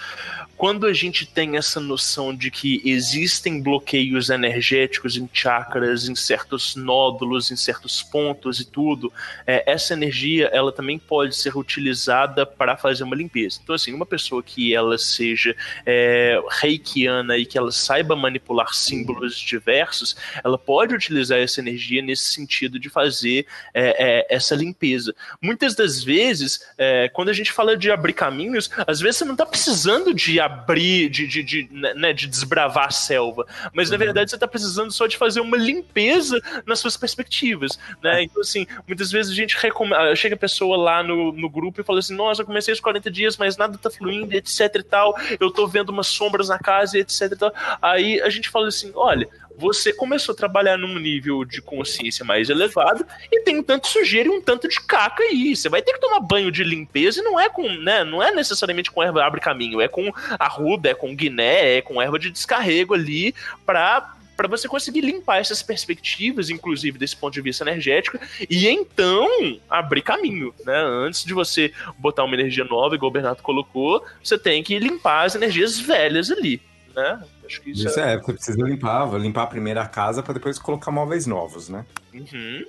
[0.60, 6.76] quando a gente tem essa noção de que existem bloqueios energéticos em chakras, em certos
[6.76, 9.10] nódulos, em certos pontos e tudo,
[9.48, 13.60] é, essa energia ela também pode ser utilizada para fazer uma limpeza.
[13.64, 15.56] Então, assim, uma pessoa que ela seja
[15.86, 22.32] é, reikiana e que ela saiba manipular símbolos diversos, ela pode utilizar essa energia nesse
[22.32, 25.16] sentido de fazer é, é, essa limpeza.
[25.42, 29.34] Muitas das vezes, é, quando a gente fala de abrir caminhos, às vezes você não
[29.34, 34.30] está precisando de abrir, de, de, de, né, de desbravar a selva, mas na verdade
[34.30, 38.24] você está precisando só de fazer uma limpeza nas suas perspectivas, né?
[38.24, 41.84] Então, assim, muitas vezes a gente recomenda, chega a pessoa lá no, no grupo e
[41.84, 45.16] fala assim: Nossa, eu comecei os 40 dias, mas nada tá fluindo, etc e tal,
[45.40, 47.54] eu tô vendo umas sombras na casa, etc e tal.
[47.82, 49.28] Aí a gente fala assim: Olha,
[49.60, 53.90] você começou a trabalhar num nível de consciência mais elevado e tem um tanto de
[53.90, 55.54] sujeira e um tanto de caca aí.
[55.54, 58.32] Você vai ter que tomar banho de limpeza e não é com, né, não é
[58.32, 62.32] necessariamente com erva abre caminho, é com arruda, é com guiné, é com erva de
[62.32, 63.36] descarrego ali
[63.66, 68.18] pra para você conseguir limpar essas perspectivas, inclusive desse ponto de vista energético,
[68.50, 69.28] e então
[69.70, 70.78] abrir caminho, né?
[70.78, 75.26] Antes de você botar uma energia nova, igual o Bernardo colocou, você tem que limpar
[75.26, 76.62] as energias velhas ali,
[76.96, 77.22] né?
[77.46, 80.90] Acho que isso, Isso é, você precisa limpar, limpar a primeira casa para depois colocar
[80.90, 81.86] móveis novos, né?
[82.14, 82.66] Uhum.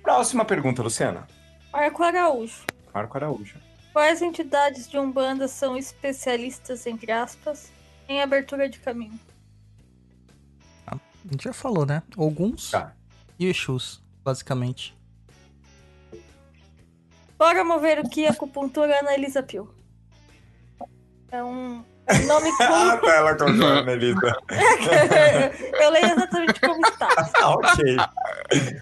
[0.00, 1.26] Próxima pergunta, Luciana.
[1.72, 2.62] Marco Araújo.
[2.94, 3.56] Marco Araújo.
[3.92, 7.72] Quais entidades de Umbanda são especialistas, entre aspas,
[8.08, 9.18] em abertura de caminho?
[11.28, 12.02] A gente já falou, né?
[12.16, 12.92] Alguns Tá.
[13.38, 14.96] e Exus, basicamente.
[17.38, 19.72] Bora mover o que acupuntura Ana Elisa Pio.
[21.30, 21.84] É um
[22.26, 23.00] nome Ah, comum.
[23.06, 24.36] tá, ela contou a Melissa.
[25.80, 27.08] Eu leio exatamente como está.
[27.42, 27.96] Ah, ok.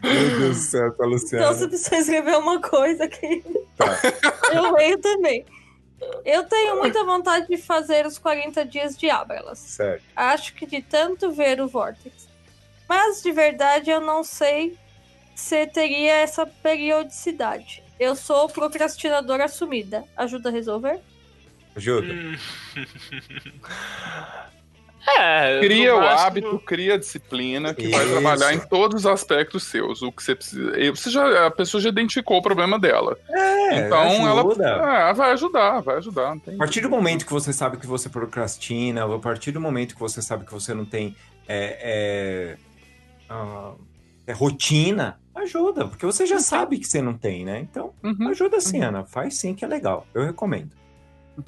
[0.02, 1.68] Meu Deus do céu, tá, Então, se a Luciana.
[1.68, 3.42] pessoa escrever uma coisa aqui,
[3.76, 3.86] Tá.
[4.54, 5.44] eu leio também.
[6.24, 9.58] Eu tenho muita vontade de fazer os 40 dias de Ábralas.
[9.58, 10.04] Certo.
[10.14, 12.25] Acho que de tanto ver o Vortex.
[12.88, 14.76] Mas de verdade eu não sei
[15.34, 17.82] se teria essa periodicidade.
[17.98, 20.04] Eu sou procrastinadora assumida.
[20.16, 21.00] Ajuda a resolver?
[21.74, 22.06] Ajuda.
[25.08, 28.10] É, Cria o máximo- hábito, cria a disciplina que vai Isso.
[28.12, 30.02] trabalhar em todos os aspectos seus.
[30.02, 30.72] O que você precisa.
[30.90, 33.16] Você já, a pessoa já identificou o problema dela.
[33.30, 34.00] É, então
[34.40, 34.66] ajuda.
[34.66, 35.10] ela.
[35.10, 36.30] É, vai ajudar, vai ajudar.
[36.30, 36.54] Não tem...
[36.54, 40.00] A partir do momento que você sabe que você procrastina, a partir do momento que
[40.00, 41.14] você sabe que você não tem
[41.46, 42.56] é,
[43.28, 43.74] ah,
[44.26, 47.60] é rotina, ajuda, porque você já sabe que você não tem, né?
[47.60, 48.28] Então, Uhum.
[48.28, 49.04] ajuda sim, Ana.
[49.04, 50.06] Faz sim, que é legal.
[50.14, 50.72] Eu recomendo.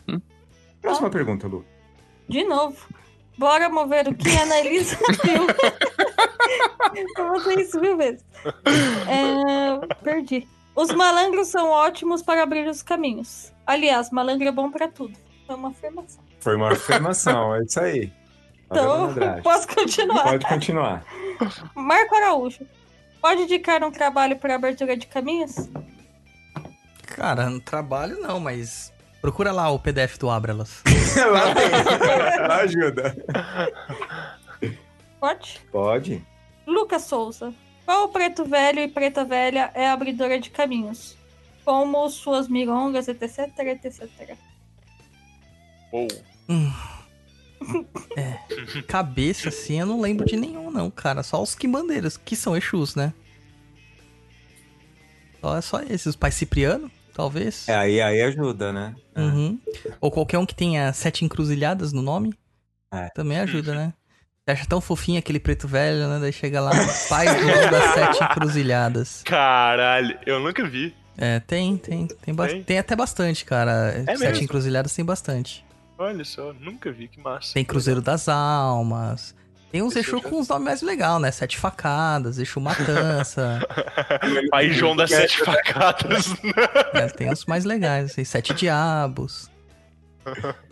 [0.07, 0.20] Uhum.
[0.81, 1.65] Próxima pergunta, Lu.
[2.28, 2.76] De novo.
[3.36, 5.47] Bora mover o que a Ana Elisa viu.
[7.16, 8.24] Eu isso mil vezes.
[9.07, 10.48] É, perdi.
[10.74, 13.52] Os malangros são ótimos para abrir os caminhos.
[13.66, 15.16] Aliás, malangro é bom para tudo.
[15.47, 16.24] Foi uma afirmação.
[16.40, 18.12] Foi uma afirmação, é isso aí.
[18.70, 20.24] Então, posso continuar.
[20.24, 21.02] Pode continuar.
[21.75, 22.67] Marco Araújo.
[23.20, 25.68] Pode indicar um trabalho para abertura de caminhos?
[27.02, 30.83] Cara, no trabalho não, mas procura lá o PDF do Abralas.
[31.17, 32.47] Lá tem.
[32.49, 33.17] Lá ajuda.
[35.18, 35.60] Pode?
[35.73, 36.26] Pode.
[36.67, 37.52] Lucas Souza.
[37.84, 41.17] Qual preto velho e preta velha é abridora de caminhos?
[41.65, 44.36] Como suas mirongas, etc, etc.
[45.91, 46.07] Ou-
[48.86, 51.22] Cabeça, assim, eu não lembro de nenhum, não, cara.
[51.22, 53.12] Só os quimbandeiros, que são Exus, né?
[55.40, 56.06] Só, é só esses.
[56.06, 57.68] Os Pai Cipriano, talvez.
[57.68, 58.94] É, aí, aí ajuda, né?
[59.16, 59.58] Uhum.
[60.00, 62.34] Ou qualquer um que tenha sete encruzilhadas no nome.
[62.92, 63.08] É.
[63.10, 63.92] Também ajuda, né?
[64.52, 66.18] acha tão fofinho aquele preto velho, né?
[66.20, 66.70] Daí chega lá,
[67.08, 69.22] pai João das sete encruzilhadas.
[69.24, 70.94] Caralho, eu nunca vi.
[71.18, 72.06] É, tem, tem.
[72.06, 72.62] Tem, Tem?
[72.62, 73.92] tem até bastante, cara.
[73.92, 74.44] É sete mesmo?
[74.44, 75.64] encruzilhadas tem bastante.
[75.99, 77.52] Olha só, nunca vi, que massa.
[77.55, 79.35] Tem Cruzeiro das Almas.
[79.70, 81.31] Tem uns Exu já- com uns nomes mais legais, né?
[81.31, 83.60] Sete Facadas, Exu Matança.
[84.51, 86.27] Pai João das Sete Facadas.
[86.94, 89.51] É, tem uns mais legais, assim, Sete Diabos.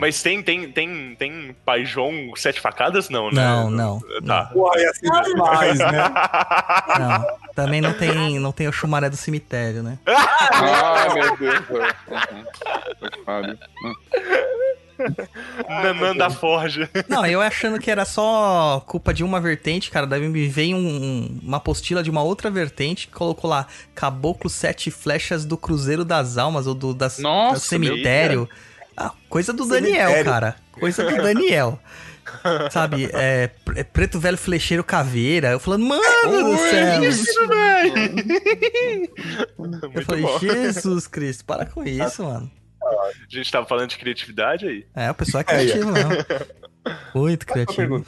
[0.00, 3.08] Mas tem, tem, tem, tem Pai João Sete Facadas?
[3.08, 3.42] Não, né?
[3.44, 4.00] Não, não.
[4.24, 4.50] Tá.
[4.76, 5.90] Ia ser demais, né?
[7.00, 7.44] Não.
[7.54, 9.98] Também não tem, não tem o Chumaré do cemitério, né?
[10.06, 11.64] Ai, meu Deus.
[15.68, 16.88] Nanã da Forja.
[17.08, 20.06] Não, eu achando que era só culpa de uma vertente, cara.
[20.06, 24.90] Daí me veio um- uma apostila de uma outra vertente que colocou lá Caboclo Sete
[24.90, 28.48] Flechas do Cruzeiro das Almas, ou do das, Nossa, do cemitério.
[28.96, 30.24] Ah, coisa do Daniel, Cemitério.
[30.24, 30.56] cara.
[30.72, 31.78] Coisa do Daniel.
[32.70, 35.50] Sabe, é, pre- Preto Velho Flecheiro Caveira.
[35.50, 37.04] Eu falando, mano do céu.
[37.04, 37.94] Isso, velho!
[39.94, 40.38] Eu falei, bom.
[40.38, 42.50] Jesus Cristo, para com isso, mano.
[42.82, 44.86] A gente tava falando de criatividade aí.
[44.94, 46.08] É, o pessoal é criativo, não.
[47.14, 48.06] Muito criativo.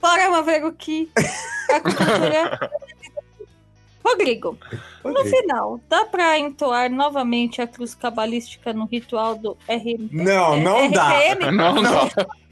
[0.00, 1.10] Bora, Maverick, que
[1.72, 2.70] a cultura...
[4.10, 4.58] Rodrigo,
[5.04, 10.08] no final, dá pra entoar novamente a cruz cabalística no ritual do RM...
[10.10, 11.10] Não, não dá.
[11.10, 11.50] RPM?
[11.56, 12.08] Não, não.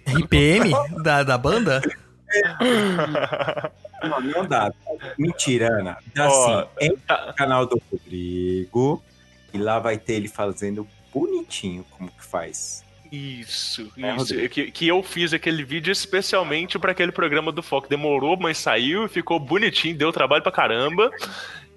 [0.06, 0.70] RPM
[1.02, 1.82] da, da banda?
[4.02, 4.72] Não, não dá.
[5.18, 5.96] Mentira, Ana.
[6.14, 6.68] Dá Ó, sim.
[6.82, 9.02] Entra no canal do Rodrigo
[9.52, 12.84] e lá vai ter ele fazendo bonitinho como que faz.
[13.12, 14.16] Isso, É, isso.
[14.18, 14.48] Rodrigo.
[14.48, 17.88] Que, que eu fiz aquele vídeo especialmente pra aquele programa do Foco.
[17.88, 21.10] Demorou, mas saiu, ficou bonitinho, deu trabalho pra caramba.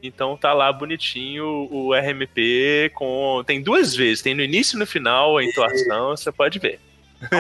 [0.01, 3.43] Então tá lá bonitinho o RMP com.
[3.45, 6.79] Tem duas vezes, tem no início e no final a entoação, você pode ver.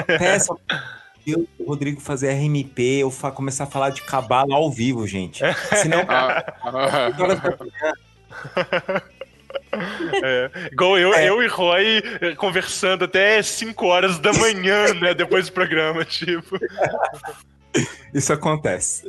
[0.05, 0.53] Peça
[1.25, 5.41] eu, o Rodrigo fazer RMP, eu fa- começar a falar de cabala ao vivo, gente.
[5.81, 5.99] Senão,
[10.23, 11.29] É, igual eu, É.
[11.29, 12.01] eu e Roy
[12.37, 15.13] conversando até 5 horas da manhã, né?
[15.13, 16.57] Depois do programa, tipo.
[18.13, 19.05] isso acontece.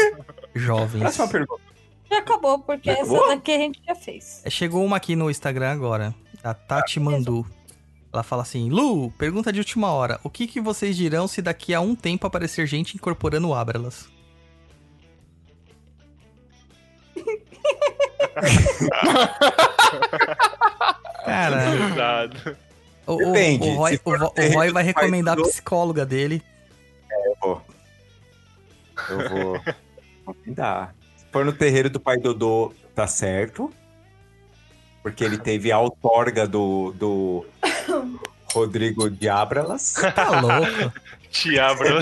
[0.54, 1.00] Jovens.
[1.02, 1.62] Próxima pergunta.
[2.10, 3.28] Já acabou, porque Já essa acabou?
[3.28, 4.40] daqui a gente já fez.
[4.44, 7.46] É, Chegou uma aqui no Instagram agora, a Tati Mandu.
[8.10, 10.18] Ela fala assim: Lu, pergunta de última hora.
[10.24, 14.08] O que, que vocês dirão se daqui a um tempo aparecer gente incorporando Abralas?
[21.24, 22.56] Cara, Exato.
[23.06, 26.42] o, o, Depende, o Roy, o o Roy vai recomendar a psicóloga dele.
[27.10, 27.62] Eu vou.
[29.10, 29.60] Eu vou
[30.24, 30.94] convidar.
[31.16, 33.72] Se for no terreiro do pai Dodô, tá certo.
[35.02, 37.46] Porque ele teve a outorga do, do
[38.52, 39.94] Rodrigo de Abralas.
[40.14, 40.92] Tá louco.
[41.30, 41.98] Diabro.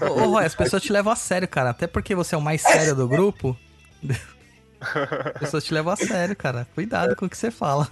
[0.00, 1.70] Ô, ô, Roy, as pessoas te levam a sério, cara.
[1.70, 3.56] Até porque você é o mais sério do grupo.
[4.80, 6.66] As pessoas te levam a sério, cara.
[6.74, 7.90] Cuidado com o que você fala.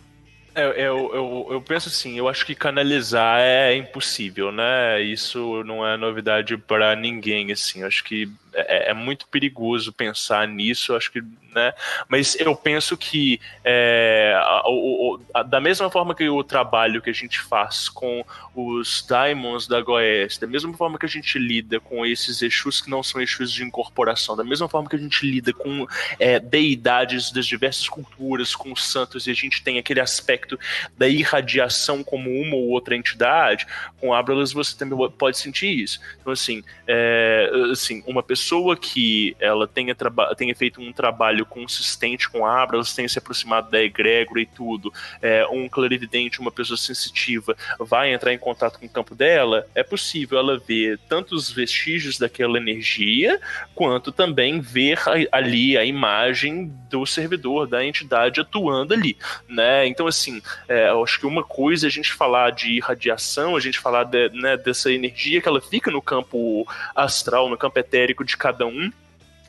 [0.55, 5.03] Eu, eu, eu, eu penso assim, eu acho que canalizar é impossível, né?
[5.03, 7.81] Isso não é novidade pra ninguém, assim.
[7.81, 11.21] Eu acho que é, é muito perigoso pensar nisso, acho que,
[11.55, 11.73] né?
[12.09, 17.11] Mas eu penso que é, a- o- a- da mesma forma que o trabalho que
[17.11, 21.79] a gente faz com os Diamonds da Goiás, da mesma forma que a gente lida
[21.81, 25.27] com esses Exus que não são Exus de incorporação, da mesma forma que a gente
[25.27, 25.87] lida com
[26.19, 30.59] é, deidades das diversas culturas, com os santos, e a gente tem aquele aspecto
[30.97, 33.67] da irradiação como uma ou outra entidade,
[34.01, 36.01] com Abralas você também pode sentir isso.
[36.21, 38.46] Então, assim, é, assim uma pessoa
[38.77, 39.95] que ela tenha,
[40.37, 44.93] tenha feito um trabalho consistente com Abralas, tenha se aproximado da egrégora e tudo,
[45.23, 49.83] é, um clarividente, uma pessoa sensitiva, vai entrar em contato com o campo dela, é
[49.83, 53.41] possível ela ver tanto os vestígios daquela energia,
[53.75, 59.17] quanto também ver a- ali a imagem do servidor, da entidade atuando ali,
[59.49, 59.87] né?
[59.87, 63.61] Então, assim, é, eu acho que uma coisa é a gente falar de radiação, a
[63.61, 68.25] gente falar de- né, dessa energia que ela fica no campo astral, no campo etérico
[68.27, 68.93] de cada um.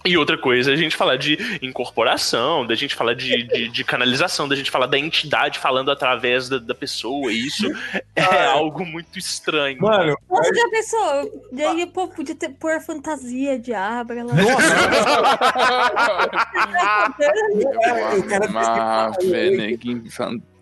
[0.06, 3.84] E outra coisa, é a gente falar de incorporação, da gente falar de, de, de
[3.84, 7.34] canalização, da gente falar da entidade falando através da, da pessoa.
[7.34, 7.70] E isso
[8.16, 9.82] é algo muito estranho.
[9.82, 11.44] Mano, Nossa, já pensou?
[11.52, 14.34] E aí, pô, podia ter, pôr fantasia de Abra lá.
[18.16, 19.12] eu quero Uma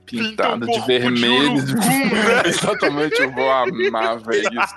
[0.06, 1.64] pintado de corpo vermelho.
[1.64, 2.44] de urucum, né?
[2.46, 4.76] Exatamente, eu vou amar ver isso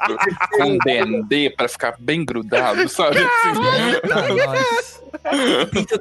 [0.57, 3.19] com dendê pra ficar bem grudado, sabe?
[3.19, 3.53] Assim.
[5.71, 6.01] Pinta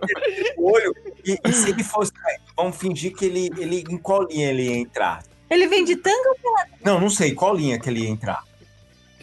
[0.58, 0.96] o olho.
[1.26, 2.12] E, e se ele fosse.
[2.56, 5.24] Vamos fingir que ele, ele em qual linha ele ia entrar?
[5.50, 6.72] Ele vem de tanga ou pelado?
[6.84, 8.44] Não, não sei qual linha que ele ia entrar.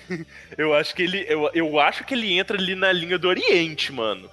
[0.57, 1.24] Eu acho que ele.
[1.28, 4.31] Eu, eu acho que ele entra ali na linha do Oriente, mano.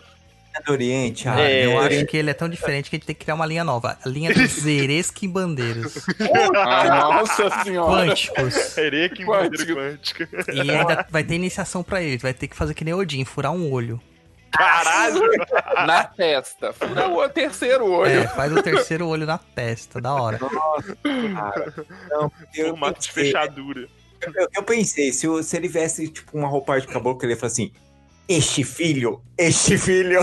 [0.66, 1.28] Do Oriente?
[1.28, 3.36] Ah, É, Eu acho que ele é tão diferente que a gente tem que criar
[3.36, 3.98] uma linha nova.
[4.04, 6.06] A linha dos Zeresquimbandeiros.
[6.56, 8.08] Ah, nossa senhora.
[8.08, 8.76] Quânticos.
[9.26, 9.74] Quântico.
[9.76, 10.30] quântica.
[10.54, 12.18] E ainda vai ter iniciação pra ele.
[12.18, 14.00] Vai ter que fazer que nem Odin, furar um olho.
[14.52, 15.22] Caralho!
[15.88, 16.74] Na testa.
[16.74, 18.20] Fura o terceiro olho.
[18.24, 20.38] É, faz o terceiro olho na testa, da hora.
[20.38, 21.74] Cara,
[22.10, 23.88] não, eu, Formato de fechadura.
[24.36, 27.38] eu, eu pensei, se, eu- se ele viesse tipo uma roupagem de caboclo, ele ia
[27.40, 27.72] falar assim:
[28.32, 30.22] Este filho, este filho.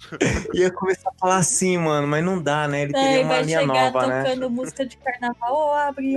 [0.54, 2.82] ia começar a falar assim, mano, mas não dá, né?
[2.82, 4.22] Ele teria uma vai linha chegar nova, né?
[4.22, 5.54] tocando música de carnaval.
[5.54, 6.14] Ô, abre.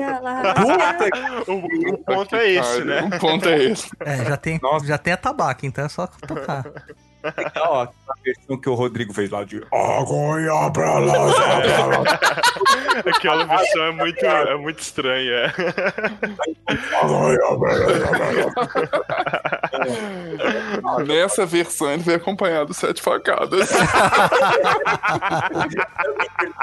[0.56, 1.52] Puta que
[1.92, 3.02] O, ponto é esse, né?
[3.02, 3.90] O ponto é esse.
[4.00, 4.86] É, já tem, Nossa.
[4.86, 6.64] já tem a tabaca, então é só tocar.
[7.24, 11.14] legal, ó, a versão que o Rodrigo fez lá de Agora pra lá,
[11.61, 12.03] pra lá,
[13.16, 15.53] Aquela versão é muito, é muito estranha.
[20.84, 21.03] lá.
[21.06, 23.69] Nessa versão ele veio acompanhado de sete facadas.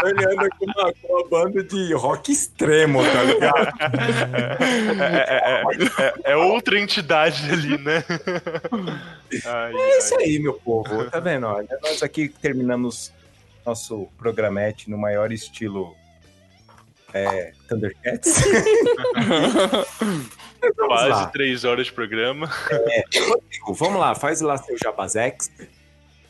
[0.05, 3.69] Ele anda com uma, com uma banda de rock extremo, tá ligado?
[5.01, 5.63] É, é-
[6.05, 8.05] é- é outra entidade ali, né?
[9.47, 11.11] Ai, É isso aí, meu povo.
[11.11, 11.47] Tá vendo?
[11.47, 13.13] Olha, nós aqui terminamos
[13.65, 15.95] nosso programete no maior estilo
[17.13, 18.43] é, Thundercats.
[20.77, 21.27] Quase lá.
[21.29, 22.47] três horas de programa.
[22.47, 25.51] Rodrigo, vamos lá, faz lá seu Jabazex.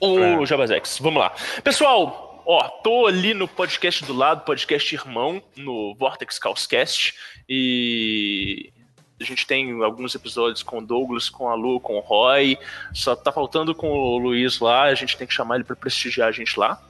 [0.01, 1.35] O Jabazex, vamos lá.
[1.63, 7.15] Pessoal, ó, tô ali no podcast do lado, podcast irmão, no Vortex Caoscast.
[7.49, 8.73] E
[9.21, 12.57] a gente tem alguns episódios com o Douglas, com a Lu, com o Roy.
[12.95, 16.29] Só tá faltando com o Luiz lá, a gente tem que chamar ele para prestigiar
[16.29, 16.81] a gente lá.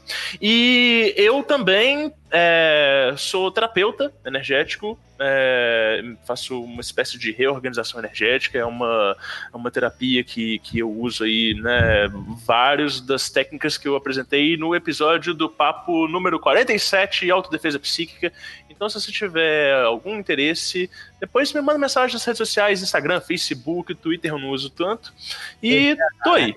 [0.40, 8.64] E eu também é, sou terapeuta energético, é, faço uma espécie de reorganização energética, é
[8.64, 9.16] uma,
[9.52, 12.08] é uma terapia que, que eu uso aí, né,
[12.46, 18.32] várias das técnicas que eu apresentei no episódio do papo número 47, Autodefesa Psíquica.
[18.68, 23.94] Então, se você tiver algum interesse, depois me manda mensagem nas redes sociais, Instagram, Facebook,
[23.94, 25.12] Twitter, eu não uso tanto.
[25.62, 26.54] E tô aí.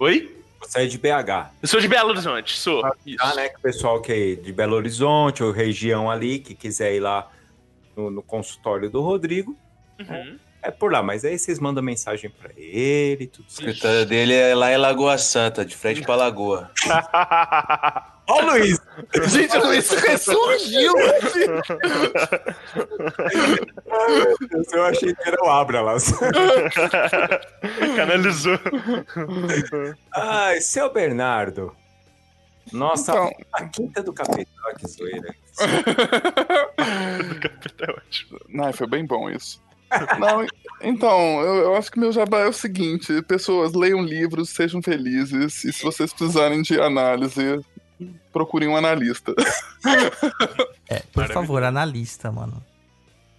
[0.00, 0.37] Oi?
[0.60, 1.50] Você é de BH.
[1.62, 2.82] Eu sou de Belo Horizonte, sou.
[3.06, 3.16] Isso.
[3.18, 3.48] Tá, né?
[3.48, 7.30] Que o pessoal que é de Belo Horizonte ou região ali, que quiser ir lá
[7.96, 9.56] no, no consultório do Rodrigo,
[10.00, 10.38] Uhum.
[10.62, 11.02] é por lá.
[11.02, 15.16] Mas aí vocês mandam mensagem pra ele, tudo O escritório dele é lá em Lagoa
[15.18, 16.70] Santa, de frente pra lagoa.
[18.28, 18.78] Ó, Luiz!
[19.28, 20.92] Gente, o Luiz ressurgiu.
[24.72, 25.94] Eu achei que era o Abra lá.
[27.96, 28.58] Canalizou.
[30.14, 31.74] Ai, seu Bernardo.
[32.72, 33.30] Nossa, Então.
[33.54, 34.50] a quinta do capeta.
[34.66, 35.34] Olha que zoeira.
[37.80, 38.38] É ótimo.
[38.48, 39.62] Não, foi bem bom isso.
[40.18, 40.46] Não,
[40.82, 45.64] então, eu, eu acho que meu jabá é o seguinte: pessoas leiam livros, sejam felizes,
[45.64, 47.58] e se vocês precisarem de análise,
[48.32, 49.34] procurem um analista.
[50.88, 52.64] É, por favor, analista, mano.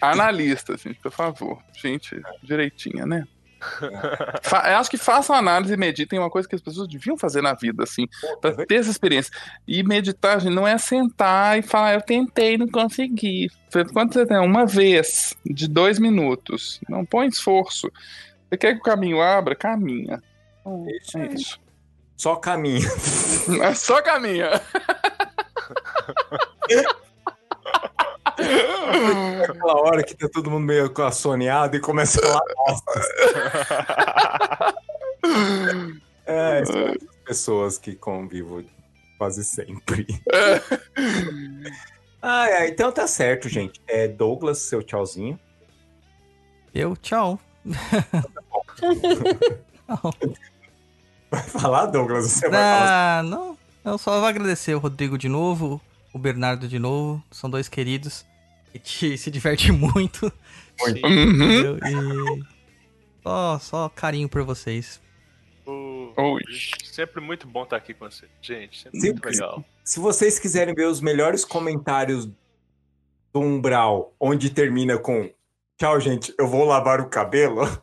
[0.01, 1.59] Analista, gente, por favor.
[1.75, 3.25] Gente, direitinha, né?
[4.41, 7.41] Fa- eu acho que façam análise e meditem uma coisa que as pessoas deviam fazer
[7.41, 8.07] na vida, assim,
[8.39, 9.33] pra ter essa experiência.
[9.67, 13.49] E meditar, gente, não é sentar e falar, eu tentei, não consegui.
[13.91, 17.91] Quando você tem uma vez de dois minutos, não põe esforço.
[18.49, 19.53] Você quer que o caminho abra?
[19.55, 20.23] Caminha.
[20.61, 21.59] Então, Isso é isso.
[22.19, 22.87] Só caminho.
[23.63, 24.61] É só caminha.
[29.41, 32.41] Aquela hora que tá todo mundo meio assoneado e começa a falar.
[36.25, 38.65] É, são as pessoas que convivo
[39.17, 40.05] quase sempre.
[42.21, 43.81] Ah, é, então tá certo, gente.
[43.87, 45.39] É Douglas, seu tchauzinho.
[46.73, 47.39] Eu, tchau.
[51.31, 52.25] Vai falar, Douglas?
[52.31, 53.19] Você vai falar.
[53.19, 53.57] Ah, não.
[53.85, 55.81] Eu só vou agradecer o Rodrigo de novo,
[56.13, 57.23] o Bernardo de novo.
[57.31, 58.25] São dois queridos.
[58.73, 60.31] A gente se diverte muito.
[60.79, 61.01] Sim.
[61.03, 61.33] Uhum.
[61.33, 61.77] entendeu?
[61.77, 62.43] E
[63.23, 65.01] só, só carinho por vocês.
[65.65, 66.13] O-.
[66.83, 68.27] Sempre muito bom estar aqui com você.
[68.41, 69.63] Gente, sempre Sim, muito legal.
[69.83, 72.27] Se vocês quiserem ver os melhores comentários
[73.33, 75.29] do Umbral, onde termina com
[75.77, 77.61] Tchau, gente, eu vou lavar o cabelo.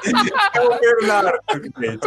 [0.60, 1.40] é o Bernardo,
[1.78, 2.00] gente.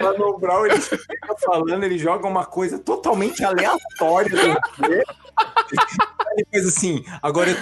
[0.00, 4.30] Lá no Umbral, ele fica falando, ele joga uma coisa totalmente aleatória.
[4.30, 5.02] do quê?
[6.32, 7.56] Ele faz assim, agora,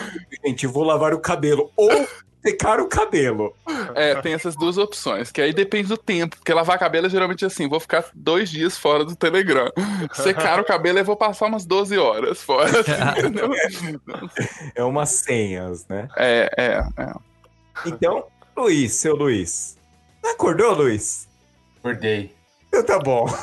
[0.44, 1.70] gente, eu vou lavar o cabelo.
[1.76, 2.06] Ou
[2.46, 3.54] secar o cabelo.
[3.94, 7.44] É, tem essas duas opções, que aí depende do tempo, porque lavar cabelo é geralmente
[7.44, 9.70] assim, vou ficar dois dias fora do Telegram.
[10.12, 12.70] Secar o cabelo, eu vou passar umas 12 horas fora.
[13.18, 13.50] entendeu?
[14.74, 16.08] É umas senhas, né?
[16.16, 17.12] É, é, é.
[17.84, 19.76] Então, Luiz, seu Luiz.
[20.32, 21.28] Acordou, Luiz?
[21.78, 22.34] Acordei.
[22.68, 23.26] Então tá bom.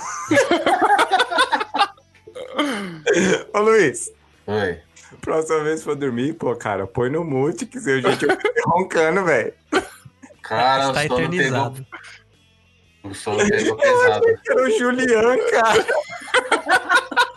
[3.53, 4.11] Ô, Luiz,
[4.47, 4.79] Oi.
[5.21, 8.37] próxima vez que for dormir, pô, cara, põe no mute, que se o gente eu
[8.65, 9.53] roncando, velho.
[10.41, 11.19] Cara, Está o sono pegou.
[11.19, 11.87] eternizado.
[13.03, 14.25] O sono pegou pesado.
[14.49, 15.85] Era o Julian, cara.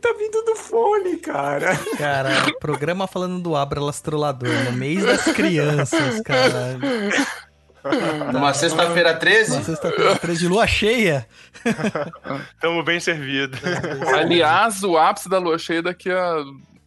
[0.00, 1.76] tá vindo do fone, cara.
[1.98, 2.30] Cara,
[2.60, 6.76] programa falando do Abra Lastроlador no mês das crianças, cara.
[8.32, 9.56] Numa sexta-feira 13?
[9.56, 11.26] Na sexta-feira 13 de lua cheia.
[12.60, 13.56] Tamo bem servido.
[14.18, 16.34] Aliás, o ápice da lua cheia é daqui a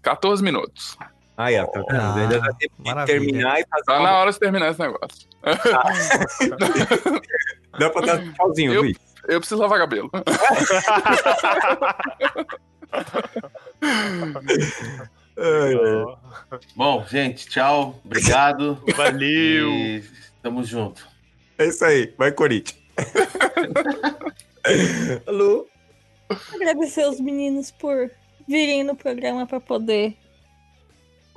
[0.02, 0.98] 14 minutos.
[1.38, 2.02] Aí, ó, tá vendo?
[2.02, 3.18] Ah, Ainda dá tempo de maravilha.
[3.20, 4.04] terminar e fazer Tá uma...
[4.10, 5.30] na hora de terminar esse negócio.
[7.80, 8.98] Dá pra dar tchauzinho, Eu- Luiz.
[9.28, 10.10] Eu preciso lavar cabelo.
[16.76, 18.00] Bom, gente, tchau.
[18.04, 18.82] Obrigado.
[18.96, 19.70] Valeu.
[19.72, 20.04] E
[20.42, 21.08] tamo junto.
[21.58, 22.80] É isso aí, vai Corinthians.
[25.26, 25.68] Alô?
[26.54, 28.12] Agradecer os meninos por
[28.48, 30.16] virem no programa pra poder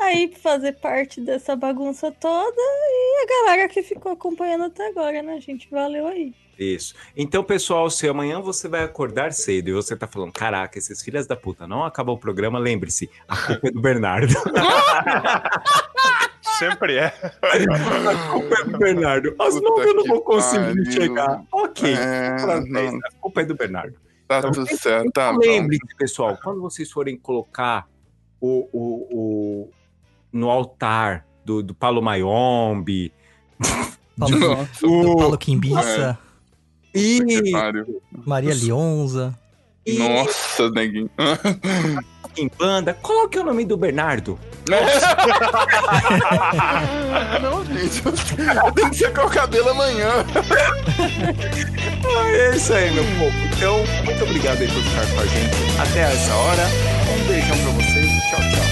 [0.02, 5.40] aí fazer parte dessa bagunça toda e a galera que ficou acompanhando até agora, né,
[5.40, 5.68] gente?
[5.70, 6.32] Valeu aí.
[6.58, 6.94] Isso.
[7.16, 11.26] Então, pessoal, se amanhã você vai acordar cedo e você tá falando, caraca, esses filhas
[11.26, 14.32] da puta não acabou o programa, lembre-se, a culpa é do Bernardo.
[16.58, 17.06] Sempre é.
[17.06, 19.34] a culpa é do Bernardo.
[19.40, 20.92] Às Puta nove eu não vou conseguir pariu.
[20.92, 21.42] chegar.
[21.50, 21.92] Ok.
[21.94, 22.36] É,
[22.68, 23.96] não, a culpa é do Bernardo.
[24.28, 25.38] tá Então, tudo certo, tá bom.
[25.40, 27.88] Lembre-se, pessoal, quando vocês forem colocar
[28.40, 29.70] o, o, o-
[30.32, 33.12] no altar do, do Paulo Mayombe
[34.18, 36.18] Paulo, do Paulo Quimbiça,
[36.94, 38.02] e, que pariu.
[38.26, 39.36] Maria Lionza.
[39.86, 41.10] e Nossa, neguinho.
[42.36, 44.38] em banda, coloque o nome do Bernardo.
[47.42, 48.02] Não, gente.
[48.74, 50.08] Tem que secar o cabelo amanhã.
[52.34, 53.36] É isso aí, meu povo.
[53.56, 56.62] Então, muito obrigado aí por ficar com a gente até essa hora.
[57.12, 58.10] Um beijão pra vocês.
[58.30, 58.71] Tchau, tchau.